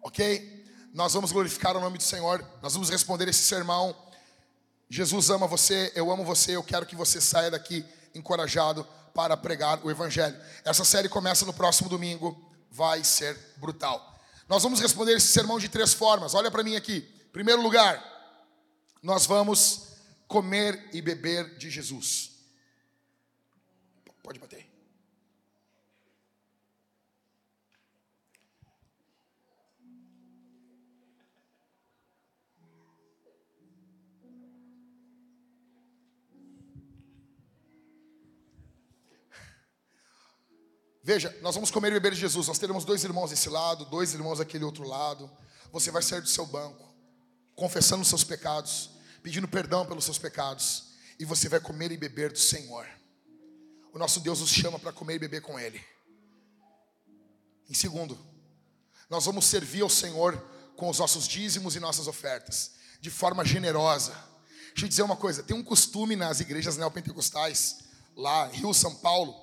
Ok? 0.04 0.63
Nós 0.94 1.14
vamos 1.14 1.32
glorificar 1.32 1.76
o 1.76 1.82
nome 1.82 1.98
do 1.98 2.04
Senhor, 2.04 2.46
nós 2.62 2.74
vamos 2.74 2.90
responder 2.90 3.28
esse 3.28 3.44
sermão. 3.44 3.96
Jesus 4.88 5.32
ama 5.32 5.48
você, 5.48 5.92
eu 5.96 6.12
amo 6.12 6.24
você, 6.24 6.56
eu 6.56 6.64
quero 6.64 6.86
que 6.86 6.96
você 6.96 7.20
saia 7.20 7.50
daqui 7.50 7.84
encorajado 8.14 8.88
para 9.14 9.36
pregar 9.36 9.84
o 9.84 9.90
Evangelho. 9.90 10.40
Essa 10.64 10.86
série 10.86 11.10
começa 11.10 11.46
no 11.46 11.54
próximo 11.54 11.90
domingo, 11.90 12.40
vai 12.70 13.04
ser 13.04 13.36
brutal. 13.58 14.14
Nós 14.48 14.62
vamos 14.62 14.80
responder 14.80 15.18
esse 15.18 15.28
sermão 15.28 15.58
de 15.58 15.68
três 15.68 15.94
formas, 15.94 16.36
olha 16.36 16.52
para 16.52 16.64
mim 16.64 16.76
aqui. 16.76 17.02
Primeiro 17.32 17.62
lugar, 17.64 18.04
nós 19.02 19.26
vamos 19.26 19.94
comer 20.28 20.90
e 20.94 21.02
beber 21.02 21.58
de 21.58 21.72
Jesus. 21.72 22.32
Pode 24.22 24.40
bater. 24.40 24.63
Veja, 41.04 41.38
nós 41.42 41.54
vamos 41.54 41.70
comer 41.70 41.90
e 41.90 41.96
beber 41.96 42.14
de 42.14 42.20
Jesus. 42.20 42.48
Nós 42.48 42.58
teremos 42.58 42.86
dois 42.86 43.04
irmãos 43.04 43.30
desse 43.30 43.50
lado, 43.50 43.84
dois 43.86 44.14
irmãos 44.14 44.38
daquele 44.40 44.64
outro 44.64 44.88
lado. 44.88 45.30
Você 45.70 45.92
vai 45.92 46.02
sair 46.02 46.22
do 46.22 46.30
seu 46.30 46.46
banco, 46.46 46.96
confessando 47.56 48.04
os 48.04 48.08
seus 48.08 48.24
pecados, 48.24 48.90
pedindo 49.22 49.48
perdão 49.48 49.86
pelos 49.86 50.06
seus 50.06 50.18
pecados, 50.18 50.94
e 51.20 51.26
você 51.26 51.50
vai 51.50 51.60
comer 51.60 51.92
e 51.92 51.98
beber 51.98 52.32
do 52.32 52.40
Senhor. 52.40 52.88
O 53.92 54.00
nosso 54.00 54.22
Deus 54.22 54.40
nos 54.40 54.50
chama 54.50 54.80
para 54.80 54.94
comer 54.94 55.16
e 55.16 55.20
beber 55.20 55.42
com 55.42 55.60
Ele. 55.60 55.84
Em 57.70 57.74
segundo, 57.74 58.18
nós 59.10 59.26
vamos 59.26 59.46
servir 59.46 59.82
ao 59.82 59.90
Senhor 59.90 60.38
com 60.78 60.90
os 60.90 61.00
nossos 61.00 61.28
dízimos 61.28 61.76
e 61.76 61.82
nossas 61.82 62.08
ofertas, 62.08 62.76
de 63.02 63.12
forma 63.12 63.44
generosa. 63.44 64.14
Deixa 64.70 64.86
eu 64.86 64.90
dizer 64.90 65.04
uma 65.04 65.18
coisa: 65.18 65.44
tem 65.44 65.56
um 65.56 65.64
costume 65.64 66.16
nas 66.16 66.40
igrejas 66.40 66.78
neopentecostais, 66.78 67.80
lá, 68.16 68.48
Rio, 68.48 68.74
São 68.74 68.96
Paulo, 68.96 69.36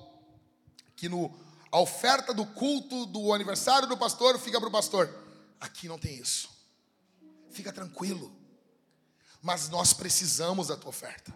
que 0.95 1.07
no 1.07 1.50
a 1.71 1.79
oferta 1.79 2.33
do 2.33 2.45
culto 2.45 3.05
do 3.05 3.33
aniversário 3.33 3.87
do 3.87 3.97
pastor 3.97 4.37
fica 4.37 4.59
para 4.59 4.67
o 4.67 4.71
pastor. 4.71 5.09
Aqui 5.59 5.87
não 5.87 5.97
tem 5.97 6.15
isso. 6.15 6.49
Fica 7.49 7.71
tranquilo. 7.71 8.35
Mas 9.41 9.69
nós 9.69 9.93
precisamos 9.93 10.67
da 10.67 10.75
tua 10.75 10.89
oferta. 10.89 11.33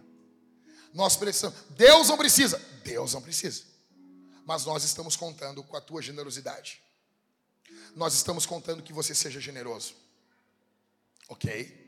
Nós 0.94 1.16
precisamos. 1.16 1.57
Deus 1.72 2.10
não 2.10 2.18
precisa. 2.18 2.60
Deus 2.84 3.14
não 3.14 3.22
precisa. 3.22 3.64
Mas 4.45 4.66
nós 4.66 4.84
estamos 4.84 5.16
contando 5.16 5.64
com 5.64 5.78
a 5.78 5.82
tua 5.82 6.02
generosidade. 6.02 6.82
Nós 7.95 8.14
estamos 8.14 8.45
contando 8.45 8.84
que 8.84 8.94
você 8.94 9.16
seja 9.16 9.40
generoso. 9.40 9.95
Ok? 11.30 11.84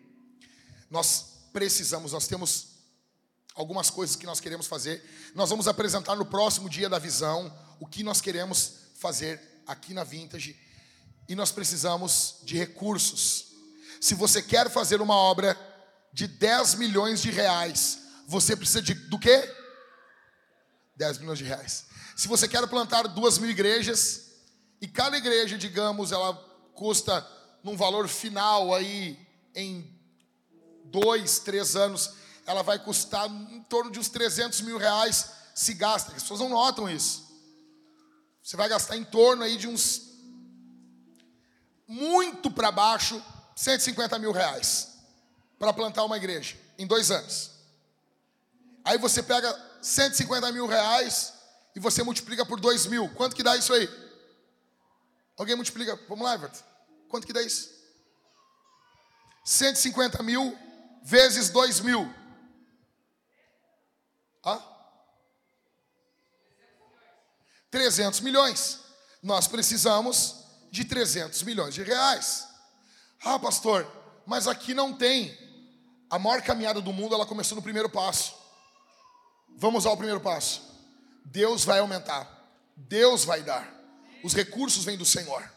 Nós 0.90 1.34
precisamos, 1.52 2.14
nós 2.14 2.28
temos 2.28 2.78
algumas 3.54 3.90
coisas 3.90 4.16
que 4.16 4.26
nós 4.26 4.40
queremos 4.40 4.68
fazer. 4.68 5.04
Nós 5.36 5.50
vamos 5.50 5.68
apresentar 5.68 6.16
no 6.16 6.26
próximo 6.26 6.70
dia 6.70 6.88
da 6.88 6.98
visão 6.98 7.54
o 7.80 7.86
que 7.86 8.04
nós 8.04 8.22
queremos 8.22 8.74
fazer 8.96 9.42
aqui 9.66 9.94
na 9.94 10.04
Vintage. 10.04 10.56
e 11.30 11.36
nós 11.36 11.52
precisamos 11.52 12.38
de 12.44 12.58
recursos. 12.58 13.48
Se 14.00 14.16
você 14.16 14.42
quer 14.42 14.70
fazer 14.70 15.02
uma 15.02 15.16
obra 15.16 15.58
de 16.14 16.26
10 16.26 16.76
milhões 16.76 17.22
de 17.22 17.30
reais, 17.30 18.00
você 18.26 18.56
precisa 18.56 18.82
de 18.82 18.94
do 18.94 19.20
quê? 19.20 19.54
10 20.96 21.18
milhões 21.20 21.38
de 21.38 21.44
reais. 21.44 21.86
Se 22.16 22.28
você 22.28 22.48
quer 22.48 22.66
plantar 22.68 23.04
duas 23.10 23.38
mil 23.38 23.50
igrejas, 23.50 24.28
e 24.80 24.88
cada 24.88 25.18
igreja, 25.18 25.58
digamos, 25.58 26.12
ela 26.12 26.34
custa 26.74 27.26
num 27.64 27.76
valor 27.76 28.08
final 28.08 28.74
aí 28.74 29.20
em 29.54 29.94
dois, 30.86 31.40
três 31.40 31.76
anos, 31.76 32.12
ela 32.46 32.62
vai 32.62 32.80
custar 32.80 33.30
em 33.30 33.62
torno 33.64 33.92
de 33.92 34.00
uns 34.00 34.08
300 34.08 34.62
mil 34.62 34.78
reais 34.78 35.32
se 35.54 35.74
gasta. 35.74 36.14
As 36.16 36.22
pessoas 36.22 36.40
não 36.40 36.50
notam 36.50 36.90
isso. 36.90 37.27
Você 38.48 38.56
vai 38.56 38.70
gastar 38.70 38.96
em 38.96 39.04
torno 39.04 39.44
aí 39.44 39.58
de 39.58 39.68
uns 39.68 40.04
muito 41.86 42.50
para 42.50 42.72
baixo, 42.72 43.22
150 43.58 44.18
mil 44.20 44.32
reais 44.32 44.94
para 45.60 45.74
plantar 45.74 46.06
uma 46.06 46.16
igreja 46.16 46.56
em 46.78 46.88
dois 46.88 47.12
anos. 47.12 47.52
Aí 48.86 48.98
você 48.98 49.22
pega 49.22 49.54
150 49.82 50.50
mil 50.54 50.66
reais 50.66 51.34
e 51.76 51.80
você 51.82 52.02
multiplica 52.04 52.46
por 52.46 52.58
2 52.58 52.86
mil. 52.86 53.10
Quanto 53.16 53.36
que 53.36 53.44
dá 53.44 53.58
isso 53.58 53.74
aí? 53.74 53.90
Alguém 55.36 55.58
multiplica? 55.58 56.00
Vamos 56.08 56.24
lá, 56.24 56.36
Everton. 56.36 56.64
Quanto 57.10 57.28
que 57.28 57.34
dá 57.34 57.42
isso? 57.42 57.70
150 59.44 60.24
mil 60.24 60.58
vezes 61.04 61.50
2 61.50 61.82
mil. 61.82 62.10
Hã? 64.46 64.77
300 67.78 68.22
milhões. 68.22 68.80
Nós 69.22 69.48
precisamos 69.48 70.36
de 70.72 70.84
300 70.84 71.44
milhões 71.44 71.76
de 71.76 71.84
reais. 71.84 72.48
Ah, 73.24 73.38
pastor, 73.38 73.86
mas 74.26 74.48
aqui 74.48 74.74
não 74.74 74.94
tem. 74.94 75.38
A 76.10 76.18
maior 76.18 76.42
caminhada 76.42 76.82
do 76.82 76.92
mundo, 76.92 77.14
ela 77.14 77.26
começou 77.26 77.56
no 77.56 77.62
primeiro 77.62 77.88
passo. 77.88 78.34
Vamos 79.58 79.86
ao 79.86 79.96
primeiro 79.96 80.20
passo. 80.20 80.64
Deus 81.24 81.64
vai 81.64 81.78
aumentar. 81.78 82.28
Deus 82.76 83.24
vai 83.24 83.44
dar. 83.44 83.72
Os 84.24 84.34
recursos 84.34 84.84
vêm 84.84 84.98
do 84.98 85.06
Senhor. 85.06 85.48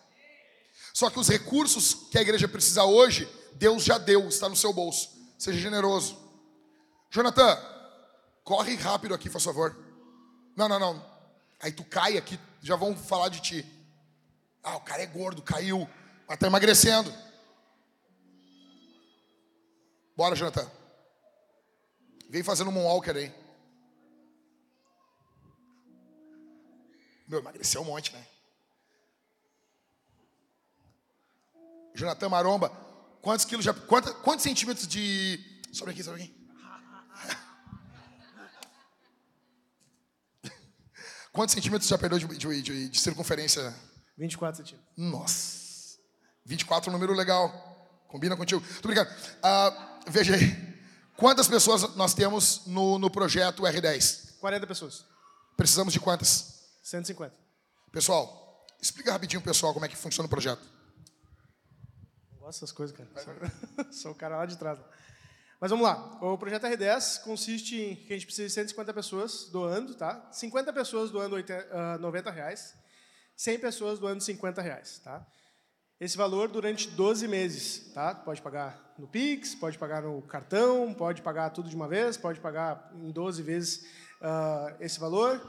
Só 0.93 1.09
que 1.09 1.19
os 1.19 1.29
recursos 1.29 1.95
que 2.11 2.19
a 2.19 2.23
igreja 2.23 2.47
precisa 2.47 2.85
hoje, 2.85 3.27
Deus 3.55 3.83
já 3.83 3.97
deu, 3.97 4.29
está 4.29 4.47
no 4.47 4.57
seu 4.57 4.75
bolso. 4.75 5.09
Seja 5.39 5.59
generoso. 5.59 6.19
Jonathan, 7.11 7.59
corre 8.45 8.75
rápido 8.75 9.15
aqui, 9.15 9.31
por 9.31 9.41
favor. 9.41 9.75
Não, 10.55 10.69
não, 10.69 10.79
não. 10.79 11.10
Aí 11.61 11.71
tu 11.71 11.85
cai 11.85 12.17
aqui, 12.17 12.39
já 12.63 12.75
vão 12.75 12.97
falar 12.97 13.29
de 13.29 13.41
ti. 13.41 13.67
Ah, 14.63 14.77
o 14.77 14.81
cara 14.81 15.03
é 15.03 15.07
gordo, 15.07 15.43
caiu, 15.43 15.89
mas 16.27 16.37
está 16.37 16.47
emagrecendo. 16.47 17.13
Bora, 20.17 20.35
Jonathan. 20.35 20.71
Vem 22.29 22.43
fazendo 22.43 22.71
um 22.71 22.73
moonwalker 22.73 23.17
aí. 23.17 23.35
Meu, 27.27 27.41
emagreceu 27.41 27.83
um 27.83 27.85
monte, 27.85 28.13
né? 28.13 28.27
Jonathan 31.95 32.29
Maromba, 32.29 32.71
quantos 33.21 33.45
quilos 33.45 33.65
já. 33.65 33.75
Quantos, 33.75 34.13
quantos 34.23 34.43
centímetros 34.43 34.87
de. 34.87 35.39
Sobe 35.73 35.91
aqui, 35.93 36.03
sobe 36.03 36.23
aqui. 36.23 36.40
Quantos 41.33 41.55
centímetros 41.55 41.89
já 41.89 41.97
perdeu 41.97 42.19
de, 42.19 42.27
de, 42.27 42.63
de, 42.63 42.89
de 42.89 43.01
circunferência? 43.01 43.75
24 44.19 44.59
centímetros. 44.59 44.91
Nossa. 44.97 45.99
24 46.45 46.89
é 46.89 46.91
um 46.91 46.93
número 46.95 47.15
legal. 47.15 48.05
Combina 48.09 48.37
contigo. 48.37 48.63
Tô 48.83 48.89
brincando. 48.89 49.11
Uh, 49.11 50.11
veja 50.11 50.35
aí. 50.35 50.71
Quantas 51.17 51.47
pessoas 51.47 51.95
nós 51.97 52.15
temos 52.15 52.67
no, 52.67 52.99
no 52.99 53.11
projeto 53.11 53.63
R10? 53.63 54.39
40 54.41 54.67
pessoas. 54.67 55.05
Precisamos 55.57 55.93
de 55.93 56.01
quantas? 56.01 56.71
150. 56.83 57.35
Pessoal, 57.93 58.67
explica 58.81 59.13
rapidinho, 59.13 59.43
pessoal, 59.43 59.73
como 59.73 59.85
é 59.85 59.89
que 59.89 59.97
funciona 59.97 60.27
o 60.27 60.31
projeto. 60.31 60.63
Não 62.33 62.39
gosto 62.39 62.61
dessas 62.61 62.73
coisas, 62.73 62.97
cara. 62.97 63.11
Sou, 63.23 63.93
sou 63.93 64.13
o 64.13 64.15
cara 64.15 64.39
lá 64.39 64.47
de 64.47 64.57
trás. 64.57 64.79
Mas 65.61 65.71
vamos 65.71 65.85
lá. 65.85 66.19
O 66.23 66.39
projeto 66.39 66.63
R10 66.63 67.23
consiste 67.23 67.79
em 67.79 67.95
que 67.95 68.15
a 68.15 68.17
gente 68.17 68.25
precisa 68.25 68.49
de 68.49 68.55
150 68.55 68.95
pessoas 68.95 69.51
doando, 69.53 69.95
tá? 69.95 70.27
50 70.33 70.73
pessoas 70.73 71.11
doando 71.11 71.37
80, 71.37 71.97
uh, 71.97 72.01
90 72.01 72.31
reais, 72.31 72.75
100 73.37 73.59
pessoas 73.59 73.99
doando 73.99 74.23
50 74.23 74.63
reais, 74.63 74.99
tá? 75.05 75.27
Esse 76.01 76.17
valor 76.17 76.49
durante 76.49 76.89
12 76.89 77.29
meses, 77.29 77.93
tá? 77.93 78.15
Pode 78.15 78.41
pagar 78.41 78.95
no 78.99 79.07
Pix, 79.07 79.55
pode 79.55 79.77
pagar 79.77 80.01
no 80.01 80.23
cartão, 80.23 80.95
pode 80.95 81.21
pagar 81.21 81.51
tudo 81.51 81.69
de 81.69 81.77
uma 81.77 81.87
vez, 81.87 82.17
pode 82.17 82.41
pagar 82.41 82.91
em 82.95 83.11
12 83.11 83.43
vezes 83.43 83.87
uh, 84.23 84.75
esse 84.81 84.99
valor. 84.99 85.47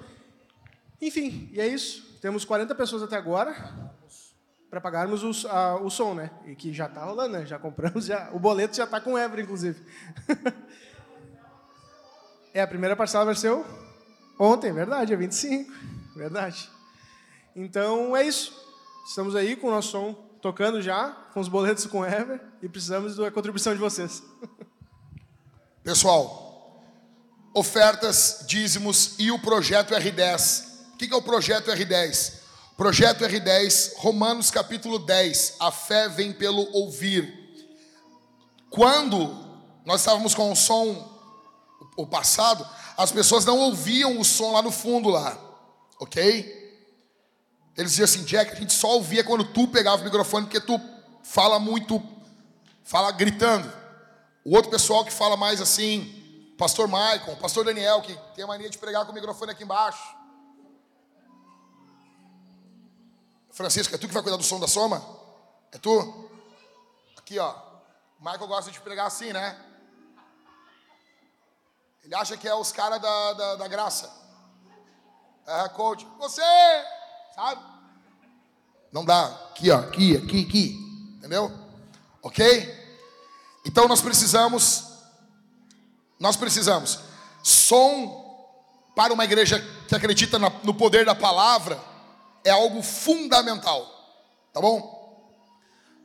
Enfim, 1.01 1.49
e 1.53 1.61
é 1.61 1.67
isso. 1.67 2.19
Temos 2.19 2.43
40 2.43 2.75
pessoas 2.75 3.01
até 3.01 3.15
agora 3.15 3.55
para 4.71 4.79
pagarmos 4.79 5.21
o, 5.21 5.47
a, 5.49 5.75
o 5.75 5.89
som, 5.89 6.13
né? 6.13 6.31
E 6.45 6.55
que 6.55 6.73
já 6.73 6.85
está 6.85 7.03
rolando, 7.03 7.37
né? 7.37 7.45
Já 7.45 7.59
compramos, 7.59 8.05
já, 8.05 8.29
o 8.31 8.39
boleto 8.39 8.75
já 8.75 8.85
está 8.85 9.01
com 9.01 9.19
Ever, 9.19 9.41
inclusive. 9.41 9.85
é, 12.53 12.61
a 12.61 12.67
primeira 12.67 12.95
parcela 12.95 13.25
venceu 13.25 13.65
ontem, 14.39 14.71
verdade, 14.71 15.13
é 15.13 15.17
25, 15.17 15.71
verdade. 16.15 16.69
Então, 17.53 18.15
é 18.15 18.25
isso. 18.25 18.59
Estamos 19.05 19.35
aí 19.35 19.57
com 19.57 19.67
o 19.67 19.71
nosso 19.71 19.91
som 19.91 20.13
tocando 20.41 20.81
já, 20.81 21.09
com 21.33 21.41
os 21.41 21.49
boletos 21.49 21.85
com 21.85 22.05
Ever, 22.05 22.41
e 22.63 22.69
precisamos 22.69 23.17
da 23.17 23.29
contribuição 23.29 23.73
de 23.73 23.79
vocês. 23.79 24.23
Pessoal, 25.83 26.81
ofertas, 27.53 28.45
dízimos 28.47 29.19
e 29.19 29.31
o 29.31 29.37
projeto 29.37 29.93
R10 29.93 30.71
que, 31.01 31.07
que 31.07 31.13
é 31.15 31.17
o 31.17 31.21
projeto 31.21 31.71
R10? 31.71 32.40
Projeto 32.81 33.23
R10, 33.23 33.93
Romanos 33.97 34.49
capítulo 34.49 34.97
10. 34.97 35.57
A 35.59 35.71
fé 35.71 36.09
vem 36.09 36.33
pelo 36.33 36.67
ouvir. 36.75 37.31
Quando 38.71 39.37
nós 39.85 40.01
estávamos 40.01 40.33
com 40.33 40.51
o 40.51 40.55
som, 40.55 41.07
o 41.95 42.07
passado, 42.07 42.67
as 42.97 43.11
pessoas 43.11 43.45
não 43.45 43.59
ouviam 43.59 44.19
o 44.19 44.25
som 44.25 44.53
lá 44.53 44.63
no 44.63 44.71
fundo 44.71 45.09
lá, 45.09 45.37
ok? 45.99 46.25
Eles 47.77 47.91
diziam 47.91 48.05
assim, 48.05 48.23
Jack, 48.23 48.51
a 48.51 48.55
gente 48.55 48.73
só 48.73 48.95
ouvia 48.95 49.23
quando 49.23 49.43
tu 49.43 49.67
pegava 49.67 50.01
o 50.01 50.05
microfone, 50.05 50.47
porque 50.47 50.59
tu 50.59 50.81
fala 51.21 51.59
muito, 51.59 52.01
fala 52.83 53.11
gritando. 53.11 53.71
O 54.43 54.55
outro 54.55 54.71
pessoal 54.71 55.05
que 55.05 55.13
fala 55.13 55.37
mais 55.37 55.61
assim, 55.61 56.55
pastor 56.57 56.87
Michael, 56.87 57.37
pastor 57.39 57.63
Daniel, 57.63 58.01
que 58.01 58.17
tem 58.33 58.43
a 58.43 58.47
mania 58.47 58.71
de 58.71 58.79
pregar 58.79 59.05
com 59.05 59.11
o 59.11 59.13
microfone 59.13 59.51
aqui 59.51 59.65
embaixo. 59.65 60.19
Francisco, 63.51 63.93
é 63.93 63.97
tu 63.97 64.07
que 64.07 64.13
vai 64.13 64.23
cuidar 64.23 64.37
do 64.37 64.43
som 64.43 64.59
da 64.59 64.67
soma? 64.67 65.03
É 65.71 65.77
tu? 65.77 66.29
Aqui, 67.17 67.37
ó. 67.37 67.53
O 68.19 68.23
Michael 68.23 68.47
gosta 68.47 68.71
de 68.71 68.79
pregar 68.79 69.07
assim, 69.07 69.33
né? 69.33 69.59
Ele 72.03 72.15
acha 72.15 72.37
que 72.37 72.47
é 72.47 72.55
os 72.55 72.71
caras 72.71 73.01
da, 73.01 73.33
da, 73.33 73.55
da, 73.57 73.67
graça. 73.67 74.11
É, 75.45 75.69
coach. 75.69 76.07
Você! 76.17 76.41
Sabe? 77.35 77.61
Não 78.91 79.03
dá. 79.03 79.25
Aqui, 79.51 79.69
ó. 79.69 79.79
Aqui, 79.79 80.17
aqui, 80.17 80.45
aqui. 80.45 81.15
Entendeu? 81.17 81.51
Ok? 82.21 82.79
Então 83.65 83.87
nós 83.87 84.01
precisamos. 84.01 84.87
Nós 86.19 86.37
precisamos. 86.37 86.99
Som 87.43 88.19
para 88.95 89.13
uma 89.13 89.25
igreja 89.25 89.59
que 89.87 89.95
acredita 89.95 90.39
no 90.39 90.73
poder 90.73 91.05
da 91.05 91.15
palavra 91.15 91.90
é 92.43 92.49
algo 92.49 92.81
fundamental, 92.81 93.85
tá 94.53 94.59
bom? 94.59 95.01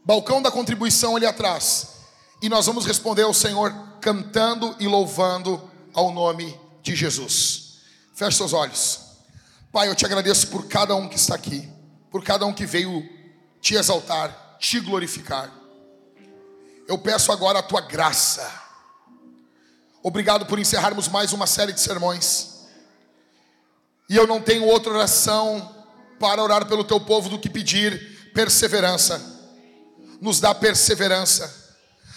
Balcão 0.05 0.41
da 0.41 0.51
contribuição 0.51 1.17
ali 1.17 1.27
atrás. 1.27 1.97
E 2.41 2.49
nós 2.49 2.67
vamos 2.67 2.87
responder 2.87 3.23
ao 3.23 3.35
Senhor 3.35 3.75
cantando 4.01 4.77
e 4.79 4.87
louvando 4.87 5.71
ao 5.93 6.13
nome 6.13 6.59
de 6.83 6.95
Jesus. 6.95 7.79
Feche 8.15 8.37
seus 8.37 8.53
olhos. 8.53 9.01
Pai, 9.73 9.89
eu 9.89 9.95
te 9.95 10.07
agradeço 10.07 10.49
por 10.49 10.69
cada 10.69 10.95
um 10.95 11.09
que 11.09 11.17
está 11.17 11.35
aqui, 11.35 11.69
por 12.11 12.23
cada 12.23 12.47
um 12.47 12.53
que 12.53 12.65
veio 12.65 13.07
te 13.61 13.75
exaltar, 13.75 14.57
te 14.59 14.79
glorificar. 14.81 15.53
Eu 16.87 16.99
peço 16.99 17.33
agora 17.33 17.59
a 17.59 17.63
tua 17.63 17.81
graça. 17.81 18.49
Obrigado 20.03 20.47
por 20.47 20.59
encerrarmos 20.59 21.09
mais 21.09 21.33
uma 21.33 21.47
série 21.47 21.73
de 21.73 21.81
sermões. 21.81 22.69
E 24.09 24.15
eu 24.17 24.27
não 24.27 24.41
tenho 24.41 24.65
outra 24.65 24.93
oração 24.93 25.76
para 26.19 26.43
orar 26.43 26.67
pelo 26.67 26.85
teu 26.85 27.01
povo 27.01 27.29
do 27.29 27.39
que 27.39 27.49
pedir 27.49 28.31
perseverança. 28.35 29.21
Nos 30.21 30.41
dá 30.41 30.55
perseverança, 30.55 31.53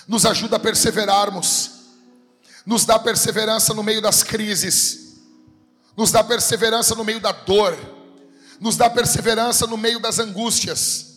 nos 0.08 0.26
ajuda 0.26 0.56
a 0.56 0.60
perseverarmos, 0.60 1.72
nos 2.66 2.86
dá 2.86 2.98
perseverança 2.98 3.74
no 3.74 3.84
meio 3.84 4.02
das 4.02 4.24
crises, 4.24 5.18
nos 5.98 6.12
dá 6.12 6.24
perseverança 6.24 6.96
no 6.96 7.04
meio 7.04 7.20
da 7.20 7.32
dor, 7.32 7.78
nos 8.60 8.78
dá 8.78 8.90
perseverança 8.90 9.68
no 9.68 9.78
meio 9.78 10.00
das 10.00 10.20
angústias, 10.20 11.08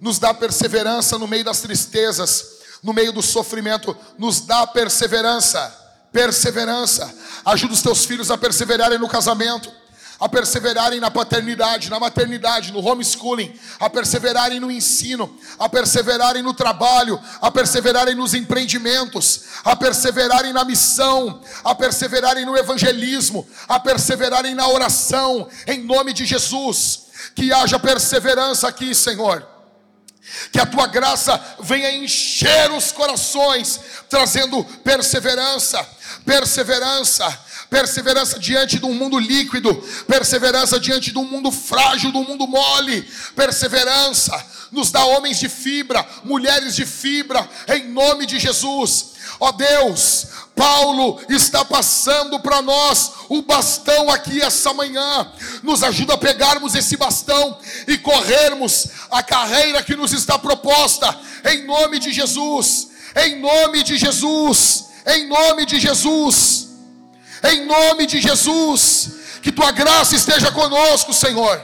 nos 0.00 0.18
dá 0.18 0.34
perseverança 0.34 1.18
no 1.18 1.26
meio 1.26 1.44
das 1.44 1.60
tristezas, 1.60 2.56
no 2.82 2.92
meio 2.92 3.12
do 3.12 3.22
sofrimento, 3.22 3.96
nos 4.18 4.40
dá 4.40 4.66
perseverança, 4.66 5.60
perseverança. 6.12 7.12
Ajuda 7.44 7.74
os 7.74 7.82
teus 7.82 8.04
filhos 8.04 8.30
a 8.30 8.38
perseverarem 8.38 8.98
no 8.98 9.08
casamento, 9.08 9.72
a 10.18 10.28
perseverarem 10.28 10.98
na 10.98 11.10
paternidade, 11.10 11.90
na 11.90 12.00
maternidade, 12.00 12.72
no 12.72 12.80
homeschooling, 12.80 13.54
a 13.78 13.90
perseverarem 13.90 14.58
no 14.58 14.70
ensino, 14.70 15.38
a 15.58 15.68
perseverarem 15.68 16.42
no 16.42 16.54
trabalho, 16.54 17.20
a 17.40 17.50
perseverarem 17.50 18.14
nos 18.14 18.32
empreendimentos, 18.32 19.44
a 19.62 19.76
perseverarem 19.76 20.52
na 20.52 20.64
missão, 20.64 21.42
a 21.62 21.74
perseverarem 21.74 22.46
no 22.46 22.56
evangelismo, 22.56 23.46
a 23.68 23.78
perseverarem 23.78 24.54
na 24.54 24.66
oração, 24.68 25.48
em 25.66 25.82
nome 25.82 26.12
de 26.12 26.24
Jesus. 26.24 27.06
Que 27.34 27.52
haja 27.52 27.78
perseverança 27.78 28.68
aqui, 28.68 28.94
Senhor. 28.94 29.46
Que 30.50 30.58
a 30.58 30.66
tua 30.66 30.86
graça 30.86 31.40
venha 31.60 31.94
encher 31.94 32.70
os 32.72 32.90
corações, 32.90 33.80
trazendo 34.08 34.64
perseverança, 34.82 35.86
perseverança, 36.24 37.26
perseverança 37.76 38.38
diante 38.38 38.78
de 38.78 38.86
um 38.86 38.94
mundo 38.94 39.18
líquido, 39.18 39.74
perseverança 40.08 40.80
diante 40.80 41.12
de 41.12 41.18
um 41.18 41.26
mundo 41.26 41.52
frágil, 41.52 42.10
de 42.10 42.16
um 42.16 42.24
mundo 42.24 42.46
mole, 42.46 43.06
perseverança, 43.34 44.32
nos 44.72 44.90
dá 44.90 45.04
homens 45.04 45.38
de 45.38 45.46
fibra, 45.46 46.04
mulheres 46.24 46.74
de 46.74 46.86
fibra, 46.86 47.46
em 47.68 47.90
nome 47.90 48.24
de 48.24 48.38
Jesus. 48.38 49.10
Ó 49.38 49.52
Deus, 49.52 50.26
Paulo 50.54 51.20
está 51.28 51.66
passando 51.66 52.40
para 52.40 52.62
nós 52.62 53.12
o 53.28 53.42
bastão 53.42 54.08
aqui 54.08 54.40
essa 54.40 54.72
manhã. 54.72 55.30
Nos 55.62 55.82
ajuda 55.82 56.14
a 56.14 56.18
pegarmos 56.18 56.74
esse 56.74 56.96
bastão 56.96 57.58
e 57.86 57.98
corrermos 57.98 58.86
a 59.10 59.22
carreira 59.22 59.82
que 59.82 59.94
nos 59.94 60.14
está 60.14 60.38
proposta, 60.38 61.14
em 61.44 61.66
nome 61.66 61.98
de 61.98 62.10
Jesus, 62.10 62.88
em 63.14 63.38
nome 63.38 63.82
de 63.82 63.98
Jesus, 63.98 64.86
em 65.06 65.26
nome 65.28 65.66
de 65.66 65.78
Jesus, 65.78 66.65
em 67.44 67.66
nome 67.66 68.06
de 68.06 68.20
Jesus. 68.20 69.10
Que 69.42 69.52
tua 69.52 69.70
graça 69.70 70.14
esteja 70.14 70.50
conosco, 70.50 71.12
Senhor. 71.12 71.62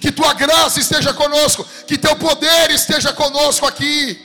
Que 0.00 0.10
tua 0.10 0.34
graça 0.34 0.80
esteja 0.80 1.14
conosco, 1.14 1.64
que 1.86 1.96
teu 1.96 2.16
poder 2.16 2.70
esteja 2.70 3.12
conosco 3.12 3.66
aqui. 3.66 4.20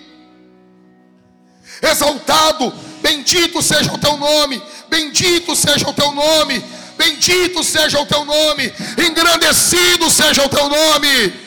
Exaltado 1.82 2.74
Bendito 3.02 3.62
seja 3.62 3.94
o 3.94 3.98
teu 3.98 4.18
nome, 4.18 4.62
bendito 4.90 5.56
seja 5.56 5.90
o 5.90 5.94
teu 5.94 6.12
nome, 6.12 6.64
bendito 6.98 7.64
seja 7.64 8.00
o 8.02 8.06
teu 8.06 8.26
nome, 8.26 8.74
engrandecido 8.98 10.10
seja 10.10 10.46
o 10.46 10.50
teu 10.50 10.68
nome. 10.68 11.47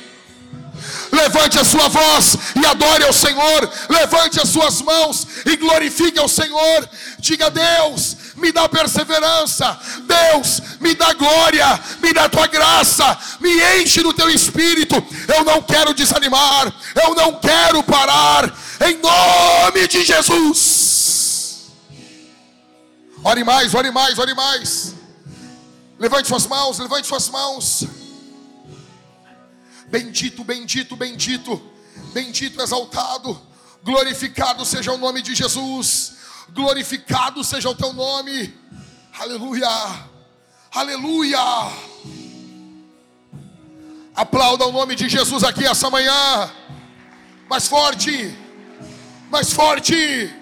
Levante 1.12 1.58
a 1.58 1.64
sua 1.64 1.88
voz 1.88 2.36
e 2.54 2.64
adore 2.64 3.04
ao 3.04 3.12
Senhor. 3.12 3.70
Levante 3.88 4.40
as 4.40 4.48
suas 4.48 4.80
mãos 4.80 5.26
e 5.44 5.56
glorifique 5.56 6.18
ao 6.18 6.28
Senhor. 6.28 6.88
Diga: 7.18 7.50
Deus, 7.50 8.16
me 8.36 8.52
dá 8.52 8.68
perseverança. 8.68 9.78
Deus, 10.06 10.60
me 10.80 10.94
dá 10.94 11.12
glória. 11.12 11.80
Me 12.00 12.12
dá 12.12 12.28
tua 12.28 12.46
graça. 12.46 13.18
Me 13.40 13.50
enche 13.80 14.02
do 14.02 14.12
teu 14.12 14.30
espírito. 14.30 14.94
Eu 15.36 15.44
não 15.44 15.60
quero 15.62 15.92
desanimar. 15.94 16.72
Eu 17.02 17.14
não 17.14 17.34
quero 17.34 17.82
parar. 17.82 18.52
Em 18.80 18.96
nome 18.98 19.88
de 19.88 20.04
Jesus. 20.04 21.70
Ore 23.22 23.44
mais, 23.44 23.74
ore 23.74 23.90
mais, 23.90 24.18
ore 24.18 24.34
mais. 24.34 24.94
Levante 25.98 26.28
suas 26.28 26.46
mãos, 26.46 26.78
levante 26.78 27.06
suas 27.06 27.28
mãos. 27.28 27.84
Bendito, 29.90 30.44
bendito, 30.44 30.94
bendito, 30.94 31.60
bendito, 32.14 32.62
exaltado, 32.62 33.40
glorificado 33.82 34.64
seja 34.64 34.92
o 34.92 34.98
nome 34.98 35.20
de 35.20 35.34
Jesus, 35.34 36.16
glorificado 36.50 37.42
seja 37.42 37.68
o 37.68 37.74
teu 37.74 37.92
nome, 37.92 38.54
aleluia, 39.18 39.68
aleluia. 40.72 41.40
Aplauda 44.14 44.66
o 44.66 44.72
nome 44.72 44.94
de 44.94 45.08
Jesus 45.08 45.42
aqui 45.42 45.66
essa 45.66 45.90
manhã, 45.90 46.52
mais 47.48 47.66
forte, 47.66 48.32
mais 49.28 49.52
forte. 49.52 50.39